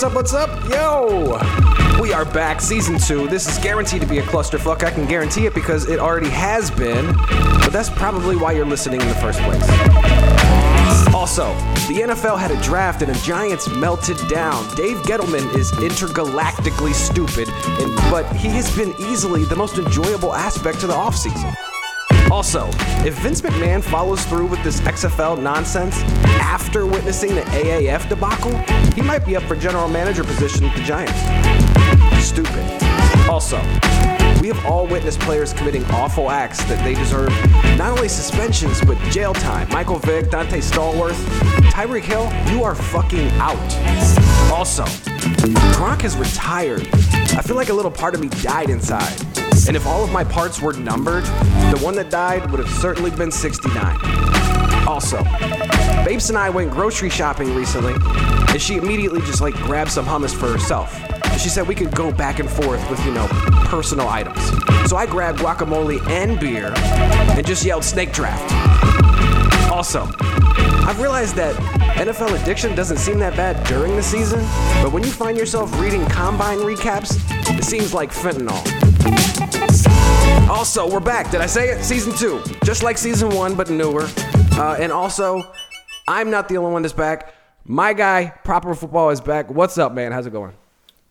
what's 0.00 0.32
up, 0.32 0.48
what's 0.48 0.64
up? 0.64 0.70
Yo! 0.70 2.00
We 2.00 2.14
are 2.14 2.24
back, 2.24 2.62
season 2.62 2.98
two. 2.98 3.28
This 3.28 3.46
is 3.46 3.62
guaranteed 3.62 4.00
to 4.00 4.06
be 4.06 4.16
a 4.16 4.22
clusterfuck. 4.22 4.82
I 4.82 4.90
can 4.90 5.06
guarantee 5.06 5.44
it 5.44 5.52
because 5.52 5.90
it 5.90 5.98
already 5.98 6.30
has 6.30 6.70
been, 6.70 7.14
but 7.58 7.68
that's 7.68 7.90
probably 7.90 8.34
why 8.34 8.52
you're 8.52 8.64
listening 8.64 9.02
in 9.02 9.08
the 9.08 9.14
first 9.16 9.40
place. 9.40 9.62
Also, 11.12 11.52
the 11.86 12.06
NFL 12.06 12.38
had 12.38 12.50
a 12.50 12.58
draft 12.62 13.02
and 13.02 13.14
the 13.14 13.20
Giants 13.20 13.68
melted 13.68 14.16
down. 14.28 14.66
Dave 14.74 14.96
Gettleman 15.02 15.54
is 15.54 15.70
intergalactically 15.72 16.94
stupid, 16.94 17.50
and, 17.50 17.94
but 18.10 18.24
he 18.34 18.48
has 18.48 18.74
been 18.74 18.94
easily 18.98 19.44
the 19.44 19.56
most 19.56 19.76
enjoyable 19.76 20.34
aspect 20.34 20.80
to 20.80 20.86
the 20.86 20.94
offseason. 20.94 21.54
Also, 22.30 22.68
if 23.04 23.18
Vince 23.18 23.40
McMahon 23.40 23.82
follows 23.82 24.24
through 24.24 24.46
with 24.46 24.62
this 24.62 24.80
XFL 24.82 25.42
nonsense 25.42 25.96
after 26.40 26.86
witnessing 26.86 27.34
the 27.34 27.40
AAF 27.42 28.08
debacle, 28.08 28.56
he 28.94 29.02
might 29.02 29.26
be 29.26 29.34
up 29.34 29.42
for 29.44 29.56
general 29.56 29.88
manager 29.88 30.22
position 30.22 30.64
with 30.64 30.74
the 30.74 30.82
Giants. 30.82 31.18
Stupid. 32.24 32.64
Also, 33.28 33.58
we 34.40 34.48
have 34.48 34.64
all 34.64 34.86
witnessed 34.86 35.18
players 35.20 35.52
committing 35.52 35.84
awful 35.86 36.30
acts 36.30 36.62
that 36.64 36.82
they 36.84 36.94
deserve 36.94 37.30
not 37.76 37.90
only 37.90 38.08
suspensions, 38.08 38.80
but 38.82 38.96
jail 39.10 39.34
time. 39.34 39.68
Michael 39.70 39.98
Vick, 39.98 40.26
Donté 40.26 40.62
Stallworth, 40.62 41.20
Tyreek 41.72 42.02
Hill, 42.02 42.30
you 42.54 42.62
are 42.62 42.76
fucking 42.76 43.28
out. 43.40 43.58
Also, 44.52 44.84
Gronk 45.74 46.02
has 46.02 46.16
retired. 46.16 46.88
I 47.36 47.42
feel 47.42 47.56
like 47.56 47.70
a 47.70 47.74
little 47.74 47.90
part 47.90 48.14
of 48.14 48.20
me 48.20 48.28
died 48.28 48.70
inside. 48.70 49.39
And 49.66 49.76
if 49.76 49.86
all 49.86 50.02
of 50.02 50.10
my 50.10 50.24
parts 50.24 50.60
were 50.60 50.72
numbered, 50.72 51.24
the 51.24 51.78
one 51.82 51.94
that 51.96 52.10
died 52.10 52.50
would 52.50 52.60
have 52.60 52.68
certainly 52.68 53.10
been 53.10 53.30
69. 53.30 53.98
Also, 54.86 55.22
Babes 56.04 56.28
and 56.30 56.38
I 56.38 56.50
went 56.50 56.70
grocery 56.70 57.10
shopping 57.10 57.54
recently, 57.54 57.94
and 58.48 58.60
she 58.60 58.76
immediately 58.76 59.20
just 59.20 59.40
like 59.40 59.54
grabbed 59.54 59.90
some 59.90 60.04
hummus 60.04 60.34
for 60.34 60.48
herself. 60.50 60.98
She 61.38 61.48
said 61.48 61.68
we 61.68 61.74
could 61.74 61.94
go 61.94 62.10
back 62.10 62.38
and 62.38 62.50
forth 62.50 62.88
with, 62.90 63.04
you 63.04 63.12
know, 63.12 63.26
personal 63.66 64.08
items. 64.08 64.40
So 64.88 64.96
I 64.96 65.06
grabbed 65.06 65.38
guacamole 65.38 66.00
and 66.08 66.40
beer 66.40 66.72
and 66.76 67.46
just 67.46 67.64
yelled 67.64 67.84
snake 67.84 68.12
draft. 68.12 68.52
Also, 69.70 70.06
I've 70.90 70.98
realized 70.98 71.36
that 71.36 71.54
NFL 71.98 72.42
addiction 72.42 72.74
doesn't 72.74 72.96
seem 72.96 73.20
that 73.20 73.36
bad 73.36 73.64
during 73.68 73.94
the 73.94 74.02
season, 74.02 74.40
but 74.82 74.90
when 74.90 75.04
you 75.04 75.12
find 75.12 75.38
yourself 75.38 75.78
reading 75.78 76.04
combine 76.06 76.58
recaps, 76.58 77.14
it 77.56 77.62
seems 77.62 77.94
like 77.94 78.10
fentanyl. 78.10 78.58
Also, 80.50 80.90
we're 80.90 80.98
back. 80.98 81.30
Did 81.30 81.42
I 81.42 81.46
say 81.46 81.68
it? 81.68 81.84
Season 81.84 82.12
two. 82.12 82.42
Just 82.64 82.82
like 82.82 82.98
season 82.98 83.30
one, 83.30 83.54
but 83.54 83.70
newer. 83.70 84.08
Uh, 84.54 84.78
and 84.80 84.90
also, 84.90 85.52
I'm 86.08 86.28
not 86.28 86.48
the 86.48 86.56
only 86.56 86.72
one 86.72 86.82
that's 86.82 86.92
back. 86.92 87.34
My 87.64 87.92
guy, 87.92 88.34
Proper 88.42 88.74
Football, 88.74 89.10
is 89.10 89.20
back. 89.20 89.48
What's 89.48 89.78
up, 89.78 89.94
man? 89.94 90.10
How's 90.10 90.26
it 90.26 90.32
going? 90.32 90.54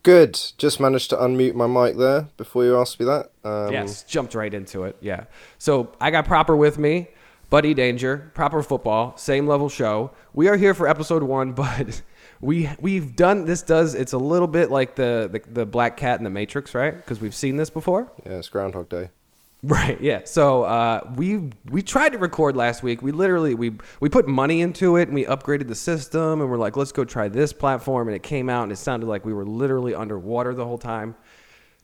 Good. 0.02 0.38
Just 0.58 0.78
managed 0.78 1.08
to 1.08 1.16
unmute 1.16 1.54
my 1.54 1.66
mic 1.66 1.96
there 1.96 2.28
before 2.36 2.66
you 2.66 2.78
asked 2.78 3.00
me 3.00 3.06
that. 3.06 3.30
Um, 3.44 3.72
yes, 3.72 4.02
jumped 4.02 4.34
right 4.34 4.52
into 4.52 4.84
it. 4.84 4.98
Yeah. 5.00 5.24
So 5.56 5.90
I 6.02 6.10
got 6.10 6.26
Proper 6.26 6.54
with 6.54 6.76
me, 6.76 7.08
Buddy 7.50 7.74
Danger, 7.74 8.30
Proper 8.34 8.62
Football, 8.62 9.16
same 9.16 9.48
level 9.48 9.68
show. 9.68 10.12
We 10.32 10.46
are 10.48 10.56
here 10.56 10.72
for 10.72 10.86
episode 10.86 11.24
one, 11.24 11.52
but 11.54 12.00
we 12.40 12.70
we've 12.80 13.16
done 13.16 13.44
this. 13.44 13.62
Does 13.62 13.94
it's 13.94 14.12
a 14.12 14.18
little 14.18 14.48
bit 14.48 14.70
like 14.70 14.94
the 14.94 15.28
the, 15.30 15.52
the 15.52 15.66
Black 15.66 15.96
Cat 15.96 16.18
in 16.18 16.24
the 16.24 16.30
Matrix, 16.30 16.74
right? 16.74 16.96
Because 16.96 17.20
we've 17.20 17.34
seen 17.34 17.56
this 17.56 17.68
before. 17.68 18.10
Yeah, 18.24 18.38
it's 18.38 18.48
Groundhog 18.48 18.88
Day. 18.88 19.10
Right. 19.62 20.00
Yeah. 20.00 20.22
So 20.24 20.62
uh, 20.62 21.12
we 21.16 21.50
we 21.68 21.82
tried 21.82 22.12
to 22.12 22.18
record 22.18 22.56
last 22.56 22.82
week. 22.82 23.02
We 23.02 23.12
literally 23.12 23.54
we 23.54 23.72
we 24.00 24.08
put 24.08 24.26
money 24.26 24.62
into 24.62 24.96
it 24.96 25.08
and 25.08 25.14
we 25.14 25.26
upgraded 25.26 25.68
the 25.68 25.74
system 25.74 26.40
and 26.40 26.50
we're 26.50 26.56
like, 26.56 26.78
let's 26.78 26.92
go 26.92 27.04
try 27.04 27.28
this 27.28 27.52
platform. 27.52 28.08
And 28.08 28.14
it 28.14 28.22
came 28.22 28.48
out 28.48 28.62
and 28.62 28.72
it 28.72 28.76
sounded 28.76 29.04
like 29.04 29.26
we 29.26 29.34
were 29.34 29.44
literally 29.44 29.94
underwater 29.94 30.54
the 30.54 30.64
whole 30.64 30.78
time. 30.78 31.14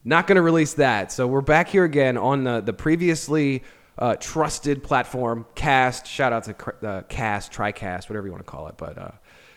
Not 0.07 0.27
going 0.27 0.37
to 0.37 0.43
release 0.43 0.73
that. 0.75 1.13
So 1.13 1.27
we're 1.27 1.43
back 1.43 1.69
here 1.69 1.85
again 1.85 2.17
on 2.17 2.45
the 2.45 2.63
the 2.63 2.73
previously 2.73 3.63
uh, 3.99 4.17
trusted 4.17 4.83
platform, 4.83 5.47
Cast. 5.55 6.07
Shout 6.07 6.33
out 6.33 6.45
to 6.45 6.87
uh, 6.87 7.03
Cast, 7.03 7.53
TriCast, 7.53 8.09
whatever 8.09 8.27
you 8.27 8.33
want 8.33 8.45
to 8.45 8.51
call 8.51 8.69
it. 8.69 8.77
But 8.77 8.99
uh, 8.99 9.11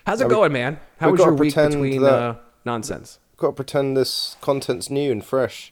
how's 0.05 0.21
it 0.21 0.27
we- 0.27 0.33
going, 0.33 0.51
man? 0.53 0.79
How 0.99 1.11
was 1.11 1.19
your 1.19 1.33
week 1.33 1.55
between 1.55 2.03
uh, 2.03 2.35
nonsense? 2.65 3.19
Got 3.37 3.47
to 3.47 3.53
pretend 3.53 3.95
this 3.95 4.35
content's 4.41 4.89
new 4.89 5.11
and 5.11 5.23
fresh, 5.23 5.71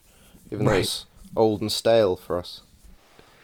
even 0.51 0.65
though 0.65 0.73
it's 0.73 1.05
old 1.35 1.61
and 1.61 1.71
stale 1.71 2.15
for 2.15 2.37
us. 2.39 2.61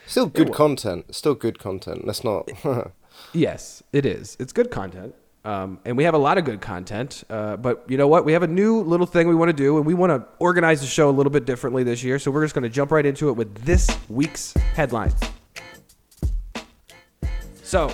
Still 0.06 0.28
good 0.28 0.54
content. 0.54 1.14
Still 1.14 1.36
good 1.36 1.60
content. 1.60 2.06
Let's 2.06 2.24
not. 2.24 2.50
Yes, 3.32 3.84
it 3.92 4.08
is. 4.08 4.36
It's 4.40 4.52
good 4.52 4.72
content. 4.72 5.14
Um, 5.46 5.80
and 5.84 5.98
we 5.98 6.06
have 6.06 6.14
a 6.14 6.20
lot 6.20 6.38
of 6.38 6.46
good 6.46 6.62
content. 6.62 7.24
Uh, 7.30 7.58
but 7.58 7.84
you 7.88 7.98
know 7.98 8.08
what? 8.08 8.24
We 8.24 8.34
have 8.34 8.44
a 8.44 8.48
new 8.48 8.82
little 8.82 9.06
thing 9.06 9.28
we 9.28 9.36
want 9.36 9.50
to 9.50 9.54
do, 9.54 9.78
and 9.78 9.86
we 9.86 9.94
want 9.94 10.12
to 10.12 10.28
organize 10.40 10.82
the 10.82 10.88
show 10.88 11.10
a 11.10 11.12
little 11.12 11.32
bit 11.32 11.46
differently 11.46 11.84
this 11.84 12.04
year. 12.04 12.18
So 12.20 12.32
we're 12.32 12.44
just 12.44 12.56
going 12.56 12.64
to 12.64 12.70
jump 12.70 12.92
right 12.92 13.06
into 13.06 13.30
it 13.30 13.34
with 13.34 13.54
this 13.64 13.90
week's 14.08 14.54
headlines. 14.54 15.16
So, 17.64 17.92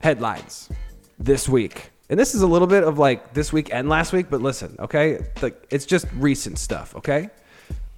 headlines 0.00 0.70
this 1.18 1.48
week. 1.48 1.90
And 2.08 2.20
this 2.20 2.34
is 2.34 2.42
a 2.42 2.46
little 2.46 2.68
bit 2.68 2.84
of 2.84 2.98
like 2.98 3.32
this 3.34 3.52
week 3.52 3.70
and 3.72 3.88
last 3.88 4.12
week, 4.12 4.26
but 4.30 4.40
listen, 4.40 4.76
okay? 4.78 5.26
Like 5.42 5.66
it's 5.70 5.86
just 5.86 6.06
recent 6.14 6.58
stuff, 6.58 6.94
okay? 6.96 7.30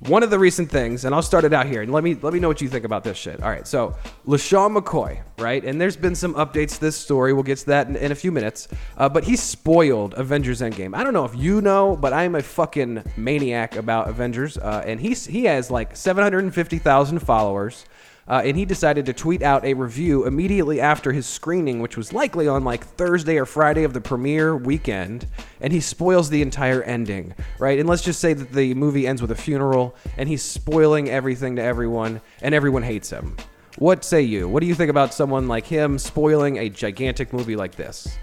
One 0.00 0.22
of 0.22 0.28
the 0.28 0.38
recent 0.38 0.70
things, 0.70 1.06
and 1.06 1.14
I'll 1.14 1.22
start 1.22 1.44
it 1.44 1.54
out 1.54 1.64
here, 1.64 1.80
and 1.80 1.90
let 1.90 2.04
me 2.04 2.14
let 2.20 2.34
me 2.34 2.38
know 2.38 2.48
what 2.48 2.60
you 2.60 2.68
think 2.68 2.84
about 2.84 3.02
this 3.02 3.16
shit. 3.16 3.42
All 3.42 3.48
right, 3.48 3.66
so 3.66 3.96
LeSean 4.26 4.76
McCoy, 4.76 5.22
right? 5.38 5.64
And 5.64 5.80
there's 5.80 5.96
been 5.96 6.14
some 6.14 6.34
updates 6.34 6.74
to 6.74 6.80
this 6.82 6.96
story. 6.96 7.32
We'll 7.32 7.42
get 7.42 7.56
to 7.58 7.66
that 7.66 7.88
in, 7.88 7.96
in 7.96 8.12
a 8.12 8.14
few 8.14 8.30
minutes. 8.30 8.68
Uh, 8.98 9.08
but 9.08 9.24
he 9.24 9.36
spoiled 9.36 10.12
Avengers 10.18 10.60
Endgame. 10.60 10.94
I 10.94 11.02
don't 11.02 11.14
know 11.14 11.24
if 11.24 11.34
you 11.34 11.62
know, 11.62 11.96
but 11.96 12.12
I'm 12.12 12.34
a 12.34 12.42
fucking 12.42 13.04
maniac 13.16 13.76
about 13.76 14.10
Avengers, 14.10 14.58
uh, 14.58 14.84
and 14.86 15.00
he's 15.00 15.24
he 15.24 15.44
has 15.44 15.70
like 15.70 15.96
750,000 15.96 17.18
followers. 17.20 17.86
Uh, 18.28 18.42
and 18.44 18.56
he 18.56 18.64
decided 18.64 19.06
to 19.06 19.12
tweet 19.12 19.42
out 19.42 19.64
a 19.64 19.74
review 19.74 20.26
immediately 20.26 20.80
after 20.80 21.12
his 21.12 21.26
screening, 21.26 21.80
which 21.80 21.96
was 21.96 22.12
likely 22.12 22.48
on 22.48 22.64
like 22.64 22.84
Thursday 22.84 23.36
or 23.38 23.46
Friday 23.46 23.84
of 23.84 23.92
the 23.92 24.00
premiere 24.00 24.56
weekend. 24.56 25.26
And 25.60 25.72
he 25.72 25.80
spoils 25.80 26.28
the 26.28 26.42
entire 26.42 26.82
ending, 26.82 27.34
right? 27.58 27.78
And 27.78 27.88
let's 27.88 28.02
just 28.02 28.20
say 28.20 28.32
that 28.32 28.52
the 28.52 28.74
movie 28.74 29.06
ends 29.06 29.22
with 29.22 29.30
a 29.30 29.36
funeral, 29.36 29.94
and 30.16 30.28
he's 30.28 30.42
spoiling 30.42 31.08
everything 31.08 31.56
to 31.56 31.62
everyone, 31.62 32.20
and 32.42 32.54
everyone 32.54 32.82
hates 32.82 33.10
him. 33.10 33.36
What 33.78 34.04
say 34.04 34.22
you? 34.22 34.48
What 34.48 34.60
do 34.60 34.66
you 34.66 34.74
think 34.74 34.90
about 34.90 35.12
someone 35.14 35.48
like 35.48 35.66
him 35.66 35.98
spoiling 35.98 36.56
a 36.58 36.68
gigantic 36.68 37.32
movie 37.32 37.56
like 37.56 37.76
this? 37.76 38.18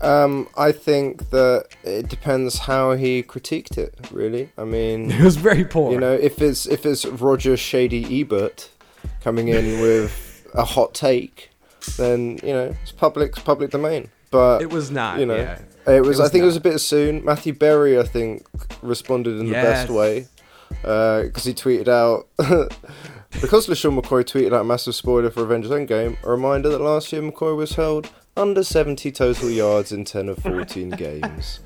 um, 0.00 0.48
I 0.56 0.70
think 0.70 1.30
that 1.30 1.66
it 1.82 2.08
depends 2.08 2.58
how 2.58 2.92
he 2.92 3.22
critiqued 3.22 3.76
it. 3.78 3.94
Really, 4.12 4.50
I 4.56 4.64
mean, 4.64 5.10
It 5.10 5.24
was 5.24 5.36
very 5.36 5.64
poor. 5.64 5.90
you 5.92 5.98
know, 5.98 6.12
if 6.12 6.40
it's 6.40 6.66
if 6.66 6.86
it's 6.86 7.04
Roger 7.04 7.56
Shady 7.56 8.20
Ebert 8.20 8.70
coming 9.22 9.48
in 9.48 9.80
with 9.80 10.46
a 10.54 10.64
hot 10.64 10.94
take, 10.94 11.50
then 11.96 12.38
you 12.42 12.52
know 12.52 12.74
it's 12.82 12.92
public 12.92 13.30
it's 13.30 13.40
public 13.40 13.70
domain. 13.70 14.08
But 14.30 14.60
It 14.60 14.70
was 14.70 14.90
not, 14.90 15.18
You 15.20 15.26
know, 15.26 15.36
yeah. 15.36 15.60
it 15.86 16.02
was. 16.02 16.18
It 16.18 16.22
I 16.22 16.24
was 16.24 16.32
think 16.32 16.42
it 16.42 16.46
was 16.46 16.56
a 16.56 16.60
bit 16.60 16.78
soon. 16.80 17.24
Matthew 17.24 17.54
Berry, 17.54 17.98
I 17.98 18.02
think, 18.02 18.46
responded 18.82 19.38
in 19.38 19.46
the 19.46 19.52
best 19.52 19.88
way 19.88 20.26
uh, 20.84 21.22
because 21.22 21.44
he 21.44 21.54
tweeted 21.54 21.88
out. 21.88 22.28
Because 23.42 23.66
LeSean 23.66 24.00
McCoy 24.00 24.24
tweeted 24.24 24.54
out 24.54 24.62
a 24.62 24.64
massive 24.64 24.94
spoiler 24.94 25.30
for 25.30 25.42
Avengers 25.42 25.70
Endgame, 25.70 26.16
a 26.24 26.30
reminder 26.30 26.70
that 26.70 26.80
last 26.80 27.12
year 27.12 27.20
McCoy 27.20 27.54
was 27.54 27.74
held 27.74 28.08
under 28.38 28.64
70 28.64 29.12
total 29.12 29.50
yards 29.50 29.92
in 29.92 30.06
10 30.06 30.30
of 30.30 30.38
14 30.38 30.90
games. 30.96 31.60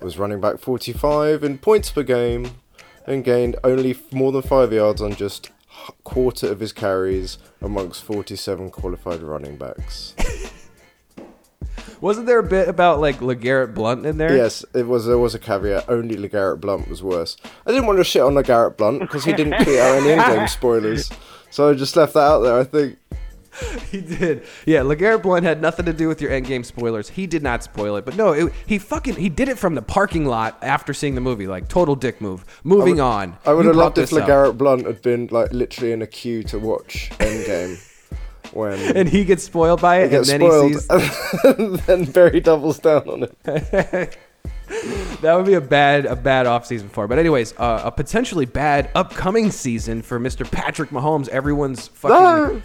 Was 0.00 0.16
running 0.16 0.40
back 0.40 0.58
45 0.60 1.42
in 1.42 1.58
points 1.58 1.90
per 1.90 2.04
game 2.04 2.52
and 3.04 3.24
gained 3.24 3.56
only 3.64 3.98
more 4.12 4.30
than 4.30 4.42
5 4.42 4.72
yards 4.72 5.02
on 5.02 5.16
just 5.16 5.50
quarter 6.04 6.50
of 6.50 6.60
his 6.60 6.72
carries 6.72 7.38
amongst 7.60 8.02
47 8.04 8.70
qualified 8.70 9.22
running 9.22 9.56
backs. 9.56 10.14
Wasn't 12.00 12.26
there 12.26 12.40
a 12.40 12.42
bit 12.42 12.68
about 12.68 13.00
like 13.00 13.18
LeGarrette 13.20 13.74
Blunt 13.74 14.04
in 14.04 14.18
there? 14.18 14.36
Yes, 14.36 14.64
it 14.74 14.88
was. 14.88 15.06
There 15.06 15.18
was 15.18 15.34
a 15.34 15.38
caveat. 15.38 15.88
Only 15.88 16.16
LeGarrette 16.16 16.60
Blunt 16.60 16.88
was 16.88 17.02
worse. 17.02 17.36
I 17.64 17.70
didn't 17.70 17.86
want 17.86 17.98
to 17.98 18.04
shit 18.04 18.22
on 18.22 18.34
LeGarrette 18.34 18.76
Blunt 18.76 19.00
because 19.00 19.24
he 19.24 19.32
didn't 19.32 19.52
tweet 19.64 19.78
out 19.78 20.02
any 20.02 20.10
in-game 20.10 20.48
spoilers, 20.48 21.10
so 21.50 21.70
I 21.70 21.74
just 21.74 21.94
left 21.96 22.14
that 22.14 22.20
out 22.20 22.40
there. 22.40 22.58
I 22.58 22.64
think. 22.64 22.98
He 23.90 24.00
did. 24.00 24.44
Yeah, 24.64 24.80
LeGarrette 24.80 25.22
Blunt 25.22 25.44
had 25.44 25.60
nothing 25.60 25.84
to 25.86 25.92
do 25.92 26.08
with 26.08 26.20
your 26.22 26.30
endgame 26.30 26.64
spoilers. 26.64 27.10
He 27.10 27.26
did 27.26 27.42
not 27.42 27.62
spoil 27.62 27.96
it. 27.96 28.04
But 28.04 28.16
no, 28.16 28.32
it, 28.32 28.52
he 28.66 28.78
fucking 28.78 29.16
he 29.16 29.28
did 29.28 29.48
it 29.48 29.58
from 29.58 29.74
the 29.74 29.82
parking 29.82 30.24
lot 30.24 30.58
after 30.62 30.94
seeing 30.94 31.14
the 31.14 31.20
movie. 31.20 31.46
Like 31.46 31.68
total 31.68 31.94
dick 31.94 32.20
move. 32.20 32.44
Moving 32.64 33.00
on. 33.00 33.36
I 33.44 33.52
would 33.52 33.62
You 33.64 33.68
have 33.68 33.76
loved 33.76 33.98
if 33.98 34.12
up. 34.12 34.20
LeGarrette 34.26 34.56
Blunt 34.56 34.86
had 34.86 35.02
been 35.02 35.28
like 35.30 35.52
literally 35.52 35.92
in 35.92 36.00
a 36.00 36.06
queue 36.06 36.42
to 36.44 36.58
watch 36.58 37.10
Endgame 37.18 37.78
when 38.54 38.78
and 38.96 39.08
he 39.08 39.24
gets 39.24 39.44
spoiled 39.44 39.80
by 39.80 39.98
it, 39.98 40.12
and 40.12 40.24
then 40.24 40.40
spoiled, 40.40 40.72
he 40.72 40.78
sees 40.78 40.88
and 41.44 41.78
then 41.80 42.04
Berry 42.06 42.40
doubles 42.40 42.78
down 42.78 43.08
on 43.08 43.22
it. 43.24 43.36
that 43.44 45.34
would 45.36 45.46
be 45.46 45.54
a 45.54 45.60
bad 45.60 46.06
a 46.06 46.16
bad 46.16 46.46
off 46.46 46.64
season 46.66 46.88
for. 46.88 47.04
him. 47.04 47.08
But 47.10 47.18
anyways, 47.18 47.52
uh, 47.58 47.82
a 47.84 47.92
potentially 47.92 48.46
bad 48.46 48.90
upcoming 48.94 49.50
season 49.50 50.00
for 50.02 50.18
Mr. 50.18 50.50
Patrick 50.50 50.90
Mahomes. 50.90 51.28
Everyone's 51.28 51.88
fucking. 51.88 52.62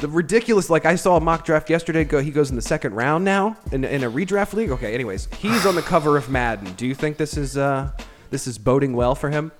The 0.00 0.08
ridiculous. 0.08 0.70
Like 0.70 0.86
I 0.86 0.96
saw 0.96 1.16
a 1.16 1.20
mock 1.20 1.44
draft 1.44 1.70
yesterday. 1.70 2.04
Go, 2.04 2.20
he 2.20 2.30
goes 2.30 2.50
in 2.50 2.56
the 2.56 2.62
second 2.62 2.94
round 2.94 3.24
now 3.24 3.56
in, 3.72 3.84
in 3.84 4.02
a 4.04 4.10
redraft 4.10 4.54
league. 4.54 4.70
Okay, 4.70 4.94
anyways, 4.94 5.28
he's 5.38 5.66
on 5.66 5.74
the 5.74 5.82
cover 5.82 6.16
of 6.16 6.28
Madden. 6.28 6.72
Do 6.74 6.86
you 6.86 6.94
think 6.94 7.16
this 7.16 7.36
is 7.36 7.56
uh 7.56 7.90
this 8.30 8.46
is 8.46 8.58
boding 8.58 8.94
well 8.94 9.14
for 9.14 9.30
him? 9.30 9.52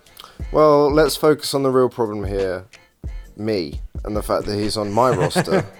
Well, 0.52 0.90
let's 0.90 1.16
focus 1.16 1.54
on 1.54 1.62
the 1.62 1.70
real 1.70 1.88
problem 1.88 2.24
here 2.24 2.66
me 3.36 3.80
and 4.04 4.16
the 4.16 4.22
fact 4.22 4.46
that 4.46 4.58
he's 4.58 4.76
on 4.76 4.92
my 4.92 5.10
roster. 5.10 5.64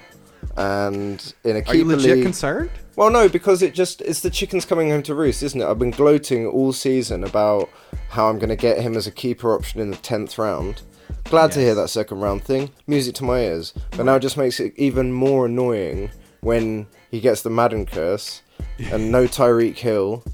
And 0.57 1.35
in 1.45 1.57
a 1.57 1.61
keeper 1.61 1.71
Are 1.71 1.75
you 1.77 1.85
legit 1.85 2.17
league, 2.17 2.25
concerned? 2.25 2.71
Well, 2.97 3.11
no, 3.11 3.29
because 3.29 3.63
it 3.63 3.75
just 3.75 4.01
it's 4.03 4.21
the 4.21 4.31
chickens 4.31 4.65
coming 4.65 4.91
home 4.91 5.03
to 5.05 5.15
roost, 5.15 5.43
isn't 5.43 5.61
it? 5.61 5.65
I've 5.65 5.79
been 5.79 5.91
gloating 5.91 6.47
all 6.47 6.73
season 6.73 7.25
about 7.25 7.69
how 8.09 8.29
I'm 8.29 8.39
going 8.39 8.49
to 8.49 8.57
get 8.57 8.81
him 8.81 8.97
as 8.97 9.07
a 9.07 9.11
keeper 9.13 9.55
option 9.55 9.81
in 9.81 9.91
the 9.91 9.97
tenth 9.99 10.39
round. 10.39 10.83
Glad 11.31 11.53
to 11.53 11.61
hear 11.61 11.77
that 11.77 11.89
second 11.89 12.19
round 12.21 12.43
thing. 12.43 12.71
Music 12.89 13.15
to 13.15 13.25
my 13.25 13.39
ears. 13.39 13.73
But 13.97 14.05
now 14.05 14.17
it 14.17 14.21
just 14.21 14.37
makes 14.37 14.59
it 14.59 14.73
even 14.77 15.13
more 15.13 15.47
annoying 15.47 16.11
when 16.41 16.89
he 17.09 17.21
gets 17.21 17.43
the 17.43 17.51
Madden 17.51 17.87
curse 17.87 18.43
and 18.91 19.13
no 19.13 19.27
Tyreek 19.27 19.77
Hill. 19.77 20.25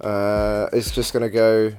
Uh, 0.00 0.68
it's 0.72 0.92
just 0.92 1.12
going 1.12 1.22
to 1.22 1.28
go. 1.28 1.72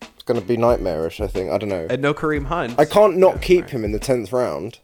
It's 0.00 0.22
going 0.24 0.40
to 0.40 0.46
be 0.46 0.56
nightmarish. 0.56 1.20
I 1.20 1.26
think. 1.26 1.50
I 1.50 1.58
don't 1.58 1.68
know. 1.68 1.88
And 1.90 2.00
no 2.00 2.14
Kareem 2.14 2.46
Hunt. 2.46 2.78
I 2.78 2.84
can't 2.84 3.16
not 3.16 3.42
keep 3.42 3.68
him 3.68 3.84
in 3.84 3.90
the 3.90 3.98
tenth 3.98 4.32
round. 4.32 4.78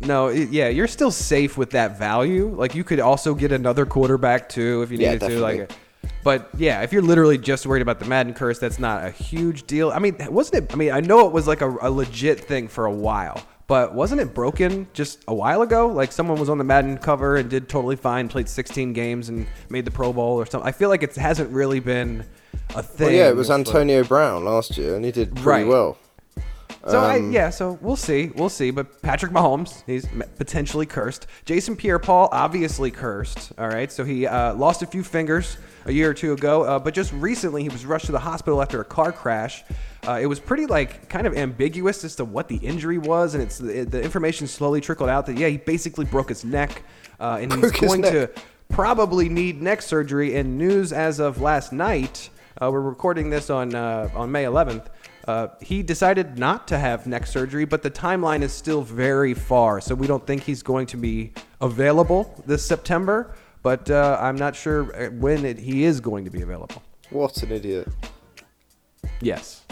No, 0.00 0.28
yeah, 0.28 0.68
you're 0.68 0.88
still 0.88 1.12
safe 1.12 1.56
with 1.56 1.70
that 1.70 1.96
value. 1.96 2.48
Like 2.56 2.74
you 2.74 2.82
could 2.82 2.98
also 2.98 3.34
get 3.34 3.52
another 3.52 3.86
quarterback 3.86 4.48
too 4.48 4.82
if 4.82 4.90
you 4.90 4.98
Yeah, 4.98 5.12
needed 5.12 5.28
to. 5.28 5.38
Like. 5.38 5.70
But 6.22 6.48
yeah, 6.56 6.82
if 6.82 6.92
you're 6.92 7.02
literally 7.02 7.38
just 7.38 7.66
worried 7.66 7.82
about 7.82 7.98
the 7.98 8.04
Madden 8.06 8.34
curse, 8.34 8.58
that's 8.58 8.78
not 8.78 9.04
a 9.04 9.10
huge 9.10 9.66
deal. 9.66 9.90
I 9.90 9.98
mean, 9.98 10.16
wasn't 10.30 10.64
it? 10.64 10.72
I 10.72 10.76
mean, 10.76 10.92
I 10.92 11.00
know 11.00 11.26
it 11.26 11.32
was 11.32 11.46
like 11.46 11.60
a, 11.60 11.70
a 11.82 11.90
legit 11.90 12.40
thing 12.40 12.68
for 12.68 12.86
a 12.86 12.92
while, 12.92 13.42
but 13.66 13.94
wasn't 13.94 14.20
it 14.20 14.34
broken 14.34 14.86
just 14.92 15.22
a 15.28 15.34
while 15.34 15.62
ago? 15.62 15.86
Like 15.88 16.12
someone 16.12 16.38
was 16.38 16.48
on 16.48 16.58
the 16.58 16.64
Madden 16.64 16.98
cover 16.98 17.36
and 17.36 17.48
did 17.48 17.68
totally 17.68 17.96
fine, 17.96 18.28
played 18.28 18.48
16 18.48 18.92
games 18.92 19.28
and 19.28 19.46
made 19.68 19.84
the 19.84 19.90
Pro 19.90 20.12
Bowl 20.12 20.36
or 20.38 20.46
something. 20.46 20.68
I 20.68 20.72
feel 20.72 20.88
like 20.88 21.02
it 21.02 21.14
hasn't 21.16 21.50
really 21.50 21.80
been 21.80 22.24
a 22.74 22.82
thing. 22.82 23.06
Well, 23.08 23.14
yeah, 23.16 23.28
it 23.28 23.36
was 23.36 23.50
Antonio 23.50 24.04
Brown 24.04 24.44
last 24.44 24.76
year, 24.76 24.96
and 24.96 25.04
he 25.04 25.12
did 25.12 25.30
pretty 25.34 25.46
Right. 25.48 25.66
well. 25.66 25.98
So 26.86 27.00
I, 27.00 27.16
Um, 27.16 27.32
yeah, 27.32 27.48
so 27.48 27.78
we'll 27.80 27.96
see, 27.96 28.30
we'll 28.36 28.50
see. 28.50 28.70
But 28.70 29.00
Patrick 29.00 29.32
Mahomes, 29.32 29.82
he's 29.86 30.06
potentially 30.36 30.84
cursed. 30.84 31.26
Jason 31.46 31.76
Pierre-Paul, 31.76 32.28
obviously 32.30 32.90
cursed. 32.90 33.52
All 33.56 33.68
right, 33.68 33.90
so 33.90 34.04
he 34.04 34.26
uh, 34.26 34.52
lost 34.54 34.82
a 34.82 34.86
few 34.86 35.02
fingers 35.02 35.56
a 35.86 35.92
year 35.92 36.10
or 36.10 36.14
two 36.14 36.32
ago, 36.32 36.62
uh, 36.62 36.78
but 36.78 36.94
just 36.94 37.12
recently 37.12 37.62
he 37.62 37.68
was 37.68 37.84
rushed 37.84 38.06
to 38.06 38.12
the 38.12 38.18
hospital 38.18 38.62
after 38.62 38.80
a 38.80 38.84
car 38.84 39.12
crash. 39.12 39.64
Uh, 40.06 40.18
it 40.20 40.26
was 40.26 40.40
pretty 40.40 40.66
like 40.66 41.08
kind 41.08 41.26
of 41.26 41.36
ambiguous 41.36 42.04
as 42.04 42.16
to 42.16 42.24
what 42.24 42.48
the 42.48 42.56
injury 42.56 42.98
was, 42.98 43.34
and 43.34 43.42
it's 43.42 43.58
the, 43.58 43.84
the 43.84 44.02
information 44.02 44.46
slowly 44.46 44.80
trickled 44.80 45.08
out 45.08 45.26
that 45.26 45.38
yeah, 45.38 45.48
he 45.48 45.56
basically 45.56 46.04
broke 46.04 46.28
his 46.28 46.44
neck, 46.44 46.82
uh, 47.20 47.38
and 47.40 47.52
he's 47.52 47.60
Broke 47.60 47.76
his 47.76 47.88
going 47.88 48.02
to 48.02 48.30
probably 48.68 49.28
need 49.28 49.62
neck 49.62 49.82
surgery. 49.82 50.36
And 50.36 50.58
news 50.58 50.92
as 50.92 51.20
of 51.20 51.40
last 51.40 51.72
night, 51.72 52.30
uh, 52.60 52.70
we're 52.70 52.80
recording 52.80 53.30
this 53.30 53.50
on 53.50 53.74
uh, 53.74 54.10
on 54.14 54.30
May 54.30 54.44
11th. 54.44 54.86
Uh, 55.26 55.48
he 55.62 55.82
decided 55.82 56.38
not 56.38 56.68
to 56.68 56.78
have 56.78 57.06
neck 57.06 57.26
surgery, 57.26 57.64
but 57.64 57.82
the 57.82 57.90
timeline 57.90 58.42
is 58.42 58.52
still 58.52 58.82
very 58.82 59.32
far, 59.32 59.80
so 59.80 59.94
we 59.94 60.06
don't 60.06 60.26
think 60.26 60.42
he's 60.42 60.62
going 60.62 60.86
to 60.86 60.98
be 60.98 61.32
available 61.62 62.42
this 62.46 62.64
September. 62.64 63.34
But 63.64 63.90
uh, 63.90 64.18
I'm 64.20 64.36
not 64.36 64.54
sure 64.54 64.94
uh, 64.94 65.10
when 65.10 65.44
it, 65.46 65.58
he 65.58 65.84
is 65.84 65.98
going 65.98 66.24
to 66.26 66.30
be 66.30 66.42
available. 66.42 66.82
What 67.10 67.42
an 67.42 67.50
idiot. 67.50 67.88
Yes. 69.20 69.64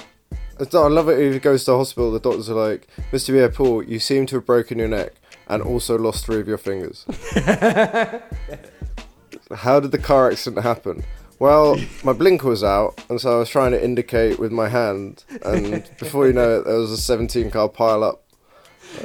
I 0.59 0.65
love 0.89 1.11
it 1.11 1.19
if 1.19 1.35
he 1.35 1.39
goes 1.39 1.65
to 1.65 1.77
hospital, 1.77 2.11
the 2.11 2.19
doctors 2.19 2.49
are 2.49 2.55
like, 2.55 2.89
Mr. 3.13 3.29
Pierre 3.29 3.51
Paul, 3.51 3.83
you 3.83 3.99
seem 3.99 4.25
to 4.27 4.37
have 4.37 4.47
broken 4.47 4.79
your 4.79 4.89
neck 4.89 5.13
and 5.47 5.63
also 5.63 5.99
lost 5.99 6.25
three 6.25 6.41
of 6.41 6.49
your 6.49 6.57
fingers. 6.57 7.05
How 9.55 9.79
did 9.79 9.91
the 9.91 9.99
car 9.99 10.31
accident 10.31 10.63
happen? 10.63 11.05
Well, 11.39 11.77
my 12.03 12.15
blinker 12.15 12.49
was 12.49 12.65
out, 12.65 12.99
and 13.11 13.21
so 13.21 13.37
I 13.37 13.39
was 13.41 13.51
trying 13.51 13.73
to 13.73 13.85
indicate 13.85 14.39
with 14.39 14.53
my 14.53 14.69
hand, 14.69 15.25
and 15.45 15.91
before 15.99 16.27
you 16.29 16.33
know 16.33 16.61
it, 16.61 16.65
there 16.65 16.77
was 16.77 16.93
a 16.93 16.97
17 16.97 17.51
car 17.51 17.69
pile 17.69 18.05
up. 18.05 18.25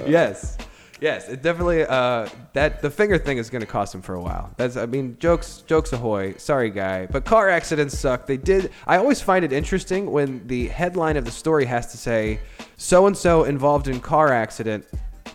yes. 0.06 0.58
Yes, 1.00 1.30
it 1.30 1.42
definitely 1.42 1.86
uh, 1.86 2.28
that 2.54 2.82
the 2.82 2.90
finger 2.90 3.18
thing 3.18 3.38
is 3.38 3.50
going 3.50 3.62
to 3.62 3.68
cost 3.68 3.94
him 3.94 4.02
for 4.02 4.16
a 4.16 4.22
while. 4.22 4.52
That's 4.58 4.78
I 4.78 4.86
mean 4.86 5.18
jokes 5.20 5.64
jokes 5.68 5.94
ahoy. 5.94 6.36
Sorry 6.38 6.70
guy, 6.70 7.06
but 7.06 7.26
car 7.26 7.50
accidents 7.50 7.98
suck. 7.98 8.26
They 8.26 8.38
did. 8.38 8.72
I 8.86 8.98
always 8.98 9.22
find 9.22 9.46
it 9.46 9.54
interesting 9.54 10.12
when 10.12 10.46
the 10.48 10.68
headline 10.68 11.18
of 11.18 11.26
the 11.26 11.32
story 11.32 11.66
has 11.66 11.92
to 11.92 11.98
say 11.98 12.40
so 12.78 13.08
and 13.08 13.16
so 13.16 13.44
involved 13.44 13.88
in 13.88 14.00
car 14.00 14.32
accident. 14.32 14.86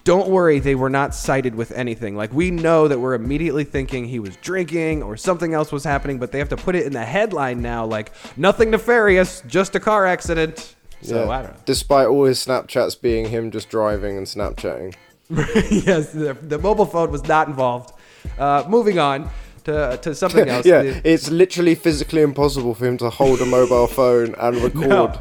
Don't 0.05 0.29
worry, 0.29 0.59
they 0.59 0.75
were 0.75 0.91
not 0.91 1.15
cited 1.15 1.55
with 1.55 1.71
anything. 1.71 2.17
Like 2.17 2.33
we 2.33 2.51
know 2.51 2.89
that 2.89 2.99
we're 2.99 3.15
immediately 3.15 3.63
thinking 3.63 4.05
he 4.05 4.19
was 4.19 4.35
drinking 4.37 5.05
or 5.05 5.17
something 5.17 5.55
else 5.55 5.71
was 5.71 5.85
happening, 5.85 6.19
but 6.19 6.33
they 6.33 6.41
have 6.41 6.49
to 6.49 6.57
put 6.57 6.75
it 6.75 6.87
in 6.87 6.93
the 6.93 7.05
headline 7.05 7.63
now 7.63 7.87
like 7.87 8.11
nothing 8.37 8.71
nefarious, 8.71 9.43
just 9.47 9.77
a 9.77 9.81
car 9.81 10.07
accident. 10.07 10.75
So 11.03 11.31
I 11.31 11.43
don't 11.43 11.53
know. 11.53 11.61
Despite 11.65 12.09
all 12.09 12.25
his 12.25 12.45
Snapchats 12.45 13.01
being 13.01 13.29
him 13.29 13.51
just 13.53 13.69
driving 13.69 14.17
and 14.17 14.27
Snapchatting. 14.27 14.95
yes, 15.71 16.13
the, 16.13 16.37
the 16.43 16.59
mobile 16.59 16.87
phone 16.87 17.11
was 17.11 17.25
not 17.27 17.49
involved. 17.49 17.93
Uh, 18.39 18.65
moving 18.69 18.99
on 18.99 19.29
to, 19.65 19.99
to 20.03 20.15
something 20.15 20.49
else. 20.55 20.67
yeah, 20.67 20.83
The- 20.83 21.11
it's 21.13 21.31
literally 21.31 21.75
physically 21.75 22.23
impossible 22.23 22.75
for 22.75 22.87
him 22.87 22.99
to 22.99 23.11
hold 23.11 23.41
a 23.41 23.47
mobile 23.47 23.87
phone 23.99 24.35
and 24.39 24.57
record. 24.59 24.89
no, 24.89 25.21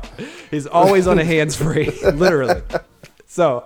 he's 0.50 0.68
always 0.68 1.08
on 1.08 1.20
a 1.20 1.24
hands 1.26 1.56
free, 1.56 1.90
literally. 2.14 2.62
So, 3.26 3.64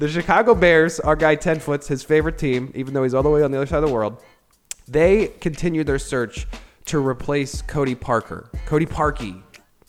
the 0.00 0.08
Chicago 0.08 0.54
Bears, 0.56 0.98
our 0.98 1.14
guy 1.14 1.36
Ten 1.36 1.60
Foot's 1.60 1.86
his 1.86 2.02
favorite 2.02 2.36
team, 2.36 2.72
even 2.74 2.94
though 2.94 3.04
he's 3.04 3.14
all 3.14 3.22
the 3.22 3.30
way 3.30 3.42
on 3.44 3.52
the 3.52 3.58
other 3.58 3.66
side 3.66 3.82
of 3.82 3.88
the 3.88 3.94
world. 3.94 4.20
They 4.88 5.28
continue 5.40 5.84
their 5.84 6.00
search 6.00 6.46
to 6.86 6.98
replace 6.98 7.62
Cody 7.62 7.94
Parker. 7.94 8.50
Cody 8.66 8.86
Parkey. 8.86 9.40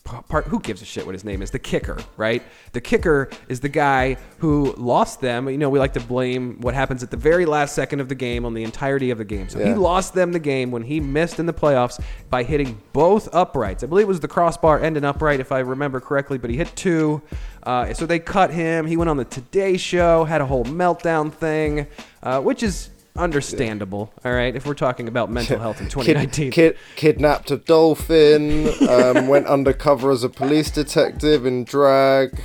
Pa- 0.06 0.22
Par- 0.22 0.42
who 0.42 0.60
gives 0.60 0.80
a 0.80 0.84
shit 0.84 1.04
what 1.04 1.14
his 1.14 1.24
name 1.24 1.42
is? 1.42 1.50
The 1.50 1.58
kicker, 1.58 1.98
right? 2.16 2.42
The 2.72 2.80
kicker 2.80 3.28
is 3.48 3.60
the 3.60 3.68
guy 3.68 4.16
who 4.38 4.72
lost 4.78 5.20
them. 5.20 5.48
You 5.48 5.58
know, 5.58 5.68
we 5.68 5.78
like 5.78 5.92
to 5.94 6.00
blame 6.00 6.60
what 6.60 6.74
happens 6.74 7.02
at 7.02 7.10
the 7.10 7.16
very 7.16 7.44
last 7.44 7.74
second 7.74 8.00
of 8.00 8.08
the 8.08 8.14
game 8.14 8.44
on 8.44 8.54
the 8.54 8.62
entirety 8.62 9.10
of 9.10 9.18
the 9.18 9.24
game. 9.24 9.48
So 9.48 9.58
he 9.58 9.74
lost 9.74 10.14
them 10.14 10.32
the 10.32 10.38
game 10.38 10.70
when 10.70 10.82
he 10.82 11.00
missed 11.00 11.38
in 11.38 11.46
the 11.46 11.52
playoffs 11.52 12.00
by 12.30 12.44
hitting 12.44 12.80
both 12.92 13.28
uprights. 13.34 13.82
I 13.82 13.86
believe 13.88 14.04
it 14.04 14.08
was 14.08 14.20
the 14.20 14.28
crossbar 14.28 14.78
and 14.78 14.96
an 14.96 15.04
upright, 15.04 15.40
if 15.40 15.52
I 15.52 15.58
remember 15.58 16.00
correctly, 16.00 16.38
but 16.38 16.50
he 16.50 16.56
hit 16.56 16.74
two. 16.76 17.20
Uh, 17.64 17.92
so 17.92 18.06
they 18.06 18.20
cut 18.20 18.50
him. 18.50 18.86
He 18.86 18.96
went 18.96 19.10
on 19.10 19.16
the 19.16 19.24
Today 19.24 19.76
Show, 19.76 20.24
had 20.24 20.40
a 20.40 20.46
whole 20.46 20.64
meltdown 20.64 21.32
thing, 21.32 21.88
uh, 22.22 22.40
which 22.40 22.62
is 22.62 22.90
understandable. 23.18 24.12
All 24.24 24.32
right, 24.32 24.54
if 24.54 24.66
we're 24.66 24.74
talking 24.74 25.08
about 25.08 25.30
mental 25.30 25.58
health 25.58 25.80
in 25.80 25.88
2019. 25.88 26.50
Kid, 26.52 26.74
kid, 26.74 26.78
kidnapped 26.96 27.50
a 27.50 27.56
dolphin, 27.56 28.68
um, 28.88 29.28
went 29.32 29.46
undercover 29.46 30.10
as 30.10 30.22
a 30.24 30.28
police 30.28 30.70
detective 30.70 31.44
in 31.46 31.64
drag, 31.64 32.40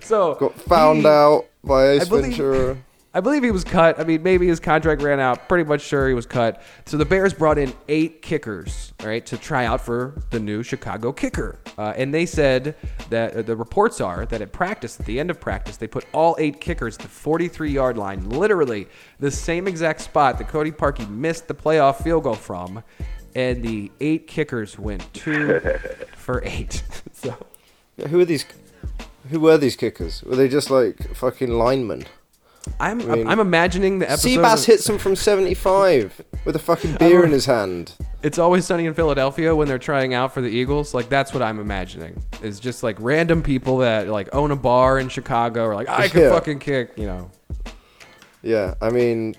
so 0.00 0.34
got 0.34 0.54
found 0.60 1.00
he- 1.02 1.06
out 1.08 1.46
by 1.62 1.90
Ace 1.92 2.02
I 2.02 2.08
believe- 2.08 2.24
Ventura. 2.36 2.76
I 3.16 3.20
believe 3.20 3.44
he 3.44 3.52
was 3.52 3.62
cut. 3.62 4.00
I 4.00 4.04
mean, 4.04 4.24
maybe 4.24 4.48
his 4.48 4.58
contract 4.58 5.00
ran 5.00 5.20
out. 5.20 5.48
Pretty 5.48 5.62
much 5.62 5.82
sure 5.82 6.08
he 6.08 6.14
was 6.14 6.26
cut. 6.26 6.60
So 6.84 6.96
the 6.96 7.04
Bears 7.04 7.32
brought 7.32 7.58
in 7.58 7.72
eight 7.86 8.22
kickers, 8.22 8.92
all 9.00 9.06
right, 9.06 9.24
to 9.26 9.38
try 9.38 9.66
out 9.66 9.80
for 9.80 10.20
the 10.30 10.40
new 10.40 10.64
Chicago 10.64 11.12
kicker. 11.12 11.60
Uh, 11.78 11.92
and 11.96 12.12
they 12.12 12.26
said 12.26 12.74
that 13.10 13.36
uh, 13.36 13.42
the 13.42 13.54
reports 13.54 14.00
are 14.00 14.26
that 14.26 14.42
at 14.42 14.50
practice, 14.50 14.98
at 14.98 15.06
the 15.06 15.20
end 15.20 15.30
of 15.30 15.40
practice, 15.40 15.76
they 15.76 15.86
put 15.86 16.04
all 16.12 16.34
eight 16.40 16.60
kickers 16.60 16.96
at 16.96 17.02
the 17.02 17.08
43 17.08 17.70
yard 17.70 17.96
line, 17.96 18.28
literally 18.28 18.88
the 19.20 19.30
same 19.30 19.68
exact 19.68 20.00
spot 20.00 20.36
that 20.38 20.48
Cody 20.48 20.72
Parkey 20.72 21.08
missed 21.08 21.46
the 21.46 21.54
playoff 21.54 22.02
field 22.02 22.24
goal 22.24 22.34
from. 22.34 22.82
And 23.36 23.62
the 23.62 23.92
eight 24.00 24.26
kickers 24.26 24.76
went 24.76 25.12
two 25.14 25.60
for 26.16 26.42
eight. 26.44 26.82
so. 27.12 27.36
Yeah, 27.96 28.08
Who 28.08 28.18
are 28.18 28.24
these? 28.24 28.44
Who 29.30 29.38
were 29.38 29.56
these 29.56 29.76
kickers? 29.76 30.22
Were 30.24 30.34
they 30.34 30.48
just 30.48 30.68
like 30.68 31.14
fucking 31.14 31.50
linemen? 31.50 32.06
I'm, 32.80 33.00
I 33.10 33.30
I'm 33.30 33.40
imagining 33.40 33.98
the 33.98 34.10
episode. 34.10 34.28
Seabass 34.28 34.60
of- 34.60 34.66
hits 34.66 34.88
him 34.88 34.98
from 34.98 35.16
75 35.16 36.20
with 36.44 36.56
a 36.56 36.58
fucking 36.58 36.96
beer 36.98 37.24
in 37.24 37.30
his 37.30 37.46
hand. 37.46 37.92
It's 38.22 38.38
always 38.38 38.64
sunny 38.64 38.86
in 38.86 38.94
Philadelphia 38.94 39.54
when 39.54 39.68
they're 39.68 39.78
trying 39.78 40.14
out 40.14 40.32
for 40.32 40.40
the 40.40 40.48
Eagles. 40.48 40.94
Like 40.94 41.08
that's 41.10 41.32
what 41.34 41.42
I'm 41.42 41.60
imagining. 41.60 42.22
It's 42.42 42.58
just 42.58 42.82
like 42.82 42.96
random 43.00 43.42
people 43.42 43.78
that 43.78 44.08
like 44.08 44.28
own 44.34 44.50
a 44.50 44.56
bar 44.56 44.98
in 44.98 45.08
Chicago 45.10 45.64
or 45.64 45.74
like 45.74 45.88
I 45.88 46.08
can 46.08 46.22
Yeah. 46.22 46.30
fucking 46.30 46.58
kick, 46.60 46.92
you 46.96 47.06
know. 47.06 47.30
Yeah, 48.42 48.74
I 48.80 48.90
mean, 48.90 49.34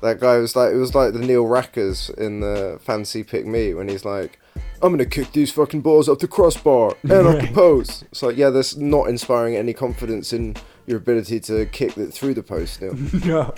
that 0.00 0.20
guy 0.20 0.38
was 0.38 0.56
like, 0.56 0.72
it 0.72 0.76
was 0.76 0.94
like 0.94 1.12
the 1.12 1.18
Neil 1.18 1.44
Rackers 1.44 2.08
in 2.16 2.40
the 2.40 2.78
Fancy 2.82 3.22
Pick 3.22 3.46
Me 3.46 3.74
when 3.74 3.88
he's 3.88 4.04
like, 4.04 4.38
I'm 4.82 4.92
gonna 4.92 5.04
kick 5.04 5.32
these 5.32 5.52
fucking 5.52 5.82
balls 5.82 6.08
up 6.08 6.18
the 6.20 6.28
crossbar 6.28 6.96
and 7.02 7.12
up 7.12 7.40
the 7.40 7.48
post. 7.52 8.04
It's 8.04 8.22
like, 8.22 8.36
yeah, 8.36 8.48
that's 8.50 8.76
not 8.76 9.08
inspiring 9.08 9.54
any 9.56 9.74
confidence 9.74 10.32
in 10.32 10.56
your 10.86 10.98
ability 10.98 11.40
to 11.40 11.66
kick 11.66 11.96
it 11.98 12.12
through 12.12 12.34
the 12.34 12.42
post, 12.42 12.80
Neil. 12.80 12.94
No. 13.24 13.54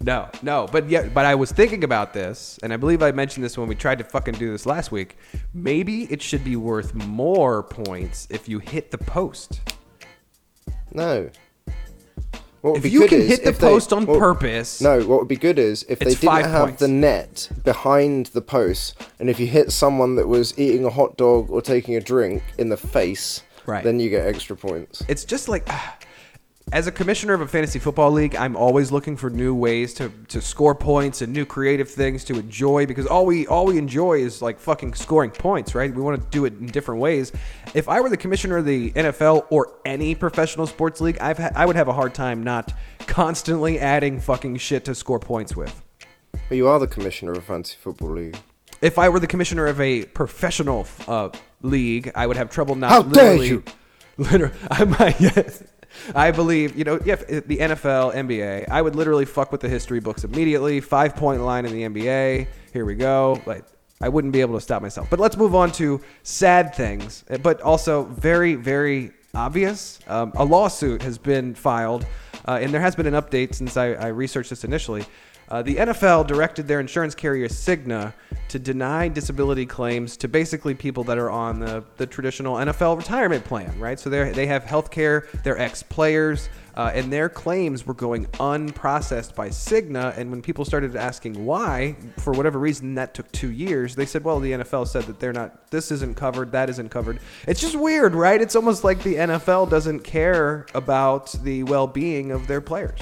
No, 0.00 0.28
no, 0.42 0.66
but 0.72 0.88
yeah, 0.88 1.08
but 1.12 1.26
I 1.26 1.34
was 1.34 1.52
thinking 1.52 1.84
about 1.84 2.14
this, 2.14 2.58
and 2.62 2.72
I 2.72 2.76
believe 2.78 3.02
I 3.02 3.12
mentioned 3.12 3.44
this 3.44 3.58
when 3.58 3.68
we 3.68 3.74
tried 3.74 3.98
to 3.98 4.04
fucking 4.04 4.34
do 4.34 4.50
this 4.50 4.64
last 4.64 4.90
week. 4.90 5.16
Maybe 5.52 6.04
it 6.04 6.22
should 6.22 6.42
be 6.42 6.56
worth 6.56 6.94
more 6.94 7.62
points 7.64 8.26
if 8.30 8.48
you 8.48 8.60
hit 8.60 8.90
the 8.90 8.98
post. 8.98 9.60
No. 10.92 11.30
What 12.60 12.72
would 12.74 12.84
If 12.84 12.92
you 12.92 13.06
can 13.06 13.20
hit 13.20 13.44
the 13.44 13.52
they- 13.52 13.58
post 13.58 13.92
on 13.92 14.06
well, 14.06 14.18
purpose, 14.18 14.80
No, 14.80 14.98
what 15.00 15.18
would 15.20 15.28
be 15.28 15.36
good 15.36 15.58
is 15.58 15.84
if 15.88 15.98
they 16.00 16.14
didn't 16.14 16.44
have 16.44 16.66
points. 16.68 16.80
the 16.80 16.88
net 16.88 17.50
behind 17.62 18.26
the 18.26 18.40
post, 18.42 19.00
and 19.20 19.28
if 19.30 19.38
you 19.38 19.46
hit 19.46 19.70
someone 19.70 20.16
that 20.16 20.26
was 20.28 20.58
eating 20.58 20.84
a 20.84 20.90
hot 20.90 21.16
dog 21.16 21.50
or 21.50 21.60
taking 21.62 21.94
a 21.94 22.00
drink 22.00 22.42
in 22.56 22.68
the 22.68 22.76
face, 22.76 23.42
Right. 23.66 23.84
then 23.84 24.00
you 24.00 24.08
get 24.10 24.26
extra 24.26 24.56
points. 24.56 25.02
it's 25.08 25.24
just 25.24 25.48
like 25.48 25.64
ah, 25.68 25.96
as 26.72 26.86
a 26.86 26.92
commissioner 26.92 27.32
of 27.34 27.40
a 27.40 27.46
fantasy 27.48 27.78
football 27.78 28.10
league 28.10 28.36
i'm 28.36 28.54
always 28.56 28.92
looking 28.92 29.16
for 29.16 29.30
new 29.30 29.54
ways 29.54 29.94
to, 29.94 30.10
to 30.28 30.40
score 30.40 30.74
points 30.74 31.22
and 31.22 31.32
new 31.32 31.46
creative 31.46 31.88
things 31.88 32.24
to 32.24 32.38
enjoy 32.38 32.84
because 32.84 33.06
all 33.06 33.24
we 33.24 33.46
all 33.46 33.64
we 33.66 33.78
enjoy 33.78 34.14
is 34.18 34.42
like 34.42 34.58
fucking 34.60 34.92
scoring 34.94 35.30
points 35.30 35.74
right 35.74 35.94
we 35.94 36.02
want 36.02 36.20
to 36.20 36.28
do 36.30 36.44
it 36.44 36.52
in 36.58 36.66
different 36.66 37.00
ways 37.00 37.32
if 37.74 37.88
i 37.88 38.00
were 38.00 38.10
the 38.10 38.16
commissioner 38.16 38.58
of 38.58 38.64
the 38.66 38.90
nfl 38.92 39.46
or 39.50 39.72
any 39.86 40.14
professional 40.14 40.66
sports 40.66 41.00
league 41.00 41.18
I've 41.20 41.38
ha- 41.38 41.50
i 41.54 41.64
would 41.64 41.76
have 41.76 41.88
a 41.88 41.92
hard 41.92 42.12
time 42.14 42.42
not 42.42 42.72
constantly 43.06 43.78
adding 43.78 44.20
fucking 44.20 44.58
shit 44.58 44.84
to 44.86 44.94
score 44.94 45.18
points 45.18 45.56
with 45.56 45.82
But 46.48 46.56
you 46.56 46.68
are 46.68 46.78
the 46.78 46.86
commissioner 46.86 47.32
of 47.32 47.38
a 47.38 47.42
fantasy 47.42 47.76
football 47.80 48.10
league. 48.10 48.36
if 48.82 48.98
I 48.98 49.08
were 49.08 49.20
the 49.20 49.26
commissioner 49.26 49.66
of 49.66 49.80
a 49.80 50.04
professional 50.04 50.86
uh, 51.08 51.30
league, 51.62 52.12
I 52.14 52.26
would 52.26 52.36
have 52.36 52.50
trouble 52.50 52.74
not. 52.76 52.90
How 52.90 53.02
dare 53.02 53.42
you. 53.42 53.64
Literally, 54.18 54.54
I 54.70 54.84
might. 54.84 55.20
Yes, 55.20 55.62
I 56.14 56.30
believe 56.30 56.76
you 56.76 56.84
know. 56.84 56.98
Yeah, 57.04 57.16
the 57.16 57.58
NFL, 57.58 58.14
NBA. 58.14 58.68
I 58.68 58.82
would 58.82 58.96
literally 58.96 59.24
fuck 59.24 59.52
with 59.52 59.60
the 59.60 59.68
history 59.68 60.00
books 60.00 60.24
immediately. 60.24 60.80
Five 60.80 61.16
point 61.16 61.42
line 61.42 61.66
in 61.66 61.72
the 61.72 61.82
NBA. 61.82 62.46
Here 62.72 62.84
we 62.84 62.94
go. 62.94 63.40
Like 63.46 63.64
I 64.00 64.08
wouldn't 64.08 64.32
be 64.32 64.40
able 64.40 64.54
to 64.54 64.60
stop 64.60 64.82
myself. 64.82 65.10
But 65.10 65.18
let's 65.18 65.36
move 65.36 65.54
on 65.54 65.72
to 65.72 66.00
sad 66.22 66.74
things, 66.74 67.24
but 67.42 67.60
also 67.60 68.04
very, 68.04 68.54
very 68.54 69.12
obvious. 69.34 69.98
Um, 70.06 70.32
a 70.36 70.44
lawsuit 70.44 71.02
has 71.02 71.18
been 71.18 71.54
filed, 71.54 72.06
uh, 72.46 72.58
and 72.60 72.72
there 72.72 72.80
has 72.80 72.94
been 72.94 73.06
an 73.06 73.14
update 73.14 73.54
since 73.54 73.76
I, 73.76 73.92
I 73.92 74.06
researched 74.08 74.50
this 74.50 74.64
initially. 74.64 75.04
Uh, 75.50 75.62
the 75.62 75.76
NFL 75.76 76.26
directed 76.26 76.68
their 76.68 76.80
insurance 76.80 77.14
carrier 77.14 77.48
Cigna 77.48 78.12
to 78.48 78.58
deny 78.58 79.08
disability 79.08 79.64
claims 79.64 80.16
to 80.18 80.28
basically 80.28 80.74
people 80.74 81.04
that 81.04 81.18
are 81.18 81.30
on 81.30 81.58
the, 81.58 81.84
the 81.96 82.06
traditional 82.06 82.56
NFL 82.56 82.96
retirement 82.98 83.44
plan, 83.44 83.78
right? 83.78 83.98
So 83.98 84.10
they 84.10 84.32
they 84.32 84.46
have 84.46 84.64
health 84.64 84.90
care, 84.90 85.26
they're 85.44 85.58
ex 85.58 85.82
players, 85.82 86.48
uh, 86.78 86.92
and 86.94 87.12
their 87.12 87.28
claims 87.28 87.86
were 87.86 87.94
going 87.94 88.26
unprocessed 88.26 89.34
by 89.34 89.48
Cigna. 89.48 90.16
And 90.16 90.30
when 90.30 90.40
people 90.42 90.64
started 90.64 90.94
asking 90.96 91.44
why, 91.44 91.96
for 92.18 92.32
whatever 92.32 92.58
reason, 92.58 92.94
that 92.94 93.14
took 93.14 93.30
two 93.32 93.50
years, 93.50 93.96
they 93.96 94.06
said, 94.06 94.22
well, 94.22 94.38
the 94.38 94.52
NFL 94.52 94.86
said 94.86 95.04
that 95.04 95.18
they're 95.18 95.32
not, 95.32 95.70
this 95.70 95.90
isn't 95.90 96.16
covered, 96.16 96.52
that 96.52 96.70
isn't 96.70 96.90
covered. 96.90 97.18
It's 97.46 97.60
just 97.60 97.74
weird, 97.74 98.14
right? 98.14 98.40
It's 98.40 98.54
almost 98.54 98.84
like 98.84 99.02
the 99.02 99.16
NFL 99.16 99.70
doesn't 99.70 100.00
care 100.00 100.66
about 100.74 101.32
the 101.42 101.64
well 101.64 101.86
being 101.86 102.30
of 102.30 102.46
their 102.46 102.60
players. 102.60 103.00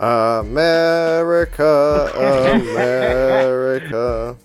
America, 0.00 1.62
America. 2.14 4.36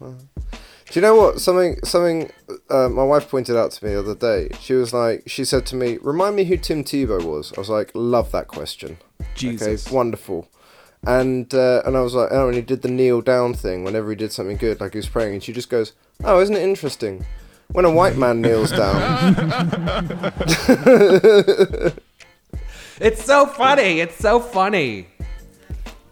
Do 0.00 1.00
you 1.00 1.00
know 1.00 1.16
what? 1.16 1.40
Something, 1.40 1.78
something. 1.82 2.30
Uh, 2.70 2.88
my 2.88 3.02
wife 3.02 3.28
pointed 3.28 3.56
out 3.56 3.72
to 3.72 3.84
me 3.84 3.94
the 3.94 3.98
other 3.98 4.14
day. 4.14 4.50
She 4.60 4.74
was 4.74 4.92
like, 4.92 5.24
she 5.26 5.44
said 5.44 5.66
to 5.66 5.76
me, 5.76 5.98
"Remind 6.00 6.36
me 6.36 6.44
who 6.44 6.56
Tim 6.56 6.84
Tebow 6.84 7.24
was." 7.24 7.52
I 7.56 7.60
was 7.60 7.68
like, 7.68 7.90
"Love 7.94 8.30
that 8.32 8.46
question." 8.46 8.98
Jesus. 9.34 9.86
Okay, 9.86 9.94
wonderful. 9.94 10.48
And 11.06 11.52
uh, 11.52 11.82
and 11.84 11.96
I 11.96 12.00
was 12.00 12.14
like, 12.14 12.28
oh, 12.30 12.46
and 12.46 12.54
he 12.54 12.62
did 12.62 12.82
the 12.82 12.88
kneel 12.88 13.22
down 13.22 13.54
thing 13.54 13.82
whenever 13.82 14.10
he 14.10 14.16
did 14.16 14.32
something 14.32 14.56
good, 14.56 14.80
like 14.80 14.92
he 14.92 14.98
was 14.98 15.08
praying, 15.08 15.34
and 15.34 15.42
she 15.42 15.52
just 15.52 15.68
goes, 15.68 15.94
"Oh, 16.22 16.40
isn't 16.40 16.54
it 16.54 16.62
interesting?" 16.62 17.26
When 17.72 17.84
a 17.84 17.90
white 17.90 18.16
man 18.16 18.40
kneels 18.40 18.70
down, 18.70 19.34
It's 23.00 23.24
so 23.24 23.46
funny. 23.46 24.00
It's 24.00 24.16
so 24.16 24.38
funny. 24.40 25.08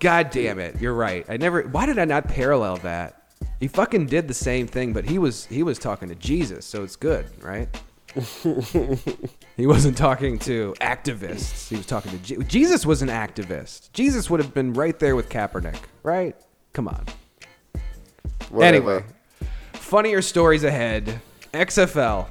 God 0.00 0.30
damn 0.30 0.58
it. 0.58 0.80
You're 0.80 0.94
right. 0.94 1.24
I 1.28 1.36
never 1.36 1.62
why 1.62 1.86
did 1.86 1.98
I 1.98 2.04
not 2.04 2.28
parallel 2.28 2.76
that? 2.78 3.18
He 3.60 3.68
fucking 3.68 4.06
did 4.06 4.26
the 4.26 4.34
same 4.34 4.66
thing, 4.66 4.92
but 4.92 5.04
he 5.04 5.18
was 5.18 5.46
he 5.46 5.62
was 5.62 5.78
talking 5.78 6.08
to 6.08 6.16
Jesus, 6.16 6.66
so 6.66 6.82
it's 6.82 6.96
good, 6.96 7.26
right? 7.40 7.68
he 9.56 9.66
wasn't 9.66 9.96
talking 9.96 10.38
to 10.40 10.74
activists. 10.80 11.68
He 11.68 11.76
was 11.76 11.86
talking 11.86 12.10
to 12.12 12.18
Je- 12.18 12.44
Jesus 12.44 12.84
was 12.84 13.00
an 13.00 13.08
activist. 13.08 13.92
Jesus 13.92 14.28
would 14.28 14.40
have 14.40 14.52
been 14.52 14.72
right 14.74 14.98
there 14.98 15.14
with 15.16 15.28
Kaepernick, 15.28 15.78
right? 16.02 16.36
Come 16.72 16.88
on. 16.88 17.06
whatever. 18.50 18.76
Anyway, 18.76 19.04
funnier 19.74 20.20
stories 20.20 20.64
ahead. 20.64 21.20
XFL. 21.54 22.26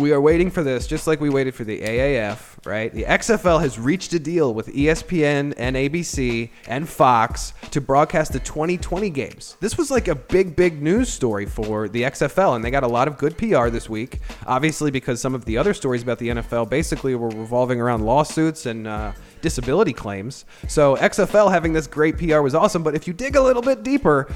We 0.00 0.10
are 0.10 0.20
waiting 0.20 0.50
for 0.50 0.64
this, 0.64 0.88
just 0.88 1.06
like 1.06 1.20
we 1.20 1.30
waited 1.30 1.54
for 1.54 1.62
the 1.62 1.80
AAF, 1.80 2.66
right? 2.66 2.92
The 2.92 3.04
XFL 3.04 3.60
has 3.60 3.78
reached 3.78 4.12
a 4.12 4.18
deal 4.18 4.52
with 4.52 4.66
ESPN 4.66 5.54
and 5.56 5.76
ABC 5.76 6.50
and 6.66 6.88
Fox 6.88 7.52
to 7.70 7.80
broadcast 7.80 8.32
the 8.32 8.40
2020 8.40 9.08
games. 9.10 9.56
This 9.60 9.78
was 9.78 9.92
like 9.92 10.08
a 10.08 10.16
big, 10.16 10.56
big 10.56 10.82
news 10.82 11.12
story 11.12 11.46
for 11.46 11.88
the 11.88 12.02
XFL, 12.02 12.56
and 12.56 12.64
they 12.64 12.72
got 12.72 12.82
a 12.82 12.88
lot 12.88 13.06
of 13.06 13.16
good 13.18 13.38
PR 13.38 13.68
this 13.68 13.88
week. 13.88 14.18
Obviously, 14.48 14.90
because 14.90 15.20
some 15.20 15.32
of 15.32 15.44
the 15.44 15.56
other 15.56 15.72
stories 15.72 16.02
about 16.02 16.18
the 16.18 16.30
NFL 16.30 16.68
basically 16.68 17.14
were 17.14 17.28
revolving 17.28 17.80
around 17.80 18.04
lawsuits 18.04 18.66
and 18.66 18.88
uh, 18.88 19.12
disability 19.42 19.92
claims. 19.92 20.44
So 20.66 20.96
XFL 20.96 21.52
having 21.52 21.72
this 21.72 21.86
great 21.86 22.18
PR 22.18 22.40
was 22.40 22.56
awesome, 22.56 22.82
but 22.82 22.96
if 22.96 23.06
you 23.06 23.12
dig 23.12 23.36
a 23.36 23.40
little 23.40 23.62
bit 23.62 23.84
deeper, 23.84 24.26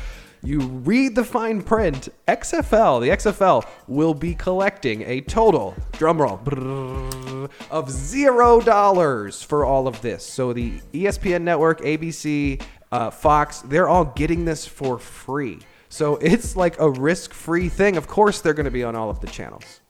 you 0.42 0.60
read 0.60 1.14
the 1.14 1.24
fine 1.24 1.62
print. 1.62 2.08
XFL, 2.26 3.00
the 3.00 3.08
XFL, 3.08 3.66
will 3.86 4.14
be 4.14 4.34
collecting 4.34 5.02
a 5.02 5.20
total, 5.22 5.74
drumroll, 5.92 7.50
of 7.70 7.90
zero 7.90 8.60
dollars 8.60 9.42
for 9.42 9.64
all 9.64 9.88
of 9.88 10.00
this. 10.00 10.24
So 10.24 10.52
the 10.52 10.78
ESPN 10.92 11.42
network, 11.42 11.80
ABC, 11.80 12.62
uh, 12.92 13.10
Fox, 13.10 13.60
they're 13.62 13.88
all 13.88 14.06
getting 14.06 14.44
this 14.44 14.66
for 14.66 14.98
free. 14.98 15.58
So 15.88 16.16
it's 16.22 16.56
like 16.56 16.78
a 16.78 16.90
risk 16.90 17.32
free 17.32 17.68
thing. 17.68 17.96
Of 17.96 18.06
course, 18.06 18.40
they're 18.40 18.54
going 18.54 18.64
to 18.64 18.70
be 18.70 18.84
on 18.84 18.94
all 18.94 19.10
of 19.10 19.20
the 19.20 19.26
channels. 19.26 19.80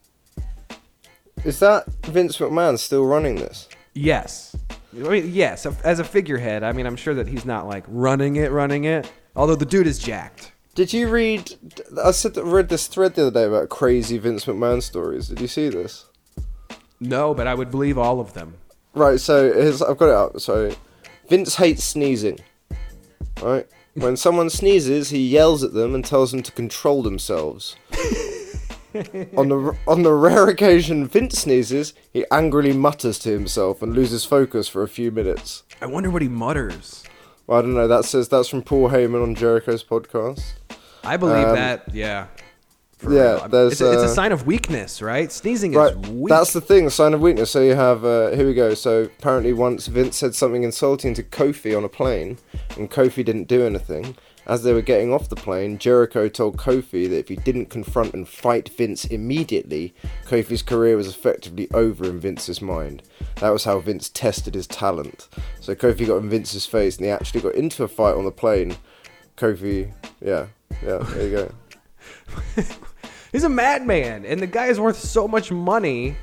Is 1.45 1.61
that 1.61 1.87
Vince 2.07 2.39
McMahon 2.39 2.79
still 2.79 3.05
running 3.05 3.37
this? 3.37 3.69
Yes. 3.95 4.57
I 4.95 5.09
mean, 5.09 5.31
yes, 5.33 5.67
as 5.85 5.99
a 5.99 6.05
figurehead, 6.05 6.65
I 6.65 6.73
mean, 6.73 6.87
I'm 6.87 6.97
sure 6.97 7.15
that 7.15 7.29
he's 7.29 7.45
not 7.45 7.69
like 7.69 7.85
running 7.87 8.37
it, 8.37 8.51
running 8.51 8.85
it. 8.85 9.11
Although 9.39 9.55
the 9.55 9.65
dude 9.65 9.87
is 9.87 10.01
jacked. 10.01 10.51
Did 10.75 10.93
you 10.93 11.09
read? 11.09 11.55
I 12.05 12.11
said 12.11 12.37
read 12.37 12.69
this 12.69 12.89
thread 12.89 13.15
the 13.15 13.29
other 13.29 13.31
day 13.31 13.45
about 13.45 13.69
crazy 13.69 14.19
Vince 14.19 14.47
McMahon 14.47 14.83
stories. 14.83 15.29
Did 15.29 15.41
you 15.41 15.47
see 15.47 15.69
this? 15.69 16.07
No, 16.99 17.35
but 17.35 17.47
I 17.47 17.55
would 17.55 17.71
believe 17.71 17.99
all 17.99 18.19
of 18.19 18.35
them. 18.35 18.55
Right. 18.95 19.21
So 19.21 19.49
I've 19.89 19.97
got 19.97 20.09
it 20.09 20.15
up. 20.15 20.41
So 20.41 20.75
Vince 21.29 21.55
hates 21.55 21.85
sneezing. 21.85 22.41
Right. 23.41 23.67
When 23.95 24.17
someone 24.17 24.49
sneezes, 24.49 25.11
he 25.11 25.27
yells 25.27 25.65
at 25.65 25.73
them 25.73 25.93
and 25.93 26.05
tells 26.05 26.31
them 26.31 26.45
to 26.45 26.53
control 26.53 27.03
themselves. 27.03 27.75
on 29.37 29.49
the 29.49 29.77
on 29.89 30.05
the 30.05 30.13
rare 30.13 30.47
occasion 30.49 31.09
Vince 31.09 31.41
sneezes, 31.41 31.95
he 32.13 32.25
angrily 32.31 32.73
mutters 32.73 33.19
to 33.21 33.31
himself 33.31 33.83
and 33.83 33.95
loses 33.95 34.25
focus 34.25 34.69
for 34.69 34.85
a 34.85 34.89
few 34.89 35.11
minutes. 35.11 35.65
I 35.83 35.87
wonder 35.87 36.11
what 36.11 36.23
he 36.23 36.29
mutters. 36.29 37.03
Well, 37.49 37.59
I 37.59 37.63
don't 37.63 37.73
know. 37.75 37.89
That 37.89 38.05
says 38.05 38.29
that's 38.29 38.49
from 38.49 38.63
Paul 38.63 38.91
Heyman 38.91 39.23
on 39.23 39.35
Jericho's 39.35 39.83
podcast. 39.83 40.43
I 41.03 41.17
believe 41.17 41.47
Um, 41.49 41.55
that, 41.55 41.93
yeah. 41.95 42.27
For 42.99 43.11
yeah, 43.15 43.47
it's, 43.47 43.81
a, 43.81 43.93
it's 43.93 44.03
a 44.03 44.05
uh, 44.05 44.09
sign 44.09 44.33
of 44.33 44.47
weakness, 44.47 45.01
right? 45.01 45.31
Sneezing 45.33 45.73
Right, 45.73 45.93
is 45.93 46.11
weak. 46.11 46.29
that's 46.29 46.53
the 46.53 46.61
thing, 46.61 46.91
sign 46.91 47.15
of 47.15 47.21
weakness. 47.21 47.51
So 47.51 47.63
you 47.63 47.75
have, 47.77 48.05
uh, 48.05 48.33
here 48.33 48.45
we 48.47 48.53
go. 48.55 48.75
So 48.75 49.05
apparently, 49.05 49.53
once 49.55 49.87
Vince 49.87 50.17
said 50.19 50.35
something 50.35 50.63
insulting 50.65 51.15
to 51.15 51.23
Kofi 51.23 51.75
on 51.77 51.85
a 51.85 51.89
plane, 51.89 52.37
and 52.77 52.91
Kofi 52.91 53.25
didn't 53.25 53.49
do 53.49 53.65
anything. 53.65 54.17
As 54.49 54.63
they 54.63 54.73
were 54.73 54.81
getting 54.81 55.13
off 55.13 55.29
the 55.29 55.37
plane, 55.37 55.77
Jericho 55.77 56.27
told 56.29 56.57
Kofi 56.57 57.07
that 57.11 57.19
if 57.19 57.29
he 57.29 57.37
didn't 57.37 57.67
confront 57.67 58.15
and 58.15 58.27
fight 58.27 58.71
Vince 58.71 59.05
immediately, 59.05 59.95
Kofi's 60.25 60.63
career 60.63 60.97
was 60.97 61.07
effectively 61.07 61.69
over 61.75 62.05
in 62.07 62.19
Vince's 62.19 62.63
mind. 62.63 63.03
That 63.37 63.51
was 63.51 63.65
how 63.65 63.79
Vince 63.81 64.09
tested 64.09 64.55
his 64.55 64.67
talent. 64.67 65.29
So 65.61 65.75
Kofi 65.75 66.07
got 66.07 66.17
in 66.23 66.31
Vince's 66.31 66.65
face, 66.65 66.97
and 66.97 67.05
they 67.05 67.11
actually 67.11 67.43
got 67.43 67.55
into 67.57 67.85
a 67.85 67.89
fight 67.89 68.15
on 68.15 68.25
the 68.25 68.31
plane. 68.31 68.77
Kofi, 69.37 69.93
yeah, 70.23 70.47
yeah, 70.83 70.97
there 70.99 71.29
you 71.29 71.37
go. 71.37 71.55
He's 73.33 73.45
a 73.45 73.49
madman, 73.51 74.25
and 74.25 74.41
the 74.41 74.47
guy 74.47 74.67
is 74.69 74.81
worth 74.81 74.99
so 74.99 75.29
much 75.29 75.53
money, 75.53 76.17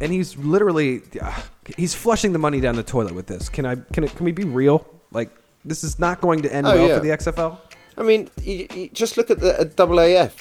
and 0.00 0.12
he's 0.12 0.36
literally 0.36 1.02
ah, 1.20 1.44
he's 1.76 1.92
flushing 1.92 2.32
the 2.32 2.38
money 2.38 2.60
down 2.60 2.76
the 2.76 2.84
toilet 2.84 3.14
with 3.16 3.26
this. 3.26 3.48
Can 3.48 3.66
I? 3.66 3.74
Can 3.92 4.04
it? 4.04 4.14
Can 4.14 4.24
we 4.24 4.30
be 4.30 4.44
real? 4.44 4.86
Like 5.10 5.30
this 5.64 5.82
is 5.82 5.98
not 5.98 6.20
going 6.20 6.42
to 6.42 6.54
end 6.54 6.68
Oh, 6.68 6.74
well 6.76 6.88
yeah. 6.88 6.94
for 6.94 7.00
the 7.00 7.08
XFL. 7.10 7.58
I 8.02 8.06
mean, 8.06 8.28
you, 8.42 8.66
you 8.74 8.88
just 8.88 9.16
look 9.16 9.30
at 9.30 9.38
the 9.40 9.70
double 9.76 9.98
AF. 9.98 10.34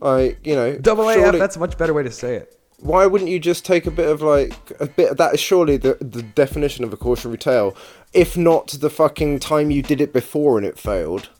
Like, 0.00 0.38
you 0.44 0.54
know, 0.54 0.76
Double 0.76 1.08
AF. 1.08 1.32
That's 1.38 1.56
a 1.56 1.58
much 1.58 1.78
better 1.78 1.94
way 1.94 2.02
to 2.02 2.10
say 2.10 2.34
it. 2.36 2.58
why 2.80 3.06
wouldn't 3.06 3.30
you 3.30 3.38
just 3.38 3.64
take 3.64 3.86
a 3.86 3.90
bit 3.90 4.06
of 4.08 4.20
like 4.20 4.52
a 4.80 4.86
bit 4.86 5.16
that 5.16 5.32
is 5.32 5.40
surely 5.40 5.78
the 5.78 5.94
the 6.02 6.22
definition 6.22 6.84
of 6.84 6.92
a 6.92 6.96
cautionary 6.98 7.38
tale 7.38 7.74
if 8.12 8.36
not 8.36 8.68
the 8.68 8.90
fucking 8.90 9.38
time 9.38 9.70
you 9.70 9.82
did 9.82 9.98
it 10.02 10.12
before 10.12 10.58
and 10.58 10.66
it 10.66 10.78
failed 10.78 11.30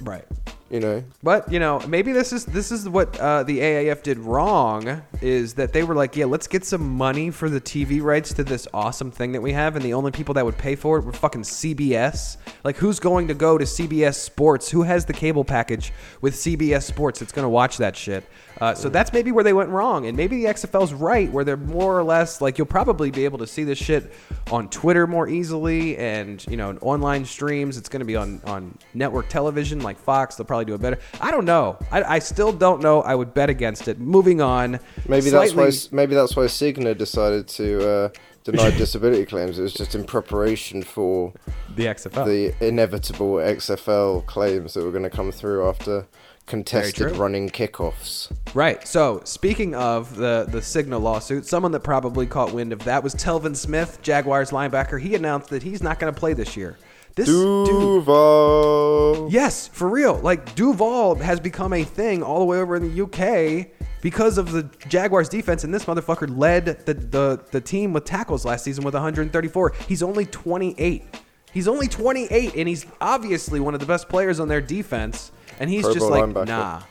Right. 0.00 0.24
You 0.72 0.80
know, 0.80 1.04
But 1.22 1.52
you 1.52 1.60
know, 1.60 1.80
maybe 1.86 2.12
this 2.12 2.32
is 2.32 2.46
this 2.46 2.72
is 2.72 2.88
what 2.88 3.20
uh, 3.20 3.42
the 3.42 3.58
AAF 3.58 4.02
did 4.02 4.18
wrong 4.18 5.02
is 5.20 5.52
that 5.54 5.74
they 5.74 5.82
were 5.82 5.94
like, 5.94 6.16
yeah, 6.16 6.24
let's 6.24 6.46
get 6.46 6.64
some 6.64 6.96
money 6.96 7.30
for 7.30 7.50
the 7.50 7.60
TV 7.60 8.02
rights 8.02 8.32
to 8.32 8.42
this 8.42 8.66
awesome 8.72 9.10
thing 9.10 9.32
that 9.32 9.42
we 9.42 9.52
have, 9.52 9.76
and 9.76 9.84
the 9.84 9.92
only 9.92 10.10
people 10.10 10.32
that 10.32 10.46
would 10.46 10.56
pay 10.56 10.74
for 10.74 10.96
it 10.96 11.04
were 11.04 11.12
fucking 11.12 11.42
CBS. 11.42 12.38
Like, 12.64 12.78
who's 12.78 12.98
going 12.98 13.28
to 13.28 13.34
go 13.34 13.58
to 13.58 13.66
CBS 13.66 14.14
Sports? 14.14 14.70
Who 14.70 14.82
has 14.82 15.04
the 15.04 15.12
cable 15.12 15.44
package 15.44 15.92
with 16.22 16.32
CBS 16.32 16.84
Sports 16.84 17.20
that's 17.20 17.32
going 17.32 17.44
to 17.44 17.50
watch 17.50 17.76
that 17.76 17.94
shit? 17.94 18.24
Uh, 18.62 18.72
so 18.72 18.88
that's 18.88 19.12
maybe 19.12 19.32
where 19.32 19.42
they 19.42 19.52
went 19.52 19.68
wrong, 19.70 20.06
and 20.06 20.16
maybe 20.16 20.40
the 20.40 20.48
XFL's 20.48 20.92
right, 20.92 21.28
where 21.32 21.42
they're 21.42 21.56
more 21.56 21.98
or 21.98 22.04
less 22.04 22.40
like 22.40 22.58
you'll 22.58 22.64
probably 22.64 23.10
be 23.10 23.24
able 23.24 23.38
to 23.38 23.46
see 23.46 23.64
this 23.64 23.76
shit 23.76 24.12
on 24.52 24.68
Twitter 24.68 25.04
more 25.08 25.26
easily, 25.26 25.96
and 25.96 26.46
you 26.46 26.56
know, 26.56 26.70
in 26.70 26.78
online 26.78 27.24
streams. 27.24 27.76
It's 27.76 27.88
going 27.88 28.02
to 28.02 28.06
be 28.06 28.14
on 28.14 28.40
on 28.44 28.78
network 28.94 29.28
television 29.28 29.80
like 29.80 29.98
Fox. 29.98 30.36
They'll 30.36 30.46
probably 30.46 30.66
do 30.66 30.74
it 30.74 30.80
better. 30.80 31.00
I 31.20 31.32
don't 31.32 31.44
know. 31.44 31.76
I, 31.90 32.04
I 32.04 32.18
still 32.20 32.52
don't 32.52 32.80
know. 32.80 33.02
I 33.02 33.16
would 33.16 33.34
bet 33.34 33.50
against 33.50 33.88
it. 33.88 33.98
Moving 33.98 34.40
on. 34.40 34.78
maybe 35.08 35.30
that's 35.30 35.54
why 35.54 35.72
maybe 35.90 36.14
that's 36.14 36.36
why 36.36 36.44
Cigna 36.44 36.96
decided 36.96 37.48
to 37.48 37.88
uh, 37.90 38.08
deny 38.44 38.70
disability 38.78 39.26
claims. 39.26 39.58
It 39.58 39.62
was 39.62 39.74
just 39.74 39.96
in 39.96 40.04
preparation 40.04 40.84
for 40.84 41.32
the 41.74 41.86
XFL. 41.86 42.26
the 42.26 42.64
inevitable 42.64 43.34
XFL 43.38 44.24
claims 44.26 44.74
that 44.74 44.84
were 44.84 44.92
going 44.92 45.02
to 45.02 45.10
come 45.10 45.32
through 45.32 45.68
after 45.68 46.06
contested 46.46 47.16
running 47.16 47.48
kickoffs. 47.48 48.32
Right. 48.54 48.86
So 48.86 49.22
speaking 49.24 49.74
of 49.74 50.16
the 50.16 50.46
the 50.48 50.58
Cigna 50.58 51.00
lawsuit, 51.00 51.46
someone 51.46 51.72
that 51.72 51.80
probably 51.80 52.26
caught 52.26 52.52
wind 52.52 52.72
of 52.72 52.84
that 52.84 53.02
was 53.02 53.14
Telvin 53.14 53.56
Smith, 53.56 54.00
Jaguars 54.02 54.50
linebacker. 54.50 55.00
He 55.00 55.14
announced 55.14 55.50
that 55.50 55.62
he's 55.62 55.82
not 55.82 55.98
going 55.98 56.12
to 56.12 56.18
play 56.18 56.34
this 56.34 56.56
year. 56.56 56.76
This 57.14 57.26
dude. 57.26 57.68
Duval. 57.68 59.28
Yes, 59.30 59.68
for 59.68 59.88
real. 59.88 60.18
Like 60.18 60.54
Duval 60.54 61.16
has 61.16 61.40
become 61.40 61.72
a 61.72 61.84
thing 61.84 62.22
all 62.22 62.38
the 62.38 62.44
way 62.44 62.58
over 62.58 62.76
in 62.76 62.94
the 62.94 63.02
UK 63.02 63.68
because 64.00 64.38
of 64.38 64.52
the 64.52 64.64
Jaguars 64.88 65.28
defense, 65.28 65.64
and 65.64 65.72
this 65.72 65.84
motherfucker 65.84 66.36
led 66.36 66.66
the 66.86 66.94
the, 66.94 67.44
the 67.50 67.60
team 67.60 67.92
with 67.92 68.04
tackles 68.04 68.44
last 68.44 68.64
season 68.64 68.84
with 68.84 68.94
134. 68.94 69.74
He's 69.88 70.02
only 70.02 70.26
28. 70.26 71.04
He's 71.52 71.68
only 71.68 71.86
28, 71.86 72.54
and 72.56 72.66
he's 72.66 72.86
obviously 73.00 73.60
one 73.60 73.74
of 73.74 73.80
the 73.80 73.86
best 73.86 74.08
players 74.08 74.40
on 74.40 74.48
their 74.48 74.62
defense. 74.62 75.32
And 75.60 75.70
he's 75.70 75.84
Pro 75.84 75.94
just 75.94 76.06
like, 76.06 76.24
linebacker. 76.24 76.46
nah. 76.46 76.82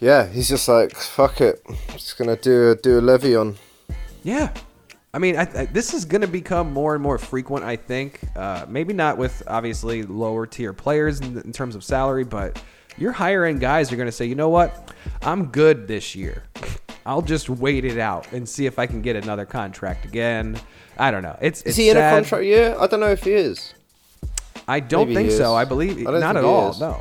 Yeah, 0.00 0.26
he's 0.26 0.48
just 0.48 0.68
like 0.68 0.94
fuck 0.94 1.40
it. 1.40 1.62
Just 1.92 2.18
gonna 2.18 2.36
do 2.36 2.70
a 2.72 2.76
do 2.76 2.98
a 2.98 3.02
Le'Veon. 3.02 3.56
Yeah. 4.22 4.52
I 5.12 5.18
mean, 5.18 5.36
I, 5.36 5.42
I, 5.42 5.66
this 5.66 5.94
is 5.94 6.04
going 6.04 6.22
to 6.22 6.26
become 6.26 6.72
more 6.72 6.94
and 6.94 7.00
more 7.02 7.18
frequent, 7.18 7.64
I 7.64 7.76
think. 7.76 8.18
Uh, 8.34 8.66
maybe 8.68 8.92
not 8.92 9.16
with 9.16 9.44
obviously 9.46 10.02
lower 10.02 10.44
tier 10.44 10.72
players 10.72 11.20
in, 11.20 11.38
in 11.42 11.52
terms 11.52 11.76
of 11.76 11.84
salary, 11.84 12.24
but 12.24 12.60
your 12.98 13.12
higher 13.12 13.44
end 13.44 13.60
guys 13.60 13.92
are 13.92 13.96
going 13.96 14.08
to 14.08 14.12
say, 14.12 14.24
you 14.24 14.34
know 14.34 14.48
what? 14.48 14.92
I'm 15.22 15.46
good 15.46 15.86
this 15.86 16.16
year. 16.16 16.42
I'll 17.06 17.22
just 17.22 17.48
wait 17.48 17.84
it 17.84 17.98
out 17.98 18.32
and 18.32 18.48
see 18.48 18.66
if 18.66 18.80
I 18.80 18.86
can 18.86 19.02
get 19.02 19.14
another 19.14 19.46
contract 19.46 20.04
again. 20.04 20.58
I 20.98 21.12
don't 21.12 21.22
know. 21.22 21.38
It's, 21.40 21.60
Is 21.60 21.66
it's 21.66 21.76
he 21.76 21.90
in 21.90 21.96
a 21.96 22.10
contract 22.10 22.44
year? 22.44 22.74
I 22.76 22.88
don't 22.88 22.98
know 22.98 23.12
if 23.12 23.22
he 23.22 23.34
is. 23.34 23.72
I 24.66 24.80
don't 24.80 25.08
Maybe 25.08 25.14
think 25.16 25.30
he 25.30 25.36
so. 25.36 25.54
I 25.54 25.64
believe 25.64 25.98
I 26.06 26.10
don't 26.10 26.20
not 26.20 26.34
think 26.34 26.44
at 26.44 26.48
he 26.48 26.50
all. 26.50 26.70
is. 26.70 26.80
No. 26.80 27.00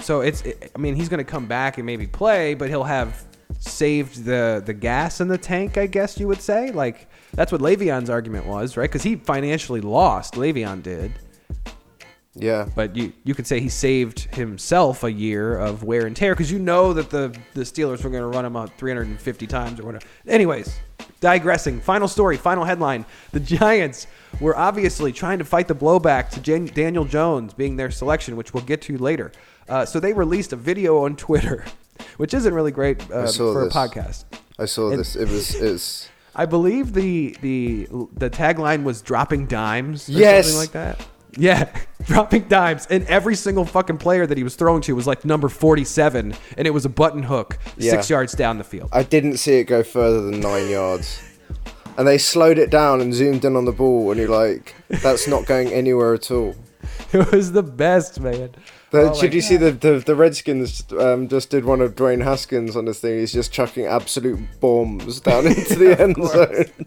So 0.00 0.20
it's. 0.20 0.42
It, 0.42 0.70
I 0.74 0.78
mean, 0.78 0.94
he's 0.94 1.08
going 1.08 1.24
to 1.24 1.30
come 1.30 1.46
back 1.46 1.78
and 1.78 1.86
maybe 1.86 2.06
play, 2.06 2.54
but 2.54 2.68
he'll 2.68 2.84
have 2.84 3.24
saved 3.58 4.24
the 4.24 4.62
the 4.64 4.74
gas 4.74 5.20
in 5.20 5.28
the 5.28 5.38
tank. 5.38 5.78
I 5.78 5.86
guess 5.86 6.18
you 6.20 6.28
would 6.28 6.40
say. 6.40 6.70
Like 6.70 7.08
that's 7.32 7.50
what 7.52 7.60
Le'Veon's 7.60 8.10
argument 8.10 8.46
was, 8.46 8.76
right? 8.76 8.88
Because 8.88 9.02
he 9.02 9.16
financially 9.16 9.80
lost. 9.80 10.34
Le'Veon 10.34 10.82
did, 10.82 11.12
Yeah. 12.40 12.68
but 12.74 12.94
you 12.96 13.12
you 13.24 13.34
could 13.34 13.46
say 13.46 13.60
he 13.60 13.68
saved 13.68 14.34
himself 14.34 15.04
a 15.04 15.12
year 15.12 15.56
of 15.58 15.82
wear 15.82 16.06
and 16.06 16.14
tear 16.16 16.34
because 16.34 16.50
you 16.52 16.58
know 16.58 16.92
that 16.92 17.10
the 17.10 17.36
the 17.54 17.62
Steelers 17.62 18.02
were 18.04 18.10
going 18.10 18.22
to 18.22 18.28
run 18.28 18.44
him 18.44 18.56
out 18.56 18.70
350 18.78 19.46
times 19.46 19.80
or 19.80 19.84
whatever. 19.84 20.04
Anyways, 20.26 20.78
digressing. 21.20 21.80
Final 21.80 22.08
story. 22.08 22.36
Final 22.36 22.64
headline. 22.64 23.04
The 23.32 23.40
Giants 23.40 24.06
were 24.40 24.56
obviously 24.56 25.12
trying 25.12 25.38
to 25.38 25.44
fight 25.44 25.68
the 25.68 25.74
blowback 25.74 26.30
to 26.30 26.40
Jan- 26.40 26.66
Daniel 26.66 27.04
Jones 27.04 27.54
being 27.54 27.76
their 27.76 27.90
selection, 27.90 28.36
which 28.36 28.54
we'll 28.54 28.64
get 28.64 28.82
to 28.82 28.98
later. 28.98 29.32
Uh, 29.68 29.84
so 29.84 30.00
they 30.00 30.12
released 30.12 30.52
a 30.52 30.56
video 30.56 31.04
on 31.04 31.16
Twitter, 31.16 31.64
which 32.16 32.32
isn't 32.34 32.54
really 32.54 32.70
great 32.72 33.02
uh, 33.10 33.26
for 33.26 33.64
this. 33.64 33.74
a 33.74 33.76
podcast. 33.78 34.24
I 34.58 34.64
saw 34.66 34.90
And- 34.90 35.00
this. 35.00 35.16
It 35.16 35.28
was 35.28 35.54
it's 35.54 36.08
I 36.36 36.46
believe 36.46 36.92
the 36.92 37.36
the 37.42 37.88
the 38.16 38.30
tagline 38.30 38.84
was 38.84 39.02
dropping 39.02 39.46
dimes 39.46 40.08
or 40.08 40.12
Yes. 40.12 40.46
something 40.46 40.58
like 40.60 40.72
that. 40.72 41.06
Yeah, 41.36 41.68
dropping 42.06 42.48
dimes, 42.48 42.86
and 42.90 43.04
every 43.04 43.36
single 43.36 43.64
fucking 43.64 43.98
player 43.98 44.26
that 44.26 44.36
he 44.38 44.44
was 44.44 44.56
throwing 44.56 44.80
to 44.82 44.94
was 44.94 45.06
like 45.06 45.24
number 45.24 45.48
forty-seven, 45.48 46.34
and 46.56 46.66
it 46.66 46.70
was 46.70 46.84
a 46.84 46.88
button 46.88 47.22
hook 47.22 47.58
Yeah. 47.76 47.90
six 47.92 48.08
yards 48.10 48.32
down 48.34 48.58
the 48.58 48.64
field. 48.64 48.88
I 48.92 49.02
didn't 49.02 49.36
see 49.36 49.54
it 49.58 49.64
go 49.64 49.82
further 49.82 50.22
than 50.22 50.40
nine 50.40 50.68
yards. 50.68 51.22
And 51.96 52.06
they 52.06 52.16
slowed 52.18 52.58
it 52.58 52.70
down 52.70 53.00
and 53.00 53.12
zoomed 53.12 53.44
in 53.44 53.56
on 53.56 53.64
the 53.64 53.72
ball, 53.72 54.12
and 54.12 54.20
you're 54.20 54.28
like, 54.28 54.76
that's 54.88 55.26
not 55.26 55.46
going 55.46 55.68
anywhere 55.68 56.14
at 56.14 56.30
all. 56.30 56.54
It 57.12 57.32
was 57.32 57.52
the 57.52 57.62
best, 57.62 58.20
man. 58.20 58.50
The, 58.90 59.10
Oh 59.12 59.22
you 59.22 59.40
see 59.42 59.56
the, 59.56 59.70
the 59.72 59.98
the 59.98 60.14
Redskins 60.14 60.90
um, 60.92 61.28
just 61.28 61.50
did 61.50 61.66
one 61.66 61.82
of 61.82 61.94
Dwayne 61.94 62.22
Haskins 62.24 62.74
on 62.74 62.86
this 62.86 63.00
thing? 63.00 63.18
He's 63.18 63.34
just 63.34 63.52
chucking 63.52 63.84
absolute 63.84 64.40
bombs 64.60 65.20
down 65.20 65.46
into 65.46 65.74
the 65.74 66.00
end 66.00 66.16
zone. 66.16 66.86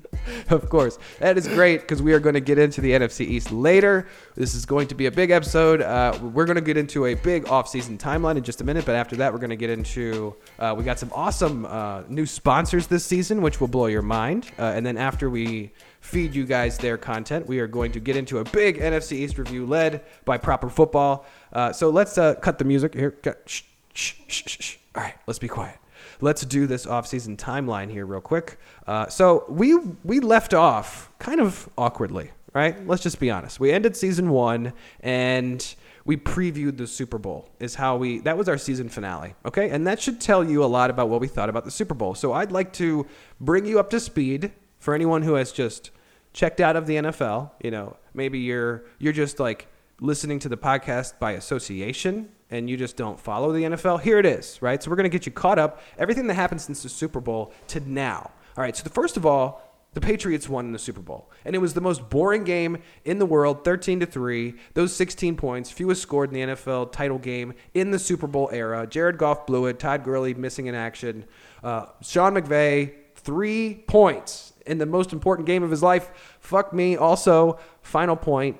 of 0.50 0.68
course. 0.70 0.98
That 1.20 1.38
is 1.38 1.48
great 1.48 1.82
because 1.82 2.02
we 2.02 2.14
are 2.14 2.20
going 2.20 2.34
to 2.34 2.42
get 2.42 2.58
into 2.58 2.82
the 2.82 2.92
NFC 2.92 3.22
East 3.22 3.52
later. 3.52 4.08
This 4.36 4.56
is 4.56 4.66
going 4.66 4.88
to 4.88 4.96
be 4.96 5.06
a 5.06 5.12
big 5.12 5.30
episode. 5.30 5.82
Uh, 5.82 6.18
we're 6.22 6.46
going 6.46 6.56
to 6.56 6.62
get 6.62 6.76
into 6.76 7.06
a 7.06 7.14
big 7.14 7.46
offseason 7.46 8.00
timeline 8.00 8.36
in 8.36 8.44
just 8.44 8.62
a 8.62 8.64
minute, 8.64 8.86
but 8.86 8.96
after 8.96 9.16
that, 9.18 9.32
we're 9.32 9.40
going 9.40 9.52
to 9.52 9.56
get 9.56 9.70
into. 9.70 10.36
Uh, 10.58 10.74
we 10.76 10.84
got 10.84 10.98
some 10.98 11.12
awesome 11.14 11.66
uh, 11.68 12.02
new 12.10 12.26
sponsors 12.26 12.88
this 12.88 13.06
season, 13.06 13.44
which 13.44 13.62
will 13.62 13.68
blow 13.68 13.86
your 13.86 14.02
mind. 14.02 14.52
Uh, 14.58 14.64
and 14.64 14.84
then 14.84 14.98
after 14.98 15.30
we 15.30 15.72
feed 16.02 16.36
you 16.36 16.46
guys 16.46 16.78
their 16.78 16.98
content, 16.98 17.48
we 17.48 17.60
are 17.60 17.68
going 17.68 17.92
to 17.94 18.00
get 18.00 18.16
into 18.16 18.40
a 18.40 18.44
big 18.44 18.80
NFC 18.80 19.14
East 19.14 19.38
review 19.38 19.66
led 19.66 20.04
by 20.26 20.38
Proper 20.38 20.70
Football. 20.70 21.26
Uh, 21.54 21.72
so 21.72 21.90
let's 21.90 22.18
uh, 22.18 22.36
cut 22.36 22.58
the 22.58 22.66
music 22.66 22.94
here. 22.94 23.12
Cut- 23.12 23.48
Shh, 23.94 24.14
shh, 24.28 24.44
shh. 24.48 24.78
All 24.96 25.04
right, 25.04 25.16
let's 25.28 25.40
be 25.40 25.50
quiet 25.50 25.78
let's 26.22 26.46
do 26.46 26.68
this 26.68 26.86
offseason 26.86 27.36
timeline 27.38 27.92
here 27.92 28.06
real 28.06 28.22
quick. 28.22 28.58
Uh, 28.88 29.08
so 29.08 29.46
we 29.50 29.76
we 30.04 30.20
left 30.20 30.54
off 30.54 31.12
kind 31.20 31.40
of 31.42 31.68
awkwardly, 31.78 32.32
right? 32.54 32.88
Let's 32.88 33.04
just 33.04 33.20
be 33.20 33.30
honest. 33.30 33.60
We 33.60 33.72
ended 33.72 33.98
season 33.98 34.30
one 34.30 34.74
and 35.02 35.76
we 36.06 36.18
previewed 36.18 36.78
the 36.78 36.88
Super 36.88 37.18
Bowl. 37.18 37.50
Is 37.60 37.76
how 37.76 37.98
we 37.98 38.20
that 38.20 38.38
was 38.38 38.48
our 38.48 38.58
season 38.58 38.90
finale, 38.90 39.36
okay? 39.46 39.70
And 39.70 39.86
that 39.88 40.02
should 40.02 40.22
tell 40.22 40.44
you 40.44 40.64
a 40.64 40.68
lot 40.68 40.90
about 40.90 41.10
what 41.10 41.22
we 41.22 41.28
thought 41.28 41.50
about 41.50 41.66
the 41.66 41.72
Super 41.72 41.94
Bowl. 41.94 42.16
So 42.16 42.34
I'd 42.34 42.52
like 42.52 42.74
to 42.74 43.06
bring 43.40 43.66
you 43.66 43.80
up 43.80 43.90
to 43.92 44.00
speed 44.00 44.52
for 44.82 44.94
anyone 44.94 45.22
who 45.22 45.36
has 45.36 45.54
just 45.54 45.92
checked 46.34 46.60
out 46.60 46.76
of 46.76 46.88
the 46.88 46.96
NFL. 46.96 47.52
You 47.64 47.72
know, 47.72 47.96
maybe 48.14 48.40
you're 48.40 48.84
you're 49.00 49.14
just 49.14 49.40
like 49.40 49.68
listening 50.02 50.40
to 50.40 50.50
the 50.50 50.58
podcast 50.58 51.20
by 51.20 51.34
association 51.34 52.28
and 52.50 52.70
you 52.70 52.76
just 52.76 52.98
don't 52.98 53.20
follow 53.20 53.54
the 53.54 53.64
NFL, 53.64 54.02
here 54.02 54.20
it 54.20 54.26
is, 54.26 54.62
right? 54.62 54.84
So 54.84 54.90
we're 54.90 54.98
going 54.98 55.10
to 55.10 55.10
get 55.10 55.26
you 55.26 55.32
caught 55.32 55.58
up, 55.58 55.82
everything 55.98 56.28
that 56.28 56.34
happened 56.34 56.60
since 56.60 56.84
the 56.84 56.90
Super 56.90 57.22
Bowl 57.22 57.54
to 57.70 57.80
now. 57.80 58.32
All 58.58 58.64
right, 58.64 58.76
so 58.76 58.84
the 58.84 58.90
first 58.90 59.16
of 59.16 59.26
all, 59.26 59.62
the 59.94 60.02
Patriots 60.02 60.50
won 60.50 60.72
the 60.72 60.80
Super 60.80 61.02
Bowl, 61.02 61.30
and 61.46 61.56
it 61.56 61.60
was 61.60 61.74
the 61.74 61.82
most 61.82 62.10
boring 62.10 62.44
game 62.44 62.82
in 63.06 63.20
the 63.20 63.26
world, 63.26 63.64
13 63.64 64.02
to 64.02 64.06
3. 64.06 64.54
Those 64.74 64.94
16 64.96 65.38
points, 65.38 65.70
fewest 65.72 66.02
scored 66.02 66.34
in 66.34 66.34
the 66.34 66.56
NFL 66.56 66.92
title 66.92 67.18
game 67.18 67.54
in 67.74 67.92
the 67.92 68.00
Super 68.00 68.28
Bowl 68.28 68.50
era. 68.52 68.88
Jared 68.88 69.18
Goff 69.18 69.46
blew 69.46 69.68
it, 69.68 69.80
Todd 69.80 70.04
Gurley 70.04 70.34
missing 70.34 70.68
in 70.68 70.76
action. 70.76 71.26
Uh, 71.64 71.86
Sean 72.02 72.34
McVay, 72.34 72.94
3 73.16 73.84
points 73.88 74.51
in 74.66 74.78
the 74.78 74.86
most 74.86 75.14
important 75.14 75.46
game 75.48 75.64
of 75.64 75.72
his 75.72 75.84
life. 75.84 76.38
Fuck 76.40 76.74
me. 76.74 76.96
Also, 76.96 77.60
final 77.82 78.16
point, 78.16 78.60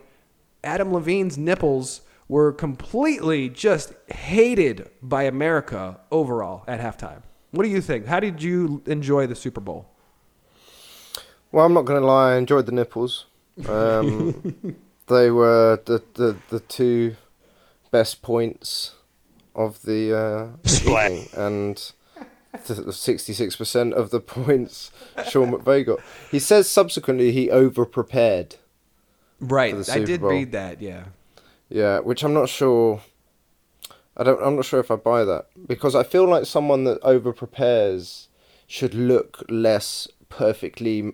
Adam 0.64 0.94
Levine's 0.94 1.38
nipples 1.38 2.02
were 2.28 2.52
completely 2.52 3.50
just 3.50 3.94
hated 4.08 4.90
by 5.02 5.24
America 5.24 6.00
overall 6.12 6.64
at 6.68 6.80
halftime. 6.80 7.24
What 7.52 7.64
do 7.64 7.70
you 7.70 7.82
think? 7.82 8.06
How 8.06 8.20
did 8.20 8.42
you 8.42 8.82
enjoy 8.86 9.28
the 9.28 9.36
Super 9.36 9.60
Bowl? 9.60 9.88
Well, 11.52 11.66
I'm 11.66 11.74
not 11.74 11.84
going 11.84 12.00
to 12.00 12.08
lie, 12.08 12.34
I 12.34 12.38
enjoyed 12.38 12.66
the 12.66 12.72
nipples. 12.72 13.26
Um, 13.68 14.78
they 15.08 15.30
were 15.30 15.82
the, 15.86 16.02
the, 16.14 16.38
the 16.50 16.62
two 16.62 17.18
best 17.92 18.22
points 18.22 18.96
of 19.54 19.82
the 19.82 20.18
uh, 20.18 20.48
evening, 20.74 21.28
and 21.36 21.92
the 22.54 22.92
66% 22.92 23.94
of 23.94 24.10
the 24.10 24.20
points 24.36 24.92
Sean 25.30 25.52
McVay 25.52 25.86
got. 25.86 26.00
He 26.30 26.40
says 26.40 26.70
subsequently 26.70 27.32
he 27.32 27.50
over 27.50 27.86
prepared. 27.86 28.56
Right, 29.40 29.74
I 29.90 30.00
did 30.00 30.22
Bowl. 30.22 30.30
read 30.30 30.52
that. 30.52 30.82
Yeah, 30.82 31.06
Yeah, 31.70 32.00
which 32.00 32.24
I'm 32.24 32.34
not 32.34 32.48
sure. 32.50 33.02
I 34.16 34.24
don't. 34.24 34.42
I'm 34.44 34.56
not 34.56 34.66
sure 34.66 34.80
if 34.80 34.92
I 34.92 34.98
buy 34.98 35.24
that 35.24 35.48
because 35.68 35.96
I 35.96 36.04
feel 36.04 36.28
like 36.28 36.46
someone 36.46 36.84
that 36.84 37.00
over 37.02 37.34
prepares 37.34 38.28
should 38.68 38.94
look 38.94 39.44
less 39.50 40.08
perfectly 40.30 41.14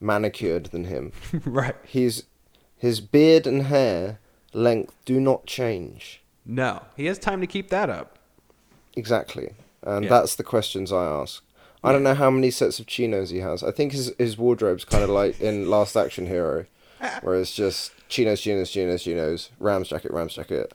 manicured 0.00 0.66
than 0.66 0.84
him. 0.84 1.12
right. 1.44 1.76
His 1.84 2.24
his 2.76 3.00
beard 3.00 3.46
and 3.46 3.64
hair 3.64 4.18
length 4.52 4.96
do 5.04 5.20
not 5.20 5.46
change. 5.46 6.22
No, 6.44 6.82
he 6.96 7.06
has 7.06 7.18
time 7.18 7.40
to 7.40 7.46
keep 7.46 7.68
that 7.68 7.88
up. 7.88 8.18
Exactly. 8.96 9.54
And 9.82 10.04
Yeah. 10.04 10.10
that's 10.10 10.36
the 10.36 10.44
questions 10.44 10.92
I 10.92 11.04
ask. 11.04 11.42
I 11.84 11.90
don't 11.92 12.04
know 12.04 12.14
how 12.14 12.30
many 12.30 12.50
sets 12.50 12.78
of 12.78 12.86
chinos 12.86 13.30
he 13.30 13.38
has. 13.40 13.62
I 13.64 13.72
think 13.72 13.92
his 13.92 14.12
his 14.18 14.38
wardrobe's 14.38 14.84
kind 14.84 15.02
of 15.02 15.10
like 15.10 15.40
in 15.40 15.68
Last 15.68 15.96
Action 15.96 16.26
Hero, 16.26 16.66
where 17.22 17.34
it's 17.34 17.52
just 17.54 17.90
chinos, 18.08 18.40
chinos, 18.40 18.70
chinos, 18.70 19.02
chinos, 19.02 19.50
Rams 19.58 19.88
jacket, 19.88 20.12
Rams 20.12 20.34
jacket. 20.34 20.72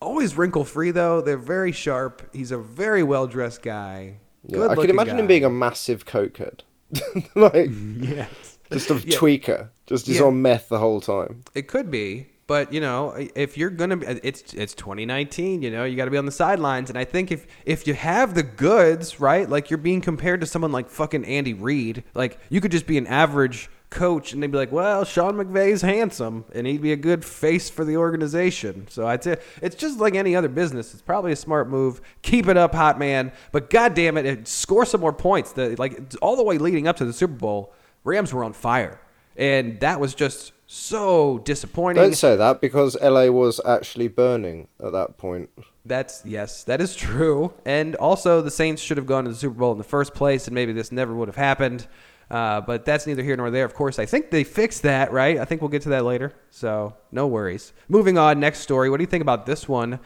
Always 0.00 0.36
wrinkle 0.36 0.64
free 0.64 0.90
though. 0.90 1.20
They're 1.20 1.36
very 1.36 1.70
sharp. 1.70 2.28
He's 2.34 2.50
a 2.50 2.58
very 2.58 3.04
well 3.04 3.28
dressed 3.28 3.62
guy. 3.62 4.14
Yeah, 4.48 4.66
I 4.66 4.74
can 4.74 4.90
imagine 4.90 5.18
him 5.20 5.28
being 5.28 5.44
a 5.44 5.50
massive 5.50 6.04
cokehead, 6.04 6.62
like 7.36 7.70
yes. 8.00 8.58
just 8.72 8.90
a 8.90 8.94
Yeah. 8.94 9.16
tweaker, 9.16 9.68
just 9.86 10.08
he's 10.08 10.16
Yeah. 10.18 10.24
on 10.26 10.42
meth 10.42 10.68
the 10.68 10.80
whole 10.80 11.00
time. 11.00 11.44
It 11.54 11.68
could 11.68 11.88
be, 11.92 12.26
but 12.52 12.70
you 12.70 12.82
know, 12.82 13.14
if 13.34 13.56
you're 13.56 13.70
gonna, 13.70 13.96
be, 13.96 14.06
it's 14.06 14.52
it's 14.52 14.74
2019. 14.74 15.62
You 15.62 15.70
know, 15.70 15.84
you 15.84 15.96
got 15.96 16.04
to 16.04 16.10
be 16.10 16.18
on 16.18 16.26
the 16.26 16.30
sidelines. 16.30 16.90
And 16.90 16.98
I 16.98 17.04
think 17.06 17.32
if 17.32 17.46
if 17.64 17.86
you 17.86 17.94
have 17.94 18.34
the 18.34 18.42
goods, 18.42 19.18
right, 19.18 19.48
like 19.48 19.70
you're 19.70 19.78
being 19.78 20.02
compared 20.02 20.42
to 20.42 20.46
someone 20.46 20.70
like 20.70 20.90
fucking 20.90 21.24
Andy 21.24 21.54
Reid, 21.54 22.04
like 22.12 22.38
you 22.50 22.60
could 22.60 22.70
just 22.70 22.86
be 22.86 22.98
an 22.98 23.06
average 23.06 23.70
coach, 23.88 24.34
and 24.34 24.42
they'd 24.42 24.50
be 24.50 24.58
like, 24.58 24.70
well, 24.70 25.02
Sean 25.06 25.36
McVay's 25.36 25.80
handsome, 25.80 26.44
and 26.54 26.66
he'd 26.66 26.82
be 26.82 26.92
a 26.92 26.96
good 26.96 27.24
face 27.24 27.70
for 27.70 27.86
the 27.86 27.96
organization. 27.96 28.86
So 28.90 29.06
I'd 29.06 29.24
say 29.24 29.38
it's 29.62 29.76
just 29.76 29.98
like 29.98 30.14
any 30.14 30.36
other 30.36 30.50
business. 30.50 30.92
It's 30.92 31.00
probably 31.00 31.32
a 31.32 31.36
smart 31.36 31.70
move. 31.70 32.02
Keep 32.20 32.48
it 32.48 32.58
up, 32.58 32.74
hot 32.74 32.98
man. 32.98 33.32
But 33.52 33.70
god 33.70 33.94
damn 33.94 34.18
it, 34.18 34.26
it 34.26 34.46
score 34.46 34.84
some 34.84 35.00
more 35.00 35.14
points. 35.14 35.52
The 35.52 35.74
like 35.76 35.98
all 36.20 36.36
the 36.36 36.44
way 36.44 36.58
leading 36.58 36.86
up 36.86 36.98
to 36.98 37.06
the 37.06 37.14
Super 37.14 37.32
Bowl, 37.32 37.72
Rams 38.04 38.34
were 38.34 38.44
on 38.44 38.52
fire. 38.52 39.00
And 39.36 39.80
that 39.80 40.00
was 40.00 40.14
just 40.14 40.52
so 40.66 41.38
disappointing. 41.38 42.02
Don't 42.02 42.14
say 42.14 42.36
that 42.36 42.60
because 42.60 42.96
LA 43.00 43.26
was 43.26 43.60
actually 43.64 44.08
burning 44.08 44.68
at 44.82 44.92
that 44.92 45.18
point. 45.18 45.50
That's 45.84 46.22
yes, 46.24 46.64
that 46.64 46.80
is 46.80 46.94
true. 46.94 47.52
And 47.64 47.94
also, 47.96 48.40
the 48.40 48.50
Saints 48.50 48.80
should 48.80 48.96
have 48.96 49.06
gone 49.06 49.24
to 49.24 49.30
the 49.30 49.36
Super 49.36 49.56
Bowl 49.56 49.72
in 49.72 49.78
the 49.78 49.84
first 49.84 50.14
place, 50.14 50.46
and 50.46 50.54
maybe 50.54 50.72
this 50.72 50.92
never 50.92 51.14
would 51.14 51.28
have 51.28 51.36
happened. 51.36 51.86
Uh, 52.30 52.62
but 52.62 52.86
that's 52.86 53.06
neither 53.06 53.22
here 53.22 53.36
nor 53.36 53.50
there. 53.50 53.66
Of 53.66 53.74
course, 53.74 53.98
I 53.98 54.06
think 54.06 54.30
they 54.30 54.44
fixed 54.44 54.82
that, 54.82 55.12
right? 55.12 55.36
I 55.38 55.44
think 55.44 55.60
we'll 55.60 55.68
get 55.68 55.82
to 55.82 55.90
that 55.90 56.04
later. 56.04 56.32
So 56.50 56.96
no 57.10 57.26
worries. 57.26 57.74
Moving 57.88 58.16
on. 58.16 58.40
Next 58.40 58.60
story. 58.60 58.88
What 58.88 58.96
do 58.96 59.02
you 59.02 59.08
think 59.08 59.20
about 59.22 59.44
this 59.44 59.68
one? 59.68 60.00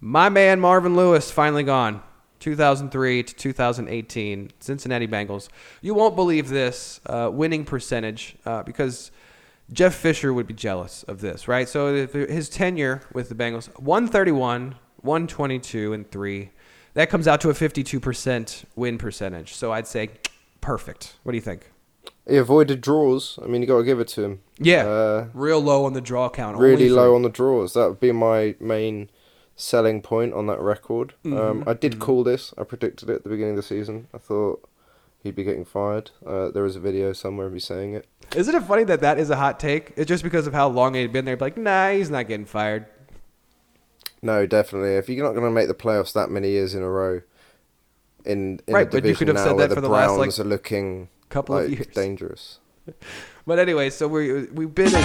My 0.00 0.30
man 0.30 0.60
Marvin 0.60 0.96
Lewis 0.96 1.30
finally 1.30 1.64
gone. 1.64 2.02
2003 2.46 3.24
to 3.24 3.34
2018, 3.34 4.52
Cincinnati 4.60 5.08
Bengals. 5.08 5.48
You 5.82 5.94
won't 5.94 6.14
believe 6.14 6.48
this 6.48 7.00
uh, 7.06 7.28
winning 7.32 7.64
percentage 7.64 8.36
uh, 8.46 8.62
because 8.62 9.10
Jeff 9.72 9.96
Fisher 9.96 10.32
would 10.32 10.46
be 10.46 10.54
jealous 10.54 11.02
of 11.08 11.20
this, 11.20 11.48
right? 11.48 11.68
So 11.68 12.06
his 12.06 12.48
tenure 12.48 13.02
with 13.12 13.30
the 13.30 13.34
Bengals, 13.34 13.66
131, 13.80 14.76
122, 15.00 15.92
and 15.92 16.08
3. 16.08 16.50
That 16.94 17.10
comes 17.10 17.26
out 17.26 17.40
to 17.40 17.50
a 17.50 17.52
52% 17.52 18.64
win 18.76 18.96
percentage. 18.96 19.52
So 19.54 19.72
I'd 19.72 19.88
say 19.88 20.10
perfect. 20.60 21.16
What 21.24 21.32
do 21.32 21.36
you 21.36 21.42
think? 21.42 21.72
He 22.28 22.36
avoided 22.36 22.80
draws. 22.80 23.40
I 23.42 23.46
mean, 23.46 23.60
you 23.60 23.66
got 23.66 23.78
to 23.78 23.84
give 23.84 23.98
it 23.98 24.06
to 24.08 24.22
him. 24.22 24.40
Yeah. 24.58 24.86
Uh, 24.86 25.26
Real 25.34 25.58
low 25.58 25.84
on 25.84 25.94
the 25.94 26.00
draw 26.00 26.28
count. 26.28 26.58
really 26.58 26.90
low 26.90 27.16
on 27.16 27.22
the 27.22 27.28
draws. 27.28 27.74
That 27.74 27.88
would 27.88 27.98
be 27.98 28.12
my 28.12 28.54
main 28.60 29.10
selling 29.56 30.02
point 30.02 30.34
on 30.34 30.46
that 30.46 30.60
record. 30.60 31.14
Mm-hmm. 31.24 31.36
Um, 31.36 31.64
I 31.66 31.72
did 31.74 31.98
call 31.98 32.22
this. 32.22 32.54
I 32.56 32.64
predicted 32.64 33.10
it 33.10 33.14
at 33.14 33.22
the 33.24 33.30
beginning 33.30 33.52
of 33.52 33.56
the 33.56 33.62
season. 33.62 34.06
I 34.14 34.18
thought 34.18 34.68
he'd 35.22 35.34
be 35.34 35.44
getting 35.44 35.64
fired. 35.64 36.10
Uh, 36.24 36.50
was 36.54 36.76
a 36.76 36.80
video 36.80 37.12
somewhere 37.12 37.46
of 37.46 37.52
me 37.52 37.58
saying 37.58 37.94
it. 37.94 38.06
Isn't 38.36 38.54
it 38.54 38.62
funny 38.62 38.84
that 38.84 39.00
that 39.00 39.18
is 39.18 39.30
a 39.30 39.36
hot 39.36 39.58
take? 39.58 39.92
It's 39.96 40.08
just 40.08 40.22
because 40.22 40.46
of 40.46 40.52
how 40.52 40.68
long 40.68 40.94
he'd 40.94 41.12
been 41.12 41.24
there. 41.24 41.36
Like, 41.36 41.56
nah, 41.56 41.90
he's 41.90 42.10
not 42.10 42.28
getting 42.28 42.46
fired. 42.46 42.86
No, 44.22 44.46
definitely. 44.46 44.94
If 44.94 45.08
you're 45.08 45.24
not 45.24 45.32
going 45.32 45.44
to 45.44 45.50
make 45.50 45.68
the 45.68 45.74
playoffs 45.74 46.12
that 46.12 46.30
many 46.30 46.50
years 46.50 46.74
in 46.74 46.82
a 46.82 46.88
row, 46.88 47.22
in, 48.24 48.60
in 48.66 48.74
Right, 48.74 48.90
but 48.90 49.04
you 49.04 49.14
could 49.14 49.28
have 49.28 49.36
now 49.36 49.44
said 49.44 49.58
that 49.58 49.68
the 49.70 49.74
for 49.76 49.80
the 49.80 49.88
last, 49.88 50.16
Browns 50.16 50.38
like, 50.38 50.46
are 50.46 50.48
looking 50.48 51.08
couple 51.28 51.56
of 51.56 51.70
years. 51.70 51.86
dangerous. 51.88 52.58
But 53.48 53.60
anyway, 53.60 53.90
so 53.90 54.08
we 54.08 54.46
we 54.46 54.66
bid 54.66 54.88
a 54.88 54.90
sad 54.90 55.02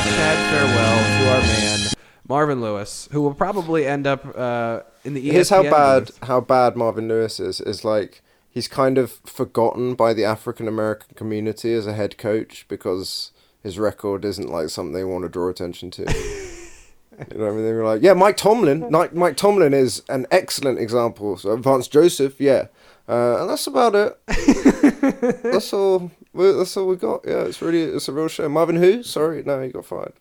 farewell 0.49 1.19
to 1.19 1.29
our 1.29 1.41
man 1.41 2.00
Marvin 2.31 2.61
Lewis, 2.61 3.09
who 3.11 3.21
will 3.21 3.33
probably 3.33 3.85
end 3.85 4.07
up 4.07 4.21
uh, 4.37 4.81
in 5.03 5.13
the 5.13 5.21
ESPN. 5.27 5.31
Here's 5.33 5.49
how 5.49 5.63
bad 5.63 6.05
booth. 6.05 6.19
how 6.23 6.39
bad 6.39 6.75
Marvin 6.77 7.07
Lewis 7.07 7.39
is. 7.39 7.59
Is 7.61 7.83
like 7.83 8.21
he's 8.49 8.67
kind 8.67 8.97
of 8.97 9.11
forgotten 9.25 9.95
by 9.95 10.13
the 10.13 10.23
African 10.25 10.67
American 10.67 11.13
community 11.15 11.73
as 11.73 11.85
a 11.87 11.93
head 11.93 12.17
coach 12.17 12.65
because 12.69 13.31
his 13.61 13.77
record 13.77 14.23
isn't 14.25 14.49
like 14.49 14.69
something 14.69 14.93
they 14.93 15.03
want 15.03 15.23
to 15.25 15.29
draw 15.29 15.49
attention 15.49 15.91
to. 15.91 16.01
you 17.31 17.37
know 17.37 17.45
what 17.45 17.51
I 17.51 17.55
mean? 17.55 17.65
They 17.65 17.73
were 17.73 17.85
like, 17.85 18.01
yeah, 18.01 18.13
Mike 18.13 18.37
Tomlin. 18.37 18.87
Mike, 18.89 19.13
Mike 19.13 19.35
Tomlin 19.37 19.73
is 19.73 20.01
an 20.09 20.25
excellent 20.31 20.79
example. 20.79 21.37
So 21.37 21.55
Vance 21.57 21.87
Joseph, 21.87 22.39
yeah, 22.39 22.67
uh, 23.09 23.41
and 23.41 23.49
that's 23.49 23.67
about 23.67 23.93
it. 23.95 24.17
that's 25.43 25.73
all. 25.73 26.09
we- 26.33 26.51
That's 26.53 26.75
all 26.77 26.87
we 26.87 26.95
got. 26.95 27.21
Yeah, 27.27 27.41
it's 27.43 27.61
really 27.61 27.83
it's 27.83 28.07
a 28.07 28.13
real 28.13 28.29
shame. 28.29 28.53
Marvin 28.53 28.77
who? 28.77 29.03
Sorry, 29.03 29.43
no, 29.43 29.61
he 29.61 29.69
got 29.69 29.85
fired. 29.85 30.13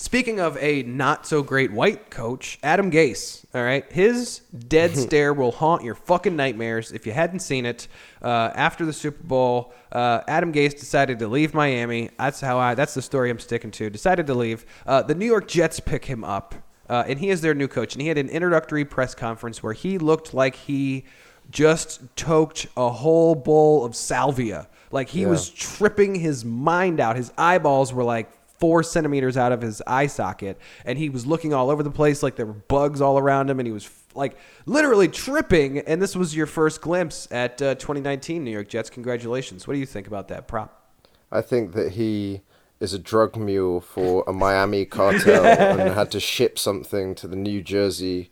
Speaking 0.00 0.38
of 0.38 0.56
a 0.58 0.84
not 0.84 1.26
so 1.26 1.42
great 1.42 1.72
white 1.72 2.08
coach, 2.08 2.60
Adam 2.62 2.88
Gase. 2.88 3.44
All 3.52 3.64
right, 3.64 3.84
his 3.90 4.42
dead 4.68 4.96
stare 4.96 5.32
will 5.34 5.50
haunt 5.50 5.82
your 5.82 5.96
fucking 5.96 6.36
nightmares 6.36 6.92
if 6.92 7.04
you 7.04 7.10
hadn't 7.12 7.40
seen 7.40 7.66
it. 7.66 7.88
Uh, 8.22 8.52
after 8.54 8.86
the 8.86 8.92
Super 8.92 9.24
Bowl, 9.24 9.72
uh, 9.90 10.20
Adam 10.28 10.52
Gase 10.52 10.78
decided 10.78 11.18
to 11.18 11.26
leave 11.26 11.52
Miami. 11.52 12.10
That's 12.16 12.40
how 12.40 12.58
I. 12.58 12.74
That's 12.76 12.94
the 12.94 13.02
story 13.02 13.28
I'm 13.28 13.40
sticking 13.40 13.72
to. 13.72 13.90
Decided 13.90 14.28
to 14.28 14.34
leave. 14.34 14.64
Uh, 14.86 15.02
the 15.02 15.16
New 15.16 15.26
York 15.26 15.48
Jets 15.48 15.80
pick 15.80 16.04
him 16.04 16.22
up, 16.22 16.54
uh, 16.88 17.02
and 17.08 17.18
he 17.18 17.30
is 17.30 17.40
their 17.40 17.54
new 17.54 17.66
coach. 17.66 17.94
And 17.94 18.00
he 18.00 18.06
had 18.06 18.18
an 18.18 18.28
introductory 18.28 18.84
press 18.84 19.16
conference 19.16 19.64
where 19.64 19.72
he 19.72 19.98
looked 19.98 20.32
like 20.32 20.54
he 20.54 21.06
just 21.50 22.02
toked 22.14 22.68
a 22.76 22.88
whole 22.88 23.34
bowl 23.34 23.84
of 23.84 23.96
salvia. 23.96 24.68
Like 24.92 25.08
he 25.08 25.22
Yeah. 25.22 25.28
was 25.28 25.48
tripping 25.50 26.14
his 26.14 26.44
mind 26.44 27.00
out. 27.00 27.16
His 27.16 27.32
eyeballs 27.36 27.92
were 27.92 28.04
like 28.04 28.30
four 28.58 28.82
centimeters 28.82 29.36
out 29.36 29.52
of 29.52 29.60
his 29.62 29.82
eye 29.86 30.06
socket, 30.06 30.58
and 30.84 30.98
he 30.98 31.08
was 31.10 31.26
looking 31.26 31.54
all 31.54 31.70
over 31.70 31.82
the 31.82 31.90
place 31.90 32.22
like 32.22 32.36
there 32.36 32.46
were 32.46 32.52
bugs 32.52 33.00
all 33.00 33.18
around 33.18 33.48
him, 33.50 33.60
and 33.60 33.66
he 33.66 33.72
was 33.72 33.88
like 34.14 34.36
literally 34.66 35.08
tripping. 35.08 35.78
And 35.78 36.02
this 36.02 36.16
was 36.16 36.34
your 36.34 36.46
first 36.46 36.80
glimpse 36.80 37.28
at 37.30 37.60
uh, 37.62 37.74
2019 37.76 38.42
New 38.44 38.50
York 38.50 38.68
Jets. 38.68 38.90
Congratulations. 38.90 39.66
What 39.66 39.74
do 39.74 39.80
you 39.80 39.86
think 39.86 40.06
about 40.06 40.28
that 40.28 40.48
prop? 40.48 40.90
I 41.30 41.40
think 41.42 41.72
that 41.74 41.92
he 41.92 42.40
is 42.80 42.94
a 42.94 42.98
drug 42.98 43.36
mule 43.36 43.80
for 43.80 44.24
a 44.26 44.32
Miami 44.32 44.84
cartel 44.84 45.44
and 45.80 45.92
had 45.94 46.10
to 46.12 46.20
ship 46.20 46.58
something 46.58 47.14
to 47.16 47.26
the 47.28 47.36
New 47.36 47.60
Jersey 47.62 48.30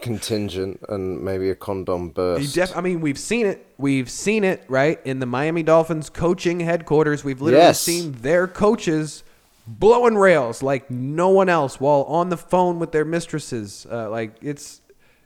contingent 0.00 0.80
and 0.88 1.22
maybe 1.24 1.50
a 1.50 1.54
condom 1.56 2.10
burst. 2.10 2.54
def- 2.54 2.76
I 2.76 2.80
mean, 2.80 3.00
we've 3.00 3.18
seen 3.18 3.46
it. 3.46 3.66
We've 3.78 4.08
seen 4.08 4.44
it 4.44 4.64
right 4.68 5.00
in 5.04 5.18
the 5.18 5.26
Miami 5.26 5.62
Dolphins 5.64 6.08
coaching 6.08 6.60
headquarters. 6.60 7.24
We've 7.24 7.40
literally 7.40 7.64
Yes. 7.64 7.80
seen 7.80 8.12
their 8.12 8.46
coaches 8.46 9.24
blowing 9.68 10.16
rails 10.16 10.62
like 10.62 10.90
no 10.90 11.28
one 11.28 11.48
else 11.48 11.78
while 11.78 12.04
on 12.04 12.30
the 12.30 12.36
phone 12.36 12.78
with 12.78 12.92
their 12.92 13.04
mistresses. 13.04 13.86
Uh, 13.90 14.08
like 14.10 14.36
it's 14.40 14.80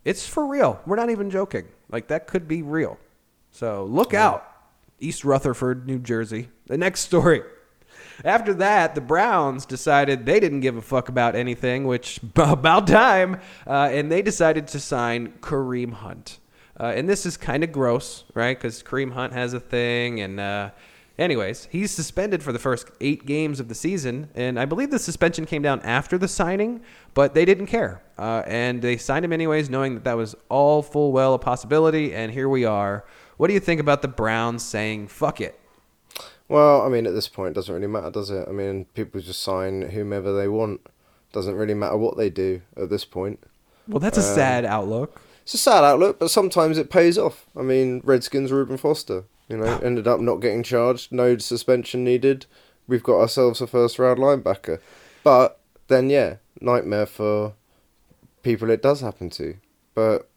it's 0.04 0.26
for 0.26 0.44
real. 0.44 0.80
We're 0.84 0.96
not 0.96 1.10
even 1.10 1.30
joking. 1.30 1.68
Like 1.90 2.08
that 2.08 2.26
could 2.26 2.48
be 2.48 2.62
real. 2.62 2.98
So 3.52 3.84
look 3.84 4.14
out, 4.14 4.46
East 4.98 5.24
Rutherford, 5.24 5.86
New 5.86 5.98
Jersey. 5.98 6.48
The 6.66 6.78
next 6.78 7.00
story. 7.00 7.42
After 8.24 8.54
that, 8.54 8.94
the 8.94 9.00
Browns 9.00 9.66
decided 9.66 10.26
they 10.26 10.40
didn't 10.40 10.60
give 10.60 10.76
a 10.76 10.82
fuck 10.82 11.08
about 11.08 11.34
anything, 11.34 11.86
which 11.86 12.20
about 12.36 12.86
time, 12.86 13.40
uh, 13.66 13.90
and 13.92 14.10
they 14.10 14.22
decided 14.22 14.66
to 14.68 14.80
sign 14.80 15.34
Kareem 15.40 15.92
Hunt. 15.92 16.38
Uh, 16.78 16.92
and 16.96 17.08
this 17.08 17.26
is 17.26 17.36
kind 17.36 17.62
of 17.62 17.70
gross, 17.70 18.24
right? 18.34 18.56
Because 18.56 18.82
Kareem 18.82 19.12
Hunt 19.12 19.32
has 19.32 19.54
a 19.54 19.60
thing, 19.60 20.20
and 20.20 20.40
uh, 20.40 20.70
anyways, 21.18 21.68
he's 21.70 21.90
suspended 21.90 22.42
for 22.42 22.52
the 22.52 22.58
first 22.58 22.90
eight 23.00 23.26
games 23.26 23.60
of 23.60 23.68
the 23.68 23.74
season, 23.74 24.28
and 24.34 24.58
I 24.58 24.64
believe 24.64 24.90
the 24.90 24.98
suspension 24.98 25.46
came 25.46 25.62
down 25.62 25.80
after 25.80 26.18
the 26.18 26.28
signing, 26.28 26.82
but 27.14 27.34
they 27.34 27.44
didn't 27.44 27.66
care, 27.66 28.02
uh, 28.18 28.42
and 28.46 28.82
they 28.82 28.96
signed 28.96 29.24
him 29.24 29.32
anyways, 29.32 29.70
knowing 29.70 29.94
that 29.94 30.04
that 30.04 30.16
was 30.16 30.34
all 30.48 30.82
full 30.82 31.12
well 31.12 31.34
a 31.34 31.38
possibility, 31.38 32.14
and 32.14 32.32
here 32.32 32.48
we 32.48 32.64
are. 32.64 33.04
What 33.36 33.48
do 33.48 33.54
you 33.54 33.60
think 33.60 33.80
about 33.80 34.02
the 34.02 34.08
Browns 34.08 34.64
saying 34.64 35.08
"fuck 35.08 35.40
it"? 35.40 35.58
Well, 36.48 36.82
I 36.82 36.88
mean, 36.88 37.06
at 37.06 37.14
this 37.14 37.28
point, 37.28 37.52
it 37.52 37.54
doesn't 37.54 37.74
really 37.74 37.86
matter, 37.86 38.10
does 38.10 38.30
it? 38.30 38.46
I 38.48 38.52
mean, 38.52 38.84
people 38.94 39.20
just 39.20 39.42
sign 39.42 39.82
whomever 39.82 40.34
they 40.34 40.48
want. 40.48 40.82
Doesn't 41.32 41.54
really 41.54 41.74
matter 41.74 41.96
what 41.96 42.18
they 42.18 42.28
do 42.28 42.60
at 42.76 42.90
this 42.90 43.06
point. 43.06 43.40
Well, 43.88 44.00
that's 44.00 44.18
a 44.18 44.22
sad 44.22 44.64
outlook. 44.64 45.20
It's 45.42 45.54
a 45.54 45.58
sad 45.58 45.82
outlook, 45.82 46.18
but 46.18 46.30
sometimes 46.30 46.78
it 46.78 46.90
pays 46.90 47.18
off. 47.18 47.46
I 47.56 47.62
mean, 47.62 48.00
Redskins, 48.04 48.52
Reuben 48.52 48.76
Foster, 48.76 49.24
you 49.52 49.58
know, 49.58 49.78
ended 49.78 50.08
up 50.08 50.18
not 50.18 50.36
getting 50.36 50.62
charged, 50.62 51.12
no 51.12 51.36
suspension 51.38 52.02
needed. 52.02 52.46
We've 52.88 53.02
got 53.02 53.20
ourselves 53.20 53.60
a 53.60 53.66
first 53.66 53.98
round 53.98 54.18
linebacker. 54.18 54.80
But 55.22 55.60
then, 55.88 56.10
yeah, 56.10 56.36
nightmare 56.60 57.06
for 57.06 57.52
people 58.42 58.70
it 58.70 58.82
does 58.82 59.02
happen 59.02 59.30
to. 59.30 59.56
But 59.94 60.28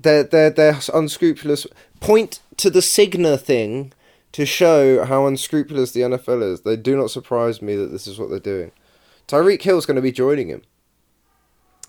they're, 0.00 0.22
they're, 0.22 0.50
they're 0.50 0.78
unscrupulous. 0.92 1.66
Point 2.00 2.40
to 2.58 2.70
the 2.70 2.80
Cigna 2.80 3.40
thing 3.40 3.92
to 4.32 4.44
show 4.44 5.04
how 5.06 5.26
unscrupulous 5.26 5.92
the 5.92 6.02
NFL 6.02 6.42
is. 6.42 6.60
They 6.60 6.76
do 6.76 6.94
not 6.94 7.10
surprise 7.10 7.62
me 7.62 7.74
that 7.76 7.86
this 7.86 8.06
is 8.06 8.18
what 8.18 8.28
they're 8.28 8.38
doing. 8.38 8.70
Tyreek 9.26 9.62
Hill's 9.62 9.86
going 9.86 9.96
to 9.96 10.02
be 10.02 10.12
joining 10.12 10.48
him. 10.48 10.62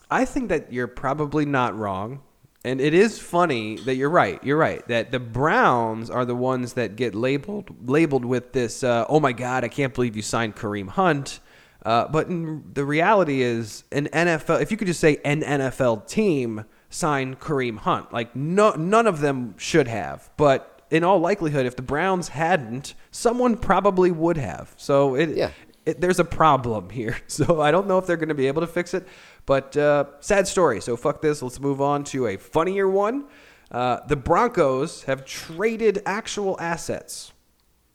I 0.10 0.24
think 0.24 0.48
that 0.48 0.72
you're 0.72 0.88
probably 0.88 1.46
not 1.46 1.78
wrong. 1.78 2.22
And 2.64 2.82
it 2.82 2.94
is 2.94 3.20
funny 3.20 3.78
that 3.78 3.96
you're 3.96 4.10
right. 4.10 4.44
You're 4.44 4.58
right 4.58 4.86
that 4.88 5.12
the 5.12 5.20
Browns 5.20 6.10
are 6.10 6.26
the 6.26 6.36
ones 6.36 6.74
that 6.74 6.96
get 6.96 7.16
labeled 7.16 7.88
labeled 7.88 8.26
with 8.26 8.52
this. 8.52 8.84
Uh, 8.84 9.06
oh 9.08 9.20
my 9.20 9.32
God! 9.32 9.64
I 9.64 9.68
can't 9.68 9.94
believe 9.94 10.16
you 10.16 10.22
signed 10.22 10.56
Kareem 10.56 10.90
Hunt. 10.90 11.40
Uh, 11.86 12.08
but 12.08 12.28
in, 12.28 12.64
the 12.74 12.84
reality 12.84 13.42
is, 13.42 13.84
an 13.92 14.08
NFL. 14.12 14.62
If 14.62 14.72
you 14.72 14.78
could 14.78 14.88
just 14.88 15.00
say 15.00 15.20
an 15.24 15.42
NFL 15.42 16.08
team 16.08 16.66
signed 16.90 17.40
Kareem 17.40 17.78
Hunt, 17.78 18.12
like 18.12 18.36
no, 18.36 18.72
none 18.72 19.08
of 19.08 19.22
them 19.22 19.56
should 19.58 19.88
have. 19.88 20.30
But 20.36 20.82
in 20.90 21.04
all 21.04 21.20
likelihood, 21.20 21.66
if 21.66 21.76
the 21.76 21.82
Browns 21.82 22.30
hadn't, 22.30 22.96
someone 23.12 23.58
probably 23.58 24.12
would 24.12 24.38
have. 24.38 24.74
So 24.78 25.16
it, 25.16 25.30
Yeah. 25.30 25.52
It 25.88 26.02
there's 26.02 26.20
a 26.20 26.26
problem 26.26 26.90
here. 26.90 27.18
So 27.28 27.62
I 27.62 27.72
don't 27.72 27.88
know 27.88 27.98
if 27.98 28.08
they're 28.08 28.18
going 28.18 28.30
to 28.30 28.36
be 28.36 28.48
able 28.48 28.62
to 28.62 28.68
fix 28.68 28.94
it. 28.94 29.08
But 29.46 29.78
uh, 29.78 30.06
sad 30.20 30.48
story. 30.48 30.82
So 30.82 30.98
fuck 30.98 31.22
this. 31.22 31.42
Let's 31.42 31.60
move 31.60 31.82
on 31.82 32.04
to 32.06 32.28
a 32.28 32.38
funnier 32.38 32.88
one. 32.88 33.26
Uh, 33.72 34.00
the 34.08 34.16
Broncos 34.16 35.04
have 35.04 35.26
traded 35.26 36.02
actual 36.06 36.58
assets 36.60 37.32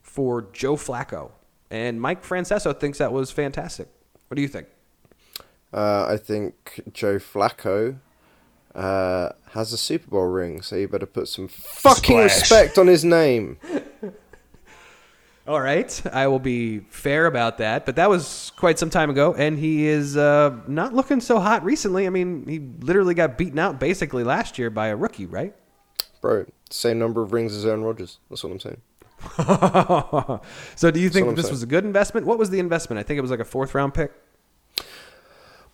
for 0.02 0.48
Joe 0.52 0.76
Flacco, 0.76 1.30
and 1.70 2.00
Mike 2.00 2.22
Francesa 2.22 2.78
thinks 2.78 2.98
that 2.98 3.12
was 3.12 3.30
fantastic. 3.30 3.88
What 4.28 4.36
do 4.36 4.42
you 4.42 4.48
think? 4.48 4.68
Uh, 5.72 6.06
I 6.08 6.18
think 6.18 6.82
Joe 6.92 7.16
Flacco 7.16 7.96
uh, 8.74 9.30
has 9.52 9.72
a 9.72 9.78
Super 9.78 10.10
Bowl 10.10 10.26
ring, 10.26 10.60
so 10.62 10.76
you 10.76 10.88
better 10.88 11.06
put 11.06 11.28
some 11.28 11.48
fucking 11.48 12.28
Splash. 12.28 12.40
respect 12.40 12.78
on 12.78 12.86
his 12.86 13.04
name. 13.04 13.58
All 15.44 15.60
right, 15.60 16.02
I 16.12 16.28
will 16.28 16.38
be 16.38 16.80
fair 16.90 17.26
about 17.26 17.58
that, 17.58 17.84
but 17.84 17.96
that 17.96 18.08
was 18.08 18.52
quite 18.56 18.78
some 18.78 18.90
time 18.90 19.10
ago, 19.10 19.34
and 19.34 19.58
he 19.58 19.86
is 19.86 20.16
uh, 20.16 20.56
not 20.68 20.94
looking 20.94 21.20
so 21.20 21.40
hot 21.40 21.64
recently. 21.64 22.06
I 22.06 22.10
mean, 22.10 22.46
he 22.46 22.60
literally 22.86 23.14
got 23.14 23.36
beaten 23.36 23.58
out 23.58 23.80
basically 23.80 24.22
last 24.22 24.56
year 24.56 24.70
by 24.70 24.86
a 24.86 24.96
rookie, 24.96 25.26
right? 25.26 25.52
Bro, 26.20 26.46
same 26.70 27.00
number 27.00 27.22
of 27.22 27.32
rings 27.32 27.56
as 27.56 27.66
Aaron 27.66 27.82
Rodgers. 27.82 28.18
That's 28.30 28.44
what 28.44 28.52
I'm 28.52 28.60
saying. 28.60 28.80
so, 30.76 30.92
do 30.92 31.00
you 31.00 31.10
think 31.10 31.34
this 31.34 31.46
saying. 31.46 31.54
was 31.54 31.62
a 31.64 31.66
good 31.66 31.84
investment? 31.84 32.24
What 32.24 32.38
was 32.38 32.50
the 32.50 32.60
investment? 32.60 33.00
I 33.00 33.02
think 33.02 33.18
it 33.18 33.22
was 33.22 33.30
like 33.32 33.40
a 33.40 33.44
fourth 33.44 33.74
round 33.74 33.94
pick. 33.94 34.12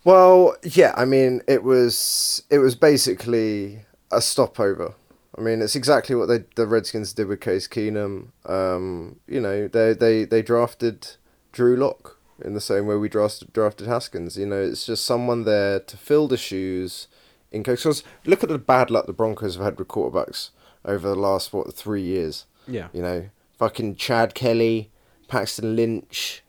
Well, 0.02 0.56
yeah, 0.62 0.94
I 0.96 1.04
mean, 1.04 1.42
it 1.46 1.62
was 1.62 2.42
it 2.48 2.58
was 2.58 2.74
basically 2.74 3.84
a 4.10 4.22
stopover. 4.22 4.94
I 5.38 5.40
mean, 5.40 5.62
it's 5.62 5.76
exactly 5.76 6.14
what 6.16 6.26
they, 6.26 6.44
the 6.56 6.66
Redskins 6.66 7.12
did 7.12 7.28
with 7.28 7.40
Case 7.40 7.68
Keenum. 7.68 8.28
Um, 8.44 9.20
you 9.28 9.40
know, 9.40 9.68
they, 9.68 9.92
they, 9.92 10.24
they 10.24 10.42
drafted 10.42 11.16
Drew 11.52 11.76
Lock 11.76 12.18
in 12.44 12.54
the 12.54 12.60
same 12.60 12.86
way 12.86 12.96
we 12.96 13.08
drafted 13.08 13.52
drafted 13.52 13.86
Haskins. 13.86 14.36
You 14.36 14.46
know, 14.46 14.60
it's 14.62 14.86
just 14.86 15.04
someone 15.04 15.44
there 15.44 15.80
to 15.80 15.96
fill 15.96 16.26
the 16.28 16.36
shoes 16.36 17.06
in 17.52 17.62
case. 17.62 17.82
Because 17.82 18.02
look 18.24 18.42
at 18.42 18.48
the 18.48 18.58
bad 18.58 18.90
luck 18.90 19.06
the 19.06 19.12
Broncos 19.12 19.54
have 19.56 19.64
had 19.64 19.78
with 19.78 19.88
quarterbacks 19.88 20.50
over 20.84 21.08
the 21.08 21.14
last 21.16 21.52
what 21.52 21.72
three 21.74 22.02
years. 22.02 22.46
Yeah. 22.66 22.88
You 22.92 23.02
know, 23.02 23.30
fucking 23.58 23.96
Chad 23.96 24.34
Kelly, 24.34 24.90
Paxton 25.28 25.76
Lynch. 25.76 26.42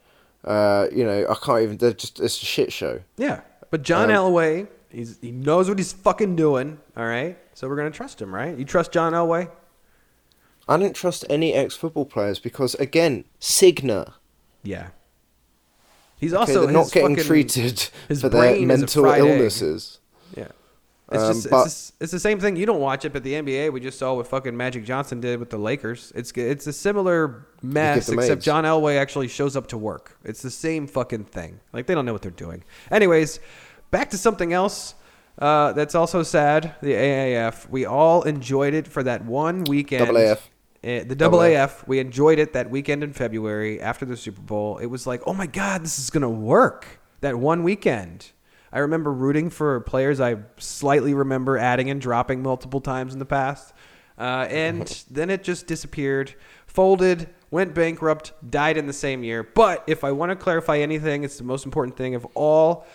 Uh, 0.44 0.88
you 0.92 1.04
know, 1.04 1.26
I 1.30 1.36
can't 1.36 1.62
even. 1.62 1.78
They're 1.78 1.94
just 1.94 2.20
it's 2.20 2.42
a 2.42 2.46
shit 2.46 2.72
show. 2.72 3.02
Yeah, 3.18 3.42
but 3.70 3.84
John 3.84 4.10
Um, 4.10 4.16
Elway, 4.32 4.68
he's 4.90 5.18
he 5.22 5.32
knows 5.32 5.70
what 5.70 5.78
he's 5.78 5.94
fucking 5.94 6.36
doing. 6.36 6.80
All 6.98 7.06
right, 7.06 7.38
so 7.54 7.68
we're 7.68 7.76
gonna 7.78 7.92
trust 7.92 8.22
him, 8.22 8.34
right? 8.34 8.58
You 8.58 8.66
trust 8.66 8.92
John 8.92 9.14
Elway? 9.14 9.50
I 10.68 10.78
don't 10.78 10.96
trust 10.96 11.26
any 11.30 11.54
ex 11.54 11.76
football 11.76 12.06
players 12.06 12.40
because 12.40 12.76
again, 12.76 13.26
Cigna. 13.42 14.14
Yeah. 14.64 14.90
He's 16.20 16.34
Okay, 16.34 16.40
also 16.42 16.68
not 16.68 16.92
getting 16.92 17.16
fucking- 17.16 17.24
treated 17.28 17.80
for 18.10 18.14
their 18.16 18.30
brain 18.30 18.70
is 18.70 18.78
a 18.80 18.86
mental 18.86 19.08
egg. 19.10 19.20
illnesses. 19.20 20.00
Yeah. 20.36 20.50
It's 21.12 21.24
Um, 21.24 21.34
just 21.34 21.50
but- 21.50 21.66
it's, 21.66 21.74
just- 21.76 21.94
it's 22.02 22.12
the 22.12 22.20
same 22.20 22.40
thing. 22.40 22.56
You 22.58 22.66
don't 22.68 22.82
watch 22.82 23.04
it, 23.06 23.14
but 23.14 23.24
the 23.24 23.34
NBA 23.36 23.70
we 23.72 23.80
just 23.80 23.98
saw 23.98 24.14
what 24.14 24.28
fucking 24.28 24.56
Magic 24.56 24.84
Johnson 24.84 25.22
did 25.22 25.40
with 25.40 25.50
the 25.50 25.58
Lakers. 25.58 26.12
It's 26.14 26.32
it's 26.36 26.68
a 26.68 26.74
similar 26.74 27.48
mess, 27.64 28.10
except 28.10 28.30
AIDS. 28.30 28.46
John 28.46 28.64
Elway 28.66 28.98
actually 29.00 29.28
shows 29.30 29.56
up 29.56 29.68
to 29.68 29.78
work. 29.78 30.18
It's 30.24 30.42
the 30.42 30.52
same 30.52 30.86
fucking 30.88 31.24
thing. 31.26 31.62
Like 31.74 31.88
they 31.88 31.96
don't 31.96 32.06
know 32.06 32.14
what 32.14 32.22
they're 32.22 32.32
doing. 32.32 32.64
Anyways, 32.92 33.40
back 33.92 34.10
to 34.12 34.18
something 34.18 34.54
else. 34.54 34.96
Uh, 35.38 35.72
that's 35.74 35.96
also 35.96 36.22
sad. 36.24 36.76
The 36.82 36.94
AAF. 36.94 37.70
We 37.70 37.86
all 37.86 38.24
enjoyed 38.24 38.74
it 38.74 38.88
for 38.88 39.04
that 39.04 39.24
one 39.26 39.64
weekend. 39.64 40.06
Double 40.06 40.18
AF. 40.18 40.50
Uh, 40.84 41.04
the 41.04 41.16
Double 41.16 41.40
double 41.40 41.42
AF. 41.42 41.82
AF. 41.82 41.88
We 41.88 42.00
enjoyed 42.00 42.40
it 42.40 42.54
that 42.54 42.70
weekend 42.70 43.04
in 43.04 43.14
February 43.14 43.82
after 43.82 44.06
the 44.06 44.18
Super 44.18 44.42
Bowl. 44.42 44.78
It 44.78 44.88
was 44.88 45.08
like, 45.08 45.22
oh 45.26 45.34
my 45.34 45.48
god, 45.48 45.84
this 45.84 46.00
is 46.00 46.10
gonna 46.10 46.30
work. 46.30 47.00
That 47.22 47.38
one 47.38 47.64
weekend. 47.64 48.32
I 48.72 48.80
remember 48.80 49.12
rooting 49.12 49.50
for 49.50 49.80
players 49.82 50.20
I 50.20 50.38
slightly 50.58 51.14
remember 51.14 51.58
adding 51.58 51.90
and 51.90 52.00
dropping 52.00 52.44
multiple 52.44 52.82
times 52.82 53.14
in 53.14 53.20
the 53.20 53.26
past. 53.26 53.74
Uh, 54.18 54.46
and 54.50 55.04
then 55.10 55.30
it 55.30 55.44
just 55.44 55.66
disappeared, 55.68 56.36
folded, 56.68 57.30
went 57.52 57.74
bankrupt, 57.74 58.34
died 58.50 58.78
in 58.78 58.86
the 58.86 58.94
same 58.94 59.24
year. 59.24 59.44
But 59.44 59.84
if 59.88 60.04
I 60.04 60.12
want 60.12 60.32
to 60.32 60.36
clarify 60.36 60.78
anything, 60.78 61.24
it's 61.24 61.38
the 61.38 61.44
most 61.44 61.66
important 61.66 61.98
thing 61.98 62.16
of 62.16 62.26
all. 62.36 62.86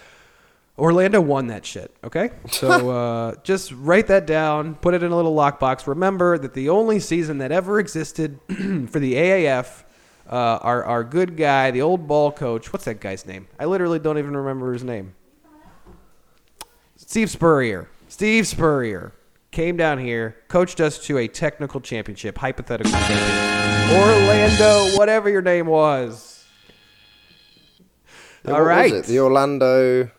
Orlando 0.79 1.21
won 1.21 1.47
that 1.49 1.65
shit, 1.65 1.95
okay? 2.03 2.31
So 2.51 2.91
uh, 2.91 3.35
just 3.43 3.73
write 3.73 4.09
that 4.09 4.27
down, 4.27 4.75
put 4.77 4.95
it 4.95 5.03
in 5.03 5.13
a 5.13 5.17
little 5.17 5.35
lockbox. 5.35 5.87
Remember 5.87 6.37
that 6.39 6.55
the 6.55 6.69
only 6.69 7.01
season 7.01 7.39
that 7.39 7.53
ever 7.53 7.79
existed 7.79 8.41
for 8.49 8.99
the 8.99 9.15
AAF, 9.15 9.85
uh, 10.29 10.59
our, 10.63 10.85
our 10.85 11.05
good 11.05 11.37
guy, 11.37 11.71
the 11.71 11.83
old 11.83 12.09
ball 12.09 12.33
coach, 12.33 12.73
what's 12.73 12.87
that 12.87 13.01
guy's 13.01 13.27
name? 13.27 13.47
I 13.59 13.67
literally 13.67 13.99
don't 13.99 14.19
even 14.19 14.37
remember 14.37 14.73
his 14.73 14.83
name. 14.83 15.15
Steve 16.97 17.31
Spurrier. 17.31 17.89
Steve 18.09 18.47
Spurrier 18.47 19.13
came 19.51 19.77
down 19.77 19.99
here, 19.99 20.37
coached 20.49 20.81
us 20.81 20.99
to 21.07 21.19
a 21.19 21.29
technical 21.29 21.81
championship, 21.81 22.39
hypothetical 22.39 22.91
championship. 22.93 23.99
Orlando, 23.99 24.97
whatever 24.97 25.29
your 25.29 25.43
name 25.43 25.67
was. 25.67 26.45
Yeah, 28.45 28.53
All 28.53 28.65
what 28.65 28.91
was? 28.91 29.07
The 29.07 29.21
Orlando 29.21 30.11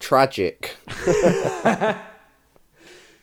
Tragic. 0.00 0.76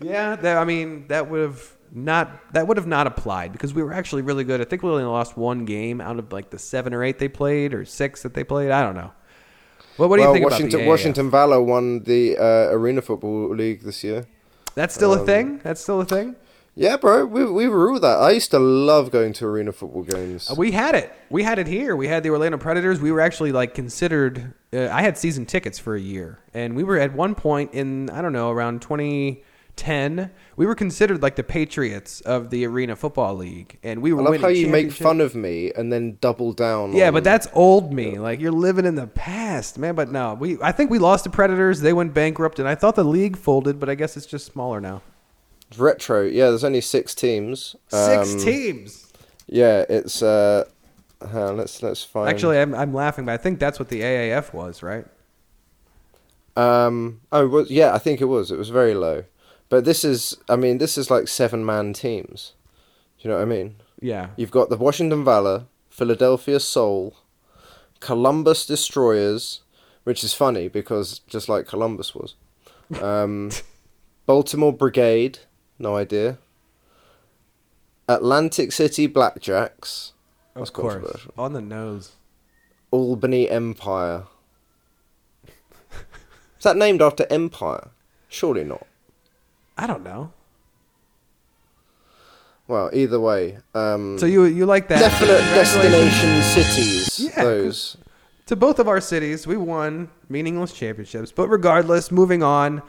Yeah, 0.02 0.36
that, 0.36 0.58
I 0.58 0.66
mean 0.66 1.08
that 1.08 1.30
would 1.30 1.42
have 1.42 1.74
not 1.92 2.54
that 2.54 2.68
would 2.68 2.78
have 2.78 2.88
not 2.88 3.08
applied 3.08 3.54
because 3.54 3.74
we 3.74 3.82
were 3.84 3.94
actually 3.94 4.22
really 4.22 4.44
good. 4.44 4.60
I 4.60 4.66
think 4.66 4.84
we 4.84 4.90
only 4.90 5.04
lost 5.04 5.38
one 5.38 5.66
game 5.66 6.02
out 6.02 6.20
of 6.20 6.32
like 6.34 6.50
the 6.50 6.60
seven 6.60 6.94
or 6.94 7.04
eight 7.04 7.20
they 7.20 7.30
played 7.30 7.74
or 7.74 7.86
six 7.86 8.24
that 8.24 8.34
they 8.34 8.44
played. 8.44 8.72
I 8.72 8.84
don't 8.84 8.96
know. 8.96 9.12
Well, 9.98 10.10
what 10.10 10.18
do 10.18 10.24
well, 10.24 10.34
you 10.36 10.40
think 10.40 10.52
Washington 10.52 10.80
about 10.82 10.90
Washington 10.90 11.30
Valor 11.32 11.62
won 11.62 12.02
the 12.04 12.38
uh, 12.38 12.76
Arena 12.76 13.02
Football 13.02 13.56
League 13.56 13.84
this 13.84 14.04
year. 14.04 14.26
That's 14.76 14.96
still 14.96 15.14
Um, 15.14 15.20
a 15.20 15.26
thing. 15.26 15.60
That's 15.64 15.82
still 15.82 16.02
a 16.02 16.06
thing. 16.06 16.36
Yeah, 16.76 16.98
bro, 16.98 17.26
we 17.26 17.46
we 17.46 17.66
rule 17.68 18.00
that. 18.00 18.18
I 18.20 18.32
used 18.32 18.50
to 18.52 18.58
love 18.60 19.12
going 19.12 19.34
to 19.34 19.46
arena 19.46 19.72
football 19.72 20.02
games. 20.04 20.50
Uh, 20.50 20.56
We 20.58 20.72
had 20.72 20.96
it. 20.96 21.14
We 21.30 21.44
had 21.44 21.60
it 21.60 21.68
here. 21.68 21.96
We 21.96 22.08
had 22.08 22.24
the 22.24 22.32
Orlando 22.32 22.58
Predators. 22.58 23.00
We 23.00 23.12
were 23.12 23.22
actually 23.22 23.52
like 23.52 23.76
considered. 23.76 24.54
Uh, 24.74 24.90
I 24.92 25.04
had 25.04 25.16
season 25.18 25.46
tickets 25.46 25.78
for 25.78 25.94
a 25.96 26.02
year, 26.02 26.40
and 26.54 26.76
we 26.76 26.84
were 26.84 26.98
at 26.98 27.14
one 27.14 27.36
point 27.36 27.74
in 27.76 28.10
I 28.10 28.24
don't 28.24 28.34
know 28.34 28.50
around 28.50 28.82
2010. 28.82 30.32
We 30.56 30.66
were 30.66 30.74
considered 30.74 31.22
like 31.22 31.36
the 31.36 31.44
Patriots 31.44 32.22
of 32.22 32.50
the 32.50 32.66
Arena 32.66 32.96
Football 32.96 33.36
League, 33.36 33.78
and 33.84 34.02
we 34.02 34.12
were. 34.12 34.22
I 34.22 34.26
love 34.32 34.42
how 34.42 34.48
you 34.48 34.68
make 34.68 34.92
fun 34.92 35.22
of 35.22 35.36
me 35.36 35.72
and 35.76 35.94
then 35.94 36.18
double 36.22 36.54
down. 36.54 36.94
Yeah, 36.94 37.08
on- 37.10 37.14
but 37.14 37.24
that's 37.24 37.48
old 37.54 37.94
me. 37.94 38.18
Like 38.18 38.40
you're 38.40 38.52
living 38.52 38.86
in 38.86 38.96
the 38.96 39.06
past, 39.08 39.78
man. 39.78 39.94
But 39.94 40.12
no, 40.12 40.34
we. 40.34 40.58
I 40.60 40.72
think 40.72 40.90
we 40.90 40.98
lost 40.98 41.24
the 41.24 41.30
Predators. 41.30 41.82
They 41.82 41.94
went 41.94 42.16
bankrupt, 42.16 42.58
and 42.58 42.68
I 42.68 42.74
thought 42.74 42.96
the 42.96 43.04
league 43.04 43.38
folded, 43.38 43.80
but 43.80 43.90
I 43.90 43.96
guess 43.96 44.18
it's 44.18 44.26
just 44.26 44.48
smaller 44.52 44.82
now. 44.82 45.04
Retro. 45.80 46.24
Yeah, 46.24 46.50
there's 46.50 46.64
only 46.64 46.82
six 46.82 47.14
teams. 47.16 47.76
Six 47.90 48.34
Um, 48.34 48.40
teams. 48.40 49.08
Yeah, 49.48 49.86
it's 49.90 50.22
uh, 50.22 50.66
on, 51.22 51.58
let's 51.58 51.82
let's 51.84 52.04
find. 52.04 52.30
Actually, 52.30 52.60
I'm, 52.60 52.74
I'm 52.74 52.94
laughing, 52.94 53.26
but 53.26 53.34
I 53.34 53.38
think 53.38 53.60
that's 53.60 53.80
what 53.80 53.90
the 53.90 54.02
AAF 54.02 54.54
was, 54.54 54.82
right? 54.84 55.06
um, 56.56 57.22
oh, 57.32 57.48
was 57.48 57.72
yeah, 57.72 57.94
I 57.94 57.98
think 57.98 58.22
it 58.22 58.26
was. 58.26 58.52
It 58.52 58.58
was 58.58 58.70
very 58.70 58.94
low, 58.94 59.24
but 59.70 59.86
this 59.86 60.04
is, 60.04 60.38
I 60.50 60.56
mean, 60.56 60.78
this 60.78 60.98
is 60.98 61.10
like 61.10 61.28
seven 61.28 61.66
man 61.66 61.94
teams. 61.94 62.54
Do 63.20 63.28
you 63.28 63.32
know 63.32 63.38
what 63.38 63.44
I 63.44 63.46
mean? 63.46 63.76
Yeah. 64.02 64.30
You've 64.36 64.52
got 64.52 64.70
the 64.70 64.78
Washington 64.78 65.24
Valor, 65.24 65.66
Philadelphia 65.90 66.60
Soul, 66.60 67.16
Columbus 68.00 68.66
Destroyers, 68.66 69.62
which 70.04 70.24
is 70.24 70.34
funny 70.34 70.68
because 70.68 71.20
just 71.28 71.48
like 71.50 71.66
Columbus 71.68 72.14
was, 72.14 72.36
um, 73.02 73.50
Baltimore 74.26 74.74
Brigade, 74.74 75.40
no 75.80 75.96
idea. 75.96 76.38
Atlantic 78.08 78.72
City 78.72 79.08
Blackjacks, 79.08 80.12
That's 80.56 80.70
of 80.70 80.74
course. 80.74 81.28
On 81.38 81.54
the 81.54 81.62
nose. 81.62 82.14
Albany 82.92 83.50
Empire. 83.50 84.24
Is 85.48 86.64
that 86.64 86.78
named 86.78 87.02
after 87.02 87.26
Empire? 87.30 87.90
Surely 88.30 88.64
not. 88.64 88.86
I 89.78 89.88
don't 89.88 90.04
know. 90.04 90.32
Well, 92.68 92.90
either 92.94 93.20
way, 93.20 93.58
um, 93.74 94.18
So 94.18 94.26
you 94.26 94.46
you 94.46 94.66
like 94.66 94.88
that? 94.88 95.00
definite 95.00 95.40
destination 95.54 96.42
cities. 96.44 97.10
Yeah, 97.36 97.44
those. 97.44 97.98
to 98.48 98.56
both 98.56 98.80
of 98.80 98.88
our 98.88 99.00
cities. 99.02 99.46
We 99.48 99.56
won 99.58 100.10
meaningless 100.30 100.74
championships, 100.74 101.32
but 101.32 101.48
regardless, 101.48 102.12
moving 102.12 102.42
on. 102.44 102.82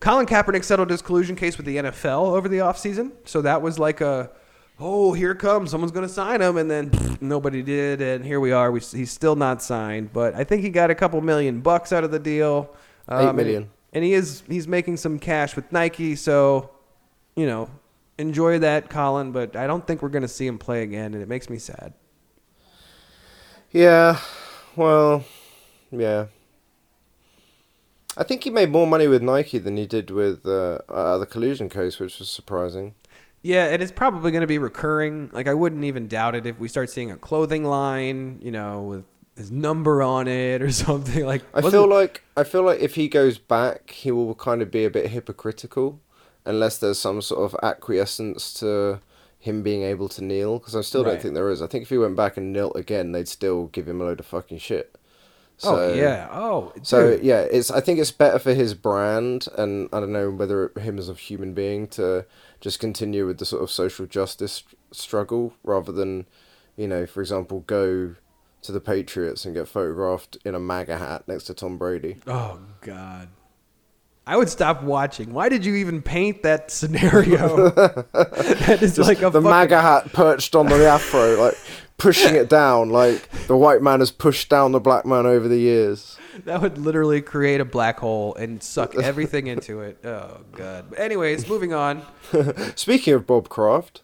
Colin 0.00 0.26
Kaepernick 0.26 0.64
settled 0.64 0.90
his 0.90 1.02
collusion 1.02 1.34
case 1.34 1.56
with 1.56 1.66
the 1.66 1.76
NFL 1.76 2.36
over 2.36 2.48
the 2.48 2.58
offseason. 2.58 3.12
So 3.24 3.42
that 3.42 3.62
was 3.62 3.78
like 3.78 4.00
a, 4.00 4.30
oh, 4.78 5.12
here 5.12 5.34
comes, 5.34 5.70
someone's 5.70 5.92
going 5.92 6.06
to 6.06 6.12
sign 6.12 6.40
him. 6.40 6.56
And 6.56 6.70
then 6.70 6.90
pfft, 6.90 7.22
nobody 7.22 7.62
did. 7.62 8.00
And 8.00 8.24
here 8.24 8.38
we 8.38 8.52
are. 8.52 8.70
We, 8.70 8.80
he's 8.80 9.10
still 9.10 9.34
not 9.34 9.62
signed. 9.62 10.12
But 10.12 10.34
I 10.34 10.44
think 10.44 10.62
he 10.62 10.70
got 10.70 10.90
a 10.90 10.94
couple 10.94 11.20
million 11.20 11.60
bucks 11.60 11.92
out 11.92 12.04
of 12.04 12.10
the 12.10 12.18
deal. 12.20 12.74
Um, 13.08 13.28
Eight 13.28 13.34
million. 13.34 13.62
And, 13.62 13.70
and 13.94 14.04
he 14.04 14.12
is 14.14 14.42
he's 14.48 14.68
making 14.68 14.98
some 14.98 15.18
cash 15.18 15.56
with 15.56 15.72
Nike. 15.72 16.14
So, 16.14 16.70
you 17.34 17.46
know, 17.46 17.68
enjoy 18.18 18.60
that, 18.60 18.90
Colin. 18.90 19.32
But 19.32 19.56
I 19.56 19.66
don't 19.66 19.84
think 19.84 20.02
we're 20.02 20.10
going 20.10 20.22
to 20.22 20.28
see 20.28 20.46
him 20.46 20.58
play 20.58 20.82
again. 20.82 21.14
And 21.14 21.22
it 21.22 21.28
makes 21.28 21.50
me 21.50 21.58
sad. 21.58 21.92
Yeah, 23.70 24.18
well, 24.76 25.24
yeah. 25.90 26.26
I 28.18 28.24
think 28.24 28.42
he 28.42 28.50
made 28.50 28.70
more 28.70 28.86
money 28.86 29.06
with 29.06 29.22
Nike 29.22 29.58
than 29.58 29.76
he 29.76 29.86
did 29.86 30.10
with 30.10 30.44
uh, 30.44 30.80
uh, 30.88 31.18
the 31.18 31.24
collusion 31.26 31.68
case, 31.68 32.00
which 32.00 32.18
was 32.18 32.28
surprising. 32.28 32.94
Yeah, 33.42 33.66
and 33.66 33.80
it's 33.80 33.92
probably 33.92 34.32
going 34.32 34.40
to 34.40 34.48
be 34.48 34.58
recurring. 34.58 35.30
Like 35.32 35.46
I 35.46 35.54
wouldn't 35.54 35.84
even 35.84 36.08
doubt 36.08 36.34
it 36.34 36.44
if 36.44 36.58
we 36.58 36.66
start 36.66 36.90
seeing 36.90 37.12
a 37.12 37.16
clothing 37.16 37.64
line, 37.64 38.40
you 38.42 38.50
know, 38.50 38.82
with 38.82 39.04
his 39.36 39.52
number 39.52 40.02
on 40.02 40.26
it 40.26 40.60
or 40.60 40.70
something 40.86 41.24
like. 41.24 41.42
I 41.54 41.60
feel 41.62 41.88
like 41.88 42.22
I 42.36 42.42
feel 42.42 42.64
like 42.64 42.80
if 42.80 42.96
he 42.96 43.06
goes 43.08 43.38
back, 43.38 43.90
he 43.90 44.10
will 44.10 44.34
kind 44.34 44.62
of 44.62 44.72
be 44.72 44.84
a 44.84 44.90
bit 44.90 45.06
hypocritical, 45.10 46.00
unless 46.44 46.78
there's 46.78 46.98
some 46.98 47.22
sort 47.22 47.52
of 47.52 47.56
acquiescence 47.62 48.52
to 48.54 49.00
him 49.38 49.62
being 49.62 49.84
able 49.84 50.08
to 50.08 50.24
kneel. 50.24 50.58
Because 50.58 50.74
I 50.74 50.80
still 50.80 51.04
Right. 51.04 51.12
don't 51.12 51.22
think 51.22 51.34
there 51.34 51.50
is. 51.50 51.62
I 51.62 51.68
think 51.68 51.82
if 51.82 51.90
he 51.90 51.98
went 51.98 52.16
back 52.16 52.36
and 52.36 52.52
knelt 52.52 52.74
again, 52.74 53.12
they'd 53.12 53.28
still 53.28 53.66
give 53.68 53.86
him 53.86 54.00
a 54.00 54.04
load 54.04 54.18
of 54.18 54.26
fucking 54.26 54.58
shit. 54.58 54.98
Oh 55.64 55.92
yeah. 55.92 56.28
Oh. 56.30 56.72
So 56.82 57.16
dude. 57.16 57.24
yeah, 57.24 57.40
it's. 57.40 57.70
I 57.70 57.80
think 57.80 57.98
it's 57.98 58.12
better 58.12 58.38
for 58.38 58.54
his 58.54 58.74
brand, 58.74 59.48
and 59.56 59.88
I 59.92 60.00
don't 60.00 60.12
know 60.12 60.30
whether 60.30 60.72
him 60.78 60.98
as 60.98 61.08
a 61.08 61.14
human 61.14 61.54
being 61.54 61.88
to 61.88 62.26
just 62.60 62.80
continue 62.80 63.26
with 63.26 63.38
the 63.38 63.44
sort 63.44 63.62
of 63.62 63.70
social 63.70 64.06
justice 64.06 64.64
struggle 64.92 65.54
rather 65.62 65.92
than, 65.92 66.26
you 66.76 66.88
know, 66.88 67.06
for 67.06 67.20
example, 67.20 67.60
go 67.60 68.14
to 68.62 68.72
the 68.72 68.80
Patriots 68.80 69.44
and 69.44 69.54
get 69.54 69.68
photographed 69.68 70.36
in 70.44 70.54
a 70.54 70.60
MAGA 70.60 70.98
hat 70.98 71.28
next 71.28 71.44
to 71.44 71.54
Tom 71.54 71.78
Brady. 71.78 72.18
Oh 72.26 72.60
God. 72.80 73.28
I 74.28 74.36
would 74.36 74.50
stop 74.50 74.82
watching. 74.82 75.32
Why 75.32 75.48
did 75.48 75.64
you 75.64 75.74
even 75.76 76.02
paint 76.02 76.42
that 76.42 76.70
scenario? 76.78 77.70
that 77.70 78.78
is 78.82 78.98
like 78.98 79.18
a 79.18 79.30
the 79.30 79.40
fucking- 79.40 79.42
MAGA 79.50 79.80
hat 79.80 80.12
perched 80.12 80.54
on 80.54 80.66
the 80.66 80.86
afro, 80.88 81.36
like 81.42 81.56
pushing 81.96 82.34
it 82.36 82.48
down, 82.50 82.90
like 82.90 83.28
the 83.46 83.56
white 83.56 83.80
man 83.82 84.00
has 84.00 84.10
pushed 84.10 84.50
down 84.50 84.72
the 84.72 84.80
black 84.80 85.06
man 85.06 85.24
over 85.24 85.48
the 85.48 85.56
years. 85.58 86.18
That 86.44 86.60
would 86.60 86.76
literally 86.78 87.22
create 87.22 87.60
a 87.60 87.64
black 87.64 87.98
hole 88.00 88.34
and 88.34 88.62
suck 88.62 88.94
everything 88.96 89.46
into 89.48 89.80
it. 89.80 89.98
Oh 90.04 90.40
God. 90.52 90.90
But 90.90 90.98
anyways, 91.00 91.48
moving 91.48 91.72
on. 91.72 92.02
Speaking 92.76 93.14
of 93.14 93.26
Bob 93.26 93.48
Kraft, 93.48 94.02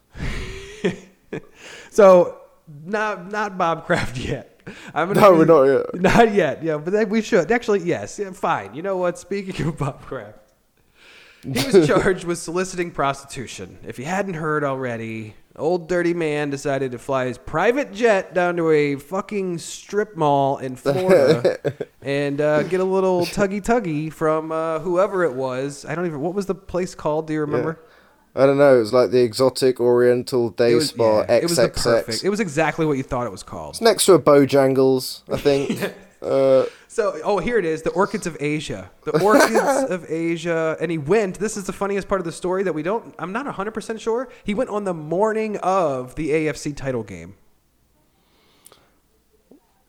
So 1.90 2.38
not 2.84 3.30
not 3.30 3.56
Bob 3.58 3.86
Kraft 3.86 4.16
yet. 4.16 4.53
I'm 4.94 5.08
gonna 5.12 5.20
No, 5.20 5.32
be- 5.32 5.38
we're 5.38 5.44
not 5.44 5.62
yet. 5.64 5.94
Not 6.00 6.34
yet. 6.34 6.62
Yeah, 6.62 6.78
but 6.78 7.08
we 7.08 7.20
should 7.22 7.50
actually. 7.50 7.80
Yes, 7.80 8.18
yeah, 8.18 8.30
fine. 8.32 8.74
You 8.74 8.82
know 8.82 8.96
what? 8.96 9.18
Speaking 9.18 9.66
of 9.66 9.78
Bob 9.78 10.02
Kraft, 10.02 10.38
he 11.42 11.50
was 11.50 11.86
charged 11.86 12.24
with 12.24 12.38
soliciting 12.38 12.90
prostitution. 12.90 13.78
If 13.86 13.98
you 13.98 14.04
hadn't 14.06 14.34
heard 14.34 14.64
already, 14.64 15.34
old 15.56 15.88
dirty 15.88 16.14
man 16.14 16.50
decided 16.50 16.92
to 16.92 16.98
fly 16.98 17.26
his 17.26 17.36
private 17.38 17.92
jet 17.92 18.32
down 18.34 18.56
to 18.56 18.70
a 18.70 18.96
fucking 18.96 19.58
strip 19.58 20.16
mall 20.16 20.58
in 20.58 20.76
Florida 20.76 21.58
and 22.02 22.40
uh, 22.40 22.62
get 22.64 22.80
a 22.80 22.84
little 22.84 23.26
tuggy 23.26 23.62
tuggy 23.62 24.12
from 24.12 24.50
uh, 24.50 24.78
whoever 24.80 25.24
it 25.24 25.34
was. 25.34 25.84
I 25.84 25.94
don't 25.94 26.06
even. 26.06 26.20
What 26.20 26.34
was 26.34 26.46
the 26.46 26.54
place 26.54 26.94
called? 26.94 27.26
Do 27.26 27.32
you 27.34 27.40
remember? 27.40 27.78
I 28.36 28.46
don't 28.46 28.58
know, 28.58 28.76
it 28.76 28.80
was 28.80 28.92
like 28.92 29.10
the 29.10 29.20
exotic 29.22 29.78
Oriental 29.78 30.50
day 30.50 30.74
was, 30.74 30.88
spa 30.88 31.20
yeah, 31.20 31.36
it 31.36 31.42
was 31.44 31.56
the 31.56 31.68
XXX. 31.68 31.82
perfect. 31.84 32.24
It 32.24 32.30
was 32.30 32.40
exactly 32.40 32.84
what 32.84 32.96
you 32.96 33.04
thought 33.04 33.26
it 33.26 33.30
was 33.30 33.44
called. 33.44 33.74
It's 33.74 33.80
next 33.80 34.06
to 34.06 34.14
a 34.14 34.18
Bojangles, 34.18 35.22
I 35.32 35.36
think. 35.36 35.80
uh, 36.22 36.64
So, 36.88 37.20
oh, 37.22 37.38
here 37.38 37.58
it 37.58 37.64
is, 37.64 37.82
the 37.82 37.90
Orchids 37.90 38.26
of 38.26 38.36
Asia. 38.40 38.90
The 39.04 39.22
Orchids 39.22 39.54
of 39.90 40.10
Asia. 40.10 40.76
And 40.80 40.90
he 40.90 40.98
went, 40.98 41.38
this 41.38 41.56
is 41.56 41.64
the 41.64 41.72
funniest 41.72 42.08
part 42.08 42.20
of 42.20 42.24
the 42.24 42.32
story 42.32 42.64
that 42.64 42.72
we 42.72 42.82
don't, 42.82 43.14
I'm 43.20 43.30
not 43.32 43.46
100% 43.46 44.00
sure. 44.00 44.28
He 44.42 44.52
went 44.54 44.70
on 44.70 44.82
the 44.84 44.94
morning 44.94 45.56
of 45.58 46.16
the 46.16 46.30
AFC 46.30 46.74
title 46.76 47.04
game. 47.04 47.36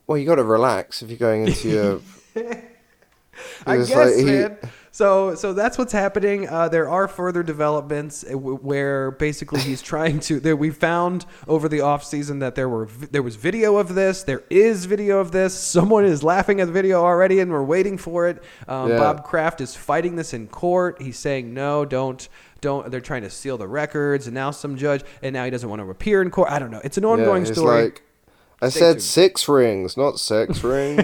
well, 0.08 0.18
you 0.20 0.26
got 0.28 0.36
to 0.36 0.44
relax 0.44 1.02
if 1.02 1.10
you're 1.10 1.18
going 1.18 1.48
into 1.48 1.70
your. 1.70 2.02
I 3.66 3.78
guess, 3.78 3.92
like, 3.94 4.16
he- 4.16 4.24
man. 4.26 4.58
So, 4.96 5.36
so 5.36 5.52
that's 5.52 5.78
what's 5.78 5.92
happening. 5.92 6.48
Uh, 6.48 6.70
there 6.70 6.88
are 6.88 7.10
further 7.10 7.44
developments 7.44 8.24
uh, 8.24 8.38
where 8.38 9.12
basically 9.12 9.60
he's 9.60 9.82
trying 9.94 10.22
to. 10.22 10.40
There, 10.40 10.56
we 10.56 10.70
found 10.72 11.26
over 11.50 11.68
the 11.68 11.82
off 11.82 12.06
season 12.06 12.40
that 12.40 12.56
there 12.56 12.70
were 12.70 12.86
there 12.86 13.22
was 13.22 13.36
video 13.36 13.76
of 13.76 13.94
this. 13.94 14.24
There 14.24 14.44
is 14.50 14.86
video 14.86 15.20
of 15.20 15.34
this. 15.34 15.54
Someone 15.60 16.06
is 16.06 16.24
laughing 16.24 16.62
at 16.62 16.68
the 16.68 16.72
video 16.72 17.04
already, 17.04 17.42
and 17.42 17.52
we're 17.52 17.62
waiting 17.62 17.98
for 17.98 18.30
it. 18.30 18.42
Um, 18.70 18.92
Yeah. 18.92 18.98
Bob 19.00 19.26
Kraft 19.26 19.60
is 19.60 19.76
fighting 19.76 20.16
this 20.16 20.34
in 20.34 20.48
court. 20.48 21.02
He's 21.02 21.20
saying 21.20 21.54
no, 21.54 21.84
don't. 21.84 22.30
Don't 22.62 22.90
they're 22.90 23.02
trying 23.02 23.24
to 23.24 23.30
seal 23.30 23.58
the 23.58 23.68
records, 23.68 24.28
and 24.28 24.34
now 24.34 24.52
some 24.52 24.78
judge, 24.78 25.04
and 25.22 25.34
now 25.34 25.44
he 25.44 25.52
doesn't 25.52 25.70
want 25.70 25.82
to 25.82 25.90
appear 25.90 26.22
in 26.22 26.32
court. 26.32 26.50
I 26.50 26.58
don't 26.58 26.72
know. 26.72 26.80
It's 26.86 26.98
an 26.98 27.04
yeah, 27.04 27.10
ongoing 27.10 27.42
it's 27.44 27.52
story. 27.52 27.84
like. 27.84 28.02
I 28.62 28.70
Stay 28.70 28.80
said 28.80 28.92
tuned. 28.94 29.04
six 29.04 29.50
rings, 29.50 29.98
not 29.98 30.22
sex 30.22 30.64
ring. 30.64 31.00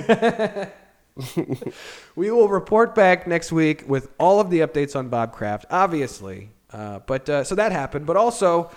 We 2.16 2.32
will 2.32 2.50
report 2.50 2.94
back 2.94 3.28
next 3.28 3.52
week 3.52 3.86
with 3.88 4.10
all 4.20 4.40
of 4.40 4.50
the 4.50 4.60
updates 4.60 4.96
on 4.96 5.10
Bob 5.10 5.34
Kraft, 5.34 5.66
obviously. 5.70 6.52
Uh, 6.72 7.00
but 7.00 7.30
uh, 7.30 7.44
so 7.44 7.56
that 7.56 7.72
happened, 7.72 8.06
but 8.06 8.18
also 8.18 8.72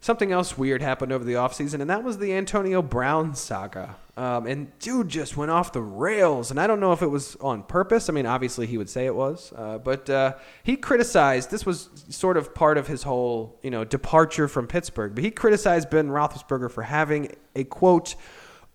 something 0.00 0.32
else 0.32 0.56
weird 0.56 0.82
happened 0.82 1.12
over 1.12 1.24
the 1.24 1.34
offseason, 1.34 1.80
and 1.80 1.90
that 1.90 2.04
was 2.04 2.18
the 2.18 2.32
Antonio 2.32 2.82
Brown 2.82 3.34
saga. 3.34 3.96
Um, 4.16 4.46
and 4.46 4.76
dude 4.80 5.08
just 5.08 5.36
went 5.36 5.50
off 5.50 5.72
the 5.72 5.82
rails, 5.82 6.50
and 6.50 6.60
I 6.60 6.66
don't 6.66 6.80
know 6.80 6.92
if 6.92 7.02
it 7.02 7.08
was 7.08 7.36
on 7.36 7.62
purpose. 7.62 8.08
I 8.08 8.12
mean, 8.12 8.26
obviously 8.26 8.66
he 8.66 8.76
would 8.76 8.90
say 8.90 9.06
it 9.06 9.14
was, 9.14 9.52
uh, 9.56 9.78
but 9.78 10.10
uh, 10.10 10.34
he 10.62 10.76
criticized. 10.76 11.50
This 11.50 11.64
was 11.64 11.88
sort 12.08 12.36
of 12.36 12.54
part 12.54 12.78
of 12.78 12.86
his 12.86 13.02
whole, 13.02 13.58
you 13.62 13.70
know, 13.70 13.84
departure 13.84 14.48
from 14.48 14.66
Pittsburgh. 14.66 15.14
But 15.14 15.24
he 15.24 15.30
criticized 15.30 15.90
Ben 15.90 16.08
Roethlisberger 16.08 16.70
for 16.70 16.82
having 16.82 17.34
a 17.54 17.64
quote 17.64 18.14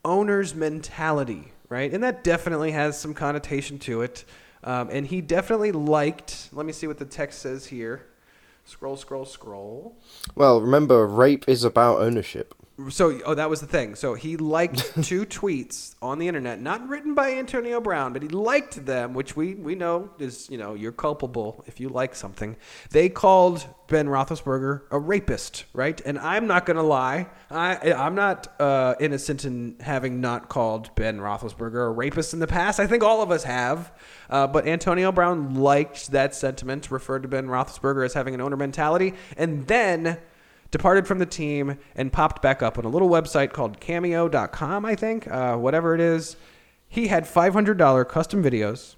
owner's 0.06 0.56
mentality, 0.56 1.53
right? 1.74 1.92
And 1.92 2.04
that 2.04 2.24
definitely 2.24 2.72
has 2.72 3.00
some 3.00 3.16
connotation 3.16 3.80
to 3.80 4.04
it. 4.04 4.26
Um, 4.64 4.90
and 4.92 5.08
he 5.08 5.22
definitely 5.22 5.72
liked. 5.72 6.50
Let 6.54 6.68
me 6.68 6.72
see 6.72 6.86
what 6.86 7.00
the 7.00 7.06
text 7.06 7.40
says 7.40 7.66
here. 7.66 8.06
Scroll, 8.64 8.96
scroll, 8.96 9.26
scroll. 9.26 9.98
well, 10.36 10.62
remember, 10.62 11.06
rape 11.06 11.50
is 11.50 11.64
about 11.64 12.00
ownership. 12.00 12.54
So, 12.90 13.20
oh, 13.24 13.36
that 13.36 13.52
was 13.52 13.62
the 13.62 13.68
thing. 13.68 13.94
So 13.94 14.16
he 14.16 14.36
liked 14.36 14.80
two 15.04 15.28
tweets 15.28 15.94
on 16.02 16.18
the 16.18 16.28
internet, 16.28 16.60
not 16.60 16.88
written 16.88 17.14
by 17.14 17.34
Antonio 17.34 17.80
Brown, 17.80 18.14
but 18.14 18.24
he 18.24 18.30
liked 18.30 18.84
them, 18.88 19.14
which 19.14 19.36
we 19.36 19.54
we 19.54 19.76
know 19.76 20.10
is 20.18 20.50
you 20.50 20.58
know 20.58 20.74
you're 20.74 20.92
culpable 20.92 21.64
if 21.68 21.80
you 21.80 21.90
like 21.90 22.16
something. 22.16 22.56
They 22.90 23.10
called 23.10 23.68
Ben 23.88 24.08
Roethlisberger 24.08 24.82
a 24.90 24.98
rapist, 24.98 25.66
right? 25.74 26.02
And 26.04 26.18
I'm 26.18 26.48
not 26.48 26.66
gonna 26.66 26.82
lie, 26.82 27.28
I 27.52 27.94
I'm 27.94 28.16
not 28.16 28.60
uh, 28.60 28.96
innocent 29.00 29.46
in 29.46 29.76
having 29.80 30.20
not 30.20 30.50
called 30.50 30.96
Ben 30.96 31.20
Roethlisberger 31.20 31.88
a 31.88 31.92
rapist 31.92 32.34
in 32.34 32.40
the 32.40 32.48
past. 32.48 32.80
I 32.80 32.88
think 32.88 33.04
all 33.04 33.22
of 33.22 33.30
us 33.30 33.44
have. 33.44 33.92
Uh, 34.32 34.48
but 34.48 34.66
Antonio 34.66 35.12
Brown 35.12 35.54
liked 35.54 36.12
that 36.12 36.34
sentiment, 36.34 36.90
referred 36.90 37.22
to 37.22 37.28
Ben 37.30 37.46
Roethlisberger 37.46 38.04
as 38.04 38.16
having 38.16 38.34
an 38.34 38.42
owner 38.42 38.58
mentality, 38.58 39.14
and 39.38 39.68
then 39.68 40.18
departed 40.74 41.08
from 41.08 41.20
the 41.20 41.26
team 41.26 41.78
and 41.96 42.12
popped 42.12 42.42
back 42.42 42.62
up 42.62 42.78
on 42.78 42.84
a 42.84 42.90
little 42.90 43.08
website 43.08 43.54
called 43.54 43.80
cameo.com, 43.80 44.86
I 44.86 44.96
think, 44.96 45.32
uh, 45.32 45.56
whatever 45.56 45.96
it 45.96 46.02
is. 46.02 46.36
He 46.90 47.08
had 47.08 47.24
$500 47.26 48.10
custom 48.10 48.44
videos, 48.44 48.96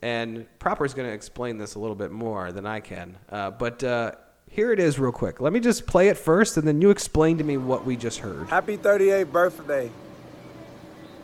and 0.00 0.46
Proper 0.58 0.84
is 0.84 0.94
going 0.94 1.08
to 1.08 1.14
explain 1.14 1.58
this 1.58 1.74
a 1.74 1.78
little 1.78 1.96
bit 1.96 2.12
more 2.12 2.52
than 2.52 2.66
I 2.66 2.80
can. 2.80 3.16
Uh, 3.30 3.50
but 3.50 3.82
uh, 3.82 4.12
here 4.50 4.70
it 4.70 4.78
is, 4.78 4.98
real 4.98 5.12
quick. 5.12 5.40
Let 5.40 5.52
me 5.52 5.60
just 5.60 5.86
play 5.86 6.08
it 6.08 6.18
first, 6.18 6.58
and 6.58 6.68
then 6.68 6.80
you 6.82 6.90
explain 6.90 7.38
to 7.38 7.44
me 7.44 7.56
what 7.56 7.84
we 7.84 7.96
just 7.96 8.18
heard. 8.18 8.48
Happy 8.48 8.76
38th 8.76 9.32
birthday. 9.32 9.90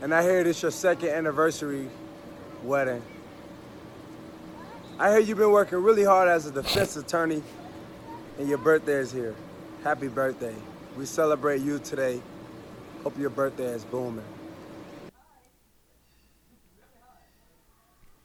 And 0.01 0.15
I 0.15 0.23
hear 0.23 0.41
it's 0.41 0.63
your 0.63 0.71
second 0.71 1.11
anniversary 1.11 1.89
wedding. 2.65 3.03
I 4.99 5.11
hear 5.11 5.19
you've 5.21 5.39
been 5.39 5.53
working 5.53 5.83
really 5.83 6.05
hard 6.05 6.29
as 6.29 6.47
a 6.47 6.51
defense 6.51 6.97
attorney, 6.97 7.43
and 8.39 8.49
your 8.49 8.59
birthday 8.59 8.95
is 8.95 9.13
here. 9.13 9.35
Happy 9.83 10.09
birthday. 10.09 10.55
We 10.99 11.07
celebrate 11.07 11.63
you 11.63 11.79
today. 11.79 12.21
Hope 13.03 13.19
your 13.19 13.31
birthday 13.31 13.65
is 13.69 13.85
booming. 13.85 14.25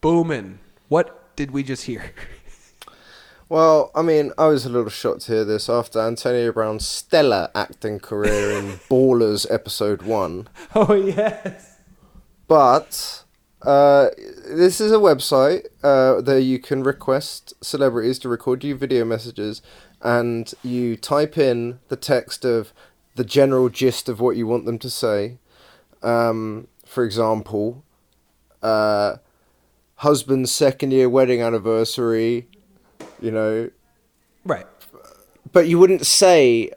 Boomin'. 0.02 0.60
What 0.90 1.36
did 1.36 1.52
we 1.52 1.64
just 1.64 1.84
hear? 1.84 2.12
Well, 3.48 3.92
I 3.94 4.02
mean, 4.02 4.32
I 4.40 4.48
was 4.48 4.66
a 4.66 4.70
little 4.70 4.90
shocked 4.90 5.22
to 5.28 5.34
hear 5.34 5.46
this 5.46 5.70
after 5.70 6.00
Antonio 6.00 6.52
Brown's 6.52 6.88
stellar 6.88 7.52
acting 7.54 8.00
career 8.00 8.58
in 8.58 8.66
Ballers 8.90 9.46
episode 9.52 10.02
one. 10.02 10.48
oh, 10.74 10.96
yes. 10.96 11.78
But 12.48 13.24
uh, 13.62 14.08
this 14.50 14.82
is 14.82 14.92
a 14.92 14.98
website 14.98 15.68
uh, 15.84 16.22
that 16.22 16.42
you 16.42 16.58
can 16.58 16.82
request 16.82 17.54
celebrities 17.62 18.18
to 18.20 18.30
record 18.30 18.64
you 18.64 18.76
video 18.76 19.06
messages, 19.06 19.62
and 20.06 20.54
you 20.64 20.96
type 20.96 21.36
in 21.38 21.80
the 21.90 21.96
text 21.98 22.46
of 22.46 22.72
the 23.16 23.24
general 23.26 23.70
gist 23.70 24.08
of 24.08 24.20
what 24.22 24.38
you 24.38 24.46
want 24.46 24.66
them 24.66 24.78
to 24.80 24.90
say. 24.90 25.40
Um, 26.04 26.68
for 26.86 27.04
example, 27.04 27.84
uh, 28.62 29.16
husband's 29.96 30.52
second 30.52 30.92
year 30.92 31.10
wedding 31.10 31.42
anniversary, 31.42 32.48
you 33.20 33.32
know, 33.32 33.72
Right. 34.46 34.68
but 35.52 35.68
you 35.68 35.80
wouldn't 35.80 36.06
say 36.06 36.72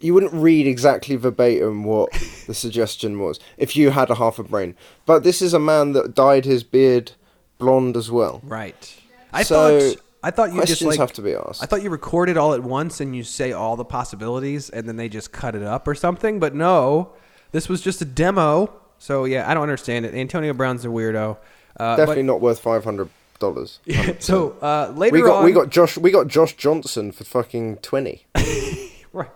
you 0.00 0.14
wouldn't 0.14 0.32
read 0.32 0.66
exactly 0.66 1.16
verbatim 1.16 1.84
what 1.84 2.10
the 2.46 2.54
suggestion 2.54 3.18
was 3.18 3.38
if 3.58 3.76
you 3.76 3.90
had 3.90 4.08
a 4.08 4.14
half 4.14 4.38
a 4.38 4.42
brain 4.42 4.74
but 5.04 5.22
this 5.24 5.42
is 5.42 5.52
a 5.52 5.58
man 5.58 5.92
that 5.92 6.14
dyed 6.14 6.46
his 6.46 6.62
beard 6.64 7.12
blonde 7.58 7.94
as 7.98 8.10
well 8.10 8.40
Right. 8.42 8.98
I 9.30 9.42
So, 9.42 9.78
thought 9.78 9.96
I 10.22 10.30
thought 10.30 10.50
you 10.50 10.56
questions 10.56 10.78
just 10.80 10.88
like 10.88 10.98
have 10.98 11.12
to 11.14 11.22
be 11.22 11.34
asked 11.34 11.62
I 11.62 11.66
thought 11.66 11.82
you 11.82 11.90
recorded 11.90 12.36
all 12.36 12.52
at 12.52 12.62
once 12.62 13.00
and 13.00 13.16
you 13.16 13.24
say 13.24 13.52
all 13.52 13.76
the 13.76 13.84
possibilities 13.84 14.68
and 14.68 14.86
then 14.86 14.96
they 14.96 15.08
just 15.08 15.32
cut 15.32 15.54
it 15.54 15.62
up 15.62 15.88
or 15.88 15.94
something, 15.94 16.38
but 16.38 16.54
no. 16.54 17.12
This 17.52 17.68
was 17.68 17.80
just 17.80 18.00
a 18.00 18.04
demo. 18.04 18.72
So 18.98 19.24
yeah, 19.24 19.50
I 19.50 19.54
don't 19.54 19.62
understand 19.62 20.04
it. 20.06 20.14
Antonio 20.14 20.52
Brown's 20.52 20.84
a 20.84 20.88
weirdo. 20.88 21.38
Uh, 21.78 21.96
definitely 21.96 22.22
not 22.22 22.40
worth 22.40 22.60
five 22.60 22.84
hundred 22.84 23.08
dollars 23.38 23.80
so 24.18 24.50
uh, 24.60 24.92
later 24.96 25.14
we 25.14 25.22
got 25.22 25.38
on, 25.38 25.44
we 25.44 25.52
got 25.52 25.70
josh 25.70 25.96
we 25.96 26.10
got 26.10 26.26
josh 26.28 26.54
johnson 26.56 27.10
for 27.10 27.24
fucking 27.24 27.78
20 27.78 28.26
right. 29.14 29.30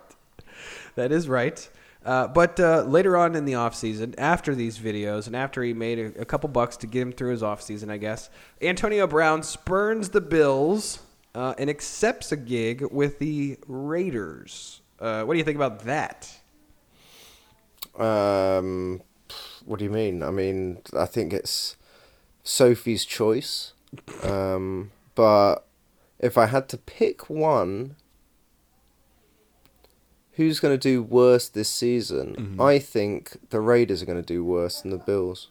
That 0.95 1.11
is 1.11 1.29
right. 1.29 1.69
Uh, 2.05 2.29
but 2.29 2.61
uh, 2.61 2.83
later 2.83 3.17
on 3.17 3.35
in 3.35 3.45
the 3.45 3.55
offseason, 3.55 4.15
after 4.19 4.55
these 4.55 4.79
videos, 4.79 5.27
and 5.27 5.35
after 5.35 5.63
he 5.63 5.73
made 5.73 5.99
a, 5.99 6.21
a 6.21 6.25
couple 6.25 6.49
bucks 6.49 6.77
to 6.77 6.87
get 6.87 7.01
him 7.01 7.13
through 7.13 7.31
his 7.31 7.43
offseason, 7.43 7.91
I 7.91 7.97
guess, 7.97 8.29
Antonio 8.61 9.07
Brown 9.07 9.43
spurns 9.43 10.11
the 10.11 10.21
Bills 10.21 11.01
uh, 11.35 11.55
and 11.59 11.71
accepts 11.71 12.31
a 12.31 12.37
gig 12.37 12.85
with 12.91 13.19
the 13.19 13.59
Raiders. 13.67 14.83
Uh, 15.01 15.25
what 15.25 15.35
do 15.35 15.39
you 15.39 15.45
think 15.45 15.57
about 15.57 15.81
that? 15.85 16.31
um 17.99 19.01
what 19.65 19.79
do 19.79 19.85
you 19.85 19.91
mean 19.91 20.23
i 20.23 20.31
mean 20.31 20.79
i 20.97 21.07
think 21.07 21.33
it's 21.33 21.77
sophie's 22.43 23.05
choice 23.05 23.73
um 24.23 24.91
but 25.15 25.67
if 26.19 26.37
i 26.37 26.47
had 26.47 26.69
to 26.69 26.77
pick 26.77 27.31
one 27.31 27.95
who's 30.37 30.61
going 30.61 30.75
to 30.75 30.79
do 30.91 31.03
worse 31.03 31.49
this 31.49 31.69
season 31.69 32.35
Mm-hmm. 32.39 32.61
i 32.61 32.79
think 32.79 33.37
the 33.51 33.61
raiders 33.61 34.03
are 34.03 34.07
going 34.07 34.21
to 34.23 34.27
do 34.35 34.45
worse 34.45 34.81
than 34.83 34.91
the 34.91 34.99
bills 34.99 35.49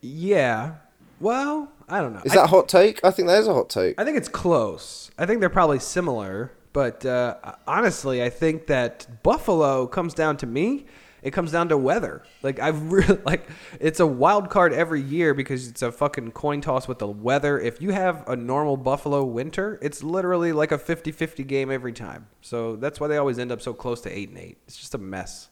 Yeah. 0.00 0.74
Well, 1.20 1.70
I 1.88 2.00
don't 2.00 2.12
know. 2.14 2.22
is 2.24 2.32
I, 2.32 2.36
that 2.36 2.44
a 2.44 2.46
hot 2.48 2.68
take 2.68 3.04
i 3.04 3.10
think 3.10 3.28
that 3.28 3.38
is 3.38 3.46
a 3.48 3.54
hot 3.54 3.70
take 3.70 4.00
I 4.00 4.04
think 4.04 4.16
it's 4.16 4.28
close. 4.28 5.10
I 5.18 5.26
think 5.26 5.40
they're 5.40 5.48
probably 5.50 5.78
similar, 5.78 6.50
but 6.72 7.04
uh, 7.06 7.36
honestly, 7.66 8.22
I 8.22 8.30
think 8.30 8.66
that 8.66 9.22
Buffalo 9.22 9.86
comes 9.86 10.14
down 10.14 10.36
to 10.38 10.46
me. 10.46 10.86
It 11.22 11.32
comes 11.32 11.52
down 11.52 11.68
to 11.68 11.78
weather. 11.78 12.22
Like 12.42 12.58
I've 12.58 12.82
really 12.92 13.18
like 13.24 13.48
it's 13.80 14.00
a 14.00 14.06
wild 14.06 14.50
card 14.50 14.72
every 14.72 15.00
year 15.00 15.34
because 15.34 15.68
it's 15.68 15.82
a 15.82 15.92
fucking 15.92 16.32
coin 16.32 16.60
toss 16.60 16.88
with 16.88 16.98
the 16.98 17.08
weather. 17.08 17.58
If 17.58 17.80
you 17.80 17.90
have 17.90 18.28
a 18.28 18.36
normal 18.36 18.76
Buffalo 18.76 19.24
winter, 19.24 19.78
it's 19.82 20.02
literally 20.02 20.52
like 20.52 20.72
a 20.72 20.78
50-50 20.78 21.46
game 21.46 21.70
every 21.70 21.92
time. 21.92 22.26
So 22.40 22.76
that's 22.76 23.00
why 23.00 23.08
they 23.08 23.16
always 23.16 23.38
end 23.38 23.52
up 23.52 23.62
so 23.62 23.72
close 23.72 24.00
to 24.02 24.10
8 24.10 24.30
and 24.30 24.38
8. 24.38 24.58
It's 24.66 24.76
just 24.76 24.94
a 24.94 24.98
mess. 24.98 25.48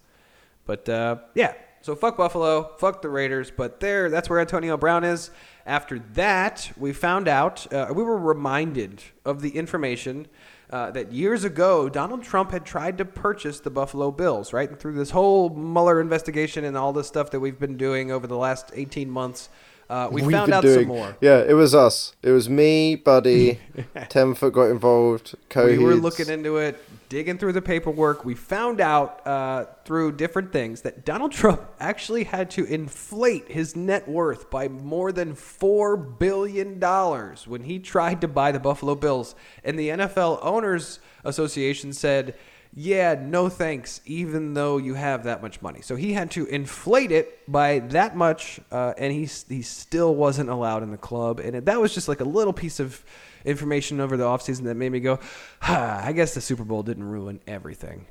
But 0.67 0.89
uh, 0.89 1.17
yeah, 1.35 1.55
so 1.83 1.97
fuck 1.97 2.17
Buffalo, 2.17 2.77
fuck 2.79 3.03
the 3.03 3.09
Raiders. 3.09 3.51
But 3.51 3.81
there, 3.81 4.11
that's 4.11 4.29
where 4.29 4.41
Antonio 4.41 4.77
Brown 4.77 5.05
is. 5.05 5.31
After 5.65 5.99
that, 6.15 6.71
we 6.77 6.93
found 6.93 7.29
out, 7.29 7.73
uh, 7.73 7.93
we 7.95 8.03
were 8.03 8.19
reminded 8.19 9.03
of 9.25 9.41
the 9.41 9.51
information 9.51 10.27
uh, 10.71 10.91
that 10.93 11.13
years 11.13 11.45
ago 11.45 11.89
Donald 11.89 12.23
Trump 12.23 12.51
had 12.53 12.65
tried 12.65 12.99
to 12.99 13.05
purchase 13.05 13.61
the 13.61 13.71
Buffalo 13.71 14.11
Bills, 14.11 14.53
right? 14.53 14.69
And 14.69 14.79
through 14.79 14.95
this 14.95 15.11
whole 15.11 15.51
Mueller 15.51 16.01
investigation 16.01 16.65
and 16.65 16.77
all 16.77 16.93
this 16.93 17.07
stuff 17.09 17.31
that 17.33 17.41
we've 17.41 17.59
been 17.59 17.77
doing 17.77 18.11
over 18.13 18.27
the 18.27 18.37
last 18.37 18.71
18 18.75 19.11
months, 19.11 19.49
uh, 19.89 20.09
we 20.13 20.23
We've 20.23 20.31
found 20.31 20.53
out 20.53 20.63
doing- 20.63 20.75
some 20.81 20.87
more. 20.87 21.17
Yeah, 21.21 21.39
it 21.41 21.55
was 21.55 21.75
us. 21.75 22.15
It 22.23 22.31
was 22.31 22.49
me, 22.49 22.95
Buddy, 22.95 23.59
Ten 24.09 24.35
Foot 24.35 24.53
got 24.53 24.67
involved. 24.71 25.35
we 25.57 25.79
were 25.79 25.97
looking 25.97 26.29
into 26.29 26.59
it, 26.59 26.81
digging 27.11 27.37
through 27.37 27.53
the 27.53 27.61
paperwork. 27.61 28.25
We 28.25 28.35
found 28.35 28.81
out 28.81 29.27
uh, 29.27 29.67
through 29.85 30.13
different 30.13 30.53
things 30.53 30.83
that 30.83 31.05
Donald 31.05 31.33
Trump 31.33 31.61
actually 31.81 32.25
had 32.25 32.51
to 32.53 32.65
inflate 32.65 33.51
his 33.51 33.77
net 33.77 34.09
worth 34.09 34.49
by 34.49 34.69
more 34.69 35.13
than 35.13 35.35
four 35.35 35.97
billion 35.99 36.79
dollars 36.79 37.47
when 37.47 37.65
he 37.65 37.81
tried 37.81 38.23
to 38.23 38.29
buy 38.29 38.53
the 38.53 38.61
Buffalo 38.61 38.95
Bills. 38.95 39.35
And 39.63 39.79
the 39.79 39.89
NFL 39.89 40.39
Owners 40.41 41.01
Association 41.25 41.93
said, 41.93 42.37
"Yeah, 42.73 43.17
no 43.21 43.49
thanks, 43.49 44.01
even 44.07 44.55
though 44.55 44.79
you 44.79 44.95
have 44.95 45.25
that 45.25 45.43
much 45.43 45.61
money." 45.61 45.83
So 45.83 45.97
he 45.97 46.13
had 46.13 46.31
to 46.33 46.47
inflate 46.47 47.11
it 47.11 47.41
by 47.51 47.81
that 47.81 48.17
much, 48.17 48.61
uh, 48.71 48.95
and 48.97 49.13
he 49.13 49.29
he 49.49 49.63
still 49.63 50.15
wasn't 50.15 50.49
allowed 50.49 50.85
in 50.85 50.93
the 50.93 50.97
club. 50.97 51.41
And 51.41 51.67
that 51.67 51.81
was 51.81 51.93
just 51.93 52.07
like 52.09 52.21
a 52.21 52.25
little 52.25 52.53
piece 52.53 52.79
of 52.79 53.05
information 53.45 54.01
over 54.01 54.17
the 54.17 54.25
offseason 54.25 54.65
that 54.65 54.75
made 54.77 54.93
me 54.93 55.01
go, 55.01 55.19
ah, 55.63 56.05
I 56.05 56.13
guess 56.13 56.35
the 56.35 56.41
Super 56.41 56.65
Bowl 56.65 56.83
didn't 56.83 57.05
ruin 57.05 57.41
everything. 57.47 58.07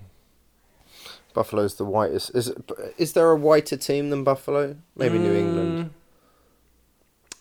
Buffalo's 1.34 1.76
the 1.76 1.86
whitest. 1.86 2.36
Is 2.36 2.48
it, 2.48 2.72
is 2.98 3.14
there 3.14 3.30
a 3.32 3.36
whiter 3.36 3.78
team 3.78 4.10
than 4.10 4.24
Buffalo? 4.24 4.78
Maybe 4.96 5.18
New 5.20 5.34
Mm. 5.34 5.38
England. 5.40 5.90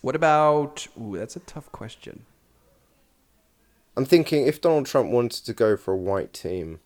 What 0.00 0.14
about? 0.14 0.86
Ooh, 1.00 1.16
that's 1.18 1.36
a 1.36 1.40
tough 1.40 1.72
question. 1.72 2.24
I'm 3.96 4.04
thinking 4.04 4.46
if 4.46 4.60
Donald 4.60 4.86
Trump 4.86 5.10
wanted 5.10 5.44
to 5.44 5.52
go 5.52 5.76
for 5.76 5.92
a 5.92 5.96
white 5.96 6.32
team, 6.32 6.78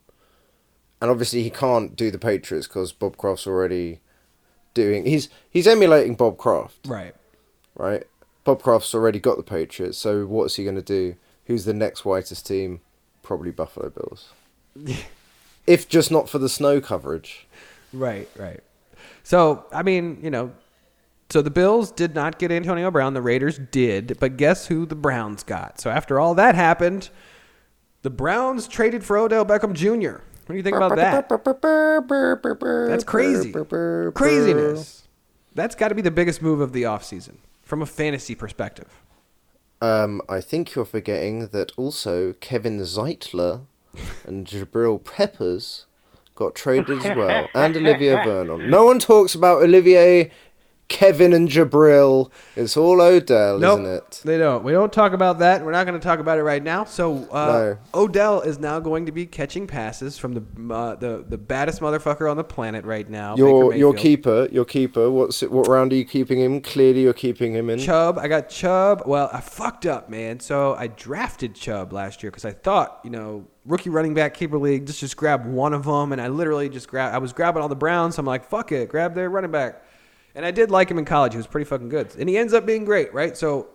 and 0.99 1.11
obviously 1.11 1.43
he 1.43 1.51
can't 1.51 1.95
do 1.95 2.09
the 2.09 2.17
Patriots 2.17 2.67
because 2.67 2.91
Bob 2.91 3.17
Kraft's 3.17 3.45
already 3.45 3.99
doing. 4.73 5.05
He's 5.05 5.29
he's 5.49 5.67
emulating 5.67 6.15
Bob 6.15 6.37
Kraft, 6.39 6.79
Right. 6.87 7.13
right? 7.75 8.03
Bob 8.43 8.61
Kraft's 8.61 8.93
already 8.93 9.19
got 9.19 9.37
the 9.37 9.43
Patriots, 9.43 9.97
so 9.97 10.25
what's 10.25 10.55
he 10.55 10.63
going 10.63 10.75
to 10.75 10.81
do? 10.81 11.15
Who's 11.45 11.65
the 11.65 11.73
next 11.73 12.03
whitest 12.05 12.45
team? 12.45 12.81
Probably 13.21 13.51
Buffalo 13.51 13.89
Bills. 13.89 14.33
if 15.67 15.87
just 15.87 16.11
not 16.11 16.29
for 16.29 16.39
the 16.39 16.49
snow 16.49 16.81
coverage. 16.81 17.47
Right, 17.93 18.27
right. 18.37 18.61
So, 19.23 19.65
I 19.71 19.83
mean, 19.83 20.19
you 20.21 20.29
know, 20.29 20.51
so 21.29 21.41
the 21.41 21.49
Bills 21.49 21.91
did 21.91 22.15
not 22.15 22.37
get 22.37 22.51
Antonio 22.51 22.91
Brown. 22.91 23.13
The 23.13 23.21
Raiders 23.21 23.59
did. 23.71 24.17
But 24.19 24.35
guess 24.35 24.67
who 24.67 24.85
the 24.85 24.95
Browns 24.95 25.43
got? 25.43 25.79
So, 25.79 25.89
after 25.89 26.19
all 26.19 26.35
that 26.35 26.55
happened, 26.55 27.09
the 28.01 28.09
Browns 28.09 28.67
traded 28.67 29.05
for 29.05 29.17
Odell 29.17 29.45
Beckham 29.45 29.73
Jr. 29.73 30.21
What 30.45 30.49
do 30.49 30.55
you 30.55 30.63
think 30.63 30.75
about 30.75 30.95
that? 30.97 31.29
That's 32.89 33.05
crazy. 33.05 33.53
Craziness. 34.11 35.07
That's 35.55 35.75
got 35.75 35.89
to 35.89 35.95
be 35.95 36.01
the 36.01 36.11
biggest 36.11 36.41
move 36.41 36.59
of 36.59 36.73
the 36.73 36.83
offseason 36.83 37.35
from 37.63 37.81
a 37.81 37.85
fantasy 37.85 38.35
perspective. 38.35 39.01
Um, 39.81 40.21
I 40.29 40.39
think 40.39 40.75
you're 40.75 40.85
forgetting 40.85 41.47
that 41.47 41.71
also 41.75 42.33
Kevin 42.33 42.79
Zeitler 42.79 43.65
and 44.25 44.45
Jabril 44.47 45.03
Peppers 45.03 45.85
got 46.35 46.55
traded 46.55 47.05
as 47.05 47.17
well, 47.17 47.47
and 47.53 47.75
Olivier 47.75 48.23
Vernon. 48.23 48.69
No 48.69 48.85
one 48.85 48.99
talks 48.99 49.35
about 49.35 49.61
Olivier, 49.61 50.31
Kevin, 50.93 51.33
and 51.33 51.49
Jabril. 51.49 52.29
It's 52.55 52.77
all 52.77 53.01
Odell, 53.01 53.57
Nope, 53.57 53.79
isn't 53.79 53.93
it? 53.95 54.21
they 54.23 54.37
don't. 54.37 54.63
We 54.63 54.73
don't 54.73 54.93
talk 54.93 55.13
about 55.13 55.39
that. 55.39 55.65
We're 55.65 55.71
not 55.71 55.87
going 55.87 55.99
to 55.99 56.03
talk 56.03 56.19
about 56.19 56.37
it 56.37 56.43
right 56.43 56.61
now. 56.61 56.83
So 56.83 57.27
uh, 57.31 57.47
No. 57.47 57.77
Odell 57.95 58.41
is 58.41 58.59
now 58.59 58.79
going 58.79 59.07
to 59.07 59.11
be 59.11 59.25
catching 59.25 59.65
passes 59.65 60.19
from 60.19 60.35
the 60.35 60.73
uh, 60.73 60.95
the 60.95 61.25
the 61.27 61.37
baddest 61.37 61.81
motherfucker 61.81 62.29
on 62.29 62.37
the 62.37 62.43
planet 62.43 62.85
right 62.85 63.09
now. 63.09 63.35
Your 63.35 63.73
your 63.73 63.95
keeper, 63.95 64.47
your 64.51 64.65
keeper. 64.65 65.09
What's 65.09 65.41
it, 65.41 65.51
what 65.51 65.67
round 65.67 65.91
are 65.93 65.95
you 65.95 66.05
keeping 66.05 66.39
him? 66.39 66.61
Clearly, 66.61 67.01
you're 67.01 67.13
keeping 67.13 67.53
him 67.53 67.71
in. 67.71 67.79
Chubb. 67.79 68.19
I 68.19 68.27
got 68.27 68.49
Chubb. 68.49 69.01
Well, 69.07 69.31
I 69.33 69.41
fucked 69.41 69.87
up, 69.87 70.09
man. 70.09 70.39
So 70.39 70.75
I 70.75 70.87
drafted 70.87 71.55
Chubb 71.55 71.91
last 71.91 72.21
year 72.21 72.29
because 72.29 72.45
I 72.45 72.51
thought, 72.51 72.99
you 73.03 73.09
know, 73.09 73.47
rookie 73.65 73.89
running 73.89 74.13
back 74.13 74.35
keeper 74.35 74.59
league, 74.59 74.85
just 74.85 74.99
just 74.99 75.17
grab 75.17 75.47
one 75.47 75.73
of 75.73 75.85
them, 75.85 76.11
and 76.11 76.21
I 76.21 76.27
literally 76.27 76.69
just 76.69 76.87
grab. 76.87 77.15
I 77.15 77.17
was 77.17 77.33
grabbing 77.33 77.63
all 77.63 77.69
the 77.69 77.75
Browns. 77.75 78.15
So 78.15 78.19
I'm 78.19 78.27
like, 78.27 78.45
fuck 78.47 78.71
it, 78.71 78.89
grab 78.89 79.15
their 79.15 79.31
running 79.31 79.49
back. 79.49 79.81
And 80.35 80.45
I 80.45 80.51
did 80.51 80.71
like 80.71 80.89
him 80.89 80.97
in 80.97 81.05
college. 81.05 81.33
He 81.33 81.37
was 81.37 81.47
pretty 81.47 81.65
fucking 81.65 81.89
good, 81.89 82.15
and 82.17 82.27
he 82.27 82.37
ends 82.37 82.53
up 82.53 82.65
being 82.65 82.85
great, 82.85 83.13
right? 83.13 83.37
So, 83.37 83.67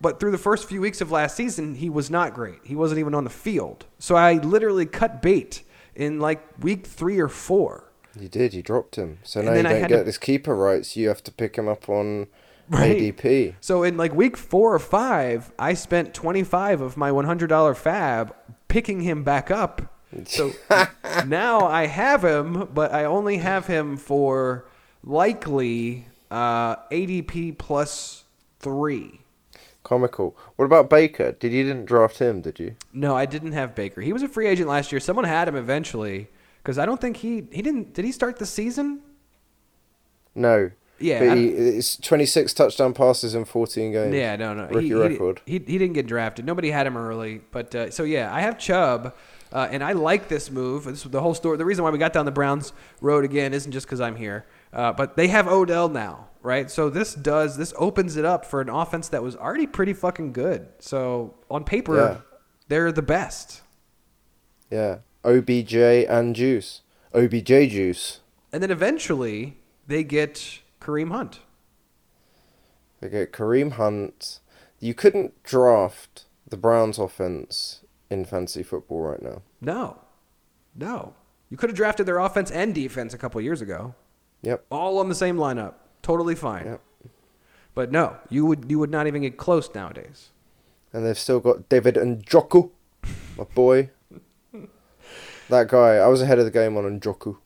but 0.00 0.18
through 0.18 0.30
the 0.30 0.38
first 0.38 0.66
few 0.68 0.80
weeks 0.80 1.00
of 1.02 1.10
last 1.10 1.36
season, 1.36 1.74
he 1.74 1.90
was 1.90 2.10
not 2.10 2.32
great. 2.34 2.60
He 2.64 2.74
wasn't 2.74 3.00
even 3.00 3.14
on 3.14 3.24
the 3.24 3.30
field. 3.30 3.84
So 3.98 4.16
I 4.16 4.34
literally 4.34 4.86
cut 4.86 5.20
bait 5.20 5.62
in 5.94 6.18
like 6.18 6.42
week 6.62 6.86
three 6.86 7.18
or 7.20 7.28
four. 7.28 7.92
You 8.18 8.28
did. 8.28 8.54
You 8.54 8.62
dropped 8.62 8.96
him. 8.96 9.18
So 9.22 9.40
And 9.40 9.48
now 9.48 9.52
you 9.54 9.60
I 9.60 9.62
don't 9.80 9.88
get 9.88 9.98
to- 9.98 10.04
this 10.04 10.16
keeper 10.18 10.56
rights. 10.56 10.96
You 10.96 11.08
have 11.08 11.22
to 11.24 11.30
pick 11.30 11.56
him 11.56 11.68
up 11.68 11.88
on 11.88 12.28
Right. 12.70 12.96
ADP. 12.98 13.54
So 13.60 13.82
in 13.82 13.96
like 13.96 14.14
week 14.14 14.36
four 14.36 14.74
or 14.74 14.78
five, 14.78 15.52
I 15.58 15.74
spent 15.74 16.14
25 16.14 16.80
of 16.80 16.96
my 16.96 17.10
$100 17.10 17.76
fab 17.76 18.34
picking 18.68 19.00
him 19.00 19.22
back 19.22 19.50
up. 19.50 19.82
So 20.26 20.52
now 21.26 21.66
I 21.66 21.86
have 21.86 22.24
him, 22.24 22.68
but 22.72 22.92
I 22.92 23.04
only 23.04 23.36
have 23.38 23.66
him 23.66 23.96
for 23.96 24.64
likely 25.04 26.06
uh, 26.30 26.76
ADP 26.90 27.58
plus 27.58 28.24
three. 28.58 29.20
Comical. 29.82 30.36
What 30.56 30.66
about 30.66 30.90
Baker? 30.90 31.32
Did 31.32 31.52
you 31.52 31.64
didn't 31.64 31.86
draft 31.86 32.18
him? 32.18 32.42
Did 32.42 32.60
you? 32.60 32.76
No, 32.92 33.16
I 33.16 33.26
didn't 33.26 33.52
have 33.52 33.74
Baker. 33.74 34.00
He 34.02 34.12
was 34.12 34.22
a 34.22 34.28
free 34.28 34.46
agent 34.46 34.68
last 34.68 34.92
year. 34.92 35.00
Someone 35.00 35.24
had 35.24 35.48
him 35.48 35.56
eventually 35.56 36.28
because 36.62 36.78
I 36.78 36.86
don't 36.86 37.00
think 37.00 37.18
he 37.18 37.46
he 37.50 37.62
didn't. 37.62 37.94
Did 37.94 38.04
he 38.04 38.12
start 38.12 38.38
the 38.38 38.46
season? 38.46 39.00
No. 40.34 40.70
Yeah, 41.00 41.34
he, 41.34 41.48
it's 41.48 41.96
26 41.96 42.52
touchdown 42.52 42.92
passes 42.92 43.34
in 43.34 43.46
14 43.46 43.92
games. 43.92 44.14
Yeah, 44.14 44.36
no, 44.36 44.52
no. 44.52 44.66
Rookie 44.66 44.88
he, 44.88 44.94
record. 44.94 45.40
He, 45.46 45.52
he, 45.52 45.58
he 45.58 45.78
didn't 45.78 45.94
get 45.94 46.06
drafted. 46.06 46.44
Nobody 46.44 46.70
had 46.70 46.86
him 46.86 46.96
early. 46.96 47.40
But 47.50 47.74
uh, 47.74 47.90
so 47.90 48.02
yeah, 48.02 48.32
I 48.34 48.42
have 48.42 48.58
Chubb, 48.58 49.14
uh, 49.50 49.68
and 49.70 49.82
I 49.82 49.92
like 49.92 50.28
this 50.28 50.50
move. 50.50 50.84
This, 50.84 51.04
the 51.04 51.22
whole 51.22 51.32
story. 51.32 51.56
The 51.56 51.64
reason 51.64 51.84
why 51.84 51.90
we 51.90 51.96
got 51.96 52.12
down 52.12 52.26
the 52.26 52.30
Browns 52.30 52.74
road 53.00 53.24
again 53.24 53.54
isn't 53.54 53.72
just 53.72 53.86
because 53.86 54.00
I'm 54.00 54.14
here, 54.14 54.44
uh, 54.72 54.92
but 54.92 55.16
they 55.16 55.28
have 55.28 55.46
Odell 55.48 55.88
now, 55.88 56.28
right? 56.42 56.70
So 56.70 56.90
this 56.90 57.14
does 57.14 57.56
this 57.56 57.72
opens 57.76 58.16
it 58.16 58.24
up 58.24 58.44
for 58.44 58.60
an 58.60 58.68
offense 58.68 59.08
that 59.08 59.22
was 59.22 59.36
already 59.36 59.66
pretty 59.66 59.92
fucking 59.92 60.32
good. 60.32 60.68
So 60.78 61.34
on 61.50 61.64
paper, 61.64 61.96
Yeah. 61.96 62.16
they're 62.68 62.92
the 62.92 63.02
best. 63.02 63.62
Yeah. 64.70 64.98
OBJ 65.24 65.74
and 65.74 66.34
Juice. 66.34 66.82
OBJ 67.14 67.68
Juice. 67.70 68.20
And 68.52 68.62
then 68.62 68.70
eventually 68.70 69.58
they 69.86 70.02
get 70.04 70.60
Kareem 70.80 71.10
Hunt. 71.10 71.40
They 73.00 73.08
get 73.08 73.32
Kareem 73.32 73.72
Hunt. 73.72 74.40
You 74.78 74.94
couldn't 74.94 75.42
draft 75.42 76.24
the 76.48 76.56
Browns 76.56 76.98
offense 76.98 77.80
in 78.10 78.24
fantasy 78.24 78.62
football 78.62 79.00
right 79.02 79.22
now. 79.22 79.42
No, 79.60 79.98
no. 80.74 81.14
You 81.48 81.56
could 81.56 81.70
have 81.70 81.76
drafted 81.76 82.06
their 82.06 82.18
offense 82.18 82.50
and 82.50 82.74
defense 82.74 83.12
a 83.12 83.18
couple 83.18 83.40
years 83.40 83.60
ago. 83.60 83.94
Yep. 84.42 84.64
all 84.70 84.98
on 84.98 85.08
the 85.08 85.14
same 85.14 85.36
lineup. 85.36 85.74
Totally 86.02 86.34
fine. 86.34 86.66
Yep. 86.66 86.80
But 87.74 87.92
no, 87.92 88.16
you 88.28 88.46
would 88.46 88.70
you 88.70 88.78
would 88.78 88.90
not 88.90 89.06
even 89.06 89.22
get 89.22 89.36
close 89.36 89.72
nowadays. 89.74 90.30
And 90.92 91.06
they've 91.06 91.18
still 91.18 91.40
got 91.40 91.68
David 91.68 91.96
and 91.96 92.24
Njoku, 92.24 92.70
my 93.38 93.44
boy. 93.44 93.90
that 95.48 95.68
guy, 95.68 95.96
I 95.96 96.08
was 96.08 96.20
ahead 96.20 96.38
of 96.38 96.44
the 96.44 96.50
game 96.50 96.76
on 96.76 97.00
Njoku. 97.00 97.36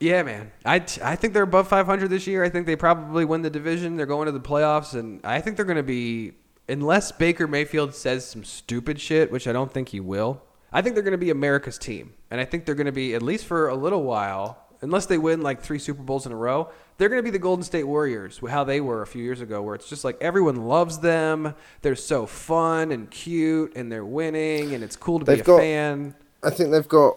Yeah, 0.00 0.22
man. 0.22 0.50
I, 0.64 0.76
I 1.02 1.16
think 1.16 1.34
they're 1.34 1.42
above 1.42 1.68
500 1.68 2.08
this 2.08 2.26
year. 2.26 2.42
I 2.42 2.48
think 2.48 2.66
they 2.66 2.76
probably 2.76 3.24
win 3.26 3.42
the 3.42 3.50
division. 3.50 3.96
They're 3.96 4.06
going 4.06 4.26
to 4.26 4.32
the 4.32 4.40
playoffs, 4.40 4.94
and 4.94 5.20
I 5.24 5.40
think 5.40 5.56
they're 5.56 5.66
going 5.66 5.76
to 5.76 5.82
be 5.82 6.32
unless 6.68 7.12
Baker 7.12 7.46
Mayfield 7.46 7.94
says 7.94 8.24
some 8.26 8.44
stupid 8.44 9.00
shit, 9.00 9.30
which 9.30 9.46
I 9.46 9.52
don't 9.52 9.72
think 9.72 9.90
he 9.90 10.00
will. 10.00 10.42
I 10.72 10.82
think 10.82 10.94
they're 10.94 11.02
going 11.02 11.12
to 11.12 11.18
be 11.18 11.30
America's 11.30 11.78
team, 11.78 12.14
and 12.30 12.40
I 12.40 12.44
think 12.44 12.64
they're 12.64 12.74
going 12.74 12.86
to 12.86 12.92
be 12.92 13.14
at 13.14 13.22
least 13.22 13.44
for 13.44 13.68
a 13.68 13.74
little 13.74 14.04
while, 14.04 14.58
unless 14.82 15.06
they 15.06 15.18
win 15.18 15.40
like 15.42 15.60
three 15.62 15.78
Super 15.78 16.02
Bowls 16.02 16.26
in 16.26 16.32
a 16.32 16.36
row. 16.36 16.70
They're 16.98 17.08
going 17.08 17.18
to 17.18 17.22
be 17.24 17.30
the 17.30 17.38
Golden 17.38 17.62
State 17.62 17.84
Warriors, 17.84 18.40
how 18.48 18.64
they 18.64 18.80
were 18.80 19.00
a 19.02 19.06
few 19.06 19.22
years 19.22 19.40
ago, 19.40 19.62
where 19.62 19.74
it's 19.74 19.88
just 19.88 20.04
like 20.04 20.18
everyone 20.20 20.56
loves 20.66 20.98
them. 20.98 21.54
They're 21.82 21.96
so 21.96 22.26
fun 22.26 22.92
and 22.92 23.10
cute, 23.10 23.72
and 23.74 23.90
they're 23.90 24.04
winning, 24.04 24.74
and 24.74 24.84
it's 24.84 24.96
cool 24.96 25.18
to 25.18 25.24
be 25.24 25.32
They've 25.32 25.40
a 25.40 25.44
got- 25.44 25.60
fan. 25.60 26.14
I 26.42 26.50
think 26.50 26.70
they've 26.70 26.86
got, 26.88 27.16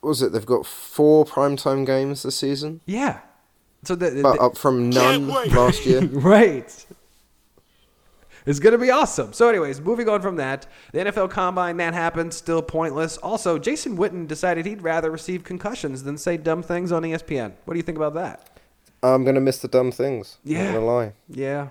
what 0.00 0.08
was 0.10 0.22
it? 0.22 0.32
They've 0.32 0.46
got 0.46 0.64
four 0.66 1.24
primetime 1.24 1.84
games 1.86 2.22
this 2.22 2.36
season, 2.36 2.80
Yeah. 2.86 3.20
So 3.82 3.94
the, 3.94 4.10
the- 4.10 4.22
but 4.22 4.38
up 4.40 4.56
from 4.58 4.90
none 4.90 5.26
last 5.28 5.86
year. 5.86 6.00
right. 6.06 6.86
It's 8.46 8.58
going 8.58 8.72
to 8.72 8.78
be 8.78 8.90
awesome. 8.90 9.32
So, 9.32 9.48
anyways, 9.48 9.80
moving 9.80 10.08
on 10.08 10.22
from 10.22 10.36
that, 10.36 10.66
the 10.92 11.00
NFL 11.00 11.30
Combine, 11.30 11.76
that 11.78 11.94
happened, 11.94 12.32
still 12.34 12.62
pointless. 12.62 13.16
Also, 13.18 13.58
Jason 13.58 13.96
Witten 13.96 14.26
decided 14.26 14.66
he'd 14.66 14.82
rather 14.82 15.10
receive 15.10 15.44
concussions 15.44 16.02
than 16.04 16.16
say 16.16 16.36
dumb 16.36 16.62
things 16.62 16.90
on 16.92 17.02
ESPN. 17.02 17.52
What 17.64 17.74
do 17.74 17.78
you 17.78 17.82
think 17.82 17.98
about 17.98 18.14
that? 18.14 18.46
I'm 19.02 19.24
gonna 19.24 19.40
miss 19.40 19.58
the 19.58 19.68
dumb 19.68 19.92
things. 19.92 20.38
Yeah. 20.44 20.64
Not 20.66 20.74
gonna 20.74 20.86
lie. 20.86 21.12
Yeah. 21.28 21.68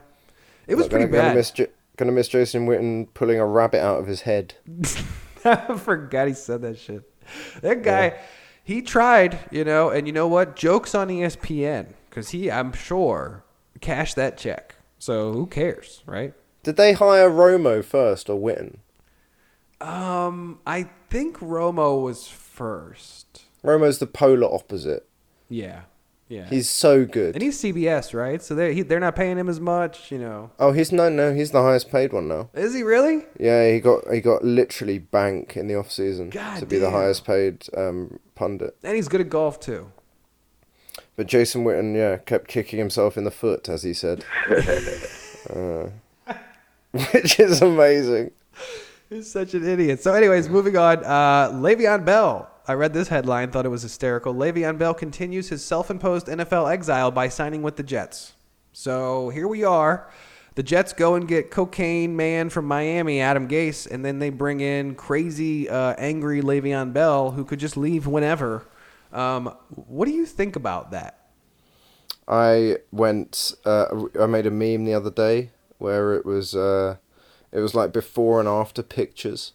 It 0.68 0.76
was 0.76 0.88
pretty 0.88 1.06
gonna, 1.06 1.18
Gonna 1.18 1.30
bad. 1.30 1.36
miss, 1.36 1.52
J- 1.52 1.68
gonna 1.98 2.12
miss 2.12 2.28
Jason 2.28 2.68
Witten 2.68 3.08
pulling 3.14 3.40
a 3.40 3.46
rabbit 3.46 3.82
out 3.84 4.00
of 4.00 4.08
his 4.08 4.22
head. 4.22 4.56
I 5.46 5.78
forgot 5.78 6.28
he 6.28 6.34
said 6.34 6.62
that 6.64 6.80
shit. 6.80 7.04
That 7.62 7.84
guy, 7.84 8.18
he 8.64 8.82
tried, 8.82 9.38
you 9.52 9.64
know, 9.64 9.90
and 9.90 10.08
you 10.08 10.14
know 10.14 10.28
what? 10.28 10.56
Jokes 10.56 10.96
on 10.96 11.08
ESPN 11.10 11.94
because 12.10 12.30
he, 12.30 12.50
I'm 12.52 12.74
sure, 12.74 13.44
cashed 13.80 14.16
that 14.16 14.38
check. 14.38 14.76
So 14.98 15.32
who 15.32 15.46
cares, 15.46 16.02
right? 16.06 16.34
Did 16.64 16.76
they 16.76 16.94
hire 16.94 17.30
Romo 17.30 17.84
first 17.84 18.30
or 18.30 18.40
Witten? 18.40 18.78
Um, 19.82 20.60
I 20.68 20.90
think 21.10 21.38
Romo 21.40 22.02
was 22.02 22.28
first. 22.28 23.44
Romo's 23.64 24.00
the 24.00 24.08
polar 24.08 24.54
opposite. 24.54 25.08
Yeah, 25.48 25.84
yeah. 26.28 26.46
He's 26.48 26.70
so 26.70 27.06
good. 27.06 27.36
and 27.36 27.42
he's 27.42 27.60
CBS, 27.62 28.14
right? 28.14 28.42
So 28.42 28.56
they 28.56 28.74
he, 28.74 28.82
they're 28.82 29.00
not 29.00 29.16
paying 29.16 29.38
him 29.38 29.50
as 29.50 29.60
much, 29.60 30.12
you 30.12 30.20
know. 30.20 30.52
oh, 30.60 30.74
he's 30.74 30.92
no, 30.92 31.10
no, 31.10 31.34
he's 31.34 31.52
the 31.52 31.62
highest 31.62 31.90
paid 31.90 32.14
one 32.14 32.28
now. 32.28 32.50
Is 32.54 32.74
he 32.74 32.84
really? 32.84 33.26
Yeah, 33.40 33.72
he 33.72 33.80
got 33.80 34.12
he 34.12 34.22
got 34.22 34.44
literally 34.44 35.00
bank 35.00 35.56
in 35.58 35.68
the 35.68 35.76
off 35.76 35.92
season 35.92 36.30
God 36.30 36.60
to 36.60 36.66
be 36.66 36.78
the 36.78 36.92
highest 36.92 37.26
paid 37.26 37.66
um, 37.76 38.20
pundit. 38.36 38.78
And 38.84 38.96
he's 38.96 39.08
good 39.08 39.22
at 39.22 39.30
golf 39.30 39.60
too. 39.60 39.92
But 41.16 41.28
Jason 41.28 41.66
Witten, 41.66 41.96
yeah, 41.96 42.18
kept 42.18 42.48
kicking 42.48 42.80
himself 42.80 43.18
in 43.18 43.24
the 43.26 43.32
foot, 43.32 43.68
as 43.68 43.84
he 43.84 43.94
said, 43.94 44.24
uh, 45.50 45.88
which 47.12 47.40
is 47.40 47.62
amazing. 47.62 48.32
He's 49.10 49.32
such 49.32 49.54
an 49.54 49.68
idiot. 49.68 50.02
So, 50.02 50.14
anyways, 50.14 50.50
moving 50.50 50.78
on. 50.78 51.04
Uh, 51.04 51.52
Le'Veon 51.52 52.06
Bell. 52.06 52.50
I 52.68 52.74
read 52.74 52.94
this 52.94 53.08
headline, 53.08 53.50
thought 53.50 53.66
it 53.66 53.70
was 53.70 53.82
hysterical. 53.82 54.34
Le'Veon 54.34 54.78
Bell 54.78 54.94
continues 54.94 55.50
his 55.50 55.64
self-imposed 55.66 56.28
NFL 56.28 56.72
exile 56.72 57.10
by 57.10 57.28
signing 57.28 57.64
with 57.64 57.76
the 57.76 57.84
Jets. 57.84 58.34
So 58.72 59.30
here 59.30 59.48
we 59.48 59.64
are. 59.64 60.12
The 60.54 60.64
Jets 60.64 60.94
go 60.94 61.16
and 61.16 61.28
get 61.28 61.52
cocaine 61.52 62.16
man 62.16 62.50
from 62.50 62.66
Miami, 62.66 63.22
Adam 63.22 63.48
Gase, 63.48 63.90
and 63.90 64.04
then 64.04 64.20
they 64.20 64.30
bring 64.30 64.60
in 64.60 64.94
crazy, 64.94 65.70
uh, 65.70 65.96
angry 65.98 66.42
Le'Veon 66.42 66.94
Bell, 66.94 67.32
who 67.32 67.46
could 67.46 67.60
just 67.60 67.78
leave 67.78 68.06
whenever. 68.06 68.68
Um, 69.12 69.56
what 69.70 70.06
do 70.06 70.12
you 70.12 70.26
think 70.26 70.56
about 70.56 70.92
that? 70.92 71.30
I 72.28 72.78
went. 72.92 73.54
Uh, 73.66 74.06
I 74.20 74.28
made 74.28 74.46
a 74.46 74.52
meme 74.52 74.86
the 74.86 74.94
other 74.94 75.10
day 75.10 75.50
where 75.80 76.14
it 76.14 76.26
was. 76.26 76.56
Uh, 76.56 76.98
it 77.52 77.60
was 77.60 77.74
like 77.74 77.92
before 77.92 78.40
and 78.40 78.48
after 78.48 78.84
pictures, 78.84 79.54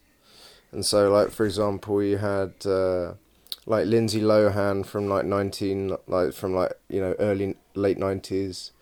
and 0.73 0.85
so 0.85 1.11
like 1.11 1.31
for 1.31 1.47
example, 1.47 2.03
you 2.03 2.17
had 2.19 2.53
uh, 2.67 3.15
like 3.67 3.87
Lindsay 3.87 4.21
Lohan 4.21 4.85
from 4.85 5.09
like 5.09 5.25
nineteen, 5.25 5.97
like 6.09 6.33
from 6.33 6.55
like 6.55 6.73
you 6.89 7.01
know 7.01 7.15
early 7.21 7.57
late 7.75 7.99
nineties, 7.99 8.73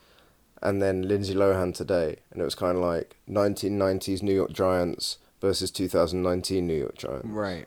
and 0.63 0.81
then 0.81 1.07
Lindsay 1.07 1.35
Lohan 1.35 1.75
today, 1.75 2.17
and 2.31 2.41
it 2.41 2.45
was 2.45 2.55
kind 2.55 2.79
of 2.79 2.83
like 2.83 3.17
nineteen 3.27 3.77
nineties 3.77 4.23
New 4.23 4.35
York 4.35 4.53
Giants 4.53 5.19
versus 5.41 5.71
two 5.71 5.89
thousand 5.89 6.23
nineteen 6.23 6.67
New 6.67 6.79
York 6.79 6.97
Giants. 6.97 7.27
Right. 7.29 7.67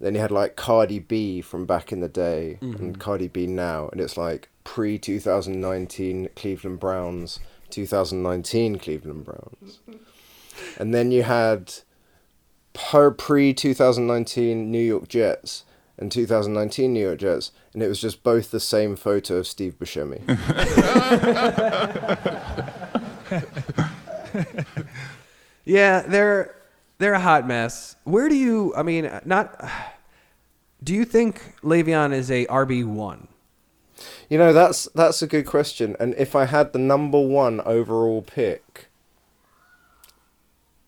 Then 0.00 0.14
you 0.16 0.20
had 0.20 0.32
like 0.32 0.56
Cardi 0.56 0.98
B 0.98 1.40
from 1.40 1.64
back 1.64 1.92
in 1.92 2.00
the 2.00 2.08
day 2.08 2.58
and 2.60 2.98
Cardi 2.98 3.28
B 3.28 3.46
now, 3.46 3.88
and 3.88 4.00
it's 4.00 4.16
like 4.16 4.50
pre 4.64 4.98
2019 4.98 6.28
Cleveland 6.34 6.80
Browns, 6.80 7.38
2019 7.74 8.78
Cleveland 8.78 9.24
Browns. 9.24 9.80
and 10.78 10.94
then 10.94 11.10
you 11.10 11.24
had 11.24 11.72
per 12.72 13.10
pre 13.10 13.52
2019 13.52 14.70
New 14.70 14.78
York 14.78 15.08
Jets 15.08 15.64
and 15.98 16.10
2019 16.10 16.92
New 16.92 17.06
York 17.06 17.20
Jets, 17.20 17.52
and 17.72 17.82
it 17.82 17.88
was 17.88 18.00
just 18.00 18.22
both 18.22 18.50
the 18.50 18.60
same 18.60 18.96
photo 18.96 19.36
of 19.36 19.46
Steve 19.46 19.78
Buscemi. 19.78 20.22
Yeah, 25.64 26.02
they're 26.02 26.54
they're 26.98 27.14
a 27.14 27.20
hot 27.20 27.46
mess. 27.46 27.96
Where 28.04 28.28
do 28.28 28.34
you? 28.34 28.74
I 28.76 28.82
mean, 28.82 29.10
not. 29.24 29.58
Do 30.82 30.94
you 30.94 31.04
think 31.06 31.54
Le'Veon 31.62 32.12
is 32.12 32.30
a 32.30 32.44
RB 32.46 32.84
one? 32.84 33.28
You 34.28 34.38
know, 34.38 34.52
that's 34.52 34.84
that's 34.94 35.22
a 35.22 35.26
good 35.26 35.46
question. 35.46 35.96
And 36.00 36.14
if 36.16 36.34
I 36.34 36.46
had 36.46 36.72
the 36.72 36.78
number 36.78 37.20
one 37.20 37.60
overall 37.62 38.22
pick, 38.22 38.86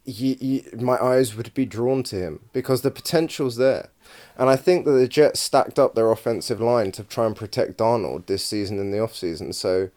y 0.06 0.36
y 0.40 0.64
my 0.78 0.96
eyes 1.02 1.36
would 1.36 1.52
be 1.54 1.66
drawn 1.66 2.02
to 2.04 2.16
him 2.16 2.40
because 2.52 2.82
the 2.82 2.90
potential's 2.90 3.56
there. 3.56 3.90
And 4.38 4.48
I 4.48 4.56
think 4.56 4.84
that 4.84 4.92
the 4.92 5.08
Jets 5.08 5.40
stacked 5.40 5.78
up 5.78 5.94
their 5.94 6.10
offensive 6.10 6.60
line 6.60 6.92
to 6.92 7.04
try 7.04 7.26
and 7.26 7.34
protect 7.34 7.78
Darnold 7.78 8.26
this 8.26 8.44
season 8.44 8.78
in 8.78 8.90
the 8.90 8.98
offseason. 8.98 9.54
So, 9.54 9.90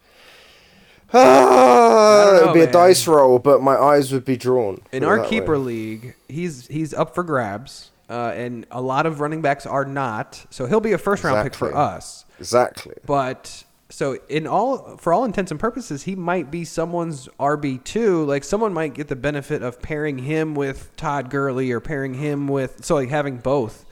ah, 1.12 2.36
it 2.36 2.46
would 2.46 2.54
be 2.54 2.60
a 2.60 2.70
dice 2.70 3.06
roll, 3.06 3.38
but 3.38 3.62
my 3.62 3.76
eyes 3.76 4.12
would 4.12 4.24
be 4.24 4.36
drawn. 4.36 4.80
In 4.92 5.04
our 5.04 5.24
keeper 5.24 5.58
way. 5.58 5.64
league, 5.64 6.14
he's 6.28 6.66
he's 6.68 6.94
up 6.94 7.14
for 7.14 7.22
grabs, 7.22 7.89
uh, 8.10 8.32
and 8.34 8.66
a 8.72 8.82
lot 8.82 9.06
of 9.06 9.20
running 9.20 9.40
backs 9.40 9.64
are 9.64 9.84
not. 9.84 10.44
So 10.50 10.66
he'll 10.66 10.80
be 10.80 10.92
a 10.92 10.98
first 10.98 11.22
round 11.22 11.44
pick 11.44 11.54
for 11.54 11.74
us. 11.74 12.24
Exactly. 12.40 12.96
But 13.06 13.64
so 13.88 14.18
in 14.28 14.48
all 14.48 14.96
for 14.96 15.12
all 15.12 15.24
intents 15.24 15.52
and 15.52 15.60
purposes, 15.60 16.02
he 16.02 16.16
might 16.16 16.50
be 16.50 16.64
someone's 16.64 17.28
RB 17.38 17.82
two. 17.84 18.24
Like 18.24 18.42
someone 18.42 18.74
might 18.74 18.94
get 18.94 19.06
the 19.06 19.16
benefit 19.16 19.62
of 19.62 19.80
pairing 19.80 20.18
him 20.18 20.56
with 20.56 20.94
Todd 20.96 21.30
Gurley 21.30 21.70
or 21.70 21.78
pairing 21.78 22.14
him 22.14 22.48
with 22.48 22.84
so 22.84 22.96
like 22.96 23.10
having 23.10 23.38
both. 23.38 23.86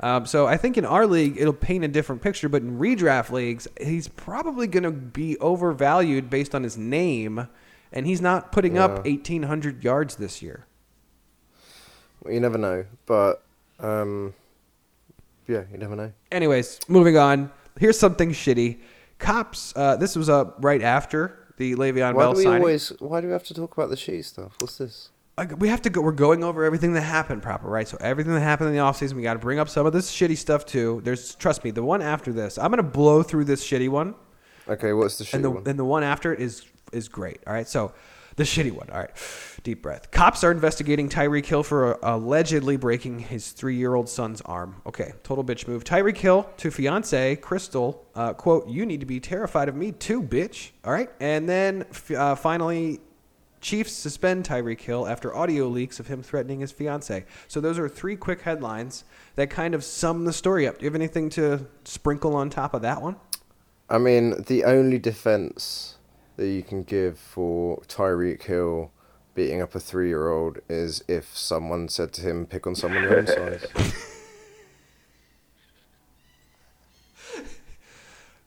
Um, 0.00 0.26
so 0.26 0.46
I 0.46 0.56
think 0.56 0.76
in 0.76 0.84
our 0.84 1.06
league 1.06 1.36
it'll 1.36 1.52
paint 1.52 1.84
a 1.84 1.88
different 1.88 2.22
picture, 2.22 2.48
but 2.48 2.62
in 2.62 2.78
redraft 2.78 3.30
leagues 3.30 3.66
he's 3.80 4.06
probably 4.06 4.66
going 4.68 4.82
to 4.82 4.90
be 4.92 5.36
overvalued 5.38 6.30
based 6.30 6.54
on 6.54 6.62
his 6.62 6.76
name, 6.76 7.48
and 7.92 8.06
he's 8.06 8.20
not 8.20 8.52
putting 8.52 8.76
up 8.76 9.04
1,800 9.04 9.82
yards 9.82 10.16
this 10.16 10.42
year. 10.42 10.66
Well, 12.22 12.34
you 12.34 12.40
never 12.40 12.58
know, 12.58 12.84
but 13.06 13.43
um, 13.84 14.34
yeah, 15.46 15.62
you 15.70 15.78
never 15.78 15.94
know. 15.96 16.12
Anyways, 16.32 16.80
moving 16.88 17.16
on. 17.16 17.50
Here's 17.78 17.98
something 17.98 18.30
shitty. 18.30 18.78
Cops. 19.18 19.72
Uh, 19.76 19.96
this 19.96 20.16
was 20.16 20.28
up 20.28 20.56
right 20.60 20.82
after 20.82 21.38
the 21.56 21.74
Le'Veon 21.74 22.14
Why 22.14 22.22
Bell 22.22 22.32
do 22.32 22.38
we 22.38 22.44
signing. 22.44 22.60
always? 22.62 22.88
Why 22.98 23.20
do 23.20 23.26
we 23.28 23.32
have 23.32 23.44
to 23.44 23.54
talk 23.54 23.76
about 23.76 23.90
the 23.90 23.96
shitty 23.96 24.24
stuff? 24.24 24.52
What's 24.60 24.78
this? 24.78 25.10
Like, 25.36 25.58
we 25.58 25.68
have 25.68 25.82
to 25.82 25.90
go. 25.90 26.00
We're 26.00 26.12
going 26.12 26.44
over 26.44 26.64
everything 26.64 26.92
that 26.94 27.00
happened 27.02 27.42
proper, 27.42 27.68
right? 27.68 27.86
So 27.88 27.96
everything 28.00 28.32
that 28.34 28.40
happened 28.40 28.68
in 28.70 28.74
the 28.76 28.80
offseason, 28.80 29.14
we 29.14 29.22
got 29.22 29.32
to 29.34 29.38
bring 29.40 29.58
up 29.58 29.68
some 29.68 29.84
of 29.84 29.92
this 29.92 30.10
shitty 30.10 30.36
stuff 30.36 30.64
too. 30.64 31.00
There's 31.04 31.34
trust 31.34 31.64
me, 31.64 31.70
the 31.72 31.82
one 31.82 32.02
after 32.02 32.32
this, 32.32 32.56
I'm 32.56 32.70
gonna 32.70 32.82
blow 32.84 33.22
through 33.24 33.44
this 33.46 33.64
shitty 33.66 33.88
one, 33.88 34.14
Okay, 34.68 34.92
what's 34.92 35.18
the 35.18 35.24
shitty 35.24 35.34
and 35.34 35.44
the 35.44 35.50
one? 35.50 35.62
and 35.66 35.78
the 35.78 35.84
one 35.84 36.02
after 36.04 36.32
it 36.32 36.40
is 36.40 36.64
is 36.92 37.08
great. 37.08 37.38
All 37.46 37.52
right, 37.52 37.66
so 37.68 37.92
the 38.36 38.44
shitty 38.44 38.70
one. 38.72 38.88
All 38.90 38.98
right, 39.00 39.10
deep 39.64 39.82
breath. 39.82 40.12
Cops 40.12 40.44
are 40.44 40.52
investigating 40.52 41.08
Tyreek 41.08 41.46
Hill 41.46 41.64
for 41.64 42.04
uh, 42.04 42.16
allegedly 42.16 42.76
breaking 42.76 43.18
his 43.18 43.50
three-year-old 43.50 44.08
son's 44.08 44.40
arm. 44.42 44.80
Okay, 44.86 45.12
total 45.24 45.42
bitch 45.42 45.66
move. 45.66 45.82
Tyreek 45.82 46.18
Hill 46.18 46.48
to 46.58 46.70
fiance 46.70 47.34
Crystal, 47.36 48.06
uh, 48.14 48.34
quote: 48.34 48.68
"You 48.68 48.86
need 48.86 49.00
to 49.00 49.06
be 49.06 49.18
terrified 49.18 49.68
of 49.68 49.74
me 49.74 49.90
too, 49.90 50.22
bitch." 50.22 50.70
All 50.84 50.92
right, 50.92 51.10
and 51.18 51.48
then 51.48 51.84
uh, 52.16 52.36
finally. 52.36 53.00
Chiefs 53.60 53.94
suspend 53.94 54.44
Tyreek 54.44 54.82
Hill 54.82 55.08
after 55.08 55.34
audio 55.34 55.68
leaks 55.68 55.98
of 55.98 56.06
him 56.06 56.22
threatening 56.22 56.60
his 56.60 56.70
fiance. 56.70 57.24
So 57.48 57.62
those 57.62 57.78
are 57.78 57.88
three 57.88 58.14
quick 58.14 58.42
headlines 58.42 59.04
that 59.36 59.48
kind 59.48 59.74
of 59.74 59.82
sum 59.82 60.26
the 60.26 60.34
story 60.34 60.68
up. 60.68 60.76
Do 60.76 60.84
you 60.84 60.90
have 60.90 60.94
anything 60.94 61.30
to 61.30 61.66
sprinkle 61.84 62.36
on 62.36 62.50
top 62.50 62.74
of 62.74 62.82
that 62.82 63.00
one? 63.00 63.16
I 63.88 63.96
mean, 63.96 64.42
the 64.48 64.64
only 64.64 64.98
defense 64.98 65.96
that 66.36 66.48
you 66.48 66.62
can 66.62 66.82
give 66.82 67.18
for 67.18 67.80
Tyreek 67.88 68.42
Hill 68.42 68.92
beating 69.34 69.60
up 69.60 69.74
a 69.74 69.80
three-year-old 69.80 70.58
is 70.68 71.04
if 71.08 71.36
someone 71.36 71.88
said 71.88 72.12
to 72.14 72.22
him, 72.22 72.46
"Pick 72.46 72.66
on 72.66 72.74
someone 72.74 73.02
your 73.02 73.18
own 73.18 73.26
size." 73.26 73.66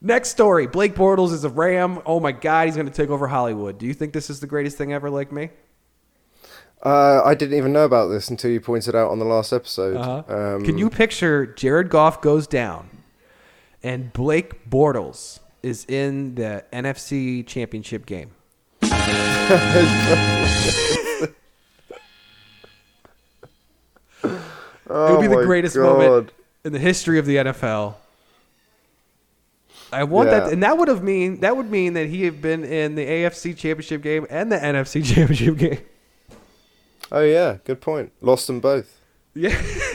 Next 0.02 0.30
story. 0.30 0.68
Blake 0.68 0.94
Bortles 0.94 1.34
is 1.34 1.44
a 1.44 1.50
Ram. 1.50 2.02
Oh 2.06 2.20
my 2.20 2.32
God, 2.32 2.68
he's 2.68 2.76
going 2.76 2.88
to 2.88 2.94
take 2.94 3.10
over 3.10 3.28
Hollywood. 3.28 3.80
Do 3.80 3.88
you 3.88 3.94
think 3.94 4.14
this 4.14 4.30
is 4.30 4.40
the 4.40 4.48
greatest 4.48 4.78
thing 4.78 4.94
ever, 4.94 5.10
like 5.10 5.32
me? 5.32 5.50
Uh, 6.84 7.22
I 7.26 7.34
didn't 7.34 7.58
even 7.58 7.74
know 7.74 7.86
about 7.86 8.08
this 8.10 8.30
until 8.30 8.52
you 8.52 8.62
pointed 8.62 8.96
out 8.96 9.10
on 9.10 9.18
the 9.18 9.26
last 9.26 9.52
episode. 9.52 9.98
Uh-huh. 9.98 10.56
Um, 10.56 10.64
Can 10.64 10.78
you 10.78 10.90
picture 10.90 11.48
Jared 11.48 11.90
Goff 11.90 12.22
goes 12.22 12.46
down 12.46 12.90
and 13.82 14.14
Blake 14.14 14.70
Bortles 14.70 15.40
is 15.64 15.86
in 15.86 16.36
the 16.36 16.64
NFC 16.72 17.46
Championship 17.46 18.06
game? 18.06 18.32
Oh 24.90 25.08
it 25.08 25.12
would 25.12 25.22
be 25.22 25.28
the 25.28 25.42
oh 25.42 25.46
greatest 25.46 25.76
God. 25.76 25.84
moment 25.84 26.32
in 26.64 26.74
the 26.74 26.80
history 26.80 27.20
of 27.20 27.26
the 27.26 27.36
NFL. 27.38 27.96
I 29.92 30.04
want 30.04 30.30
that, 30.30 30.52
and 30.52 30.64
that 30.64 30.78
would 30.78 30.88
have 30.88 31.02
mean 31.02 31.40
that 31.42 31.56
would 31.56 31.70
mean 31.70 31.94
that 31.94 32.08
he 32.08 32.24
had 32.24 32.42
been 32.42 32.64
in 32.64 32.96
the 32.96 33.06
AFC 33.06 33.56
Championship 33.56 34.02
game 34.02 34.28
and 34.30 34.52
the 34.52 34.58
NFC 34.58 35.04
Championship 35.16 35.58
game. 35.58 35.80
Oh 37.12 37.22
yeah, 37.22 37.58
good 37.64 37.80
point. 37.80 38.12
Lost 38.22 38.48
them 38.48 38.60
both. 38.60 39.00
Yeah, 39.34 39.50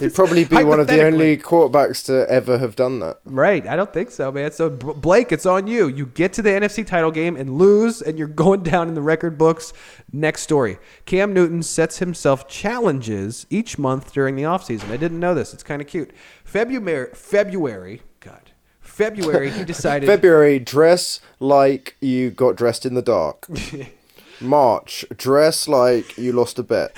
He'd 0.00 0.14
probably 0.14 0.44
be 0.44 0.64
one 0.64 0.80
of 0.80 0.86
the 0.86 1.04
only 1.04 1.36
quarterbacks 1.36 2.04
to 2.06 2.28
ever 2.30 2.58
have 2.58 2.74
done 2.74 2.98
that. 3.00 3.18
right. 3.24 3.66
I 3.66 3.76
don't 3.76 3.92
think 3.92 4.10
so, 4.10 4.32
man. 4.32 4.50
So 4.52 4.70
Blake, 4.70 5.30
it's 5.30 5.46
on 5.46 5.66
you. 5.66 5.88
You 5.88 6.06
get 6.06 6.32
to 6.34 6.42
the 6.42 6.50
NFC 6.50 6.86
title 6.86 7.10
game 7.10 7.36
and 7.36 7.56
lose, 7.58 8.00
and 8.02 8.18
you're 8.18 8.28
going 8.44 8.62
down 8.62 8.88
in 8.88 8.94
the 8.94 9.02
record 9.02 9.38
books. 9.38 9.72
Next 10.12 10.42
story: 10.42 10.78
Cam 11.04 11.32
Newton 11.32 11.62
sets 11.62 11.98
himself 11.98 12.48
challenges 12.48 13.46
each 13.50 13.78
month 13.78 14.12
during 14.12 14.36
the 14.36 14.42
offseason. 14.42 14.90
I 14.90 14.96
didn't 14.96 15.20
know 15.20 15.34
this. 15.34 15.52
It's 15.54 15.62
kind 15.62 15.80
of 15.80 15.88
cute. 15.88 16.10
February, 16.44 17.10
February, 17.14 18.02
God, 18.20 18.50
February. 18.80 19.50
He 19.50 19.64
decided. 19.74 20.06
February, 20.06 20.58
dress 20.58 21.20
like 21.38 21.96
you 22.00 22.30
got 22.30 22.56
dressed 22.56 22.84
in 22.86 22.94
the 22.94 23.02
dark. 23.02 23.46
March, 24.40 25.04
dress 25.16 25.68
like 25.68 26.16
you 26.16 26.32
lost 26.32 26.58
a 26.58 26.62
bet. 26.62 26.96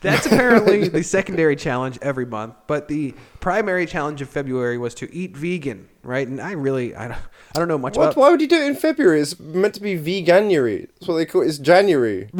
That's 0.00 0.26
apparently 0.32 0.88
the 0.88 1.02
secondary 1.02 1.56
challenge 1.56 1.98
every 2.00 2.26
month, 2.26 2.54
but 2.66 2.88
the 2.88 3.14
primary 3.40 3.86
challenge 3.86 4.22
of 4.22 4.28
February 4.28 4.78
was 4.78 4.94
to 4.96 5.14
eat 5.14 5.36
vegan, 5.36 5.88
right? 6.02 6.26
And 6.26 6.40
I 6.40 6.52
really, 6.52 6.94
I 6.94 7.08
don't, 7.08 7.18
I 7.54 7.58
don't 7.58 7.68
know 7.68 7.78
much 7.78 7.96
What? 7.96 8.04
about. 8.04 8.16
Why 8.16 8.30
would 8.30 8.40
you 8.40 8.46
do 8.48 8.56
it 8.56 8.66
in 8.66 8.76
February? 8.76 9.20
It's 9.20 9.38
meant 9.38 9.74
to 9.74 9.80
be 9.80 9.96
veganuary. 9.98 10.88
That's 10.94 11.08
what 11.08 11.16
they 11.16 11.26
call 11.26 11.42
it. 11.42 11.48
It's 11.48 11.58
January. 11.58 12.30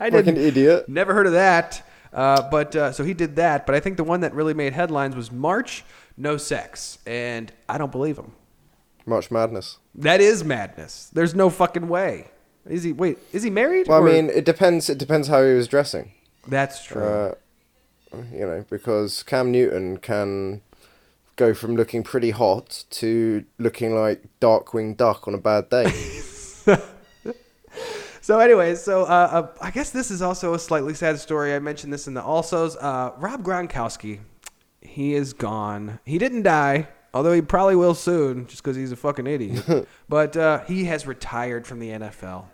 I 0.00 0.08
like 0.08 0.26
an 0.26 0.36
idiot. 0.36 0.88
Never 0.88 1.14
heard 1.14 1.26
of 1.26 1.32
that. 1.32 1.86
Uh, 2.12 2.48
but 2.48 2.76
uh, 2.76 2.92
so 2.92 3.04
he 3.04 3.12
did 3.12 3.36
that. 3.36 3.66
But 3.66 3.74
I 3.74 3.80
think 3.80 3.96
the 3.96 4.04
one 4.04 4.20
that 4.20 4.32
really 4.34 4.54
made 4.54 4.72
headlines 4.72 5.16
was 5.16 5.32
March, 5.32 5.84
no 6.16 6.36
sex, 6.36 6.98
and 7.06 7.52
I 7.68 7.76
don't 7.76 7.92
believe 7.92 8.16
him. 8.18 8.32
March 9.06 9.30
Madness. 9.30 9.78
That 9.96 10.20
is 10.20 10.44
madness. 10.44 11.10
There's 11.12 11.34
no 11.34 11.50
fucking 11.50 11.88
way. 11.88 12.28
Is 12.66 12.82
he? 12.84 12.92
Wait, 12.92 13.18
is 13.32 13.42
he 13.42 13.50
married? 13.50 13.88
Well, 13.88 14.02
I 14.02 14.10
mean, 14.10 14.30
it 14.30 14.44
depends. 14.44 14.88
It 14.88 14.96
depends 14.96 15.28
how 15.28 15.44
he 15.44 15.52
was 15.52 15.68
dressing. 15.68 16.12
That's 16.48 16.84
true. 16.84 17.02
Uh, 17.02 17.34
you 18.32 18.46
know, 18.46 18.64
because 18.70 19.22
Cam 19.22 19.50
Newton 19.50 19.98
can 19.98 20.60
go 21.36 21.52
from 21.52 21.74
looking 21.74 22.02
pretty 22.02 22.30
hot 22.30 22.84
to 22.90 23.44
looking 23.58 23.94
like 23.94 24.24
Darkwing 24.40 24.96
Duck 24.96 25.26
on 25.26 25.34
a 25.34 25.38
bad 25.38 25.68
day. 25.68 25.90
So, 28.24 28.38
anyways, 28.38 28.80
so 28.80 29.02
uh, 29.02 29.04
uh, 29.04 29.48
I 29.60 29.70
guess 29.70 29.90
this 29.90 30.10
is 30.10 30.22
also 30.22 30.54
a 30.54 30.58
slightly 30.58 30.94
sad 30.94 31.20
story. 31.20 31.54
I 31.54 31.58
mentioned 31.58 31.92
this 31.92 32.06
in 32.06 32.14
the 32.14 32.22
alsos. 32.22 32.74
Uh, 32.80 33.12
Rob 33.18 33.42
Gronkowski, 33.42 34.20
he 34.80 35.12
is 35.12 35.34
gone. 35.34 36.00
He 36.06 36.16
didn't 36.16 36.40
die, 36.40 36.88
although 37.12 37.34
he 37.34 37.42
probably 37.42 37.76
will 37.76 37.94
soon, 37.94 38.46
just 38.46 38.62
because 38.62 38.78
he's 38.78 38.92
a 38.92 38.96
fucking 38.96 39.26
idiot. 39.26 39.86
but 40.08 40.38
uh, 40.38 40.64
he 40.64 40.84
has 40.84 41.06
retired 41.06 41.66
from 41.66 41.80
the 41.80 41.90
NFL. 41.90 42.46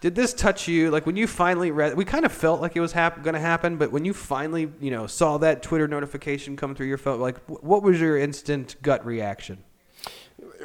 Did 0.00 0.14
this 0.14 0.34
touch 0.34 0.68
you? 0.68 0.90
Like 0.90 1.06
when 1.06 1.16
you 1.16 1.26
finally 1.26 1.70
read, 1.70 1.96
we 1.96 2.04
kind 2.04 2.24
of 2.24 2.32
felt 2.32 2.60
like 2.60 2.76
it 2.76 2.80
was 2.80 2.92
hap- 2.92 3.22
going 3.22 3.34
to 3.34 3.40
happen, 3.40 3.76
but 3.76 3.92
when 3.92 4.04
you 4.04 4.12
finally, 4.12 4.70
you 4.80 4.90
know, 4.90 5.06
saw 5.06 5.38
that 5.38 5.62
Twitter 5.62 5.88
notification 5.88 6.56
come 6.56 6.74
through 6.74 6.86
your 6.86 6.98
phone, 6.98 7.20
like 7.20 7.38
wh- 7.46 7.64
what 7.64 7.82
was 7.82 8.00
your 8.00 8.18
instant 8.18 8.76
gut 8.82 9.04
reaction? 9.06 9.64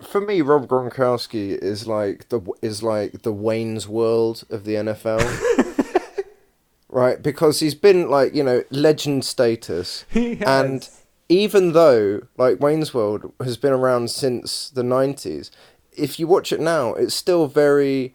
For 0.03 0.19
me, 0.19 0.41
Rob 0.41 0.67
Gronkowski 0.67 1.57
is 1.57 1.87
like 1.87 2.29
the 2.29 2.41
is 2.61 2.83
like 2.83 3.21
the 3.21 3.31
Wayne's 3.31 3.87
World 3.87 4.43
of 4.49 4.65
the 4.65 4.75
NFL. 4.75 6.25
right, 6.89 7.21
because 7.21 7.61
he's 7.61 7.75
been 7.75 8.09
like, 8.09 8.35
you 8.35 8.43
know, 8.43 8.63
legend 8.69 9.23
status. 9.23 10.05
He 10.11 10.35
has. 10.35 10.47
And 10.47 10.89
even 11.29 11.71
though 11.71 12.21
like 12.37 12.59
Wayne's 12.59 12.93
World 12.93 13.31
has 13.41 13.55
been 13.55 13.71
around 13.71 14.11
since 14.11 14.69
the 14.69 14.83
90s, 14.83 15.49
if 15.93 16.19
you 16.19 16.27
watch 16.27 16.51
it 16.51 16.59
now, 16.59 16.93
it's 16.93 17.15
still 17.15 17.47
very 17.47 18.13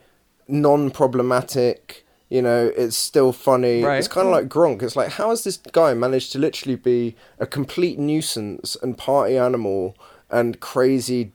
non-problematic. 0.49 2.05
You 2.29 2.43
know, 2.43 2.73
it's 2.77 2.97
still 2.97 3.33
funny. 3.33 3.85
Right. 3.85 3.99
It's 3.99 4.09
kind 4.09 4.27
of 4.27 4.33
like 4.33 4.49
Gronk. 4.49 4.83
It's 4.83 4.97
like, 4.97 5.11
how 5.13 5.31
has 5.31 5.45
this 5.45 5.59
guy 5.59 5.95
managed 5.95 6.33
to 6.33 6.41
literally 6.41 6.75
be 6.75 7.15
a 7.39 7.47
complete 7.47 7.99
nuisance 8.01 8.77
and 8.83 8.99
party 8.99 9.37
animal 9.39 9.97
and 10.29 10.59
crazy, 10.59 11.31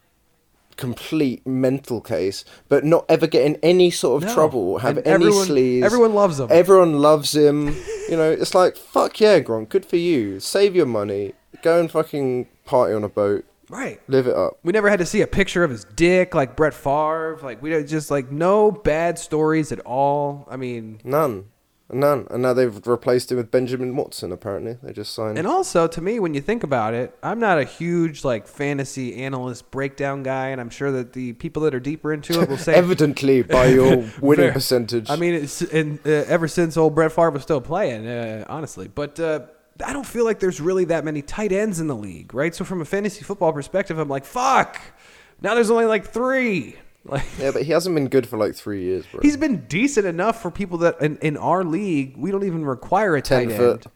complete 0.76 1.48
mental 1.48 2.02
case, 2.02 2.44
but 2.68 2.84
not 2.84 3.06
ever 3.08 3.26
get 3.26 3.46
in 3.46 3.56
any 3.64 3.90
sort 3.90 4.22
of 4.22 4.28
No. 4.28 4.34
trouble, 4.36 4.78
have 4.80 4.98
And 4.98 5.08
any 5.08 5.14
everyone- 5.28 5.48
sleaze? 5.48 5.84
everyone 5.84 6.14
loves 6.14 6.40
him. 6.42 6.48
Everyone 6.52 7.00
loves 7.00 7.34
him. 7.36 7.68
you 8.10 8.18
know, 8.18 8.30
it's 8.30 8.54
like, 8.54 8.76
fuck 8.76 9.18
yeah, 9.22 9.40
Gronk, 9.40 9.70
good 9.70 9.86
for 9.86 9.96
you. 9.98 10.42
Save 10.42 10.76
your 10.76 10.86
money. 10.88 11.34
Go 11.62 11.80
and 11.80 11.90
fucking 11.90 12.48
party 12.66 12.94
on 12.94 13.06
a 13.06 13.10
boat. 13.10 13.46
Right. 13.72 14.00
Live 14.08 14.28
it 14.28 14.36
up. 14.36 14.60
We 14.64 14.72
never 14.74 14.90
had 14.90 15.00
to 15.00 15.06
see 15.06 15.22
a 15.22 15.28
picture 15.28 15.64
of 15.64 15.72
his 15.72 15.86
dick 15.96 16.36
like 16.36 16.56
Brett 16.56 16.74
Favre. 16.74 17.40
Like 17.42 17.62
we 17.62 17.70
don't- 17.70 17.88
just 17.88 18.12
like 18.12 18.32
no 18.32 18.72
bad 18.72 19.18
stories 19.18 19.72
at 19.72 19.80
all. 19.80 20.48
I 20.52 20.58
mean, 20.58 21.00
None. 21.04 21.46
None. 21.94 22.26
And 22.32 22.42
now 22.42 22.54
they've 22.54 22.88
replaced 22.88 23.32
him 23.32 23.38
with 23.38 23.52
Benjamin 23.52 23.98
Watson, 23.98 24.32
apparently. 24.32 24.78
They 24.82 24.94
just 24.94 25.14
signed. 25.14 25.38
and 25.38 25.46
also 25.46 25.88
to 25.88 26.02
me, 26.02 26.22
when 26.22 26.34
you 26.34 26.40
think 26.40 26.64
about 26.64 26.94
it, 26.94 27.14
I'm 27.22 27.38
not 27.40 27.60
a 27.60 27.66
huge 27.66 28.24
like 28.24 28.48
fantasy 28.48 29.22
analyst 29.22 29.70
breakdown 29.72 30.24
guy, 30.24 30.48
and 30.50 30.62
I'm 30.62 30.70
sure 30.70 30.90
that 30.94 31.12
the 31.12 31.34
people 31.34 31.64
that 31.64 31.76
are 31.76 31.82
deeper 31.82 32.14
into 32.14 32.42
it 32.42 32.48
will 32.50 32.56
say. 32.70 32.76
Evidently, 32.76 33.42
by 33.42 33.66
your 33.78 34.06
winning 34.22 34.54
percentage. 34.54 35.10
I 35.10 35.18
mean, 35.18 35.34
it's 35.34 35.62
and 35.64 36.00
uh, 36.06 36.10
ever 36.28 36.48
since 36.48 36.78
old 36.78 36.96
Brett 36.96 37.12
Favre 37.12 37.32
was 37.32 37.42
still 37.44 37.60
playing, 37.62 38.08
uh, 38.08 38.46
honestly. 38.48 38.88
But 38.88 39.20
uh, 39.20 39.42
I 39.84 39.94
don't 39.94 40.06
feel 40.06 40.26
like 40.26 40.40
there's 40.40 40.60
really 40.62 40.86
that 40.86 41.04
many 41.06 41.22
tight 41.22 41.52
ends 41.52 41.80
in 41.80 41.88
the 41.88 41.96
league, 41.96 42.34
right? 42.34 42.54
So 42.54 42.64
from 42.66 42.82
a 42.82 42.86
fantasy 42.86 43.24
football 43.24 43.52
perspective, 43.54 43.98
I'm 43.98 44.10
like, 44.10 44.26
fuck. 44.26 44.80
Now 45.42 45.56
there's 45.56 45.70
only 45.72 45.86
like 45.86 46.08
three. 46.08 46.76
Like 47.04 47.24
yeah, 47.40 47.50
but 47.50 47.64
he 47.64 47.72
hasn't 47.72 47.96
been 47.96 48.10
good 48.10 48.28
for 48.28 48.38
like 48.38 48.54
three 48.54 48.84
years, 48.84 49.08
bro. 49.08 49.22
he's 49.24 49.36
been 49.36 49.66
decent 49.66 50.06
enough 50.06 50.40
for 50.40 50.52
people 50.52 50.78
that 50.80 51.02
in, 51.02 51.18
in 51.24 51.36
our 51.36 51.64
league 51.64 52.16
we 52.16 52.30
don't 52.30 52.44
even 52.44 52.64
require 52.64 53.16
a 53.16 53.24
Ten 53.24 53.48
tight 53.50 53.58
foot. 53.58 53.86
end. 53.88 53.92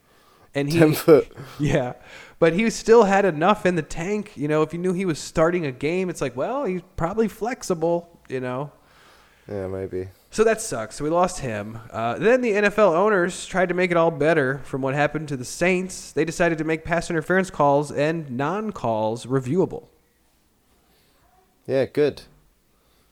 and 0.56 0.72
he 0.72 0.80
Ten 0.80 0.94
foot. 0.94 1.28
yeah, 1.60 1.94
but 2.40 2.54
he 2.54 2.68
still 2.72 3.04
had 3.04 3.24
enough 3.24 3.68
in 3.68 3.76
the 3.76 3.84
tank. 3.84 4.32
You 4.36 4.48
know, 4.48 4.64
if 4.64 4.74
you 4.74 4.80
knew 4.80 4.92
he 4.92 5.06
was 5.06 5.20
starting 5.20 5.68
a 5.68 5.72
game, 5.72 6.10
it's 6.10 6.20
like, 6.20 6.36
well, 6.36 6.66
he's 6.66 6.82
probably 6.96 7.28
flexible. 7.28 8.10
You 8.28 8.40
know, 8.40 8.72
Yeah, 9.48 9.68
maybe. 9.68 10.08
So 10.36 10.44
that 10.44 10.60
sucks. 10.60 10.98
So 10.98 11.06
we 11.06 11.10
lost 11.10 11.40
him. 11.40 11.80
Uh, 11.92 12.18
then 12.18 12.42
the 12.42 12.52
NFL 12.52 12.94
owners 12.94 13.46
tried 13.46 13.70
to 13.70 13.74
make 13.74 13.90
it 13.90 13.96
all 13.96 14.12
better 14.12 14.60
from 14.66 14.82
what 14.82 14.94
happened 14.94 15.30
to 15.30 15.38
the 15.38 15.46
Saints. 15.46 16.12
They 16.12 16.26
decided 16.26 16.58
to 16.58 16.66
make 16.66 16.84
pass 16.84 17.10
interference 17.10 17.50
calls 17.50 17.90
and 17.90 18.30
non-calls 18.30 19.28
reviewable. 19.28 19.88
Yeah, 21.66 21.86
good. 21.86 22.24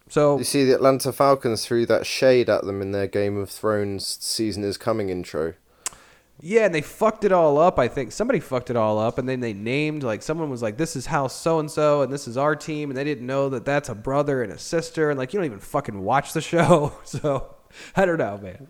So 0.09 0.37
You 0.37 0.43
see, 0.43 0.65
the 0.65 0.75
Atlanta 0.75 1.13
Falcons 1.13 1.65
threw 1.65 1.85
that 1.85 2.05
shade 2.05 2.49
at 2.49 2.65
them 2.65 2.81
in 2.81 2.91
their 2.91 3.07
Game 3.07 3.37
of 3.37 3.49
Thrones 3.49 4.05
season 4.19 4.65
is 4.65 4.77
coming 4.77 5.07
intro. 5.07 5.53
Yeah, 6.39 6.65
and 6.65 6.75
they 6.75 6.81
fucked 6.81 7.23
it 7.23 7.31
all 7.31 7.57
up. 7.57 7.79
I 7.79 7.87
think 7.87 8.11
somebody 8.11 8.39
fucked 8.39 8.69
it 8.69 8.75
all 8.75 8.99
up, 8.99 9.17
and 9.17 9.29
then 9.29 9.39
they 9.39 9.53
named 9.53 10.03
like 10.03 10.21
someone 10.21 10.49
was 10.49 10.61
like, 10.61 10.77
"This 10.77 10.95
is 10.95 11.05
house 11.05 11.35
so 11.35 11.59
and 11.59 11.69
so, 11.71 12.01
and 12.01 12.11
this 12.11 12.27
is 12.27 12.37
our 12.37 12.55
team," 12.55 12.89
and 12.89 12.97
they 12.97 13.03
didn't 13.03 13.25
know 13.25 13.49
that 13.49 13.65
that's 13.65 13.87
a 13.87 13.95
brother 13.95 14.43
and 14.43 14.51
a 14.51 14.57
sister, 14.57 15.09
and 15.09 15.17
like 15.17 15.31
you 15.33 15.39
don't 15.39 15.45
even 15.45 15.59
fucking 15.59 16.01
watch 16.01 16.33
the 16.33 16.41
show, 16.41 16.93
so 17.05 17.55
I 17.95 18.05
don't 18.05 18.17
know, 18.17 18.37
man. 18.39 18.67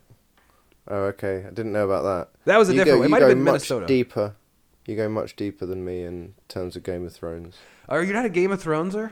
Oh, 0.88 1.04
okay. 1.06 1.46
I 1.48 1.50
didn't 1.50 1.72
know 1.72 1.86
about 1.86 2.04
that. 2.04 2.40
That 2.46 2.58
was 2.58 2.70
a 2.70 2.74
You 2.74 2.80
different. 2.80 3.00
Go, 3.00 3.06
it 3.06 3.10
might 3.10 3.22
have 3.22 3.32
been 3.32 3.44
much 3.44 3.54
Minnesota. 3.54 3.86
deeper. 3.86 4.36
You 4.86 4.98
go 4.98 5.08
much 5.08 5.36
deeper 5.38 5.66
than 5.66 5.86
me 5.86 6.04
in 6.04 6.34
terms 6.50 6.76
of 6.76 6.84
Game 6.84 7.06
of 7.06 7.14
Thrones. 7.14 7.56
Are 7.88 8.04
you 8.04 8.12
not 8.12 8.26
a 8.26 8.30
Game 8.30 8.52
of 8.52 8.62
Throneser? 8.62 9.12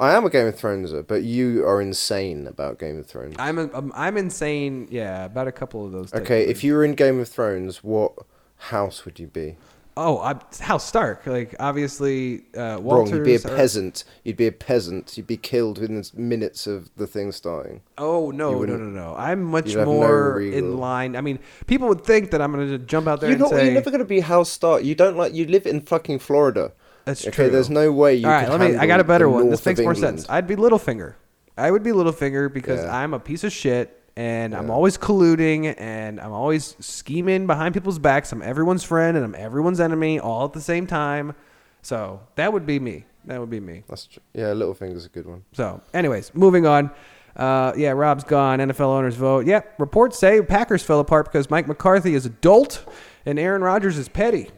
I 0.00 0.14
am 0.14 0.24
a 0.24 0.30
Game 0.30 0.46
of 0.46 0.56
Throneser, 0.56 1.06
but 1.06 1.22
you 1.22 1.64
are 1.66 1.80
insane 1.80 2.46
about 2.46 2.78
Game 2.78 2.98
of 2.98 3.06
Thrones. 3.06 3.36
I'm 3.38 3.58
a, 3.58 3.70
I'm, 3.72 3.92
I'm 3.94 4.16
insane. 4.16 4.88
Yeah, 4.90 5.24
about 5.24 5.48
a 5.48 5.52
couple 5.52 5.86
of 5.86 5.92
those. 5.92 6.12
Okay, 6.12 6.46
if 6.46 6.64
you 6.64 6.74
were 6.74 6.84
in 6.84 6.94
Game 6.94 7.20
of 7.20 7.28
Thrones, 7.28 7.84
what 7.84 8.12
house 8.56 9.04
would 9.04 9.18
you 9.18 9.28
be? 9.28 9.56
Oh, 9.96 10.18
I, 10.18 10.34
House 10.60 10.84
Stark. 10.84 11.24
Like 11.24 11.54
obviously, 11.60 12.42
uh, 12.56 12.80
Wrong. 12.82 13.08
You'd 13.08 13.24
be 13.24 13.36
a 13.36 13.38
are- 13.38 13.56
peasant. 13.56 14.02
You'd 14.24 14.36
be 14.36 14.48
a 14.48 14.52
peasant. 14.52 15.16
You'd 15.16 15.28
be 15.28 15.36
killed 15.36 15.78
within 15.78 16.02
minutes 16.14 16.66
of 16.66 16.90
the 16.96 17.06
thing 17.06 17.30
starting. 17.30 17.80
Oh 17.96 18.32
no, 18.32 18.64
no, 18.64 18.76
no, 18.76 18.86
no! 18.86 19.14
I'm 19.16 19.44
much 19.44 19.68
you'd 19.68 19.78
no 19.78 19.84
more 19.84 20.40
in 20.40 20.78
line. 20.78 21.14
I 21.14 21.20
mean, 21.20 21.38
people 21.68 21.86
would 21.88 22.04
think 22.04 22.32
that 22.32 22.42
I'm 22.42 22.50
gonna 22.50 22.78
jump 22.78 23.06
out 23.06 23.20
there 23.20 23.30
You're 23.30 23.36
and 23.36 23.42
not. 23.42 23.50
say, 23.50 23.66
You're 23.66 23.74
never 23.74 23.92
gonna 23.92 24.04
be 24.04 24.18
House 24.20 24.50
Stark. 24.50 24.82
You 24.82 24.96
don't 24.96 25.16
like. 25.16 25.32
You 25.32 25.46
live 25.46 25.64
in 25.64 25.80
fucking 25.80 26.18
Florida. 26.18 26.72
That's 27.04 27.22
okay, 27.26 27.30
true. 27.30 27.50
There's 27.50 27.70
no 27.70 27.92
way 27.92 28.14
you. 28.16 28.26
All 28.26 28.32
right, 28.32 28.48
let 28.48 28.60
me. 28.60 28.76
I 28.76 28.86
got 28.86 29.00
a 29.00 29.04
better 29.04 29.28
one. 29.28 29.50
This 29.50 29.64
makes 29.66 29.80
more 29.80 29.92
England. 29.92 30.20
sense. 30.20 30.30
I'd 30.30 30.46
be 30.46 30.56
Littlefinger. 30.56 31.14
I 31.56 31.70
would 31.70 31.82
be 31.82 31.90
Littlefinger 31.90 32.52
because 32.52 32.80
Yeah. 32.82 32.96
I'm 32.96 33.14
a 33.14 33.20
piece 33.20 33.44
of 33.44 33.52
shit 33.52 34.00
and 34.16 34.54
I'm 34.54 34.70
always 34.70 34.96
colluding 34.96 35.74
and 35.78 36.20
I'm 36.20 36.32
always 36.32 36.76
scheming 36.80 37.46
behind 37.46 37.74
people's 37.74 37.98
backs. 37.98 38.32
I'm 38.32 38.42
everyone's 38.42 38.82
friend 38.84 39.16
and 39.16 39.24
I'm 39.24 39.34
everyone's 39.34 39.80
enemy 39.80 40.18
all 40.18 40.44
at 40.46 40.52
the 40.52 40.60
same 40.60 40.86
time. 40.86 41.34
So 41.82 42.20
that 42.36 42.52
would 42.52 42.64
be 42.66 42.80
me. 42.80 43.04
That 43.26 43.40
would 43.40 43.50
be 43.50 43.60
me. 43.60 43.84
That's 43.88 44.06
true. 44.06 44.22
Yeah, 44.34 44.46
Littlefinger's 44.52 45.06
a 45.06 45.08
good 45.08 45.26
one. 45.26 45.44
So, 45.52 45.80
anyways, 45.92 46.34
moving 46.34 46.66
on. 46.66 46.90
Uh, 47.36 47.72
yeah, 47.76 47.90
Rob's 47.90 48.24
gone. 48.24 48.58
NFL 48.60 48.80
owners 48.86 49.16
vote. 49.16 49.46
Yep. 49.46 49.74
Reports 49.78 50.18
say 50.18 50.40
Packers 50.42 50.82
fell 50.82 51.00
apart 51.00 51.26
because 51.26 51.50
Mike 51.50 51.66
McCarthy 51.66 52.14
is 52.14 52.26
a 52.26 52.30
dolt 52.30 52.84
and 53.26 53.38
Aaron 53.38 53.62
Rodgers 53.62 53.96
is 53.98 54.08
petty. 54.08 54.50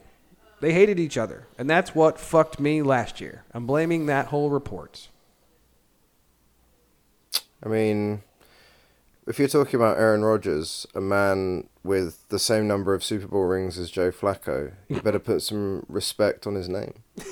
They 0.61 0.73
hated 0.73 0.99
each 0.99 1.19
other, 1.19 1.47
and 1.59 1.69
that's 1.69 1.95
what 1.95 2.19
fucked 2.19 2.59
me 2.59 2.83
last 2.83 3.21
year. 3.21 3.45
I'm 3.53 3.67
blaming 3.67 4.07
that 4.07 4.29
whole 4.29 4.51
report. 4.51 5.09
I 7.63 7.69
mean, 7.69 8.23
if 9.27 9.39
you're 9.39 9.49
talking 9.49 9.75
about 9.75 9.99
Aaron 9.99 10.25
Rodgers, 10.25 10.87
a 10.95 11.01
man 11.01 11.69
with 11.83 12.29
the 12.29 12.39
same 12.39 12.67
number 12.67 12.95
of 12.95 13.05
Super 13.05 13.27
Bowl 13.27 13.45
rings 13.45 13.79
as 13.79 13.91
Joe 13.91 14.11
Flacco, 14.11 14.73
you 14.89 15.01
better 15.01 15.19
put 15.19 15.43
some 15.43 15.85
respect 15.89 16.47
on 16.47 16.55
his 16.55 16.69
name. 16.69 17.03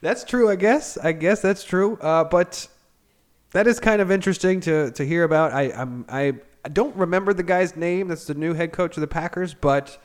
That's 0.00 0.22
true, 0.22 0.50
I 0.50 0.56
guess. 0.56 0.98
I 0.98 1.12
guess 1.12 1.40
that's 1.40 1.64
true. 1.64 1.96
Uh, 1.96 2.24
but 2.24 2.68
that 3.52 3.66
is 3.66 3.80
kind 3.80 4.02
of 4.02 4.10
interesting 4.10 4.60
to, 4.60 4.90
to 4.90 5.06
hear 5.06 5.24
about. 5.24 5.52
I 5.52 5.72
I'm, 5.72 6.04
I 6.10 6.34
I 6.62 6.68
don't 6.68 6.94
remember 6.94 7.32
the 7.32 7.42
guy's 7.42 7.74
name. 7.74 8.08
That's 8.08 8.26
the 8.26 8.34
new 8.34 8.52
head 8.52 8.70
coach 8.70 8.98
of 8.98 9.00
the 9.00 9.06
Packers. 9.06 9.54
But 9.54 9.96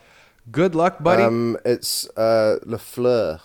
good 0.50 0.74
luck, 0.74 1.02
buddy. 1.02 1.22
Um, 1.22 1.56
it's 1.64 2.08
uh, 2.16 2.58
Lafleur. 2.66 3.40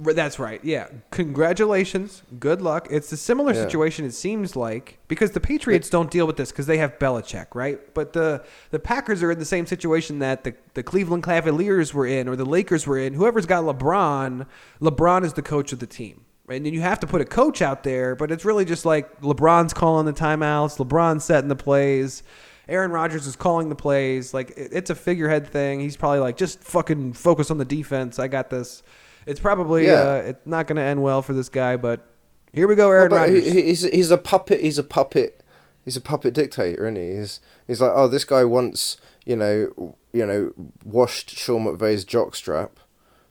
That's 0.00 0.38
right. 0.38 0.64
Yeah. 0.64 0.86
Congratulations. 1.10 2.22
Good 2.38 2.62
luck. 2.62 2.86
It's 2.90 3.10
a 3.10 3.16
similar 3.16 3.52
Yeah. 3.52 3.62
situation. 3.62 4.04
It 4.04 4.12
seems 4.14 4.54
like 4.54 4.98
because 5.08 5.32
the 5.32 5.40
Patriots 5.40 5.90
don't 5.90 6.10
deal 6.10 6.26
with 6.26 6.36
this 6.36 6.52
because 6.52 6.66
they 6.66 6.78
have 6.78 6.98
Belichick, 7.00 7.48
right? 7.54 7.80
But 7.94 8.12
the 8.12 8.44
the 8.70 8.78
Packers 8.78 9.22
are 9.22 9.30
in 9.32 9.38
the 9.38 9.44
same 9.44 9.66
situation 9.66 10.20
that 10.20 10.44
the 10.44 10.54
the 10.74 10.82
Cleveland 10.84 11.24
Cavaliers 11.24 11.92
were 11.94 12.06
in 12.06 12.28
or 12.28 12.36
the 12.36 12.44
Lakers 12.44 12.86
were 12.86 12.98
in. 12.98 13.14
Whoever's 13.14 13.46
got 13.46 13.64
LeBron, 13.64 14.46
LeBron 14.80 15.24
is 15.24 15.32
the 15.32 15.42
coach 15.42 15.72
of 15.72 15.80
the 15.80 15.86
team. 15.86 16.24
Right? 16.46 16.56
And 16.56 16.64
then 16.64 16.72
you 16.72 16.80
have 16.80 17.00
to 17.00 17.06
put 17.06 17.20
a 17.20 17.26
coach 17.26 17.60
out 17.60 17.82
there, 17.82 18.14
but 18.16 18.30
it's 18.30 18.44
really 18.44 18.64
just 18.64 18.86
like 18.86 19.20
LeBron's 19.20 19.74
calling 19.74 20.06
the 20.06 20.14
timeouts, 20.14 20.78
LeBron's 20.78 21.24
setting 21.24 21.48
the 21.48 21.56
plays. 21.56 22.22
Aaron 22.68 22.90
Rodgers 22.90 23.26
is 23.26 23.34
calling 23.36 23.68
the 23.68 23.74
plays. 23.74 24.34
Like 24.34 24.50
it- 24.50 24.70
it's 24.72 24.90
a 24.90 24.94
figurehead 24.94 25.46
thing. 25.46 25.80
He's 25.80 25.96
probably 25.96 26.18
like, 26.20 26.36
just 26.36 26.62
fucking 26.62 27.14
focus 27.14 27.50
on 27.50 27.58
the 27.58 27.64
defense. 27.64 28.18
I 28.18 28.28
got 28.28 28.50
this. 28.50 28.82
It's 29.26 29.40
probably 29.40 29.86
Yeah. 29.86 29.92
uh, 30.02 30.14
it's 30.26 30.46
not 30.46 30.66
going 30.66 30.76
to 30.76 30.82
end 30.82 31.02
well 31.02 31.22
for 31.22 31.32
this 31.32 31.48
guy, 31.48 31.76
but 31.76 32.06
here 32.52 32.66
we 32.68 32.74
go, 32.76 32.90
Aaron 32.90 33.10
he, 33.10 33.16
Rodgers. 33.16 33.44
he's 33.52 33.82
he's 33.82 34.10
a 34.10 34.18
puppet. 34.18 34.60
He's 34.60 34.78
a 34.78 34.82
puppet. 34.84 35.42
He's 35.84 35.96
a 35.96 36.00
puppet 36.00 36.34
dictator, 36.34 36.86
isn't 36.86 36.96
he? 36.96 37.16
He's 37.16 37.40
he's 37.66 37.80
like, 37.80 37.92
oh, 37.94 38.08
this 38.08 38.24
guy 38.24 38.44
wants 38.44 38.96
you 39.26 39.36
know 39.36 39.94
you 40.12 40.24
know 40.26 40.52
washed 40.84 41.30
Sean 41.30 41.64
McVay's 41.66 42.04
jockstrap, 42.06 42.70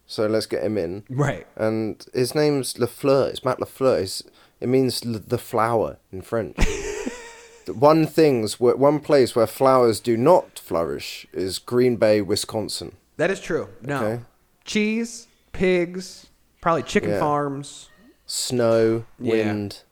so 0.05 0.25
let's 0.27 0.45
get 0.45 0.63
him 0.63 0.77
in. 0.77 1.03
right. 1.09 1.45
And 1.55 2.05
his 2.13 2.33
name's 2.35 2.75
Lafleur. 2.75 3.29
It's 3.29 3.43
Matt 3.45 3.59
Lafleur. 3.59 4.01
It's, 4.01 4.23
it 4.59 4.69
means 4.69 5.01
the 5.01 5.37
flower 5.37 5.97
in 6.11 6.21
French. 6.21 6.57
One 7.67 8.05
things 8.07 8.59
one 8.59 8.99
place 8.99 9.35
where 9.35 9.47
flowers 9.47 9.99
do 9.99 10.15
not 10.17 10.59
flourish 10.59 11.27
is 11.33 11.59
Green 11.59 11.95
Bay, 11.97 12.21
Wisconsin. 12.21 12.93
That 13.17 13.31
is 13.31 13.39
true. 13.41 13.69
No. 13.81 14.03
Okay. 14.03 14.23
Cheese, 14.63 15.27
pigs, 15.53 16.27
probably 16.61 16.83
chicken 16.83 17.11
Yeah. 17.11 17.19
farms. 17.19 17.89
Snow, 18.25 19.05
Yeah. 19.19 19.31
wind, 19.31 19.83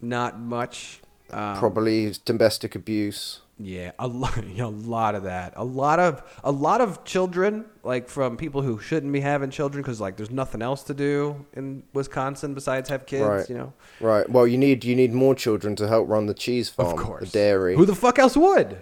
Not 0.00 0.38
much. 0.40 1.00
Um, 1.30 1.56
probably 1.58 2.14
domestic 2.24 2.74
abuse. 2.74 3.40
Yeah, 3.62 3.92
a 3.98 4.06
lot, 4.06 4.38
a 4.58 4.66
lot 4.66 5.14
of 5.14 5.24
that. 5.24 5.52
A 5.56 5.64
lot 5.64 5.98
of 5.98 6.22
a 6.42 6.50
lot 6.50 6.80
of 6.80 7.04
children, 7.04 7.66
like 7.82 8.08
from 8.08 8.36
people 8.36 8.62
who 8.62 8.78
shouldn't 8.78 9.12
be 9.12 9.20
having 9.20 9.50
children, 9.50 9.82
because 9.82 10.00
like 10.00 10.16
there's 10.16 10.30
nothing 10.30 10.62
else 10.62 10.82
to 10.84 10.94
do 10.94 11.44
in 11.52 11.82
Wisconsin 11.92 12.54
besides 12.54 12.88
have 12.88 13.06
kids. 13.06 13.24
Right. 13.26 13.48
You 13.48 13.56
know, 13.58 13.72
Right. 14.00 14.28
Well, 14.28 14.46
you 14.46 14.56
need 14.56 14.84
you 14.84 14.96
need 14.96 15.12
more 15.12 15.34
children 15.34 15.76
to 15.76 15.88
help 15.88 16.08
run 16.08 16.26
the 16.26 16.34
cheese 16.34 16.68
farm, 16.68 16.98
of 16.98 17.04
course, 17.04 17.30
the 17.30 17.38
dairy. 17.38 17.76
Who 17.76 17.84
the 17.84 17.94
fuck 17.94 18.18
else 18.18 18.36
would? 18.36 18.78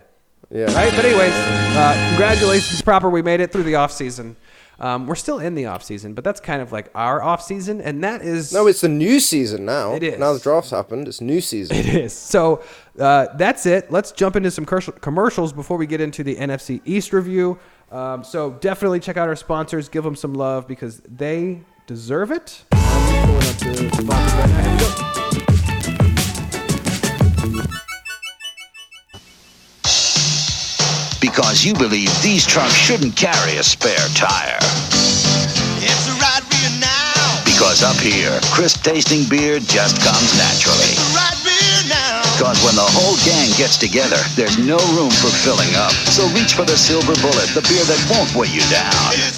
yeah. 0.51 0.67
Right. 0.75 0.93
But 0.95 1.05
anyways, 1.05 1.33
uh, 1.35 2.07
congratulations, 2.11 2.81
proper. 2.83 3.11
We 3.11 3.23
made 3.23 3.41
it 3.41 3.53
through 3.53 3.65
the 3.65 3.75
off 3.75 3.93
season. 3.93 4.37
Um, 4.81 5.07
we're 5.09 5.17
still 5.17 5.41
in 5.41 5.55
the 5.57 5.67
off 5.67 5.83
season, 5.83 6.15
but 6.15 6.23
that's 6.23 6.39
kind 6.41 6.63
of 6.63 6.71
like 6.71 6.89
our 6.95 7.21
off 7.21 7.43
season, 7.43 7.81
and 7.81 8.05
that 8.05 8.23
is 8.23 8.53
No, 8.53 8.69
it's 8.69 8.81
the 8.83 8.89
new 8.89 9.19
season 9.19 9.65
now. 9.65 9.95
It 9.95 10.03
is. 10.05 10.19
Now 10.21 10.33
the 10.33 10.39
draft's 10.39 10.71
happened. 10.71 11.09
It's 11.09 11.21
new 11.21 11.41
season. 11.41 11.77
It 11.77 11.87
is. 11.87 12.13
So 12.13 12.63
uh, 12.99 13.27
that's 13.37 13.67
it. 13.67 13.91
Let's 13.91 14.13
jump 14.13 14.37
into 14.37 14.51
some 14.53 14.65
commercial- 14.65 14.93
commercials 14.95 15.53
before 15.53 15.79
we 15.79 15.87
get 15.87 16.01
into 16.01 16.23
the 16.23 16.37
NFC 16.37 16.81
East 16.85 17.13
review. 17.13 17.59
Um, 17.91 18.23
so 18.23 18.51
definitely 18.51 19.01
check 19.01 19.17
out 19.17 19.29
our 19.29 19.37
sponsors. 19.37 19.89
Give 19.89 20.05
them 20.05 20.15
some 20.15 20.35
love 20.35 20.69
because 20.69 21.01
they 21.01 21.63
deserve 21.87 22.31
it. 22.31 22.65
Because 31.39 31.63
you 31.65 31.73
believe 31.73 32.11
these 32.21 32.45
trucks 32.45 32.75
shouldn't 32.75 33.15
carry 33.15 33.59
a 33.59 33.63
spare 33.63 34.11
tire. 34.19 34.59
It's 35.79 36.11
a 36.11 36.15
right 36.19 36.43
rear 36.51 36.83
now. 36.83 37.47
Because 37.47 37.87
up 37.87 37.95
here, 37.95 38.43
crisp 38.51 38.83
tasting 38.83 39.23
beer 39.31 39.63
just 39.63 40.03
comes 40.03 40.35
naturally. 40.35 40.99
It's 40.99 40.99
a 40.99 41.15
right 41.15 41.39
rear 41.47 41.95
now. 41.95 42.27
Because 42.35 42.59
when 42.67 42.75
the 42.75 42.83
whole 42.83 43.15
gang 43.23 43.55
gets 43.55 43.79
together, 43.79 44.19
there's 44.35 44.59
no 44.59 44.83
room 44.99 45.15
for 45.15 45.31
filling 45.31 45.71
up. 45.79 45.95
So 46.11 46.27
reach 46.35 46.59
for 46.59 46.67
the 46.67 46.75
Silver 46.75 47.15
Bullet, 47.23 47.47
the 47.55 47.63
beer 47.71 47.87
that 47.87 48.03
won't 48.11 48.35
weigh 48.35 48.51
you 48.51 48.67
down. 48.67 49.15
It's 49.15 49.38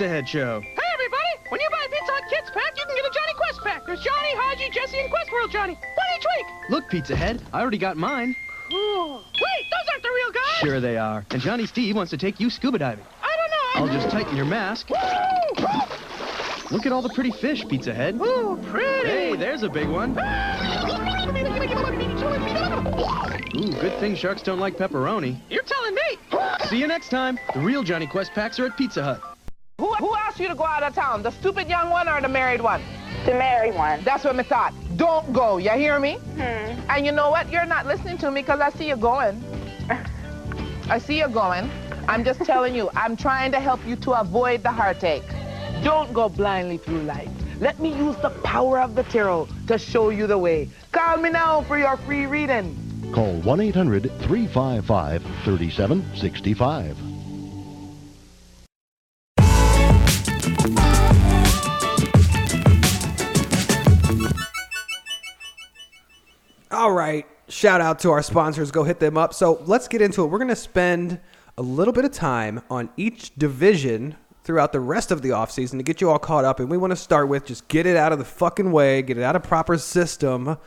Pizza 0.00 0.14
Head 0.14 0.26
Show. 0.26 0.62
Hey 0.62 0.82
everybody! 0.94 1.50
When 1.50 1.60
you 1.60 1.68
buy 1.70 1.84
a 1.84 1.90
Pizza 1.90 2.12
Hut 2.12 2.24
Kids 2.30 2.50
pack, 2.54 2.72
you 2.74 2.86
can 2.86 2.96
get 2.96 3.04
a 3.04 3.12
Jonny 3.12 3.34
Quest 3.36 3.60
pack. 3.62 3.84
There's 3.84 4.00
Johnny, 4.00 4.34
Hadji, 4.34 4.70
Jessie, 4.72 4.98
and 4.98 5.10
Quest 5.10 5.30
World 5.30 5.50
Johnny. 5.50 5.74
One 5.74 6.06
each 6.16 6.24
week. 6.38 6.46
Look, 6.70 6.88
Pizza 6.88 7.14
Head, 7.14 7.42
I 7.52 7.60
already 7.60 7.76
got 7.76 7.98
mine. 7.98 8.34
Cool. 8.70 9.16
Wait, 9.16 9.66
those 9.70 9.92
aren't 9.92 10.02
the 10.02 10.08
real 10.08 10.32
guys. 10.32 10.56
Sure 10.60 10.80
they 10.80 10.96
are. 10.96 11.26
And 11.32 11.42
Johnny 11.42 11.66
Steve 11.66 11.96
wants 11.96 12.08
to 12.12 12.16
take 12.16 12.40
you 12.40 12.48
scuba 12.48 12.78
diving. 12.78 13.04
I 13.22 13.36
don't 13.36 13.50
know. 13.50 13.92
I'll 13.92 14.00
just 14.00 14.10
tighten 14.10 14.34
your 14.34 14.46
mask. 14.46 14.88
Look 16.70 16.86
at 16.86 16.92
all 16.92 17.02
the 17.02 17.10
pretty 17.10 17.32
fish, 17.32 17.68
Pizza 17.68 17.92
Head. 17.92 18.14
Ooh, 18.14 18.58
pretty. 18.70 19.06
Hey, 19.06 19.36
there's 19.36 19.64
a 19.64 19.68
big 19.68 19.86
one. 19.86 20.16
Ah! 20.18 21.26
Ooh, 23.54 23.72
good 23.82 24.00
thing 24.00 24.16
sharks 24.16 24.40
don't 24.40 24.60
like 24.60 24.78
pepperoni. 24.78 25.38
You're 25.50 25.62
telling 25.62 25.94
me. 25.94 26.18
See 26.68 26.78
you 26.78 26.86
next 26.86 27.10
time. 27.10 27.38
The 27.52 27.60
real 27.60 27.82
Jonny 27.82 28.06
Quest 28.06 28.32
packs 28.32 28.58
are 28.58 28.64
at 28.64 28.78
Pizza 28.78 29.04
Hut. 29.04 29.29
Who, 29.80 29.94
who 29.94 30.14
asked 30.14 30.38
you 30.38 30.46
to 30.46 30.54
go 30.54 30.64
out 30.64 30.82
of 30.82 30.94
town? 30.94 31.22
The 31.22 31.30
stupid 31.30 31.66
young 31.66 31.88
one 31.88 32.06
or 32.06 32.20
the 32.20 32.28
married 32.28 32.60
one? 32.60 32.82
The 33.24 33.32
married 33.32 33.74
one. 33.74 34.04
That's 34.04 34.24
what 34.24 34.38
I 34.38 34.42
thought. 34.42 34.74
Don't 34.96 35.32
go. 35.32 35.56
You 35.56 35.70
hear 35.70 35.98
me? 35.98 36.16
Hmm. 36.34 36.90
And 36.90 37.06
you 37.06 37.12
know 37.12 37.30
what? 37.30 37.50
You're 37.50 37.64
not 37.64 37.86
listening 37.86 38.18
to 38.18 38.30
me 38.30 38.42
because 38.42 38.60
I 38.60 38.68
see 38.68 38.88
you 38.88 38.96
going. 38.96 39.42
I 40.90 40.98
see 40.98 41.16
you 41.16 41.28
going. 41.28 41.70
I'm 42.08 42.24
just 42.24 42.40
telling 42.40 42.74
you, 42.74 42.90
I'm 42.94 43.16
trying 43.16 43.52
to 43.52 43.58
help 43.58 43.80
you 43.86 43.96
to 43.96 44.20
avoid 44.20 44.62
the 44.62 44.70
heartache. 44.70 45.24
Don't 45.82 46.12
go 46.12 46.28
blindly 46.28 46.76
through 46.76 47.00
life. 47.04 47.30
Let 47.58 47.80
me 47.80 47.96
use 47.96 48.16
the 48.16 48.30
power 48.44 48.80
of 48.80 48.94
the 48.94 49.04
tarot 49.04 49.48
to 49.68 49.78
show 49.78 50.10
you 50.10 50.26
the 50.26 50.36
way. 50.36 50.68
Call 50.92 51.16
me 51.16 51.30
now 51.30 51.62
for 51.62 51.78
your 51.78 51.96
free 51.96 52.26
reading. 52.26 52.76
Call 53.14 53.32
1 53.40 53.60
800 53.62 54.02
355 54.20 55.22
3765. 55.44 57.09
All 66.72 66.92
right. 66.92 67.26
Shout 67.48 67.80
out 67.80 67.98
to 68.00 68.12
our 68.12 68.22
sponsors. 68.22 68.70
Go 68.70 68.84
hit 68.84 69.00
them 69.00 69.16
up. 69.18 69.34
So 69.34 69.60
let's 69.66 69.88
get 69.88 70.00
into 70.00 70.22
it. 70.22 70.28
We're 70.28 70.38
going 70.38 70.48
to 70.48 70.56
spend 70.56 71.18
a 71.58 71.62
little 71.62 71.92
bit 71.92 72.04
of 72.04 72.12
time 72.12 72.62
on 72.70 72.90
each 72.96 73.34
division 73.34 74.16
throughout 74.44 74.70
the 74.72 74.78
rest 74.78 75.10
of 75.10 75.20
the 75.20 75.30
offseason 75.30 75.78
to 75.78 75.82
get 75.82 76.00
you 76.00 76.08
all 76.08 76.18
caught 76.18 76.44
up. 76.44 76.60
And 76.60 76.70
we 76.70 76.76
want 76.76 76.92
to 76.92 76.96
start 76.96 77.28
with 77.28 77.44
just 77.44 77.66
get 77.66 77.86
it 77.86 77.96
out 77.96 78.12
of 78.12 78.20
the 78.20 78.24
fucking 78.24 78.70
way, 78.70 79.02
get 79.02 79.18
it 79.18 79.24
out 79.24 79.34
of 79.34 79.42
proper 79.42 79.76
system, 79.78 80.58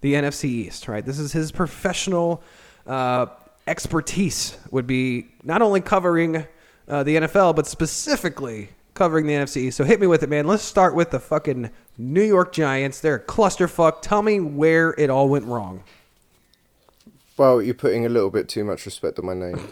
the 0.00 0.14
NFC 0.14 0.44
East, 0.46 0.88
right? 0.88 1.06
This 1.06 1.20
is 1.20 1.32
his 1.32 1.52
professional 1.52 2.42
uh, 2.86 3.26
expertise, 3.68 4.58
would 4.72 4.88
be 4.88 5.28
not 5.44 5.62
only 5.62 5.80
covering 5.80 6.46
uh, 6.88 7.04
the 7.04 7.16
NFL, 7.16 7.54
but 7.54 7.68
specifically 7.68 8.70
covering 8.94 9.26
the 9.26 9.34
NFC 9.34 9.58
East. 9.58 9.76
So 9.76 9.84
hit 9.84 10.00
me 10.00 10.08
with 10.08 10.24
it, 10.24 10.28
man. 10.28 10.48
Let's 10.48 10.64
start 10.64 10.96
with 10.96 11.10
the 11.10 11.20
fucking 11.20 11.70
New 11.96 12.22
York 12.22 12.52
Giants. 12.52 13.00
They're 13.00 13.16
a 13.16 13.20
clusterfuck. 13.20 14.02
Tell 14.02 14.22
me 14.22 14.40
where 14.40 14.94
it 14.98 15.10
all 15.10 15.28
went 15.28 15.46
wrong. 15.46 15.84
Well, 17.36 17.60
you're 17.60 17.74
putting 17.74 18.06
a 18.06 18.08
little 18.08 18.30
bit 18.30 18.48
too 18.48 18.64
much 18.64 18.86
respect 18.86 19.18
on 19.18 19.26
my 19.26 19.34
name. 19.34 19.68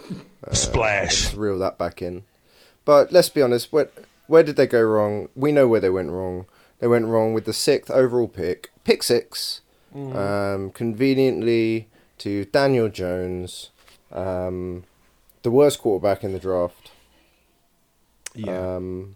Uh, 0.47 0.53
Splash. 0.53 1.25
Let's 1.25 1.35
reel 1.35 1.59
that 1.59 1.79
back 1.79 2.03
in. 2.03 2.25
But 2.85 3.13
let's 3.13 3.29
be 3.29 3.43
honest, 3.43 3.73
where, 3.73 3.89
where 4.27 4.43
did 4.43 4.57
they 4.57 4.67
go 4.67 4.83
wrong? 4.83 5.29
We 5.37 5.53
know 5.53 5.69
where 5.69 5.81
they 5.81 5.91
went 5.91 6.11
wrong. 6.11 6.47
They 6.81 6.89
went 6.89 7.07
wrong 7.07 7.33
with 7.33 7.45
the 7.45 7.53
sixth 7.53 7.91
overall 7.91 8.27
pick, 8.27 8.71
pick 8.83 9.05
six, 9.05 9.61
um, 9.95 10.71
conveniently 10.73 11.87
to 12.19 12.45
Daniel 12.47 12.89
Jones, 12.89 13.71
um, 14.11 14.83
the 15.43 15.51
worst 15.53 15.79
quarterback 15.79 16.25
in 16.25 16.33
the 16.33 16.41
draft. 16.41 16.91
Yeah. 18.35 18.77
Um, 18.77 19.15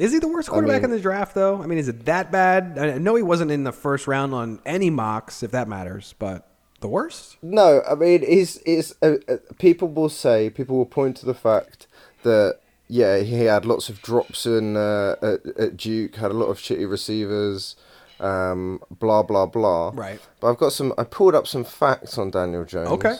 Is 0.00 0.12
he 0.12 0.18
the 0.18 0.28
worst 0.28 0.48
quarterback 0.48 0.82
mean- 0.82 0.90
in 0.92 0.96
the 0.96 1.00
draft, 1.02 1.34
though? 1.34 1.62
I 1.62 1.66
mean, 1.66 1.78
is 1.78 1.88
it 1.88 2.06
that 2.06 2.32
bad? 2.32 2.78
I 2.78 2.98
know 2.98 3.14
he 3.16 3.22
wasn't 3.22 3.50
in 3.50 3.64
the 3.64 3.72
first 3.72 4.06
round 4.06 4.32
on 4.34 4.60
any 4.64 4.88
mocks, 4.90 5.42
if 5.42 5.50
that 5.50 5.68
matters, 5.68 6.14
but 6.18 6.48
the 6.80 6.88
worst? 6.88 7.36
No, 7.42 7.82
I 7.88 7.94
mean, 7.94 8.22
he's, 8.26 8.60
he's, 8.62 8.94
uh, 9.02 9.16
uh, 9.28 9.36
people 9.58 9.88
will 9.88 10.08
say, 10.08 10.48
people 10.48 10.76
will 10.78 10.86
point 10.86 11.16
to 11.18 11.26
the 11.26 11.34
fact 11.34 11.86
that, 12.22 12.60
yeah, 12.88 13.18
he 13.18 13.44
had 13.44 13.64
lots 13.66 13.88
of 13.90 14.00
drops 14.00 14.46
in 14.46 14.76
uh, 14.76 15.16
at, 15.22 15.46
at 15.58 15.76
Duke, 15.76 16.16
had 16.16 16.30
a 16.30 16.34
lot 16.34 16.46
of 16.46 16.56
shitty 16.58 16.90
receivers, 16.90 17.76
um, 18.18 18.80
blah, 18.90 19.22
blah, 19.22 19.44
blah. 19.46 19.92
Right. 19.94 20.20
But 20.40 20.50
I've 20.50 20.58
got 20.58 20.72
some, 20.72 20.94
I 20.96 21.04
pulled 21.04 21.34
up 21.34 21.46
some 21.46 21.64
facts 21.64 22.16
on 22.16 22.30
Daniel 22.30 22.64
Jones. 22.64 22.88
Okay. 22.88 23.16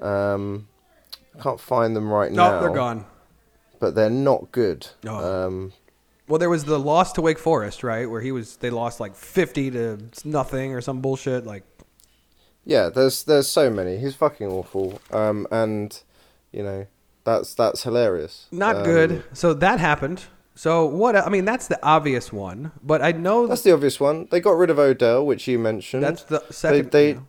Um, 0.00 0.68
I 1.36 1.42
can't 1.42 1.60
find 1.60 1.96
them 1.96 2.08
right 2.12 2.30
No, 2.30 2.50
now. 2.50 2.60
they're 2.60 2.70
gone. 2.70 3.04
But 3.80 3.96
they're 3.96 4.08
not 4.10 4.52
good. 4.52 4.86
Oh. 5.06 5.46
Um, 5.46 5.72
Well, 6.26 6.38
there 6.38 6.48
was 6.50 6.64
the 6.64 6.78
loss 6.78 7.12
to 7.14 7.20
Wake 7.22 7.38
Forest, 7.38 7.84
right? 7.84 8.08
Where 8.08 8.20
he 8.20 8.32
was, 8.32 8.56
they 8.56 8.70
lost 8.70 8.98
like 8.98 9.14
50 9.14 9.70
to 9.72 9.98
nothing 10.24 10.72
or 10.74 10.80
some 10.80 11.00
bullshit. 11.00 11.44
Like, 11.44 11.64
Yeah, 12.64 12.88
there's 12.88 13.24
there's 13.24 13.46
so 13.48 13.68
many. 13.70 13.98
He's 13.98 14.14
fucking 14.14 14.46
awful. 14.46 15.00
Um, 15.10 15.46
and 15.50 16.00
you 16.52 16.62
know, 16.62 16.86
that's 17.24 17.52
that's 17.54 17.82
hilarious. 17.82 18.46
not 18.50 18.76
Um, 18.76 18.82
good. 18.84 19.24
So 19.34 19.52
that 19.54 19.80
happened. 19.80 20.24
So 20.54 20.86
what? 20.86 21.16
I 21.16 21.28
mean, 21.28 21.44
that's 21.44 21.66
the 21.66 21.78
obvious 21.84 22.32
one, 22.32 22.70
but 22.82 23.02
I 23.02 23.10
know 23.12 23.46
That's 23.46 23.62
the 23.62 23.72
obvious 23.72 23.98
one. 23.98 24.28
They 24.30 24.40
got 24.40 24.52
rid 24.56 24.70
of 24.70 24.78
Odell, 24.78 25.26
which 25.26 25.48
you 25.48 25.58
mentioned. 25.58 26.04
That's 26.04 26.22
the 26.22 26.44
second, 26.50 26.90
They 26.92 27.12
they, 27.14 27.20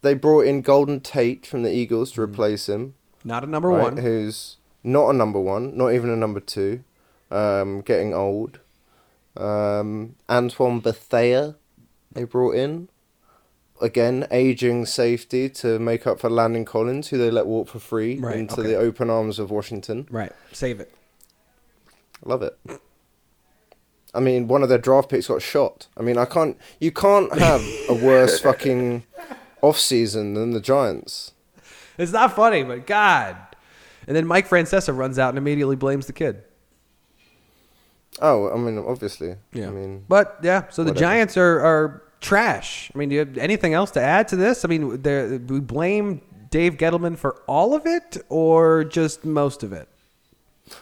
they 0.00 0.14
brought 0.14 0.46
in 0.46 0.62
Golden 0.62 0.98
Tate 1.00 1.46
from 1.46 1.62
the 1.64 1.70
Eagles 1.70 2.12
to 2.12 2.22
replace 2.22 2.68
him. 2.68 2.94
not 3.24 3.44
a 3.44 3.46
number 3.46 3.68
right, 3.68 3.82
one. 3.82 3.98
Who's 3.98 4.56
not 4.82 5.10
a 5.10 5.12
number 5.12 5.38
one, 5.38 5.76
not 5.76 5.90
even 5.92 6.08
a 6.10 6.16
number 6.16 6.40
two. 6.40 6.82
Um, 7.32 7.80
getting 7.80 8.12
old. 8.14 8.60
Um, 9.36 10.16
Antoine 10.28 10.80
Bethea, 10.80 11.56
they 12.12 12.24
brought 12.24 12.54
in. 12.54 12.88
Again, 13.80 14.26
aging 14.30 14.86
safety 14.86 15.48
to 15.48 15.78
make 15.78 16.06
up 16.06 16.20
for 16.20 16.30
Landon 16.30 16.64
Collins, 16.64 17.08
who 17.08 17.18
they 17.18 17.30
let 17.30 17.46
walk 17.46 17.68
for 17.68 17.78
free 17.80 18.18
Right, 18.18 18.36
into 18.36 18.60
okay. 18.60 18.68
the 18.68 18.76
open 18.76 19.10
arms 19.10 19.38
of 19.40 19.50
Washington. 19.50 20.06
Right. 20.10 20.30
Save 20.52 20.78
it. 20.78 20.94
Love 22.24 22.42
it. 22.42 22.56
I 24.14 24.20
mean, 24.20 24.46
one 24.46 24.62
of 24.62 24.68
their 24.68 24.78
draft 24.78 25.08
picks 25.08 25.26
got 25.28 25.42
shot. 25.42 25.88
I 25.96 26.02
mean, 26.02 26.18
I 26.18 26.26
can't. 26.26 26.56
You 26.78 26.92
can't 26.92 27.32
have 27.38 27.62
a 27.88 27.94
worse 27.94 28.38
fucking 28.42 29.04
off 29.62 29.78
season 29.78 30.34
than 30.34 30.50
the 30.52 30.60
Giants. 30.60 31.32
It's 31.98 32.12
not 32.12 32.36
funny, 32.36 32.62
but 32.62 32.86
God. 32.86 33.36
And 34.06 34.14
then 34.14 34.26
Mike 34.26 34.48
Francesa 34.48 34.96
runs 34.96 35.18
out 35.18 35.30
and 35.30 35.38
immediately 35.38 35.76
blames 35.76 36.06
the 36.06 36.12
kid. 36.12 36.42
Oh, 38.20 38.50
I 38.52 38.56
mean, 38.58 38.78
obviously. 38.78 39.36
Yeah. 39.52 39.68
I 39.68 39.70
mean, 39.70 40.04
But 40.08 40.38
yeah, 40.42 40.64
so 40.70 40.84
the 40.84 40.90
Whatever. 40.90 41.00
Giants 41.00 41.36
are, 41.36 41.60
are 41.60 42.02
trash. 42.20 42.90
I 42.94 42.98
mean, 42.98 43.08
do 43.08 43.14
you 43.14 43.20
have 43.20 43.38
anything 43.38 43.74
else 43.74 43.90
to 43.92 44.00
add 44.02 44.28
to 44.28 44.36
this? 44.36 44.64
I 44.64 44.68
mean, 44.68 45.02
there- 45.02 45.38
we 45.38 45.60
blame 45.60 46.20
Dave 46.50 46.76
Gettleman 46.76 47.16
for 47.16 47.36
all 47.46 47.74
of 47.74 47.86
it 47.86 48.18
or 48.28 48.84
just 48.84 49.24
most 49.24 49.62
of 49.62 49.72
it? 49.72 49.88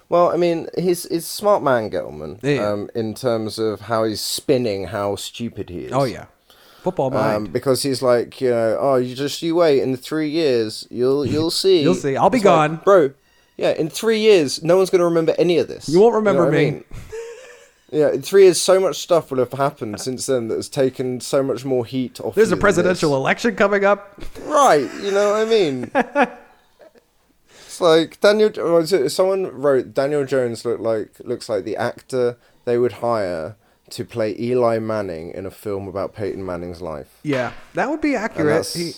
well, 0.09 0.31
I 0.31 0.37
mean, 0.37 0.69
he's 0.77 1.05
he's 1.09 1.25
a 1.25 1.29
smart 1.29 1.63
man, 1.63 1.91
Gettleman. 1.91 2.39
Yeah. 2.43 2.69
Um, 2.71 2.91
in 2.95 3.15
terms 3.15 3.59
of 3.59 3.83
how 3.83 4.05
he's 4.05 4.21
spinning, 4.21 4.85
how 4.89 5.17
stupid 5.17 5.69
he 5.71 5.87
is. 5.87 5.93
Oh 5.93 6.05
yeah, 6.05 6.27
football 6.83 7.11
mind. 7.11 7.37
Um, 7.37 7.45
because 7.47 7.83
he's 7.83 8.01
like, 8.03 8.41
you 8.41 8.51
know, 8.51 8.77
oh, 8.81 8.97
you 8.97 9.15
just 9.17 9.41
you 9.43 9.55
wait 9.57 9.81
in 9.83 9.97
three 9.97 10.29
years, 10.29 10.87
you'll 10.91 11.25
you'll 11.33 11.51
see. 11.51 11.83
You'll 11.83 11.95
see. 11.95 12.17
I'll 12.17 12.31
be 12.31 12.39
It's 12.39 12.45
like, 12.45 12.71
gone. 12.71 12.81
bro. 12.85 13.13
Yeah, 13.57 13.71
in 13.73 13.89
three 13.91 14.21
years, 14.21 14.63
no 14.63 14.77
one's 14.77 14.91
gonna 14.91 15.05
remember 15.05 15.35
any 15.39 15.59
of 15.59 15.67
this. 15.67 15.89
You 15.89 15.99
won't 16.01 16.15
remember 16.15 16.43
know 16.43 16.51
what 16.51 16.55
I 16.55 16.59
me. 16.65 16.71
mean? 16.71 16.85
Yeah, 17.93 18.13
in 18.13 18.23
three 18.23 18.45
years, 18.45 18.61
so 18.61 18.79
much 18.79 18.97
stuff 18.99 19.31
will 19.31 19.39
have 19.39 19.53
happened 19.53 20.01
since 20.01 20.27
then 20.27 20.49
that 20.49 20.57
has 20.57 20.69
taken 20.69 21.21
so 21.21 21.43
much 21.43 21.65
more 21.65 21.85
heat 21.85 22.21
off. 22.21 22.35
There's 22.35 22.53
a 22.53 22.57
presidential 22.57 23.17
election 23.17 23.57
coming 23.57 23.85
up. 23.85 24.23
Right, 24.45 24.89
you 25.03 25.11
know 25.11 25.33
what 25.33 25.41
I 25.41 25.45
mean? 25.45 25.91
it's 27.51 27.81
like 27.81 28.21
Daniel. 28.21 28.51
Oh, 28.59 28.85
someone 28.85 29.47
wrote 29.47 29.95
Daniel 29.95 30.25
Jones 30.25 30.65
look 30.65 30.81
like 30.81 31.19
looks 31.21 31.49
like 31.49 31.65
the 31.65 31.77
actor 31.77 32.37
they 32.65 32.79
would 32.79 32.93
hire 32.93 33.57
to 33.91 34.05
play 34.05 34.37
Eli 34.39 34.79
Manning 34.79 35.33
in 35.33 35.47
a 35.47 35.51
film 35.51 35.89
about 35.89 36.15
Peyton 36.15 36.47
Manning's 36.47 36.81
life. 36.81 37.19
Yeah, 37.25 37.53
that 37.75 37.91
would 37.91 38.01
be 38.01 38.15
accurate. 38.15 38.67
He, 38.69 38.93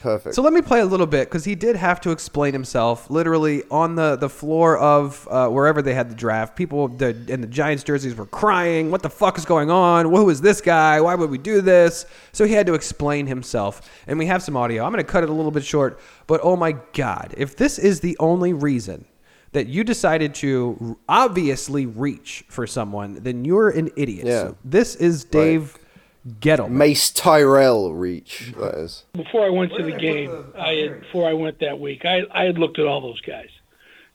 Perfect. 0.00 0.34
So 0.34 0.42
let 0.42 0.52
me 0.52 0.62
play 0.62 0.80
a 0.80 0.84
little 0.84 1.06
bit 1.06 1.28
because 1.28 1.44
he 1.44 1.54
did 1.54 1.76
have 1.76 2.00
to 2.02 2.10
explain 2.10 2.52
himself 2.52 3.10
literally 3.10 3.62
on 3.70 3.94
the, 3.94 4.16
the 4.16 4.28
floor 4.28 4.76
of 4.78 5.26
uh, 5.30 5.48
wherever 5.48 5.82
they 5.82 5.94
had 5.94 6.10
the 6.10 6.14
draft. 6.14 6.56
People 6.56 6.88
the, 6.88 7.16
in 7.28 7.40
the 7.40 7.46
Giants 7.46 7.82
jerseys 7.82 8.14
were 8.14 8.26
crying. 8.26 8.90
What 8.90 9.02
the 9.02 9.10
fuck 9.10 9.38
is 9.38 9.44
going 9.44 9.70
on? 9.70 10.06
Who 10.06 10.28
is 10.30 10.40
this 10.40 10.60
guy? 10.60 11.00
Why 11.00 11.14
would 11.14 11.30
we 11.30 11.38
do 11.38 11.60
this? 11.60 12.06
So 12.32 12.44
he 12.44 12.52
had 12.52 12.66
to 12.66 12.74
explain 12.74 13.26
himself. 13.26 13.90
And 14.06 14.18
we 14.18 14.26
have 14.26 14.42
some 14.42 14.56
audio. 14.56 14.84
I'm 14.84 14.92
going 14.92 15.04
to 15.04 15.10
cut 15.10 15.24
it 15.24 15.30
a 15.30 15.32
little 15.32 15.50
bit 15.50 15.64
short. 15.64 15.98
But 16.26 16.40
oh 16.42 16.56
my 16.56 16.76
God, 16.92 17.34
if 17.36 17.56
this 17.56 17.78
is 17.78 18.00
the 18.00 18.16
only 18.18 18.52
reason 18.52 19.06
that 19.52 19.68
you 19.68 19.84
decided 19.84 20.34
to 20.34 20.98
obviously 21.08 21.86
reach 21.86 22.44
for 22.48 22.66
someone, 22.66 23.14
then 23.22 23.44
you're 23.44 23.70
an 23.70 23.90
idiot. 23.96 24.26
Yeah. 24.26 24.40
So 24.40 24.56
this 24.64 24.96
is 24.96 25.24
Dave 25.24 25.78
Gettleman. 26.26 26.70
Mace 26.70 27.10
Tyrell 27.10 27.94
reach. 27.94 28.52
That 28.58 28.74
is. 28.74 29.04
before 29.12 29.46
I 29.46 29.50
went 29.50 29.72
to 29.74 29.82
the 29.82 29.92
game, 29.92 30.52
I 30.56 30.72
had 30.74 31.00
before 31.00 31.28
I 31.28 31.34
went 31.34 31.60
that 31.60 31.78
week, 31.78 32.04
I 32.04 32.22
I 32.32 32.44
had 32.44 32.58
looked 32.58 32.78
at 32.78 32.86
all 32.86 33.00
those 33.00 33.20
guys, 33.20 33.50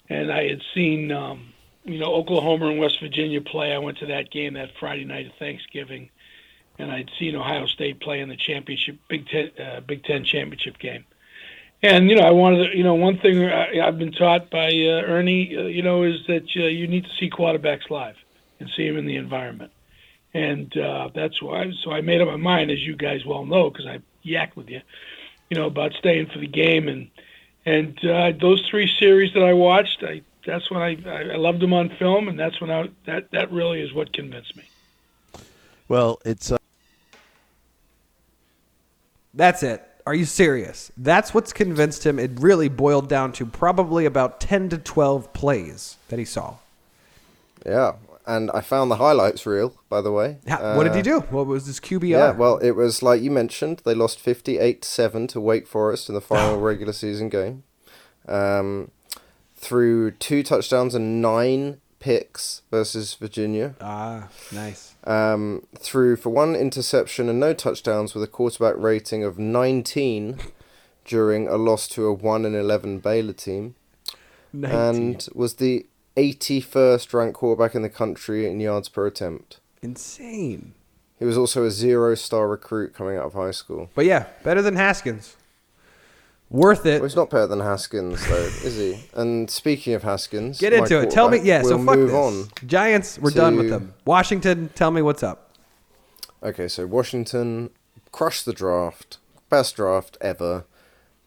and 0.10 0.32
I 0.32 0.48
had 0.50 0.62
seen 0.74 1.12
um, 1.12 1.54
you 1.86 2.00
know 2.00 2.14
Oklahoma 2.14 2.68
and 2.68 2.80
West 2.80 3.00
Virginia 3.00 3.40
play. 3.40 3.74
I 3.74 3.78
went 3.78 4.00
to 4.00 4.08
that 4.08 4.30
game 4.30 4.56
that 4.56 4.72
Friday 4.78 5.06
night 5.06 5.28
of 5.28 5.34
Thanksgiving, 5.40 6.10
and 6.78 6.92
I'd 6.92 7.10
seen 7.18 7.36
Ohio 7.36 7.66
State 7.66 8.02
play 8.02 8.20
in 8.20 8.28
the 8.28 8.38
championship 8.38 8.98
Big 9.08 9.28
Ten 9.28 9.52
uh, 9.58 9.80
Big 9.80 10.04
Ten 10.04 10.26
championship 10.26 10.80
game. 10.80 11.06
And 11.82 12.10
you 12.10 12.18
know, 12.18 12.24
I 12.24 12.32
wanted 12.32 12.72
to, 12.72 12.78
you 12.78 12.84
know, 12.84 12.94
one 12.94 13.20
thing 13.20 13.44
I, 13.46 13.80
I've 13.80 13.98
been 13.98 14.12
taught 14.12 14.50
by 14.50 14.68
uh, 14.68 15.02
Ernie, 15.08 15.56
uh, 15.58 15.62
you 15.62 15.82
know, 15.82 16.04
is 16.04 16.28
that 16.28 16.44
uh, 16.58 16.64
you 16.64 16.88
need 16.88 17.06
to 17.06 17.12
see 17.18 17.30
quarterbacks 17.30 17.90
live 17.90 18.18
and 18.60 18.70
see 18.76 18.88
them 18.88 18.98
in 18.98 19.06
the 19.06 19.16
environment 19.16 19.72
and 20.34 20.76
uh, 20.78 21.10
that's 21.14 21.42
why. 21.42 21.72
So 21.84 21.92
I 21.92 22.02
made 22.02 22.22
up 22.22 22.28
my 22.28 22.38
mind, 22.38 22.72
as 22.72 22.80
you 22.80 22.96
guys 22.96 23.26
well 23.26 23.46
know, 23.46 23.70
because 23.70 23.86
I 23.86 24.00
yacked 24.26 24.56
with 24.56 24.70
you, 24.70 24.82
you 25.50 25.58
know, 25.58 25.68
about 25.68 25.94
staying 25.94 26.28
for 26.28 26.40
the 26.40 26.48
game, 26.48 26.88
and 26.88 27.10
and 27.66 28.04
uh, 28.06 28.32
those 28.40 28.66
three 28.70 28.90
series 29.00 29.34
that 29.34 29.44
I 29.44 29.54
watched, 29.54 30.04
I 30.04 30.22
that's 30.46 30.70
when 30.72 30.82
I 30.82 30.98
I 31.34 31.36
loved 31.36 31.62
them 31.62 31.74
on 31.74 31.90
film, 31.90 32.28
and 32.28 32.40
that's 32.40 32.60
when 32.62 32.72
I 32.72 32.90
that 33.06 33.32
that 33.32 33.52
really 33.52 33.82
is 33.82 33.94
what 33.94 34.14
convinced 34.14 34.56
me. 34.56 34.64
Well, 35.88 36.20
it's. 36.26 36.52
Uh... 36.52 36.58
That's 39.34 39.64
it. 39.64 39.86
Are 40.06 40.16
you 40.16 40.26
serious? 40.26 40.92
That's 40.98 41.34
what's 41.34 41.54
convinced 41.54 42.06
him. 42.06 42.18
It 42.18 42.32
really 42.40 42.70
boiled 42.70 43.08
down 43.08 43.32
to 43.34 43.46
probably 43.46 44.06
about 44.06 44.40
10 44.40 44.70
to 44.70 44.78
12 44.78 45.32
plays 45.32 45.98
that 46.10 46.18
he 46.18 46.26
saw. 46.26 46.56
Yeah, 47.66 47.94
and 48.36 48.50
I 48.54 48.62
found 48.62 48.90
the 48.92 48.96
highlights 48.96 49.46
reel, 49.46 49.72
by 49.90 50.02
the 50.02 50.12
way. 50.12 50.38
Ha- 50.48 50.76
what 50.76 50.84
did 50.86 50.94
he 50.94 51.02
Uh, 51.12 51.20
do? 51.20 51.20
What 51.36 51.48
was 51.48 51.66
his 51.66 51.80
QBR? 51.80 52.10
Yeah, 52.10 52.32
well, 52.32 52.58
it 52.58 52.72
was 52.72 53.02
like 53.04 53.22
you 53.22 53.32
mentioned. 53.32 53.82
They 53.86 53.94
lost 53.96 54.20
58 54.20 54.86
7 54.86 55.28
to 55.28 55.40
Wake 55.42 55.68
Forest 55.68 56.10
in 56.10 56.16
the 56.16 56.22
final 56.22 56.58
regular 56.70 56.94
season 56.94 57.30
game. 57.30 57.64
Um, 58.28 58.92
through 59.56 60.12
two 60.12 60.44
touchdowns 60.44 60.96
and 60.96 61.22
nine 61.22 61.80
picks 62.00 62.62
versus 62.72 63.14
Virginia. 63.16 63.76
Ah, 63.80 64.28
nice. 64.52 64.96
Um, 65.04 65.68
threw 65.78 66.16
for 66.16 66.30
one 66.30 66.56
interception 66.56 67.30
and 67.30 67.40
no 67.40 67.54
touchdowns 67.54 68.14
with 68.16 68.24
a 68.24 68.28
quarterback 68.28 68.76
rating 68.78 69.24
of 69.24 69.38
nineteen 69.38 70.40
during 71.06 71.48
a 71.48 71.58
loss 71.58 71.88
to 71.90 72.06
a 72.06 72.14
one 72.14 72.46
and 72.46 72.56
eleven 72.56 73.00
Baylor 73.00 73.34
team. 73.34 73.76
19. 74.54 74.80
And 74.80 75.28
was 75.34 75.56
the 75.56 75.86
81st 76.18 77.14
ranked 77.14 77.36
quarterback 77.36 77.76
in 77.76 77.82
the 77.82 77.90
country 77.90 78.46
in 78.46 78.60
yards 78.60 78.90
per 78.90 79.08
attempt. 79.08 79.60
Insane. 79.82 80.74
He 81.18 81.26
was 81.26 81.38
also 81.38 81.64
a 81.66 81.72
zero 81.72 82.16
star 82.16 82.48
recruit 82.48 82.94
coming 82.94 83.18
out 83.18 83.26
of 83.26 83.34
high 83.34 83.52
school. 83.52 83.90
But 83.96 84.06
yeah, 84.06 84.28
better 84.44 84.62
than 84.62 84.76
Haskins. 84.76 85.38
Worth 86.50 86.86
it. 86.86 86.96
Well, 86.96 87.04
he's 87.04 87.16
not 87.16 87.30
better 87.30 87.48
than 87.48 87.62
Haskins, 87.62 88.28
though, 88.28 88.36
is 88.36 88.76
he? 88.76 89.06
And 89.14 89.50
speaking 89.50 89.94
of 89.94 90.04
Haskins, 90.04 90.60
Get 90.60 90.74
into 90.74 91.00
it. 91.00 91.10
Tell 91.10 91.30
me. 91.30 91.40
Yeah, 91.42 91.62
so 91.62 91.78
we'll 91.78 91.86
fuck 91.86 91.96
move 91.96 92.10
this. 92.10 92.16
on. 92.62 92.68
Giants, 92.68 93.18
we're 93.20 93.32
done 93.32 93.56
with 93.56 93.70
them. 93.70 93.94
Washington, 94.04 94.70
tell 94.76 94.92
me 94.92 95.02
what's 95.02 95.24
up. 95.24 95.56
Okay, 96.44 96.68
so 96.68 96.86
Washington 96.86 97.70
crushed 98.12 98.46
the 98.46 98.52
draft, 98.52 99.20
best 99.50 99.78
draft 99.78 100.18
ever. 100.20 100.66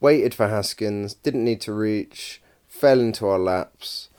Waited 0.00 0.34
for 0.34 0.48
Haskins, 0.48 1.14
didn't 1.14 1.44
need 1.44 1.62
to 1.62 1.72
reach, 1.72 2.42
fell 2.68 3.00
into 3.00 3.26
our 3.26 3.38
laps. 3.38 4.10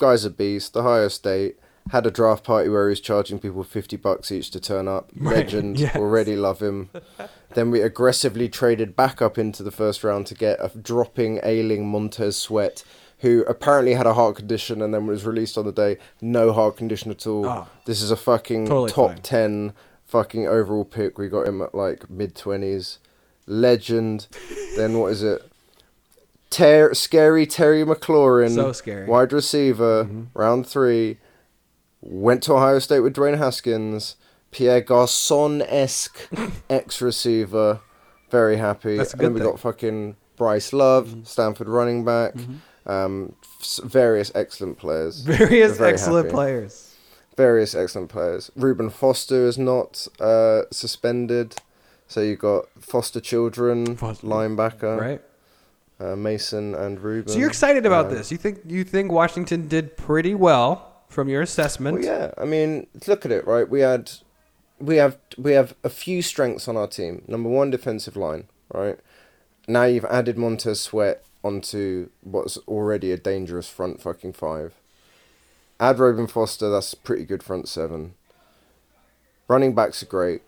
Guy's 0.00 0.24
a 0.24 0.30
beast. 0.30 0.72
The 0.72 0.80
Ohio 0.80 1.08
State 1.08 1.58
had 1.90 2.06
a 2.06 2.10
draft 2.10 2.44
party 2.44 2.68
where 2.68 2.88
he 2.88 2.90
was 2.90 3.00
charging 3.00 3.38
people 3.38 3.62
fifty 3.62 3.96
bucks 3.96 4.32
each 4.32 4.50
to 4.50 4.60
turn 4.60 4.88
up. 4.88 5.10
Right, 5.16 5.36
Legend, 5.36 5.78
yes. 5.78 5.94
already 5.94 6.34
love 6.34 6.60
him. 6.60 6.90
then 7.54 7.70
we 7.70 7.80
aggressively 7.82 8.48
traded 8.48 8.96
back 8.96 9.22
up 9.22 9.38
into 9.38 9.62
the 9.62 9.70
first 9.70 10.02
round 10.02 10.26
to 10.26 10.34
get 10.34 10.58
a 10.60 10.76
dropping, 10.76 11.38
ailing 11.44 11.88
Montez 11.88 12.36
Sweat. 12.36 12.82
Who 13.18 13.44
apparently 13.46 13.92
had 13.92 14.06
a 14.06 14.14
heart 14.14 14.36
condition 14.36 14.80
and 14.80 14.94
then 14.94 15.06
was 15.06 15.26
released 15.26 15.58
on 15.58 15.66
the 15.66 15.72
day. 15.72 15.98
No 16.22 16.54
heart 16.54 16.78
condition 16.78 17.10
at 17.10 17.26
all. 17.26 17.44
Oh. 17.44 17.68
This 17.84 18.00
is 18.00 18.10
a 18.10 18.16
fucking 18.16 18.64
Totally 18.64 18.90
top 18.90 19.10
fine. 19.10 19.18
10 19.20 19.72
fucking 20.06 20.46
overall 20.46 20.86
pick. 20.86 21.18
We 21.18 21.28
got 21.28 21.46
him 21.46 21.60
at 21.60 21.74
like 21.74 22.08
mid 22.08 22.34
20s. 22.34 22.96
Legend. 23.46 24.26
then 24.76 24.98
what 24.98 25.12
is 25.12 25.22
it? 25.22 25.49
Ter- 26.50 26.94
scary 26.94 27.46
Terry 27.46 27.84
McLaurin. 27.84 28.54
So 28.54 28.72
scary. 28.72 29.02
Mm-hmm. 29.02 29.10
Wide 29.10 29.32
receiver, 29.32 30.08
round 30.34 30.66
three. 30.66 31.18
Went 32.02 32.42
to 32.44 32.54
Ohio 32.54 32.78
State 32.78 33.00
with 33.00 33.14
Dwayne 33.14 33.38
Haskins. 33.38 34.16
Pierre 34.50 34.80
Garcon 34.80 35.62
esque 35.62 36.28
ex 36.68 37.00
receiver. 37.10 37.80
Very 38.30 38.56
happy. 38.56 38.96
That's 38.96 39.12
a 39.12 39.16
and 39.16 39.20
then 39.26 39.34
we 39.34 39.40
thing. 39.40 39.48
got 39.50 39.60
fucking 39.60 40.16
Bryce 40.36 40.72
Love, 40.72 41.08
Mm-hmm. 41.08 41.24
Stanford 41.24 41.68
running 41.68 42.04
back. 42.04 42.34
Um, 42.86 43.34
s- 43.60 43.80
various 43.84 44.32
excellent 44.34 44.78
players. 44.78 45.20
Various 45.24 45.80
excellent 45.80 46.26
happy 46.26 46.34
players. 46.34 46.94
various 47.36 47.74
excellent 47.74 48.08
players. 48.08 48.50
Reuben 48.56 48.90
Foster 48.90 49.46
is 49.46 49.58
not 49.58 50.08
uh, 50.18 50.62
suspended, 50.72 51.56
so 52.08 52.20
you've 52.22 52.38
got 52.40 52.64
Foster 52.80 53.20
children, 53.20 53.96
linebacker, 53.96 54.98
Right. 55.00 55.20
Uh, 56.00 56.16
Mason 56.16 56.74
and 56.74 56.98
Ruben. 56.98 57.30
So 57.30 57.38
you're 57.38 57.48
excited 57.48 57.84
about 57.84 58.06
Um, 58.06 58.14
this. 58.14 58.32
You 58.32 58.38
think 58.38 58.60
you 58.66 58.84
think 58.84 59.12
Washington 59.12 59.68
did 59.68 59.96
pretty 59.98 60.34
well 60.34 61.02
from 61.08 61.28
your 61.28 61.42
assessment. 61.42 61.98
Well, 61.98 62.04
yeah, 62.06 62.30
I 62.38 62.46
mean, 62.46 62.86
look 63.06 63.26
at 63.26 63.32
it, 63.32 63.46
right? 63.46 63.68
We 63.68 63.80
had, 63.80 64.10
we 64.78 64.96
have, 64.96 65.18
we 65.36 65.52
have 65.52 65.74
a 65.84 65.90
few 65.90 66.22
strengths 66.22 66.68
on 66.68 66.76
our 66.78 66.86
team. 66.86 67.22
Number 67.28 67.50
one, 67.50 67.70
defensive 67.70 68.16
line, 68.16 68.44
right? 68.72 68.98
Now 69.68 69.84
you've 69.84 70.06
added 70.06 70.38
Montez 70.38 70.80
Sweat 70.80 71.22
onto 71.44 72.08
what's 72.22 72.56
already 72.68 73.12
a 73.12 73.16
dangerous 73.18 73.68
front 73.68 74.00
fucking 74.00 74.32
five. 74.32 74.74
Add 75.78 75.98
Reuben 75.98 76.26
Foster, 76.26 76.70
that's 76.70 76.94
pretty 76.94 77.24
good 77.24 77.42
front 77.42 77.68
seven. 77.68 78.14
Running 79.48 79.74
backs 79.74 80.02
are 80.02 80.06
great. 80.06 80.42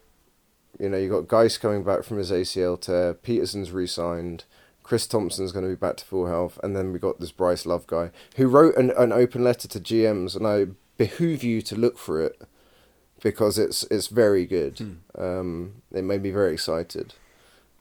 You 0.78 0.88
know, 0.88 0.96
you 0.96 1.10
got 1.10 1.28
Guice 1.28 1.58
coming 1.58 1.84
back 1.84 2.04
from 2.04 2.18
his 2.18 2.30
ACL 2.30 2.80
tear. 2.80 3.12
Peterson's 3.14 3.70
re-signed. 3.70 4.44
Chris 4.92 5.06
Thompson's 5.06 5.52
going 5.52 5.64
to 5.64 5.70
be 5.70 5.74
back 5.74 5.96
to 5.96 6.04
full 6.04 6.26
health, 6.26 6.60
and 6.62 6.76
then 6.76 6.92
we 6.92 6.98
got 6.98 7.18
this 7.18 7.32
Bryce 7.32 7.64
Love 7.64 7.86
guy 7.86 8.10
who 8.36 8.46
wrote 8.46 8.76
an, 8.76 8.90
an 8.90 9.10
open 9.10 9.42
letter 9.42 9.66
to 9.66 9.80
GMs, 9.80 10.36
and 10.36 10.46
I 10.46 10.66
behoove 10.98 11.42
you 11.42 11.62
to 11.62 11.74
look 11.74 11.96
for 11.96 12.20
it 12.20 12.42
because 13.22 13.56
it's 13.56 13.84
it's 13.84 14.08
very 14.08 14.44
good. 14.44 14.98
Um, 15.16 15.80
it 15.94 16.04
made 16.04 16.22
me 16.22 16.30
very 16.30 16.52
excited, 16.52 17.14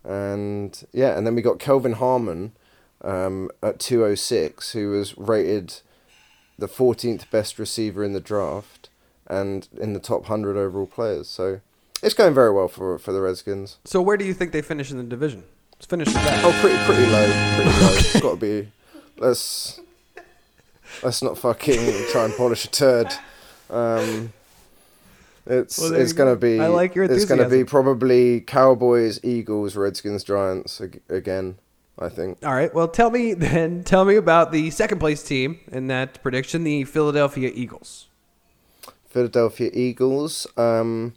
and 0.06 0.82
yeah, 0.94 1.18
and 1.18 1.28
then 1.28 1.36
we 1.36 1.42
got 1.42 1.60
Kelvin 1.60 1.96
Harmon 1.96 2.54
um, 3.02 3.52
at 3.62 3.78
two 3.78 4.06
oh 4.06 4.16
six, 4.16 4.72
who 4.72 4.92
was 4.92 5.18
rated 5.18 5.82
the 6.58 6.70
fourteenth 6.70 7.30
best 7.30 7.60
receiver 7.60 8.06
in 8.06 8.14
the 8.14 8.22
draft 8.22 8.88
and 9.28 9.68
in 9.82 9.92
the 9.92 10.00
top 10.00 10.28
hundred 10.28 10.56
overall 10.56 10.88
players. 10.88 11.28
So 11.28 11.60
it's 12.02 12.16
going 12.16 12.34
very 12.34 12.54
well 12.54 12.70
for 12.70 12.98
for 12.98 13.12
the 13.12 13.20
Redskins. 13.20 13.80
So 13.84 14.02
where 14.02 14.16
do 14.16 14.24
you 14.24 14.34
think 14.34 14.54
they 14.54 14.62
finish 14.62 14.92
in 14.92 14.98
the 14.98 15.04
division? 15.04 15.44
Let's 15.82 15.90
finish 15.90 16.08
with 16.10 16.24
that. 16.26 16.46
Oh, 16.46 16.52
pretty 16.62 16.78
pretty 16.84 17.08
low, 17.08 17.26
pretty 17.56 17.72
low. 17.72 17.94
It's 17.94 18.20
got 18.20 18.30
to 18.30 18.36
be. 18.36 18.72
Let's 19.18 19.80
let's 21.02 21.24
not 21.24 21.40
fucking 21.40 22.06
try 22.12 22.26
and 22.26 22.36
polish 22.36 22.66
a 22.66 22.70
turd. 22.70 23.08
Um, 23.68 24.32
it's 25.48 25.80
Well, 25.80 25.96
it's 25.96 26.14
gonna 26.14 26.36
be. 26.36 26.60
I 26.60 26.68
like 26.68 26.94
your 26.94 27.06
It's 27.06 27.26
gonna 27.26 27.50
be 27.50 27.64
probably 27.64 28.42
Cowboys, 28.42 29.20
Eagles, 29.24 29.76
Redskins, 29.76 30.24
Giants 30.24 30.80
ag- 30.82 31.02
again. 31.10 31.56
I 31.98 32.10
think. 32.10 32.38
All 32.46 32.54
right. 32.54 32.72
Well, 32.72 32.88
tell 32.88 33.10
me 33.10 33.34
then. 33.34 33.84
Tell 33.84 34.06
me 34.06 34.18
about 34.18 34.52
the 34.52 34.70
second 34.70 35.00
place 35.00 35.24
team 35.24 35.62
in 35.72 35.88
that 35.88 36.22
prediction, 36.22 36.64
the 36.64 36.84
Philadelphia 36.84 37.52
Eagles. 37.56 38.08
Philadelphia 39.10 39.72
Eagles 39.74 40.46
um, 40.58 41.16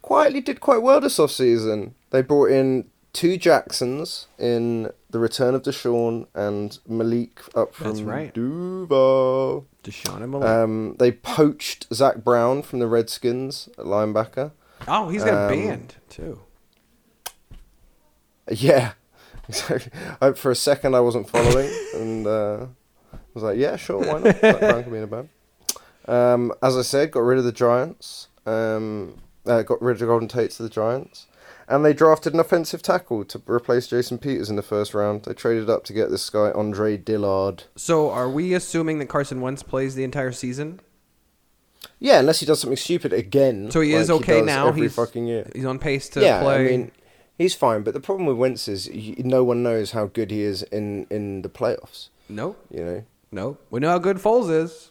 quietly 0.00 0.40
did 0.40 0.60
quite 0.60 0.80
well 0.80 1.02
this 1.02 1.18
offseason. 1.18 1.92
They 2.12 2.22
brought 2.22 2.50
in 2.50 2.86
two 3.12 3.36
Jacksons 3.36 4.26
in 4.38 4.90
the 5.10 5.18
return 5.18 5.54
of 5.54 5.62
DeSean 5.62 6.26
and 6.34 6.78
Malik 6.86 7.40
up 7.54 7.74
from 7.74 7.88
That's 7.88 8.02
right. 8.02 8.32
Duval. 8.32 9.66
DeSean 9.82 10.22
and 10.22 10.30
Malik. 10.32 10.46
Um, 10.48 10.96
they 10.98 11.10
poached 11.12 11.86
Zach 11.92 12.22
Brown 12.24 12.62
from 12.62 12.78
the 12.78 12.86
Redskins 12.86 13.68
at 13.78 13.84
linebacker. 13.86 14.52
Oh, 14.88 15.08
he's 15.08 15.24
got 15.24 15.34
a 15.34 15.42
Um, 15.44 15.48
band 15.48 15.94
too. 16.08 16.40
Yeah, 18.50 18.92
I, 20.20 20.32
for 20.32 20.50
a 20.50 20.56
second, 20.56 20.94
I 20.96 21.00
wasn't 21.00 21.28
following, 21.28 21.70
and 21.94 22.26
uh, 22.26 22.66
I 23.12 23.16
was 23.34 23.42
like, 23.44 23.58
"Yeah, 23.58 23.76
sure, 23.76 23.98
why 23.98 24.18
not?" 24.20 24.40
Zach 24.40 24.58
Brown 24.60 24.82
can 24.82 24.92
be 24.92 24.98
in 24.98 25.04
a 25.04 25.06
band. 25.06 25.28
Um, 26.08 26.52
as 26.62 26.76
I 26.76 26.82
said, 26.82 27.12
got 27.12 27.20
rid 27.20 27.38
of 27.38 27.44
the 27.44 27.52
Giants. 27.52 28.28
Um, 28.46 29.18
uh, 29.46 29.62
got 29.62 29.80
rid 29.80 30.00
of 30.02 30.08
Golden 30.08 30.26
Tate 30.28 30.50
to 30.52 30.62
the 30.64 30.68
Giants, 30.68 31.26
and 31.70 31.84
they 31.84 31.92
drafted 31.92 32.34
an 32.34 32.40
offensive 32.40 32.82
tackle 32.82 33.24
to 33.24 33.40
replace 33.46 33.86
Jason 33.86 34.18
Peters 34.18 34.50
in 34.50 34.56
the 34.56 34.62
first 34.62 34.92
round. 34.92 35.22
They 35.22 35.32
traded 35.32 35.70
up 35.70 35.84
to 35.84 35.92
get 35.92 36.10
this 36.10 36.28
guy 36.28 36.50
Andre 36.50 36.96
Dillard. 36.96 37.64
So 37.76 38.10
are 38.10 38.28
we 38.28 38.52
assuming 38.52 38.98
that 38.98 39.06
Carson 39.06 39.40
Wentz 39.40 39.62
plays 39.62 39.94
the 39.94 40.02
entire 40.02 40.32
season? 40.32 40.80
Yeah, 42.00 42.18
unless 42.18 42.40
he 42.40 42.46
does 42.46 42.60
something 42.60 42.76
stupid 42.76 43.12
again. 43.12 43.70
So 43.70 43.80
he 43.80 43.92
is 43.92 44.10
okay 44.10 44.38
does 44.38 44.46
now. 44.46 44.68
Every 44.68 44.82
he's 44.82 44.94
fucking 44.94 45.26
year. 45.26 45.48
He's 45.54 45.64
on 45.64 45.78
pace 45.78 46.08
to 46.10 46.20
yeah, 46.20 46.42
play. 46.42 46.66
I 46.66 46.70
mean, 46.70 46.92
he's 47.38 47.54
fine. 47.54 47.82
But 47.82 47.94
the 47.94 48.00
problem 48.00 48.26
with 48.26 48.36
Wentz 48.36 48.66
is 48.66 48.90
no 49.18 49.44
one 49.44 49.62
knows 49.62 49.92
how 49.92 50.06
good 50.06 50.30
he 50.30 50.42
is 50.42 50.62
in 50.64 51.06
in 51.08 51.42
the 51.42 51.48
playoffs. 51.48 52.08
No. 52.28 52.56
You 52.70 52.84
know. 52.84 53.04
Nope. 53.32 53.64
We 53.70 53.80
know 53.80 53.90
how 53.90 53.98
good 53.98 54.16
Foles 54.16 54.50
is. 54.50 54.90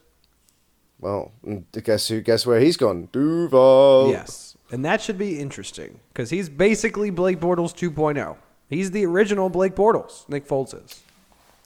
Well, 0.99 1.31
and 1.43 1.65
guess 1.83 2.07
who? 2.07 2.21
Guess 2.21 2.45
where 2.45 2.59
he's 2.59 2.77
gone? 2.77 3.09
Duval. 3.11 4.11
Yes. 4.11 4.48
And 4.71 4.85
that 4.85 5.01
should 5.01 5.17
be 5.17 5.39
interesting 5.39 5.99
because 6.13 6.29
he's 6.29 6.49
basically 6.49 7.09
Blake 7.09 7.39
Bortles 7.39 7.73
2.0. 7.73 8.37
He's 8.69 8.91
the 8.91 9.05
original 9.05 9.49
Blake 9.49 9.75
Bortles. 9.75 10.29
Nick 10.29 10.47
Foles 10.47 10.73
is. 10.85 11.01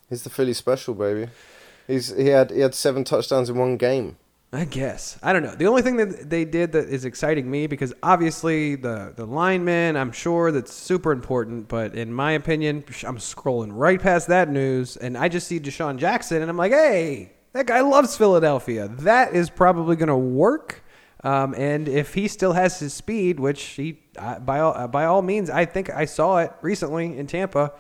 He's 0.10 0.24
the 0.24 0.30
Philly 0.30 0.54
special, 0.54 0.94
baby. 0.94 1.30
He's 1.88 2.16
he 2.16 2.28
had 2.28 2.52
he 2.52 2.62
had 2.62 2.74
seven 2.74 3.04
touchdowns 3.04 3.50
in 3.50 3.58
one 3.58 3.78
game. 3.78 4.18
I 4.54 4.66
guess. 4.66 5.18
I 5.24 5.34
don't 5.34 5.42
know. 5.42 5.56
The 5.56 5.66
only 5.66 5.82
thing 5.82 5.98
that 5.98 6.30
they 6.30 6.46
did 6.46 6.74
that 6.74 6.88
is 6.88 7.06
exciting 7.06 7.50
me 7.50 7.66
because 7.66 7.94
obviously 8.04 8.76
the 8.76 9.12
the 9.16 9.26
lineman, 9.26 9.98
I'm 9.98 10.12
sure 10.12 10.52
that's 10.52 10.72
super 10.72 11.12
important, 11.12 11.68
but 11.68 11.96
in 11.96 12.14
my 12.14 12.34
opinion, 12.34 12.84
I'm 13.04 13.18
scrolling 13.18 13.72
right 13.74 14.00
past 14.00 14.28
that 14.28 14.50
news 14.50 14.96
and 14.96 15.18
I 15.18 15.28
just 15.28 15.48
see 15.48 15.60
DeSean 15.60 15.98
Jackson 15.98 16.42
and 16.42 16.50
I'm 16.50 16.58
like, 16.58 16.72
"Hey, 16.72 17.32
that 17.54 17.66
guy 17.66 17.82
loves 17.82 18.16
Philadelphia. 18.16 18.88
That 18.88 19.34
is 19.34 19.50
probably 19.50 19.96
going 19.96 20.08
to 20.08 20.16
work." 20.16 20.83
Um, 21.24 21.56
and 21.56 21.88
if 21.88 22.14
he 22.14 22.28
still 22.28 22.54
has 22.54 22.80
his 22.80 22.94
speed, 22.94 23.40
which 23.40 23.62
he 23.62 24.00
uh, 24.18 24.40
by 24.40 24.60
all 24.60 24.74
uh, 24.76 24.88
by 24.88 25.06
all 25.06 25.22
means, 25.22 25.50
I 25.50 25.66
think 25.66 25.90
I 25.90 26.06
saw 26.06 26.40
it 26.40 26.52
recently 26.62 27.18
in 27.18 27.28
Tampa. 27.28 27.74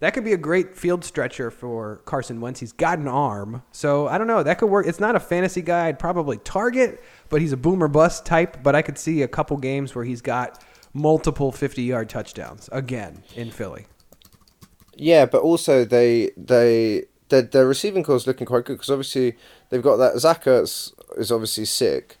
That 0.00 0.14
could 0.14 0.24
be 0.24 0.32
a 0.32 0.38
great 0.38 0.76
field 0.76 1.04
stretcher 1.04 1.50
for 1.50 1.96
Carson 2.04 2.40
Wentz. 2.40 2.60
He's 2.60 2.72
got 2.72 3.00
an 3.00 3.08
arm. 3.08 3.62
So 3.72 4.06
I 4.06 4.16
don't 4.16 4.28
know. 4.28 4.44
That 4.44 4.58
could 4.58 4.70
work. 4.70 4.86
It's 4.86 5.00
not 5.00 5.16
a 5.16 5.20
fantasy 5.20 5.60
guy 5.60 5.88
I'd 5.88 5.98
probably 5.98 6.38
target, 6.38 7.02
but 7.28 7.40
he's 7.40 7.52
a 7.52 7.56
boomer 7.56 7.88
bust 7.88 8.24
type. 8.24 8.62
But 8.62 8.76
I 8.76 8.82
could 8.82 8.98
see 8.98 9.22
a 9.22 9.28
couple 9.28 9.56
games 9.56 9.94
where 9.94 10.04
he's 10.04 10.20
got 10.20 10.64
multiple 10.92 11.52
50 11.52 11.82
yard 11.82 12.08
touchdowns 12.08 12.68
again 12.72 13.22
in 13.34 13.50
Philly. 13.50 13.86
Yeah, 14.94 15.26
but 15.26 15.42
also 15.42 15.84
they 15.84 16.30
they 16.36 17.04
their, 17.28 17.42
their 17.42 17.66
receiving 17.66 18.02
core 18.02 18.16
is 18.16 18.26
looking 18.26 18.46
quite 18.46 18.64
good 18.64 18.74
because 18.74 18.90
obviously 18.90 19.36
they've 19.70 19.82
got 19.82 19.96
that 19.96 20.18
Zach 20.18 20.44
Ertz 20.44 20.92
is 21.16 21.32
obviously 21.32 21.64
sick. 21.64 22.17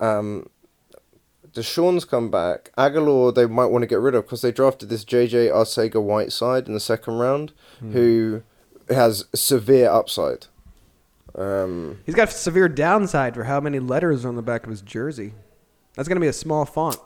Um, 0.00 0.48
DeSean's 1.52 2.04
come 2.04 2.30
back. 2.30 2.70
Agholor 2.78 3.34
they 3.34 3.46
might 3.46 3.66
want 3.66 3.82
to 3.82 3.86
get 3.86 3.98
rid 3.98 4.14
of 4.14 4.24
because 4.24 4.40
they 4.42 4.52
drafted 4.52 4.88
this 4.88 5.04
JJ 5.04 5.50
Arcega 5.52 6.00
Whiteside 6.02 6.66
in 6.68 6.74
the 6.74 6.80
second 6.80 7.14
round, 7.18 7.52
Hmm. 7.80 7.92
who 7.92 8.42
has 8.88 9.26
severe 9.34 9.90
upside. 9.90 10.46
Um, 11.34 11.98
He's 12.06 12.14
got 12.14 12.30
severe 12.30 12.68
downside 12.68 13.34
for 13.34 13.44
how 13.44 13.60
many 13.60 13.78
letters 13.78 14.24
are 14.24 14.28
on 14.28 14.36
the 14.36 14.42
back 14.42 14.64
of 14.64 14.70
his 14.70 14.80
jersey. 14.82 15.32
That's 15.94 16.08
going 16.08 16.16
to 16.16 16.20
be 16.20 16.26
a 16.28 16.32
small 16.32 16.64
font. 16.64 16.98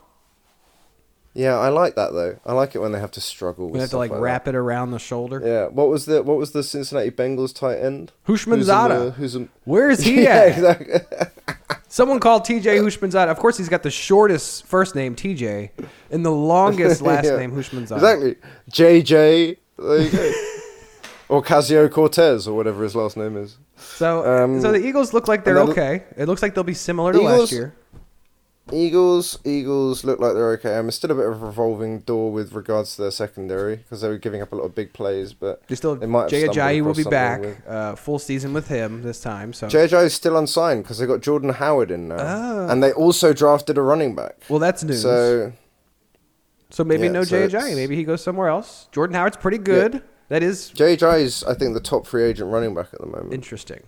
yeah, 1.35 1.59
I 1.59 1.69
like 1.69 1.95
that 1.97 2.13
though. 2.13 2.39
I 2.47 2.53
like 2.53 2.75
it 2.75 2.79
when 2.81 2.93
they 2.93 3.01
have 3.01 3.11
to 3.13 3.21
struggle. 3.21 3.67
With 3.67 3.75
We 3.75 3.81
have 3.81 3.91
to 3.91 3.99
like 3.99 4.11
that. 4.13 4.21
wrap 4.21 4.47
it 4.49 4.55
around 4.55 4.91
the 4.93 4.99
shoulder. 4.99 5.43
Yeah. 5.45 5.67
What 5.67 5.89
was 5.89 6.05
the 6.07 6.23
What 6.23 6.37
was 6.39 6.53
the 6.53 6.63
Cincinnati 6.63 7.11
Bengals 7.11 7.55
tight 7.55 7.79
end? 7.79 8.13
Hushman 8.25 8.59
Who's 8.61 8.69
in 8.69 8.89
the- 8.89 9.11
Who's 9.13 9.35
in, 9.35 9.49
Where 9.65 9.91
is 9.91 10.01
he 10.05 10.23
yeah, 10.25 10.31
at? 10.35 10.49
exactly. 10.49 11.01
Someone 11.95 12.19
called 12.19 12.45
TJ 12.45 12.65
Houshmandzadeh. 12.81 13.29
Of 13.29 13.39
course, 13.39 13.57
he's 13.57 13.69
got 13.69 13.85
the 13.85 13.91
shortest 13.91 14.67
first 14.67 14.97
name 14.97 15.15
TJ 15.15 15.71
and 16.11 16.27
the 16.27 16.31
longest 16.33 17.01
last 17.11 17.25
Yeah. 17.27 17.37
name 17.37 17.53
Houshmandzadeh. 17.53 17.93
Exactly. 17.95 18.37
JJ. 18.69 19.57
There 19.79 20.01
you 20.03 20.11
go. 20.11 20.33
or 21.29 21.41
Casio 21.41 21.89
Cortez, 21.89 22.49
or 22.49 22.57
whatever 22.57 22.83
his 22.83 22.97
last 22.97 23.17
name 23.17 23.37
is. 23.37 23.59
So, 23.77 24.27
Um, 24.27 24.61
so 24.61 24.73
the 24.73 24.85
Eagles 24.85 25.13
look 25.13 25.29
like 25.29 25.45
they're 25.45 25.61
okay. 25.61 26.03
It 26.17 26.27
looks 26.27 26.43
like 26.43 26.57
they'll 26.57 26.65
be 26.65 26.75
similar 26.75 27.13
to 27.13 27.21
last 27.21 27.53
year. 27.53 27.77
Eagles, 28.73 29.39
Eagles 29.45 30.05
look 30.05 30.19
like 30.21 30.33
they're 30.35 30.53
okay. 30.53 30.77
I'm 30.79 30.91
still 30.91 31.11
a 31.11 31.15
bit 31.15 31.27
of 31.27 31.43
a 31.43 31.47
revolving 31.47 32.01
door 32.01 32.33
with 32.33 32.53
regards 32.55 32.97
to 32.97 33.03
their 33.03 33.11
secondary 33.11 33.77
because 33.77 34.01
they 34.01 34.09
were 34.09 34.17
giving 34.19 34.41
up 34.41 34.53
a 34.53 34.57
lot 34.57 34.65
of 34.65 34.75
big 34.75 34.93
plays, 34.95 35.35
but 35.35 35.67
They 35.69 35.75
still 35.75 35.97
they 35.97 36.07
might 36.07 36.23
have 36.23 36.31
Jay 36.31 36.49
Ajayi 36.49 36.83
will 36.83 36.95
be 36.95 37.05
back, 37.05 37.41
with- 37.43 37.67
uh, 37.69 37.95
full 37.95 38.19
season 38.19 38.55
with 38.55 38.69
him 38.69 39.03
this 39.03 39.21
time. 39.21 39.53
So 39.53 39.67
JJ 39.69 40.05
is 40.07 40.15
still 40.15 40.37
unsigned 40.39 40.83
because 40.85 40.99
they 40.99 41.07
got 41.07 41.21
Jordan 41.21 41.51
Howard 41.51 41.91
in 41.91 42.09
now, 42.09 42.17
Oh. 42.19 42.69
and 42.69 42.83
they 42.83 42.93
also 42.93 43.33
drafted 43.35 43.77
a 43.77 43.83
running 43.83 44.15
back. 44.15 44.37
well, 44.49 44.59
that's 44.59 44.83
news. 44.83 45.03
So 45.03 45.53
So 46.71 46.83
maybe 46.83 47.05
Yeah, 47.05 47.13
no 47.13 47.25
so 47.25 47.47
Jay 47.47 47.55
Ajayi. 47.57 47.77
Maybe 47.77 47.95
he 47.95 48.03
goes 48.03 48.23
somewhere 48.23 48.49
else. 48.49 48.89
Jordan 48.91 49.15
Howard's 49.15 49.37
pretty 49.37 49.59
good. 49.59 50.03
That 50.31 50.43
is 50.43 50.71
JJ 50.71 51.21
is, 51.21 51.45
I 51.45 51.55
think, 51.55 51.75
the 51.75 51.81
top 51.81 52.07
free 52.07 52.25
agent 52.25 52.51
running 52.51 52.75
back 52.75 52.89
at 52.95 53.01
the 53.01 53.07
moment. 53.07 53.33
interesting. 53.35 53.83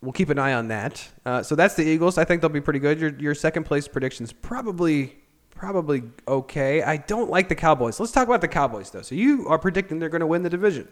We'll 0.00 0.12
keep 0.12 0.28
an 0.30 0.38
eye 0.38 0.52
on 0.52 0.68
that. 0.68 1.08
Uh, 1.26 1.42
so 1.42 1.54
that's 1.56 1.74
the 1.74 1.84
Eagles. 1.84 2.18
I 2.18 2.24
think 2.24 2.40
they'll 2.40 2.48
be 2.50 2.60
pretty 2.60 2.78
good. 2.78 3.00
Your 3.00 3.10
your 3.18 3.34
second 3.34 3.64
place 3.64 3.88
predictions 3.88 4.32
probably 4.32 5.16
probably 5.50 6.04
okay. 6.28 6.82
I 6.82 6.98
don't 6.98 7.30
like 7.30 7.48
the 7.48 7.56
Cowboys. 7.56 7.98
Let's 7.98 8.12
talk 8.12 8.28
about 8.28 8.40
the 8.40 8.48
Cowboys 8.48 8.90
though. 8.90 9.02
So 9.02 9.14
you 9.16 9.46
are 9.48 9.58
predicting 9.58 9.98
they're 9.98 10.08
going 10.08 10.20
to 10.20 10.26
win 10.26 10.42
the 10.44 10.50
division. 10.50 10.88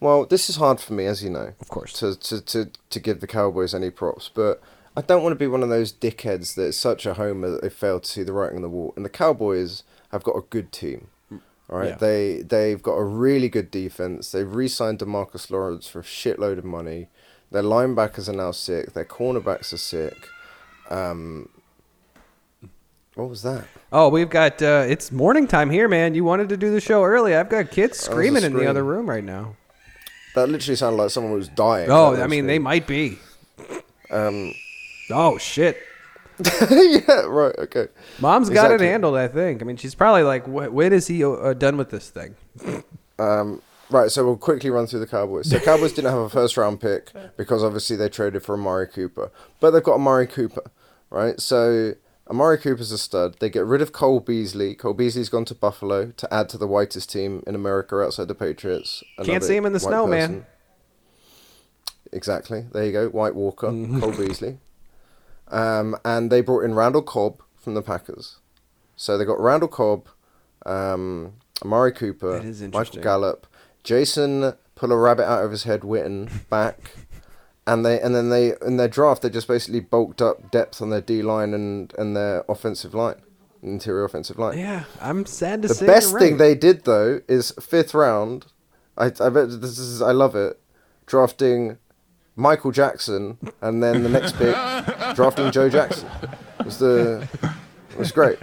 Well, 0.00 0.24
this 0.26 0.48
is 0.48 0.56
hard 0.56 0.78
for 0.78 0.92
me, 0.92 1.06
as 1.06 1.24
you 1.24 1.30
know. 1.30 1.52
Of 1.60 1.68
course. 1.68 1.92
To, 1.94 2.16
to, 2.16 2.40
to, 2.40 2.70
to 2.90 3.00
give 3.00 3.20
the 3.20 3.26
Cowboys 3.26 3.74
any 3.74 3.90
props, 3.90 4.30
but 4.32 4.62
I 4.96 5.00
don't 5.02 5.24
want 5.24 5.32
to 5.32 5.38
be 5.38 5.48
one 5.48 5.64
of 5.64 5.68
those 5.68 5.92
dickheads 5.92 6.54
that's 6.54 6.76
such 6.76 7.04
a 7.06 7.14
homer 7.14 7.50
that 7.50 7.62
they 7.62 7.68
fail 7.70 7.98
to 7.98 8.08
see 8.08 8.22
the 8.22 8.32
writing 8.32 8.56
on 8.56 8.62
the 8.62 8.68
wall. 8.68 8.92
And 8.94 9.04
the 9.04 9.08
Cowboys 9.10 9.82
have 10.12 10.22
got 10.22 10.36
a 10.36 10.42
good 10.50 10.70
team. 10.70 11.08
All 11.32 11.78
right, 11.78 11.88
Yeah. 11.88 11.96
they 11.96 12.42
they've 12.42 12.82
got 12.82 12.94
a 12.94 13.04
really 13.04 13.48
good 13.48 13.70
defense. 13.72 14.30
They've 14.30 14.54
re-signed 14.54 15.00
Demarcus 15.00 15.50
Lawrence 15.50 15.88
for 15.88 15.98
a 16.00 16.04
shitload 16.04 16.58
of 16.58 16.64
money. 16.64 17.08
Their 17.50 17.62
linebackers 17.62 18.28
are 18.28 18.32
now 18.34 18.50
sick. 18.50 18.92
Their 18.92 19.04
cornerbacks 19.06 19.72
are 19.72 19.78
sick. 19.78 20.28
Um, 20.90 21.48
what 23.14 23.28
was 23.28 23.42
that? 23.42 23.64
Oh, 23.92 24.08
we've 24.08 24.30
got 24.30 24.62
uh, 24.62 24.84
it's 24.88 25.10
morning 25.10 25.46
time 25.46 25.70
here, 25.70 25.88
man. 25.88 26.14
You 26.14 26.24
wanted 26.24 26.48
to 26.50 26.56
do 26.56 26.70
the 26.70 26.80
show 26.80 27.02
early. 27.04 27.34
I've 27.34 27.48
got 27.48 27.70
kids 27.70 27.98
screaming 27.98 28.44
in 28.44 28.52
the 28.52 28.66
other 28.66 28.84
room 28.84 29.08
right 29.08 29.24
now. 29.24 29.56
That 30.34 30.48
literally 30.48 30.76
sounded 30.76 30.96
like 31.02 31.10
someone 31.10 31.32
was 31.32 31.48
dying. 31.48 31.90
Oh, 31.90 32.14
I 32.14 32.26
mean, 32.26 32.46
me. 32.46 32.52
they 32.52 32.58
might 32.58 32.86
be. 32.86 33.18
Um, 34.10 34.54
Oh 35.10 35.38
shit. 35.38 35.78
yeah, 36.70 37.22
right. 37.22 37.54
Okay. 37.58 37.88
Mom's 38.20 38.48
got 38.50 38.66
Exactly. 38.66 38.86
it 38.86 38.90
handled, 38.90 39.16
I 39.16 39.26
think. 39.26 39.62
I 39.62 39.64
mean, 39.64 39.76
she's 39.76 39.94
probably 39.96 40.22
like, 40.22 40.44
"Wh- 40.44 40.72
"When 40.72 40.92
is 40.92 41.06
he 41.08 41.24
uh, 41.24 41.54
done 41.54 41.76
with 41.76 41.90
this 41.90 42.10
thing?" 42.10 42.36
Um, 43.18 43.60
right, 43.90 44.10
so 44.10 44.24
we'll 44.24 44.36
quickly 44.36 44.70
run 44.70 44.86
through 44.86 45.00
the 45.00 45.06
Cowboys. 45.06 45.50
So 45.50 45.58
Cowboys 45.60 45.92
didn't 45.92 46.10
have 46.10 46.20
a 46.20 46.28
first 46.30 46.56
round 46.56 46.80
pick 46.80 47.12
because 47.36 47.62
obviously 47.64 47.96
they 47.96 48.08
traded 48.08 48.42
for 48.42 48.54
Amari 48.54 48.86
Cooper, 48.86 49.30
but 49.60 49.70
they've 49.70 49.82
got 49.82 49.94
Amari 49.94 50.26
Cooper, 50.26 50.70
right? 51.10 51.40
So 51.40 51.94
Amari 52.30 52.58
Cooper's 52.58 52.92
a 52.92 52.98
stud. 52.98 53.36
They 53.40 53.48
get 53.50 53.64
rid 53.64 53.80
of 53.82 53.92
Cole 53.92 54.20
Beasley. 54.20 54.74
Cole 54.74 54.94
Beasley's 54.94 55.28
gone 55.30 55.44
to 55.46 55.54
Buffalo 55.54 56.10
to 56.12 56.34
add 56.34 56.48
to 56.50 56.58
the 56.58 56.66
whitest 56.66 57.10
team 57.10 57.42
in 57.46 57.54
America 57.54 57.96
outside 58.00 58.28
the 58.28 58.34
Patriots. 58.34 59.02
Can't 59.24 59.42
see 59.44 59.56
him 59.56 59.64
in 59.66 59.72
the 59.72 59.80
snow, 59.80 60.06
man. 60.06 60.44
Exactly. 62.12 62.64
There 62.72 62.84
you 62.84 62.92
go. 62.92 63.08
White 63.08 63.34
Walker, 63.34 63.68
Mm-hmm. 63.68 64.00
Cole 64.00 64.12
Beasley. 64.12 64.58
Um, 65.48 65.96
and 66.04 66.30
they 66.30 66.40
brought 66.42 66.64
in 66.64 66.74
Randall 66.74 67.02
Cobb 67.02 67.42
from 67.56 67.74
the 67.74 67.82
Packers. 67.82 68.38
So 68.96 69.16
they 69.16 69.24
got 69.24 69.40
Randall 69.40 69.68
Cobb, 69.68 70.08
um, 70.66 71.34
Amari 71.64 71.92
Cooper, 71.92 72.42
Michael. 72.72 73.02
Gallup, 73.02 73.46
Jason 73.88 74.52
pull 74.74 74.92
a 74.92 74.96
rabbit 74.98 75.26
out 75.26 75.42
of 75.44 75.50
his 75.50 75.62
head 75.62 75.80
Witten 75.80 76.28
back. 76.50 76.90
And 77.66 77.84
they 77.86 77.98
and 78.00 78.14
then 78.14 78.28
they 78.28 78.52
in 78.66 78.76
their 78.76 78.88
draft 78.88 79.22
they 79.22 79.30
just 79.30 79.48
basically 79.48 79.80
bulked 79.80 80.20
up 80.22 80.50
depth 80.50 80.80
on 80.82 80.90
their 80.90 81.00
D 81.00 81.22
line 81.22 81.54
and, 81.54 81.92
and 81.98 82.14
their 82.16 82.44
offensive 82.48 82.94
line, 82.94 83.16
interior 83.62 84.04
offensive 84.04 84.38
line. 84.38 84.58
Yeah, 84.58 84.84
I'm 85.00 85.24
sad 85.26 85.62
to 85.62 85.68
The 85.68 85.74
say. 85.74 85.86
best 85.86 86.10
you're 86.10 86.20
thing 86.20 86.32
right. 86.32 86.38
they 86.38 86.54
did 86.54 86.84
though 86.84 87.20
is 87.28 87.52
fifth 87.60 87.94
round. 87.94 88.46
I 88.98 89.06
I 89.06 89.28
bet 89.30 89.60
this 89.62 89.78
is 89.78 90.00
I 90.02 90.12
love 90.12 90.34
it. 90.36 90.58
Drafting 91.06 91.78
Michael 92.36 92.70
Jackson 92.72 93.36
and 93.62 93.82
then 93.82 94.02
the 94.02 94.08
next 94.10 94.36
pick 94.36 94.54
drafting 95.16 95.50
Joe 95.50 95.68
Jackson. 95.70 96.08
It 96.60 96.64
was 96.66 96.78
the 96.78 97.28
it 97.98 98.00
was 98.00 98.12
great. 98.12 98.38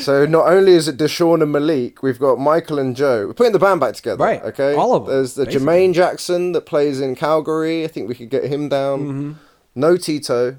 So 0.00 0.26
not 0.26 0.46
only 0.48 0.72
is 0.72 0.88
it 0.88 0.96
DeSean 0.96 1.42
and 1.42 1.52
Malik, 1.52 2.02
we've 2.02 2.18
got 2.18 2.38
Michael 2.38 2.78
and 2.78 2.96
Joe. 2.96 3.26
We're 3.26 3.34
putting 3.34 3.52
the 3.52 3.58
band 3.58 3.80
back 3.80 3.94
together. 3.94 4.24
Right, 4.24 4.42
Okay. 4.42 4.74
all 4.74 4.94
of 4.94 5.06
them, 5.06 5.14
There's 5.14 5.34
the 5.34 5.44
basically. 5.44 5.66
Jermaine 5.66 5.94
Jackson 5.94 6.52
that 6.52 6.62
plays 6.66 7.00
in 7.00 7.14
Calgary. 7.14 7.84
I 7.84 7.88
think 7.88 8.08
we 8.08 8.14
could 8.14 8.30
get 8.30 8.44
him 8.44 8.68
down. 8.68 9.00
Mm-hmm. 9.00 9.32
No 9.74 9.96
Tito. 9.96 10.56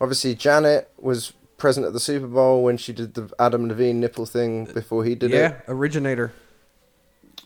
Obviously 0.00 0.34
Janet 0.34 0.90
was 0.98 1.32
present 1.58 1.86
at 1.86 1.92
the 1.92 2.00
Super 2.00 2.26
Bowl 2.26 2.62
when 2.62 2.76
she 2.76 2.92
did 2.92 3.14
the 3.14 3.30
Adam 3.38 3.68
Levine 3.68 3.98
nipple 4.00 4.26
thing 4.26 4.66
before 4.66 5.04
he 5.04 5.14
did 5.14 5.32
it. 5.32 5.36
yeah, 5.38 5.54
originator. 5.68 6.32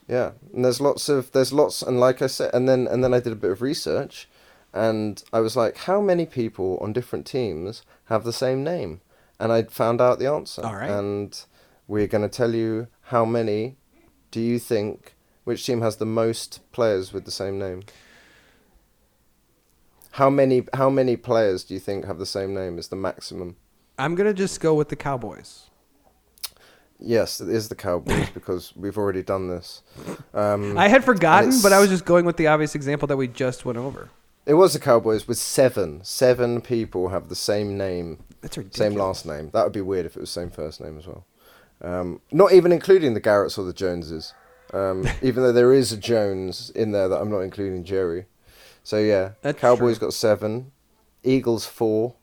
Yeah, 0.08 0.32
and 0.52 0.64
there's 0.64 0.80
lots 0.80 1.08
of 1.08 1.30
there's 1.32 1.52
lots, 1.52 1.82
and 1.82 2.00
like 2.00 2.20
I 2.20 2.26
said, 2.26 2.50
and 2.52 2.68
then 2.68 2.88
and 2.88 3.04
then 3.04 3.14
I 3.14 3.20
did 3.20 3.32
a 3.32 3.36
bit 3.36 3.52
of 3.52 3.62
research, 3.62 4.28
and 4.72 5.22
I 5.32 5.38
was 5.38 5.56
like, 5.56 5.76
how 5.78 6.00
many 6.00 6.26
people 6.26 6.78
on 6.80 6.92
different 6.92 7.26
teams 7.26 7.82
have 8.06 8.24
the 8.24 8.32
same 8.32 8.64
name? 8.64 9.00
And 9.40 9.52
I 9.52 9.62
found 9.62 10.00
out 10.00 10.18
the 10.18 10.26
answer. 10.26 10.64
All 10.64 10.76
right. 10.76 10.90
And 10.90 11.44
we're 11.88 12.06
going 12.06 12.22
to 12.22 12.28
tell 12.28 12.54
you 12.54 12.88
how 13.04 13.24
many. 13.24 13.76
Do 14.30 14.40
you 14.40 14.60
think 14.60 15.16
which 15.42 15.66
team 15.66 15.80
has 15.80 15.96
the 15.96 16.06
most 16.06 16.60
players 16.70 17.12
with 17.12 17.24
the 17.24 17.32
same 17.32 17.58
name? 17.58 17.82
How 20.12 20.28
many 20.30 20.66
how 20.74 20.90
many 20.90 21.16
players 21.16 21.64
do 21.64 21.74
you 21.74 21.80
think 21.80 22.04
have 22.04 22.18
the 22.18 22.26
same 22.26 22.52
name 22.54 22.78
as 22.78 22.88
the 22.88 22.96
maximum? 22.96 23.56
I'm 23.98 24.14
gonna 24.14 24.34
just 24.34 24.60
go 24.60 24.74
with 24.74 24.88
the 24.88 24.96
Cowboys. 24.96 25.70
Yes, 26.98 27.40
it 27.40 27.48
is 27.48 27.68
the 27.68 27.74
Cowboys 27.74 28.28
because 28.34 28.72
we've 28.76 28.98
already 28.98 29.22
done 29.22 29.48
this. 29.48 29.82
Um, 30.32 30.78
I 30.78 30.86
had 30.86 31.02
forgotten, 31.02 31.60
but 31.60 31.72
I 31.72 31.80
was 31.80 31.88
just 31.90 32.04
going 32.04 32.24
with 32.24 32.36
the 32.36 32.46
obvious 32.46 32.76
example 32.76 33.08
that 33.08 33.16
we 33.16 33.26
just 33.26 33.64
went 33.64 33.78
over. 33.78 34.10
It 34.46 34.54
was 34.54 34.72
the 34.72 34.80
Cowboys 34.80 35.28
with 35.28 35.38
seven. 35.38 36.00
Seven 36.02 36.60
people 36.60 37.08
have 37.08 37.28
the 37.28 37.34
same 37.36 37.76
name. 37.76 38.24
That's 38.40 38.58
Same 38.70 38.94
last 38.94 39.26
name. 39.26 39.50
That 39.52 39.64
would 39.64 39.72
be 39.72 39.80
weird 39.82 40.06
if 40.06 40.16
it 40.16 40.20
was 40.20 40.30
same 40.30 40.50
first 40.50 40.80
name 40.80 40.98
as 40.98 41.06
well. 41.06 41.26
Um, 41.82 42.20
not 42.32 42.52
even 42.52 42.72
including 42.72 43.14
the 43.14 43.20
Garretts 43.20 43.58
or 43.58 43.64
the 43.64 43.72
Joneses. 43.72 44.32
Um, 44.72 45.06
even 45.22 45.42
though 45.42 45.52
there 45.52 45.72
is 45.72 45.92
a 45.92 45.96
Jones 45.96 46.70
in 46.70 46.92
there 46.92 47.08
that 47.08 47.20
I'm 47.20 47.30
not 47.30 47.40
including 47.40 47.84
Jerry. 47.84 48.26
So 48.82 48.98
yeah, 48.98 49.32
That's 49.42 49.60
Cowboys 49.60 49.98
true. 49.98 50.06
got 50.08 50.14
seven, 50.14 50.72
Eagles 51.22 51.66
four, 51.66 52.14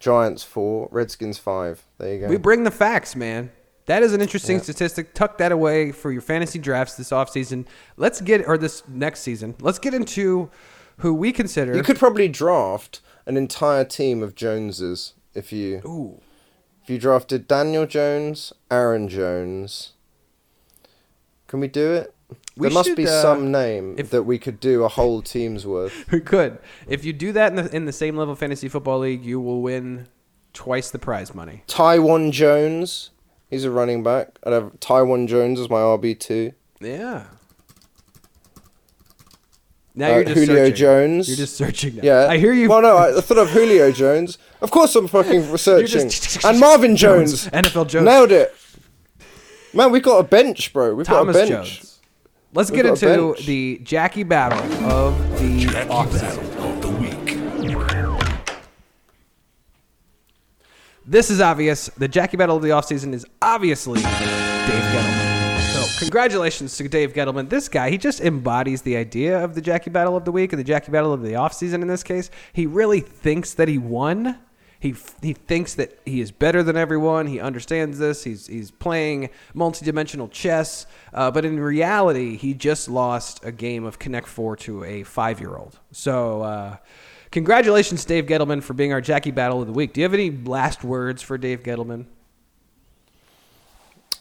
Giants 0.00 0.42
four, 0.42 0.88
Redskins 0.90 1.38
five. 1.38 1.84
There 1.98 2.14
you 2.14 2.20
go. 2.22 2.26
We 2.26 2.36
bring 2.36 2.64
the 2.64 2.70
facts, 2.72 3.14
man. 3.14 3.52
That 3.86 4.02
is 4.02 4.12
an 4.12 4.20
interesting 4.20 4.56
Yeah. 4.56 4.62
statistic. 4.62 5.14
Tuck 5.14 5.38
that 5.38 5.52
away 5.52 5.92
for 5.92 6.10
your 6.10 6.20
fantasy 6.22 6.58
drafts 6.58 6.94
this 6.96 7.10
offseason. 7.10 7.66
Let's 7.96 8.20
get, 8.20 8.46
or 8.46 8.56
this 8.58 8.82
next 8.88 9.20
season, 9.20 9.54
let's 9.60 9.78
get 9.78 9.92
into 9.94 10.50
who 10.98 11.12
we 11.14 11.32
consider. 11.32 11.74
You 11.76 11.82
could 11.82 11.98
probably 11.98 12.28
draft 12.28 13.00
an 13.26 13.36
entire 13.36 13.84
team 13.84 14.22
of 14.22 14.34
Joneses 14.34 15.14
if 15.34 15.52
you 15.52 15.82
Ooh. 15.86 16.20
if 16.82 16.90
you 16.90 16.98
drafted 16.98 17.48
Daniel 17.48 17.86
Jones, 17.86 18.52
Aaron 18.70 19.08
Jones. 19.08 19.92
Can 21.46 21.60
we 21.60 21.68
do 21.68 21.92
it? 21.92 22.14
We 22.56 22.68
there 22.68 22.74
must 22.74 22.88
should, 22.88 22.96
be 22.96 23.06
uh, 23.06 23.22
some 23.22 23.50
name 23.50 23.94
if- 23.98 24.10
that 24.10 24.22
we 24.24 24.38
could 24.38 24.58
do 24.60 24.84
a 24.84 24.88
whole 24.88 25.22
team's 25.22 25.66
worth. 25.66 26.04
We 26.12 26.20
could. 26.20 26.58
If 26.88 27.04
you 27.04 27.12
do 27.12 27.32
that 27.32 27.50
in 27.50 27.56
the, 27.56 27.76
in 27.76 27.84
the 27.84 27.92
same 27.92 28.16
level 28.16 28.34
fantasy 28.34 28.68
football 28.68 29.00
league, 29.00 29.24
you 29.24 29.40
will 29.40 29.60
win 29.62 30.08
twice 30.52 30.90
the 30.90 30.98
prize 30.98 31.34
money. 31.34 31.62
Taiwan 31.66 32.30
Jones, 32.32 33.10
he's 33.50 33.64
a 33.64 33.70
running 33.70 34.02
back. 34.02 34.38
I'd 34.44 34.52
have 34.52 34.78
Taiwan 34.80 35.26
Jones 35.26 35.60
as 35.60 35.68
my 35.70 35.78
RB 35.78 36.18
two. 36.18 36.52
Yeah. 36.80 37.24
Now 39.94 40.06
Uh, 40.12 40.14
you're 40.16 40.24
just 40.24 40.36
Julio 40.36 40.56
searching. 40.64 40.74
Jones. 40.76 41.28
You're 41.28 41.36
just 41.36 41.56
searching. 41.56 41.96
Now. 41.96 42.02
Yeah, 42.02 42.26
I 42.28 42.38
hear 42.38 42.52
you. 42.52 42.68
Well, 42.68 42.80
no, 42.82 42.96
I, 42.96 43.16
I 43.18 43.20
thought 43.20 43.38
of 43.38 43.50
Julio 43.50 43.92
Jones. 43.92 44.38
Of 44.60 44.70
course, 44.70 44.94
I'm 44.96 45.06
fucking 45.08 45.50
researching. 45.52 46.08
just- 46.08 46.44
and 46.44 46.58
Marvin 46.58 46.96
Jones. 46.96 47.46
NFL 47.48 47.88
Jones. 47.88 48.04
Nailed 48.06 48.32
it. 48.32 48.54
Man, 49.74 49.90
we've 49.90 50.02
got 50.02 50.18
a 50.18 50.22
bench, 50.22 50.72
bro. 50.72 50.94
We've 50.94 51.06
Thomas 51.06 51.36
got 51.36 51.44
a 51.44 51.48
bench. 51.48 51.76
Jones. 51.78 52.00
Let's 52.54 52.70
We've 52.70 52.82
get 52.82 52.86
into 52.86 53.34
the 53.44 53.80
Jackie 53.82 54.22
battle 54.24 54.58
of 54.86 55.18
the 55.40 55.64
offseason. 55.88 56.56
of 56.58 56.82
the 56.82 56.90
week. 56.90 57.38
This 61.06 61.30
is 61.30 61.40
obvious. 61.40 61.86
The 61.96 62.08
Jackie 62.08 62.36
battle 62.36 62.56
of 62.56 62.62
the 62.62 62.68
offseason 62.70 63.12
is 63.14 63.24
obviously 63.40 64.00
Dave 64.02 64.12
Gettleman. 64.12 65.31
Congratulations 66.02 66.76
to 66.76 66.88
Dave 66.88 67.12
Gettleman. 67.12 67.48
This 67.48 67.68
guy, 67.68 67.88
he 67.88 67.96
just 67.96 68.20
embodies 68.20 68.82
the 68.82 68.96
idea 68.96 69.42
of 69.42 69.54
the 69.54 69.60
Jackie 69.60 69.88
battle 69.88 70.16
of 70.16 70.24
the 70.24 70.32
week 70.32 70.52
and 70.52 70.58
the 70.58 70.64
Jackie 70.64 70.90
battle 70.90 71.12
of 71.12 71.22
the 71.22 71.34
offseason 71.34 71.80
in 71.80 71.86
this 71.86 72.02
case. 72.02 72.28
He 72.52 72.66
really 72.66 72.98
thinks 72.98 73.54
that 73.54 73.68
he 73.68 73.78
won. 73.78 74.36
He, 74.80 74.96
he 75.22 75.32
thinks 75.32 75.74
that 75.74 76.00
he 76.04 76.20
is 76.20 76.32
better 76.32 76.64
than 76.64 76.76
everyone. 76.76 77.28
He 77.28 77.38
understands 77.38 78.00
this. 78.00 78.24
He's, 78.24 78.48
he's 78.48 78.72
playing 78.72 79.30
multidimensional 79.54 80.28
chess. 80.28 80.86
Uh, 81.14 81.30
but 81.30 81.44
in 81.44 81.60
reality, 81.60 82.36
he 82.36 82.52
just 82.52 82.88
lost 82.88 83.44
a 83.44 83.52
game 83.52 83.84
of 83.84 84.00
Connect 84.00 84.26
Four 84.26 84.56
to 84.56 84.82
a 84.82 85.04
five 85.04 85.38
year 85.38 85.54
old. 85.54 85.78
So, 85.92 86.42
uh, 86.42 86.76
congratulations, 87.30 88.04
Dave 88.04 88.26
Gettleman, 88.26 88.60
for 88.60 88.74
being 88.74 88.92
our 88.92 89.00
Jackie 89.00 89.30
Battle 89.30 89.60
of 89.60 89.68
the 89.68 89.72
Week. 89.72 89.92
Do 89.92 90.00
you 90.00 90.04
have 90.04 90.14
any 90.14 90.32
last 90.32 90.82
words 90.82 91.22
for 91.22 91.38
Dave 91.38 91.62
Gettleman? 91.62 92.06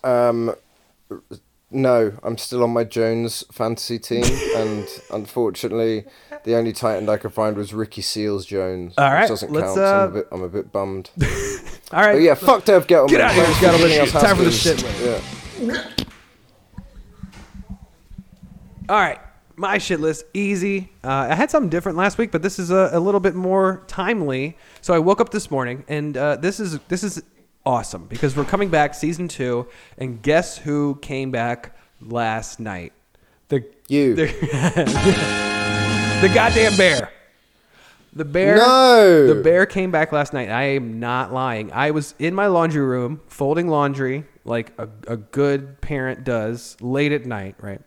Um, 0.03 0.55
no, 1.71 2.13
I'm 2.21 2.37
still 2.37 2.63
on 2.63 2.71
my 2.71 2.83
Jones 2.83 3.43
fantasy 3.51 3.97
team, 3.97 4.23
and 4.55 4.87
unfortunately, 5.11 6.05
the 6.43 6.55
only 6.55 6.73
tight 6.73 6.97
end 6.97 7.09
I 7.09 7.17
could 7.17 7.33
find 7.33 7.55
was 7.55 7.73
Ricky 7.73 8.01
Seals 8.01 8.45
Jones. 8.45 8.93
All 8.97 9.05
right, 9.05 9.21
which 9.21 9.29
doesn't 9.29 9.51
let's, 9.51 9.67
count. 9.67 9.75
so 9.75 9.85
I'm 9.85 10.01
uh, 10.01 10.03
a 10.03 10.11
bit, 10.11 10.27
I'm 10.31 10.43
a 10.43 10.49
bit 10.49 10.71
bummed. 10.71 11.09
All 11.91 12.01
right. 12.01 12.13
But 12.13 12.21
yeah, 12.21 12.35
fuck 12.35 12.65
Dave 12.65 12.87
Gettleman. 12.87 13.09
Get 13.09 13.21
out 13.21 13.31
of 13.31 13.35
here, 13.35 13.69
Gettleman. 13.69 14.21
Time 14.21 14.37
for 14.37 14.43
the 14.43 14.51
shit 14.51 14.81
list. 14.83 15.01
Yeah. 15.61 16.05
All 18.89 18.99
right. 18.99 19.19
My 19.57 19.77
shit 19.77 19.99
list, 19.99 20.25
easy. 20.33 20.91
Uh, 21.03 21.27
I 21.29 21.35
had 21.35 21.51
something 21.51 21.69
different 21.69 21.97
last 21.97 22.17
week, 22.17 22.31
but 22.31 22.41
this 22.41 22.57
is 22.57 22.71
a, 22.71 22.89
a 22.93 22.99
little 22.99 23.19
bit 23.19 23.35
more 23.35 23.83
timely. 23.85 24.57
So 24.81 24.93
I 24.93 24.99
woke 24.99 25.21
up 25.21 25.29
this 25.29 25.51
morning, 25.51 25.83
and 25.87 26.17
uh, 26.17 26.37
this 26.37 26.59
is 26.59 26.79
this 26.87 27.03
is 27.03 27.21
awesome 27.65 28.05
because 28.05 28.35
we're 28.35 28.45
coming 28.45 28.69
back 28.69 28.93
season 28.93 29.27
two, 29.27 29.67
and 29.97 30.21
guess 30.21 30.57
who 30.57 30.97
came 31.01 31.31
back 31.31 31.75
last 32.01 32.59
night? 32.59 32.93
The 33.49 33.65
You. 33.87 34.15
the, 34.15 34.25
the 36.21 36.31
goddamn 36.33 36.77
bear. 36.77 37.11
The 38.13 38.25
bear. 38.25 38.57
No. 38.57 39.27
The 39.27 39.41
bear 39.41 39.65
came 39.65 39.91
back 39.91 40.11
last 40.11 40.33
night. 40.33 40.49
I 40.49 40.63
am 40.63 40.99
not 40.99 41.31
lying. 41.31 41.71
I 41.71 41.91
was 41.91 42.13
in 42.19 42.35
my 42.35 42.47
laundry 42.47 42.81
room 42.81 43.21
folding 43.27 43.69
laundry 43.69 44.25
like 44.43 44.73
a, 44.77 44.89
a 45.07 45.17
good 45.17 45.79
parent 45.81 46.23
does 46.23 46.75
late 46.81 47.11
at 47.11 47.25
night, 47.25 47.55
right? 47.61 47.81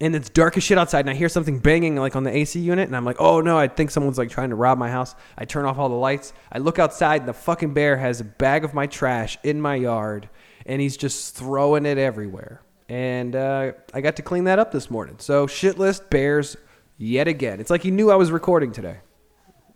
And 0.00 0.14
it's 0.14 0.28
dark 0.28 0.56
as 0.56 0.62
shit 0.62 0.78
outside, 0.78 1.00
and 1.00 1.10
I 1.10 1.14
hear 1.14 1.28
something 1.28 1.58
banging 1.58 1.96
like 1.96 2.14
on 2.14 2.22
the 2.22 2.30
AC 2.30 2.60
unit, 2.60 2.86
and 2.86 2.96
I'm 2.96 3.04
like, 3.04 3.16
oh 3.18 3.40
no, 3.40 3.58
I 3.58 3.66
think 3.66 3.90
someone's 3.90 4.16
like 4.16 4.30
trying 4.30 4.50
to 4.50 4.54
rob 4.56 4.78
my 4.78 4.90
house. 4.90 5.16
I 5.36 5.44
turn 5.44 5.64
off 5.64 5.76
all 5.76 5.88
the 5.88 5.96
lights. 5.96 6.32
I 6.52 6.58
look 6.58 6.78
outside, 6.78 7.22
and 7.22 7.28
the 7.28 7.32
fucking 7.32 7.74
bear 7.74 7.96
has 7.96 8.20
a 8.20 8.24
bag 8.24 8.64
of 8.64 8.74
my 8.74 8.86
trash 8.86 9.38
in 9.42 9.60
my 9.60 9.74
yard, 9.74 10.28
and 10.66 10.80
he's 10.80 10.96
just 10.96 11.34
throwing 11.34 11.84
it 11.84 11.98
everywhere. 11.98 12.62
And 12.88 13.34
uh, 13.34 13.72
I 13.92 14.00
got 14.00 14.16
to 14.16 14.22
clean 14.22 14.44
that 14.44 14.60
up 14.60 14.70
this 14.70 14.88
morning. 14.88 15.16
So 15.18 15.46
shit 15.48 15.78
list 15.78 16.10
bears 16.10 16.56
yet 16.96 17.26
again. 17.26 17.58
It's 17.58 17.70
like 17.70 17.82
he 17.82 17.90
knew 17.90 18.10
I 18.10 18.14
was 18.14 18.30
recording 18.30 18.70
today. 18.70 18.98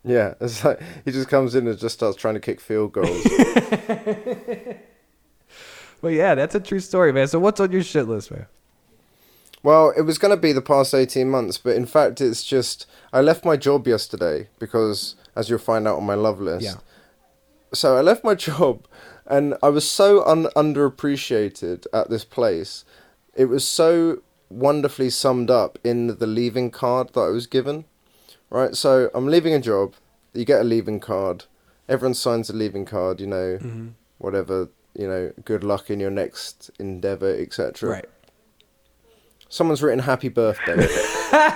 Yeah, 0.05 0.35
it's 0.40 0.65
like 0.65 0.81
he 1.05 1.11
just 1.11 1.28
comes 1.28 1.57
in 1.57 1.66
and 1.66 1.77
just 1.77 1.97
starts 1.97 2.16
trying 2.16 2.35
to 2.35 2.40
kick 2.40 2.61
field 2.61 2.93
goals. 2.93 3.27
But 6.03 6.15
yeah, 6.15 6.35
that's 6.35 6.55
a 6.57 6.61
true 6.61 6.81
story, 6.81 7.12
man. 7.12 7.28
So 7.28 7.39
what's 7.39 7.61
on 7.61 7.70
your 7.70 7.85
shit 7.85 8.09
list, 8.09 8.32
man? 8.32 8.47
Well, 9.62 9.93
it 9.97 10.02
was 10.02 10.18
going 10.18 10.34
to 10.34 10.40
be 10.40 10.52
the 10.52 10.60
past 10.62 10.93
18 10.94 11.28
months, 11.30 11.56
but 11.59 11.76
in 11.76 11.86
fact, 11.86 12.20
it's 12.20 12.43
just. 12.43 12.86
I 13.12 13.20
left 13.20 13.44
my 13.44 13.56
job 13.56 13.86
yesterday 13.86 14.48
because, 14.59 15.14
as 15.36 15.48
you'll 15.48 15.59
find 15.59 15.86
out 15.86 15.98
on 15.98 16.05
my 16.05 16.14
love 16.14 16.40
list. 16.40 16.64
Yeah. 16.64 16.74
So 17.72 17.97
I 17.97 18.01
left 18.01 18.24
my 18.24 18.34
job 18.48 18.86
and 19.26 19.55
I 19.62 19.68
was 19.68 19.89
so 19.89 20.24
un- 20.26 20.48
underappreciated 20.56 21.86
at 21.93 22.10
this 22.10 22.24
place. 22.24 22.84
It 23.34 23.47
was 23.47 23.66
so 23.66 24.22
wonderfully 24.51 25.10
summed 25.10 25.51
up 25.51 25.78
in 25.84 26.18
the 26.18 26.26
leaving 26.26 26.70
card 26.70 27.12
that 27.14 27.20
I 27.20 27.28
was 27.28 27.47
given. 27.47 27.84
Right? 28.51 28.74
So 28.76 29.10
I'm 29.14 29.26
leaving 29.26 29.55
a 29.55 29.60
job, 29.60 29.94
you 30.34 30.44
get 30.44 30.60
a 30.60 30.64
leaving 30.64 31.01
card, 31.01 31.44
everyone 31.89 32.14
signs 32.14 32.51
a 32.51 32.52
leaving 32.52 32.84
card, 32.84 33.20
you 33.20 33.26
know, 33.26 33.59
Mm-hmm. 33.62 33.89
whatever, 34.18 34.68
you 34.94 35.09
know, 35.09 35.32
good 35.44 35.64
luck 35.64 35.89
in 35.89 36.01
your 36.01 36.10
next 36.10 36.70
endeavor, 36.78 37.34
etc. 37.34 37.89
Right. 37.89 38.05
Someone's 39.53 39.83
written 39.83 39.99
happy 39.99 40.31
birthday. 40.31 40.87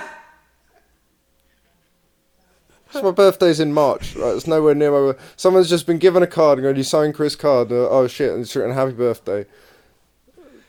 so 2.91 3.01
my 3.01 3.09
birthday's 3.09 3.59
in 3.59 3.73
March, 3.73 4.15
right? 4.15 4.35
It's 4.35 4.45
nowhere 4.45 4.75
near 4.75 4.91
my. 4.91 5.17
Someone's 5.35 5.67
just 5.67 5.87
been 5.87 5.97
given 5.97 6.21
a 6.21 6.27
card 6.27 6.59
and 6.59 6.63
going, 6.63 6.75
"You 6.75 6.83
sign 6.83 7.11
Chris' 7.11 7.35
card." 7.35 7.69
Oh 7.71 8.05
shit! 8.05 8.33
And 8.33 8.41
it's 8.41 8.55
written 8.55 8.71
happy 8.75 8.91
birthday. 8.91 9.47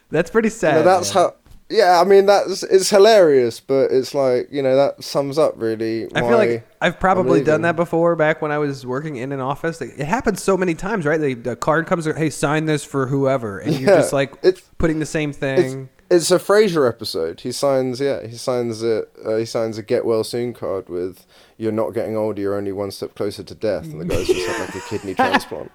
That's 0.09 0.31
pretty 0.31 0.47
You 0.47 0.51
sad. 0.53 0.75
know, 0.77 0.83
that's 0.85 1.15
man. 1.15 1.25
how. 1.25 1.35
Yeah, 1.69 2.01
I 2.01 2.05
mean 2.05 2.25
that's 2.25 2.63
it's 2.63 2.89
hilarious, 2.89 3.61
but 3.61 3.91
it's 3.91 4.15
like 4.15 4.49
you 4.51 4.63
know 4.63 4.75
that 4.75 5.05
sums 5.05 5.37
up 5.37 5.53
really. 5.59 6.07
I 6.15 6.21
feel 6.21 6.39
like 6.39 6.67
I've 6.81 6.99
probably 6.99 7.45
done 7.45 7.61
that 7.61 7.77
before 7.77 8.17
back 8.17 8.41
when 8.41 8.51
I 8.53 8.57
was 8.57 8.87
working 8.87 9.17
in 9.17 9.33
an 9.33 9.41
office. 9.41 9.83
It 9.83 9.99
happens 10.07 10.43
so 10.43 10.57
many 10.57 10.75
times, 10.75 11.05
right? 11.05 11.21
They, 11.21 11.35
the 11.35 11.57
card 11.57 11.87
comes, 11.87 12.07
hey, 12.07 12.31
sign 12.31 12.65
this 12.65 12.85
for 12.85 13.07
whoever, 13.07 13.59
and 13.59 13.79
you're 13.79 13.95
just 13.97 14.15
like 14.15 14.33
putting 14.79 14.99
the 14.99 15.05
same 15.05 15.35
thing. 15.35 15.91
It's 16.11 16.31
a 16.31 16.39
Frasier 16.39 16.89
episode. 16.89 17.41
He 17.41 17.53
signs, 17.53 18.01
yeah, 18.01 18.27
he 18.27 18.37
signs 18.37 18.83
it. 18.83 19.11
Uh, 19.25 19.37
he 19.37 19.45
signs 19.45 19.79
a 19.79 19.83
get 19.83 20.05
well 20.05 20.25
soon 20.25 20.53
card 20.55 20.89
with 20.89 21.27
"You're 21.57 21.73
not 21.73 21.95
getting 21.95 22.17
older. 22.17 22.41
You're 22.41 22.57
only 22.57 22.73
one 22.73 22.91
step 22.91 23.15
closer 23.15 23.43
to 23.43 23.55
death." 23.55 23.85
And 23.85 24.01
the 24.01 24.05
guy's 24.05 24.27
just 24.27 24.47
had 24.47 24.67
like 24.67 24.75
a 24.75 24.81
kidney 24.89 25.15
transplant. 25.17 25.71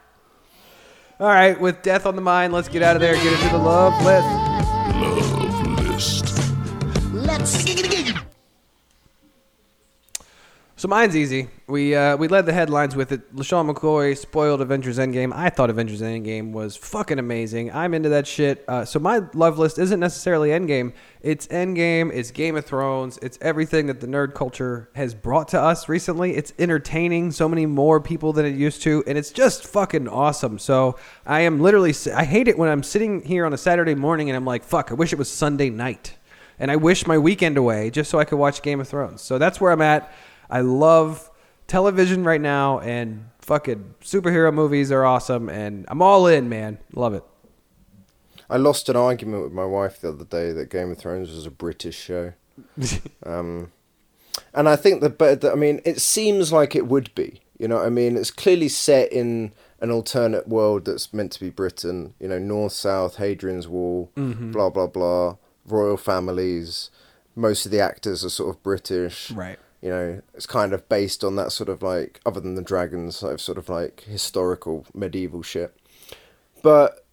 All 1.20 1.28
right, 1.28 1.60
with 1.60 1.82
death 1.84 2.06
on 2.06 2.16
the 2.16 2.22
mind, 2.22 2.54
let's 2.54 2.68
get 2.68 2.82
out 2.82 2.96
of 2.96 3.02
there. 3.02 3.14
Get 3.16 3.34
into 3.34 3.50
the 3.50 3.58
love 3.58 3.94
list. 4.04 4.28
Love 7.14 7.42
list. 7.42 7.93
So 10.84 10.90
mine's 10.90 11.16
easy. 11.16 11.48
We 11.68 11.96
uh, 11.96 12.18
we 12.18 12.28
led 12.28 12.46
the 12.46 12.52
headlines 12.52 12.94
with 12.94 13.14
it. 13.14 13.34
LeSean 13.34 13.74
McCoy 13.74 14.18
spoiled 14.18 14.60
Avengers 14.60 14.98
Endgame. 14.98 15.32
I 15.34 15.50
thought 15.50 15.70
Avengers 15.70 16.02
Endgame 16.02 16.52
was 16.52 16.76
fucking 16.76 17.20
amazing. 17.20 17.72
I'm 17.72 17.94
into 17.94 18.10
that 18.10 18.28
shit. 18.28 18.66
Uh, 18.68 18.84
so 18.84 19.00
my 19.00 19.22
love 19.34 19.58
list 19.58 19.80
isn't 19.80 20.02
necessarily 20.02 20.50
Endgame. 20.50 20.92
It's 21.22 21.48
Endgame. 21.48 22.12
It's 22.14 22.32
Game 22.32 22.58
of 22.58 22.66
Thrones. 22.66 23.18
It's 23.22 23.40
everything 23.40 23.88
that 23.88 24.02
the 24.02 24.08
nerd 24.08 24.34
culture 24.34 24.90
has 24.94 25.16
brought 25.16 25.48
to 25.48 25.62
us 25.62 25.88
recently. 25.88 26.36
It's 26.36 26.52
entertaining 26.60 27.32
so 27.32 27.48
many 27.48 27.66
more 27.66 28.02
people 28.02 28.34
than 28.34 28.46
it 28.46 28.56
used 28.56 28.82
to, 28.82 29.06
and 29.08 29.18
it's 29.18 29.32
just 29.32 29.66
fucking 29.66 30.10
awesome. 30.10 30.60
So 30.60 30.98
I 31.26 31.40
am 31.44 31.62
literally. 31.62 31.94
I 32.14 32.26
hate 32.26 32.50
it 32.50 32.58
when 32.58 32.68
I'm 32.68 32.84
sitting 32.84 33.22
here 33.22 33.46
on 33.46 33.54
a 33.54 33.58
Saturday 33.58 33.96
morning 33.96 34.30
and 34.30 34.36
I'm 34.36 34.44
like, 34.44 34.66
fuck. 34.66 34.92
I 34.92 34.96
wish 34.96 35.14
it 35.14 35.18
was 35.18 35.32
Sunday 35.32 35.70
night 35.70 36.18
and 36.60 36.70
I 36.70 36.76
wish 36.76 37.08
my 37.08 37.18
weekend 37.18 37.58
away 37.58 37.90
just 37.90 38.12
so 38.12 38.20
I 38.20 38.26
could 38.26 38.38
watch 38.38 38.62
Game 38.62 38.80
of 38.80 38.88
Thrones. 38.88 39.22
So 39.22 39.38
that's 39.38 39.60
where 39.60 39.72
I'm 39.72 39.82
at. 39.82 40.14
I 40.54 40.62
love 40.62 41.32
television 41.66 42.24
right 42.24 42.40
now, 42.40 42.80
and 42.80 43.26
fucking 43.40 43.96
superhero 44.04 44.54
movies 44.54 44.92
are 44.92 45.04
awesome, 45.04 45.50
and 45.50 45.86
I'm 45.88 46.02
all 46.02 46.28
in, 46.28 46.48
man. 46.48 46.78
Love 46.94 47.16
it. 47.16 47.24
I 48.50 48.58
lost 48.58 48.88
an 48.88 48.96
argument 48.96 49.44
with 49.44 49.52
my 49.52 49.66
wife 49.66 50.00
the 50.00 50.10
other 50.10 50.26
day 50.26 50.52
that 50.52 50.70
Game 50.70 50.92
of 50.92 51.00
Thrones 51.00 51.32
was 51.32 51.48
a 51.48 51.52
British 51.52 51.98
show. 52.00 52.34
um, 53.26 53.72
and 54.54 54.70
I 54.70 54.76
think 54.76 55.02
that, 55.02 55.18
but 55.18 55.44
I 55.44 55.56
mean, 55.56 55.82
it 55.86 56.00
seems 56.00 56.52
like 56.54 56.76
it 56.76 56.86
would 56.88 57.14
be. 57.16 57.42
You 57.58 57.68
know, 57.68 57.78
what 57.78 57.88
I 57.88 57.90
mean, 57.90 58.16
it's 58.16 58.30
clearly 58.30 58.68
set 58.70 59.12
in 59.12 59.54
an 59.80 59.90
alternate 59.90 60.48
world 60.48 60.86
that's 60.86 61.14
meant 61.14 61.32
to 61.32 61.40
be 61.40 61.50
Britain. 61.50 62.14
You 62.20 62.28
know, 62.28 62.38
North, 62.40 62.74
South, 62.74 63.16
Hadrian's 63.16 63.68
Wall, 63.68 64.12
Mhm. 64.16 64.52
blah 64.52 64.70
blah 64.70 64.88
blah, 64.88 65.38
royal 65.66 65.98
families. 65.98 66.92
Most 67.36 67.66
of 67.66 67.72
the 67.72 67.80
actors 67.80 68.24
are 68.24 68.30
sort 68.30 68.56
of 68.56 68.62
British. 68.62 69.32
Right. 69.32 69.58
You 69.84 69.90
know, 69.90 70.22
it's 70.34 70.46
kind 70.46 70.72
of 70.72 70.88
based 70.88 71.26
on 71.26 71.36
that 71.36 71.52
sort 71.52 71.68
of 71.68 71.82
like, 71.82 72.22
other 72.26 72.40
than 72.40 72.56
the 72.56 72.62
dragons, 72.62 73.18
sort 73.18 73.34
of 73.34 73.42
sort 73.42 73.58
of 73.58 73.68
like 73.68 74.06
historical 74.08 74.86
medieval 74.94 75.42
shit. 75.42 75.78
But 76.62 77.06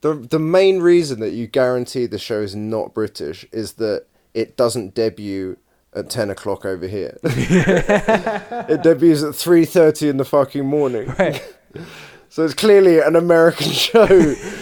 the 0.00 0.14
the 0.14 0.40
main 0.40 0.80
reason 0.80 1.20
that 1.20 1.30
you 1.30 1.46
guarantee 1.46 2.06
the 2.06 2.18
show 2.18 2.40
is 2.40 2.56
not 2.56 2.94
British 2.94 3.46
is 3.52 3.74
that 3.74 4.06
it 4.34 4.56
doesn't 4.56 4.94
debut 4.94 5.56
at 5.94 6.10
ten 6.10 6.30
o'clock 6.30 6.64
over 6.64 6.88
here. 6.88 7.16
it 7.22 8.82
debuts 8.82 9.22
at 9.22 9.36
three 9.36 9.64
thirty 9.64 10.08
in 10.08 10.16
the 10.16 10.24
fucking 10.24 10.66
morning. 10.66 11.14
Right. 11.18 11.42
So 12.32 12.44
it's 12.44 12.54
clearly 12.54 13.00
an 13.00 13.16
American 13.16 13.66
show 13.72 14.06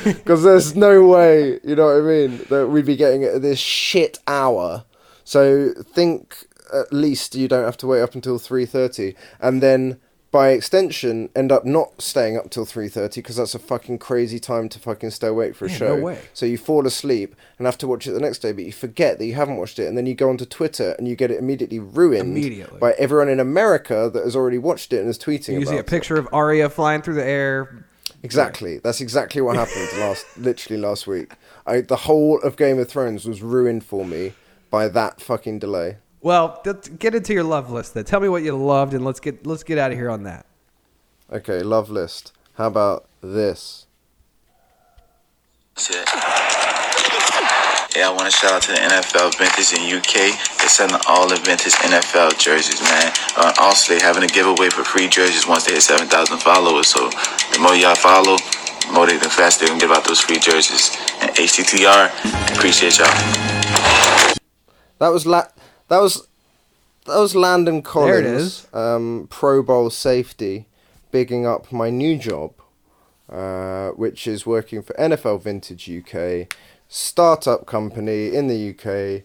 because 0.03 0.43
there's 0.43 0.75
no 0.75 1.07
way, 1.07 1.61
you 1.63 1.77
know 1.77 1.85
what 1.85 1.99
I 1.99 2.01
mean, 2.01 2.39
that 2.49 2.69
we'd 2.69 2.87
be 2.87 2.97
getting 2.97 3.25
it 3.25 3.35
at 3.35 3.43
this 3.43 3.59
shit 3.59 4.19
hour. 4.27 4.85
So 5.25 5.75
think 5.93 6.47
at 6.73 6.93
least 6.93 7.35
you 7.35 7.49
don't 7.49 7.65
have 7.65 7.77
to 7.79 7.87
wait 7.87 8.03
up 8.03 8.15
until 8.15 8.39
3:30 8.39 9.15
and 9.41 9.63
then 9.63 9.99
by 10.31 10.51
extension 10.51 11.31
end 11.35 11.51
up 11.51 11.65
not 11.65 12.03
staying 12.03 12.37
up 12.37 12.51
till 12.51 12.67
3:30 12.67 13.15
because 13.17 13.37
that's 13.37 13.55
a 13.55 13.59
fucking 13.59 13.97
crazy 13.99 14.39
time 14.39 14.69
to 14.69 14.79
fucking 14.79 15.11
stay 15.11 15.29
awake 15.29 15.55
for 15.55 15.65
a 15.65 15.71
Yeah, 15.71 15.77
show. 15.77 15.97
no 15.97 16.03
way. 16.05 16.19
So 16.35 16.45
you 16.45 16.59
fall 16.59 16.87
asleep 16.87 17.35
and 17.59 17.67
have 17.67 17.79
to 17.79 17.87
watch 17.89 18.07
it 18.07 18.13
the 18.13 18.21
next 18.21 18.41
day 18.41 18.53
but 18.53 18.65
you 18.65 18.73
forget 18.73 19.19
that 19.19 19.25
you 19.25 19.35
haven't 19.35 19.57
watched 19.57 19.79
it 19.79 19.87
and 19.87 19.97
then 19.97 20.05
you 20.05 20.15
go 20.15 20.29
onto 20.29 20.45
Twitter 20.45 20.95
and 20.99 21.09
you 21.09 21.17
get 21.17 21.31
it 21.31 21.39
immediately 21.39 21.79
ruined 21.79 22.37
Immediately. 22.37 22.79
by 22.79 22.93
everyone 22.99 23.31
in 23.31 23.41
America 23.41 24.11
that 24.13 24.23
has 24.25 24.37
already 24.37 24.59
watched 24.59 24.93
it 24.93 25.01
and 25.01 25.09
is 25.09 25.19
tweeting 25.19 25.59
You 25.61 25.65
see 25.67 25.77
a 25.77 25.81
it. 25.81 25.87
picture 25.87 26.19
of 26.19 26.29
Arya 26.33 26.69
flying 26.69 27.01
through 27.01 27.15
the 27.15 27.25
air. 27.25 27.85
Exactly. 28.23 28.79
That's 28.79 29.01
exactly 29.01 29.41
what 29.41 29.57
happened 29.57 29.89
last, 29.99 30.27
literally 30.37 30.81
last 30.83 31.07
week. 31.07 31.33
I 31.67 31.81
the 31.83 31.97
whole 31.97 32.39
of 32.41 32.57
Game 32.57 32.79
of 32.79 32.89
Thrones 32.89 33.25
was 33.27 33.43
ruined 33.43 33.85
for 33.85 34.05
me 34.05 34.33
by 34.71 34.89
that 34.89 35.21
fucking 35.21 35.61
delay. 35.61 35.97
Well, 36.21 36.61
let's 36.65 36.89
get 36.89 37.15
into 37.15 37.33
your 37.33 37.45
love 37.45 37.71
list. 37.71 37.95
Then 37.95 38.05
tell 38.05 38.21
me 38.21 38.29
what 38.29 38.43
you 38.43 38.57
loved, 38.57 38.95
and 38.95 39.05
let's 39.05 39.21
get 39.21 39.47
let's 39.47 39.63
get 39.63 39.79
out 39.79 39.93
of 39.93 39.97
here 39.99 40.11
on 40.11 40.25
that. 40.25 40.47
Okay, 41.33 41.63
love 41.63 41.91
list. 41.91 42.33
How 42.55 42.67
about 42.67 43.07
this? 43.21 43.87
Shit. 45.77 46.09
Yeah, 47.97 48.11
I 48.11 48.13
want 48.15 48.27
to 48.27 48.31
shout 48.31 48.53
out 48.53 48.63
to 48.63 48.73
the 48.73 48.79
NFL 48.79 49.39
Vintage 49.39 49.75
in 49.75 49.83
UK. 49.91 50.31
They're 50.59 50.69
selling 50.69 51.01
all 51.09 51.27
the 51.29 51.37
vintage 51.37 51.75
NFL 51.83 52.39
jerseys, 52.39 52.81
man. 52.83 53.13
Uh, 53.37 53.53
also, 53.59 53.95
they 53.95 54.01
having 54.01 54.23
a 54.23 54.27
giveaway 54.27 54.71
for 54.71 54.85
free 54.85 55.09
jerseys 55.09 55.47
once 55.49 55.67
they 55.67 55.73
hit 55.73 55.83
7,000 55.83 56.39
followers. 56.39 56.87
So 56.87 57.11
the 57.53 57.59
more 57.61 57.75
y'all 57.75 57.95
follow, 57.95 58.37
the 58.87 58.93
more 58.93 59.07
they, 59.07 59.17
the 59.17 59.31
faster 59.31 59.65
they 59.65 59.71
can 59.71 59.79
give 59.79 59.91
out 59.91 60.05
those 60.05 60.21
free 60.21 60.39
jerseys. 60.39 60.97
And 61.23 61.31
HTTR, 61.35 62.55
appreciate 62.55 62.99
y'all. 62.99 63.07
That 64.99 65.09
was 65.09 65.27
la- 65.27 65.49
that 65.89 66.01
was 66.01 66.27
that 67.07 67.19
was 67.19 67.35
Landon 67.35 67.83
Collins. 67.83 68.13
There 68.23 68.35
it 68.35 68.37
is. 68.41 68.67
Um, 68.73 69.27
Pro 69.31 69.63
Bowl 69.63 69.91
safety, 69.91 70.67
bigging 71.11 71.47
up 71.47 71.73
my 71.73 71.89
new 71.91 72.19
job, 72.19 72.53
uh, 73.31 73.91
which 73.91 74.27
is 74.27 74.45
working 74.47 74.83
for 74.83 74.93
NFL 74.95 75.41
Vintage 75.43 75.89
UK, 75.91 76.53
startup 76.89 77.67
company 77.67 78.35
in 78.35 78.49
the 78.49 78.71
UK, 78.71 79.25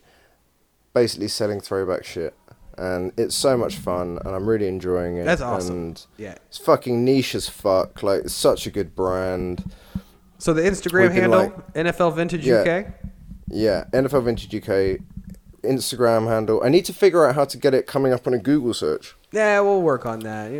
basically 0.93 1.27
selling 1.27 1.59
throwback 1.59 2.05
shit. 2.05 2.33
And 2.77 3.11
it's 3.17 3.35
so 3.35 3.55
much 3.55 3.75
fun, 3.75 4.17
and 4.25 4.33
I'm 4.35 4.47
really 4.49 4.67
enjoying 4.67 5.17
it. 5.17 5.25
That's 5.25 5.41
awesome. 5.41 5.75
And 5.75 6.05
Yeah. 6.17 6.35
it's 6.47 6.57
fucking 6.57 7.05
niche 7.05 7.35
as 7.35 7.47
fuck. 7.47 8.01
Like, 8.01 8.21
it's 8.21 8.33
such 8.33 8.65
a 8.65 8.71
good 8.71 8.95
brand. 8.95 9.71
So 10.39 10.53
the 10.53 10.63
Instagram 10.63 11.11
handle 11.11 11.39
like- 11.39 11.73
NFL 11.75 12.11
Vintage 12.15 12.47
Yeah. 12.47 12.61
UK. 12.61 12.87
Yeah, 13.47 13.83
NFL 13.93 14.21
Vintage 14.23 14.55
UK 14.55 14.97
Instagram 15.63 16.27
handle. 16.27 16.61
I 16.63 16.69
need 16.69 16.85
to 16.85 16.93
figure 16.93 17.25
out 17.25 17.35
how 17.35 17.45
to 17.45 17.57
get 17.57 17.73
it 17.73 17.87
coming 17.87 18.13
up 18.13 18.27
on 18.27 18.33
a 18.33 18.37
Google 18.39 18.73
search. 18.73 19.15
Yeah, 19.31 19.59
we'll 19.61 19.81
work 19.81 20.05
on 20.05 20.19
that. 20.19 20.51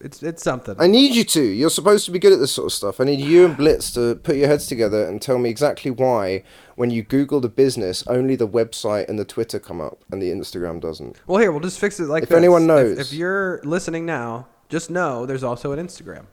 It's 0.00 0.22
it's 0.22 0.42
something. 0.42 0.76
I 0.78 0.86
need 0.86 1.14
you 1.14 1.24
to. 1.24 1.42
You're 1.42 1.70
supposed 1.70 2.04
to 2.04 2.10
be 2.12 2.18
good 2.20 2.32
at 2.32 2.38
this 2.38 2.52
sort 2.52 2.66
of 2.66 2.72
stuff. 2.72 3.00
I 3.00 3.04
need 3.04 3.20
you 3.20 3.46
and 3.46 3.56
Blitz 3.56 3.92
to 3.94 4.14
put 4.16 4.36
your 4.36 4.46
heads 4.46 4.66
together 4.68 5.04
and 5.08 5.20
tell 5.20 5.38
me 5.38 5.50
exactly 5.50 5.90
why, 5.90 6.44
when 6.76 6.90
you 6.90 7.02
Google 7.02 7.40
the 7.40 7.48
business, 7.48 8.06
only 8.06 8.36
the 8.36 8.46
website 8.46 9.08
and 9.08 9.18
the 9.18 9.24
Twitter 9.24 9.58
come 9.58 9.80
up 9.80 10.04
and 10.12 10.22
the 10.22 10.30
Instagram 10.30 10.80
doesn't. 10.80 11.16
Well, 11.26 11.40
here 11.40 11.50
we'll 11.50 11.60
just 11.60 11.80
fix 11.80 11.98
it 11.98 12.04
like 12.04 12.22
If 12.22 12.28
this. 12.28 12.38
anyone 12.38 12.66
knows. 12.66 12.98
if, 12.98 13.12
you're 13.12 13.60
listening 13.64 14.06
now, 14.06 14.46
just 14.68 14.88
know 14.90 15.26
there's 15.26 15.42
also 15.44 15.72
an 15.72 15.84
Instagram. 15.84 16.26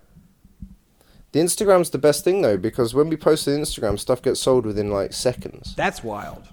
The 1.32 1.40
Instagram's 1.40 1.90
the 1.92 1.98
best 2.00 2.24
thing 2.24 2.42
though 2.42 2.58
because 2.58 2.94
when 2.94 3.10
we 3.10 3.16
post 3.16 3.46
to 3.46 3.52
Instagram, 3.52 4.00
stuff 4.00 4.22
gets 4.22 4.40
sold 4.40 4.66
within 4.66 4.90
like 4.92 5.14
seconds. 5.14 5.74
That's 5.76 6.04
wild. 6.04 6.48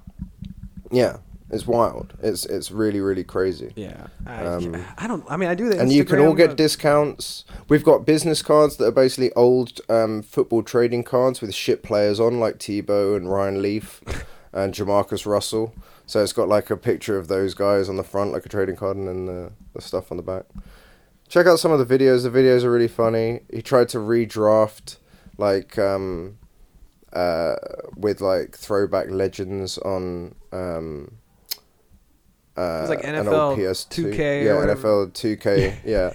Yeah, 0.90 1.16
it's 1.51 1.66
wild. 1.66 2.14
It's 2.23 2.44
it's 2.47 2.70
really 2.70 3.01
really 3.01 3.24
crazy. 3.24 3.73
Yeah. 3.77 4.09
I, 4.27 4.44
Um, 4.44 4.85
I 4.98 5.06
don't. 5.06 5.24
I 5.28 5.36
mean, 5.36 5.48
I 5.48 5.55
do 5.55 5.68
the 5.68 5.81
and 5.81 5.93
you 5.93 6.05
can 6.05 6.18
all 6.20 6.35
get 6.35 6.48
but- 6.51 6.56
discounts. 6.56 7.44
We've 7.68 7.85
got 7.85 8.05
business 8.05 8.43
cards 8.43 8.77
that 8.77 8.86
are 8.86 8.90
basically 8.93 9.32
old 9.35 9.81
um, 9.89 10.23
football 10.23 10.62
trading 10.62 11.05
cards 11.05 11.40
with 11.40 11.55
shit 11.55 11.82
players 11.82 12.18
on, 12.20 12.40
like 12.40 12.59
Tebow 12.59 13.16
and 13.16 13.31
Ryan 13.31 13.62
Leaf 13.62 14.02
and 14.52 14.74
Jamarcus 14.74 15.27
Russell. 15.27 15.74
So 16.06 16.23
it's 16.23 16.32
got 16.32 16.48
like 16.48 16.70
a 16.70 16.77
picture 16.77 17.16
of 17.18 17.28
those 17.28 17.55
guys 17.55 17.89
on 17.89 17.97
the 17.97 18.05
front, 18.05 18.32
like 18.32 18.47
a 18.47 18.48
trading 18.48 18.77
card, 18.77 18.97
and 18.97 19.09
then 19.09 19.27
the, 19.27 19.52
the 19.74 19.81
stuff 19.82 20.10
on 20.12 20.16
the 20.16 20.23
back. 20.23 20.44
Check 21.28 21.47
out 21.47 21.59
some 21.59 21.73
of 21.73 21.81
the 21.86 21.98
videos. 21.98 22.23
The 22.23 22.31
videos 22.31 22.62
are 22.62 22.70
really 22.70 22.86
funny. 22.86 23.40
He 23.52 23.60
tried 23.60 23.89
to 23.90 23.98
redraft 23.98 24.98
like 25.39 25.77
um, 25.78 26.39
uh, 27.12 27.56
with 27.97 28.20
like 28.20 28.56
throwback 28.56 29.10
legends 29.10 29.78
on 29.78 30.36
um, 30.52 31.16
uh, 32.56 32.78
was 32.80 32.90
like 32.90 33.02
NFL 33.02 33.56
PS2. 33.56 34.14
2K 34.14 34.44
yeah. 34.44 34.74
NFL 34.74 35.12
2K. 35.12 35.76
yeah, 35.84 36.12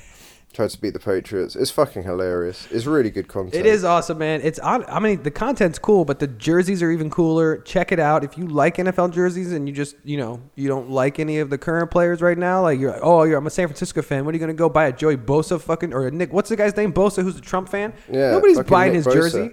tried 0.53 0.69
to 0.71 0.81
beat 0.81 0.93
the 0.93 0.99
Patriots. 0.99 1.55
It's 1.55 1.71
fucking 1.71 2.03
hilarious. 2.03 2.67
It's 2.71 2.85
really 2.85 3.09
good 3.09 3.27
content. 3.27 3.55
It 3.55 3.65
is 3.65 3.83
awesome, 3.83 4.17
man. 4.17 4.41
It's 4.43 4.59
on. 4.59 4.83
I 4.87 4.99
mean, 4.99 5.23
the 5.23 5.31
content's 5.31 5.79
cool, 5.79 6.03
but 6.03 6.19
the 6.19 6.27
jerseys 6.27 6.81
are 6.83 6.91
even 6.91 7.09
cooler. 7.09 7.57
Check 7.59 7.91
it 7.91 7.99
out 7.99 8.23
if 8.23 8.37
you 8.37 8.47
like 8.47 8.77
NFL 8.77 9.13
jerseys 9.13 9.51
and 9.53 9.67
you 9.67 9.73
just, 9.73 9.95
you 10.03 10.17
know, 10.17 10.41
you 10.55 10.67
don't 10.67 10.89
like 10.89 11.19
any 11.19 11.39
of 11.39 11.49
the 11.49 11.57
current 11.57 11.91
players 11.91 12.21
right 12.21 12.37
now. 12.37 12.61
Like 12.63 12.79
you're, 12.79 12.91
like, 12.91 13.01
oh, 13.03 13.23
you're, 13.23 13.37
I'm 13.37 13.47
a 13.47 13.51
San 13.51 13.67
Francisco 13.67 14.01
fan. 14.01 14.25
What 14.25 14.33
are 14.33 14.37
you 14.37 14.41
gonna 14.41 14.53
go 14.53 14.67
buy 14.69 14.85
a 14.87 14.93
Joey 14.93 15.17
Bosa 15.17 15.61
fucking 15.61 15.93
or 15.93 16.07
a 16.07 16.11
Nick? 16.11 16.33
What's 16.33 16.49
the 16.49 16.55
guy's 16.55 16.75
name? 16.75 16.91
Bosa, 16.91 17.23
who's 17.23 17.37
a 17.37 17.41
Trump 17.41 17.69
fan. 17.69 17.93
Yeah, 18.11 18.31
nobody's 18.31 18.59
buying 18.61 18.93
Nick 18.93 19.05
his 19.05 19.07
Bosa. 19.07 19.13
jersey. 19.13 19.51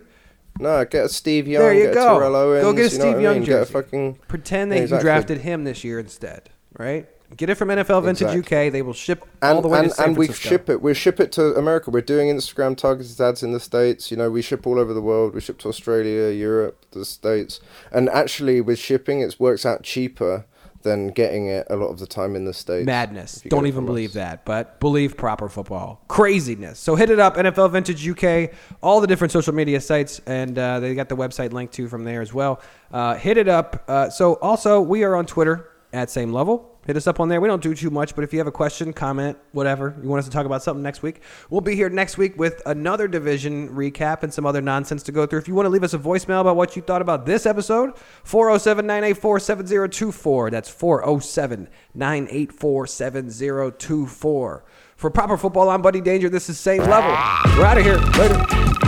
No, 0.61 0.85
get 0.85 1.05
a 1.05 1.09
Steve 1.09 1.47
Young. 1.47 1.63
There 1.63 1.73
you 1.73 1.85
get 1.85 1.95
go. 1.95 2.19
Terrell 2.19 2.35
Owens, 2.35 2.63
go 2.63 2.73
get 2.73 2.91
a 2.91 2.93
you 2.93 2.99
know 2.99 3.05
Steve 3.05 3.17
I 3.19 3.21
Young 3.21 3.35
mean? 3.35 3.45
jersey. 3.45 3.59
Get 3.61 3.63
a 3.63 3.73
fucking 3.85 4.15
Pretend 4.27 4.73
that 4.73 4.77
Yeah, 4.77 4.81
you 4.81 4.85
exactly. 4.87 5.05
drafted 5.05 5.39
him 5.43 5.63
this 5.63 5.85
year 5.85 6.01
instead, 6.01 6.51
right? 6.79 7.09
Get 7.37 7.51
it 7.51 7.57
from 7.57 7.69
NFL 7.69 8.05
Vintage 8.05 8.23
Exactly. 8.23 8.67
UK. 8.67 8.73
They 8.73 8.81
will 8.81 8.95
ship 8.95 9.23
and, 9.43 9.57
all 9.57 9.63
the 9.63 9.69
way 9.69 9.81
and, 9.81 9.91
to 9.91 9.95
San 9.95 10.09
and 10.09 10.17
we 10.17 10.33
ship 10.33 10.71
it. 10.71 10.81
We 10.81 10.95
ship 10.95 11.21
it 11.21 11.31
to 11.33 11.55
America. 11.57 11.91
We're 11.91 12.01
doing 12.01 12.35
Instagram 12.35 12.75
targeted 12.75 13.21
ads 13.21 13.43
in 13.43 13.53
the 13.53 13.61
states. 13.61 14.11
You 14.11 14.17
know, 14.17 14.31
we 14.31 14.41
ship 14.41 14.67
all 14.67 14.79
over 14.79 14.95
the 14.95 15.03
world. 15.03 15.35
We 15.35 15.43
ship 15.43 15.59
to 15.59 15.69
Australia, 15.69 16.31
Europe, 16.31 16.87
the 16.93 17.05
states, 17.05 17.61
and 17.93 18.09
actually 18.09 18.63
with 18.63 18.79
shipping, 18.79 19.21
it 19.21 19.37
works 19.39 19.67
out 19.67 19.83
cheaper 19.83 20.47
than 20.83 21.09
getting 21.09 21.47
it 21.47 21.67
a 21.69 21.77
lot 21.77 21.89
of 21.89 21.99
the 21.99 22.07
time 22.07 22.35
in 22.35 22.45
the 22.45 22.55
states. 22.55 22.87
Madness. 22.87 23.43
Don't 23.49 23.67
even 23.67 23.85
believe 23.85 24.15
that, 24.15 24.45
but 24.47 24.81
believe 24.81 25.17
proper 25.17 25.49
football. 25.49 26.03
Craziness. 26.09 26.79
So 26.79 26.95
hit 26.95 27.11
it 27.11 27.19
up, 27.19 27.37
NFL 27.37 27.73
Vintage 27.73 28.09
UK, 28.09 28.55
all 28.81 29.01
the 29.01 29.07
different 29.07 29.33
social 29.33 29.53
media 29.53 29.81
sites, 29.81 30.21
and 30.27 30.59
uh, 30.59 30.81
they 30.81 30.95
got 30.95 31.09
the 31.09 31.17
website 31.17 31.53
linked 31.53 31.75
to 31.75 31.89
from 31.89 32.05
there 32.05 32.23
as 32.23 32.33
well. 32.33 32.63
Uh, 32.91 33.17
hit 33.17 33.37
it 33.37 33.49
up. 33.49 33.85
Uh, 33.87 34.09
so 34.09 34.35
also, 34.35 34.81
we 34.81 35.05
are 35.05 35.15
on 35.15 35.27
Twitter 35.27 35.69
at 35.93 36.11
same 36.11 36.33
level. 36.33 36.75
Hit 36.87 36.97
us 36.97 37.07
up 37.07 37.21
on 37.21 37.29
there. 37.29 37.41
We 37.41 37.49
don't 37.49 37.63
do 37.63 37.75
too 37.75 37.91
much, 37.91 38.15
but 38.15 38.25
if 38.25 38.33
you 38.33 38.39
have 38.39 38.47
a 38.47 38.53
question, 38.53 38.93
comment, 38.93 39.37
whatever, 39.53 39.95
you 40.03 40.09
want 40.09 40.21
us 40.21 40.25
to 40.25 40.31
talk 40.31 40.47
about 40.47 40.63
something 40.63 40.83
next 40.83 41.03
week, 41.03 41.21
we'll 41.51 41.61
be 41.61 41.75
here 41.75 41.91
next 41.91 42.17
week 42.17 42.39
with 42.39 42.63
another 42.65 43.07
division 43.09 43.69
recap 43.69 44.23
and 44.23 44.33
some 44.33 44.47
other 44.47 44.63
nonsense 44.63 45.03
to 45.03 45.13
go 45.13 45.27
through. 45.27 45.41
If 45.41 45.49
you 45.49 45.55
want 45.55 45.67
to 45.67 45.71
leave 45.71 45.85
us 45.85 45.93
a 45.93 45.99
voicemail 45.99 46.41
about 46.41 46.57
what 46.57 46.77
you 46.77 46.83
thought 46.83 47.03
about 47.03 47.27
this 47.27 47.45
episode, 47.45 47.97
407 48.25 48.87
984 48.87 49.41
7024. 49.41 50.51
That's 50.51 50.71
407 50.71 51.69
984 51.95 52.87
7024. 52.87 54.65
For 54.97 55.11
proper 55.11 55.37
football, 55.37 55.69
I'm 55.69 55.83
Buddy 55.83 56.01
Danger. 56.01 56.29
This 56.29 56.49
is 56.49 56.59
Same 56.59 56.83
Level. 56.83 57.11
We're 57.57 57.67
out 57.67 57.79
of 57.79 57.85
here. 57.85 57.99
Later. 58.19 58.88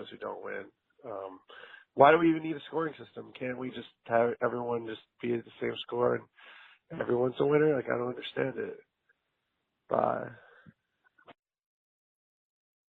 Those 0.00 0.10
who 0.10 0.18
don't 0.18 0.44
win. 0.44 0.66
Um, 1.06 1.40
why 1.94 2.12
do 2.12 2.18
we 2.18 2.30
even 2.30 2.44
need 2.44 2.56
a 2.56 2.62
scoring 2.68 2.94
system? 2.98 3.32
Can't 3.38 3.58
we 3.58 3.70
just 3.70 3.88
have 4.06 4.32
everyone 4.42 4.86
just 4.88 5.02
be 5.22 5.34
at 5.34 5.44
the 5.44 5.52
same 5.60 5.74
score 5.86 6.16
and 6.16 6.42
everyone's 7.00 7.36
a 7.40 7.46
winner? 7.46 7.76
Like 7.76 7.86
I 7.86 7.98
don't 7.98 8.08
understand 8.16 8.54
it. 8.58 8.78
Bye. 9.90 10.30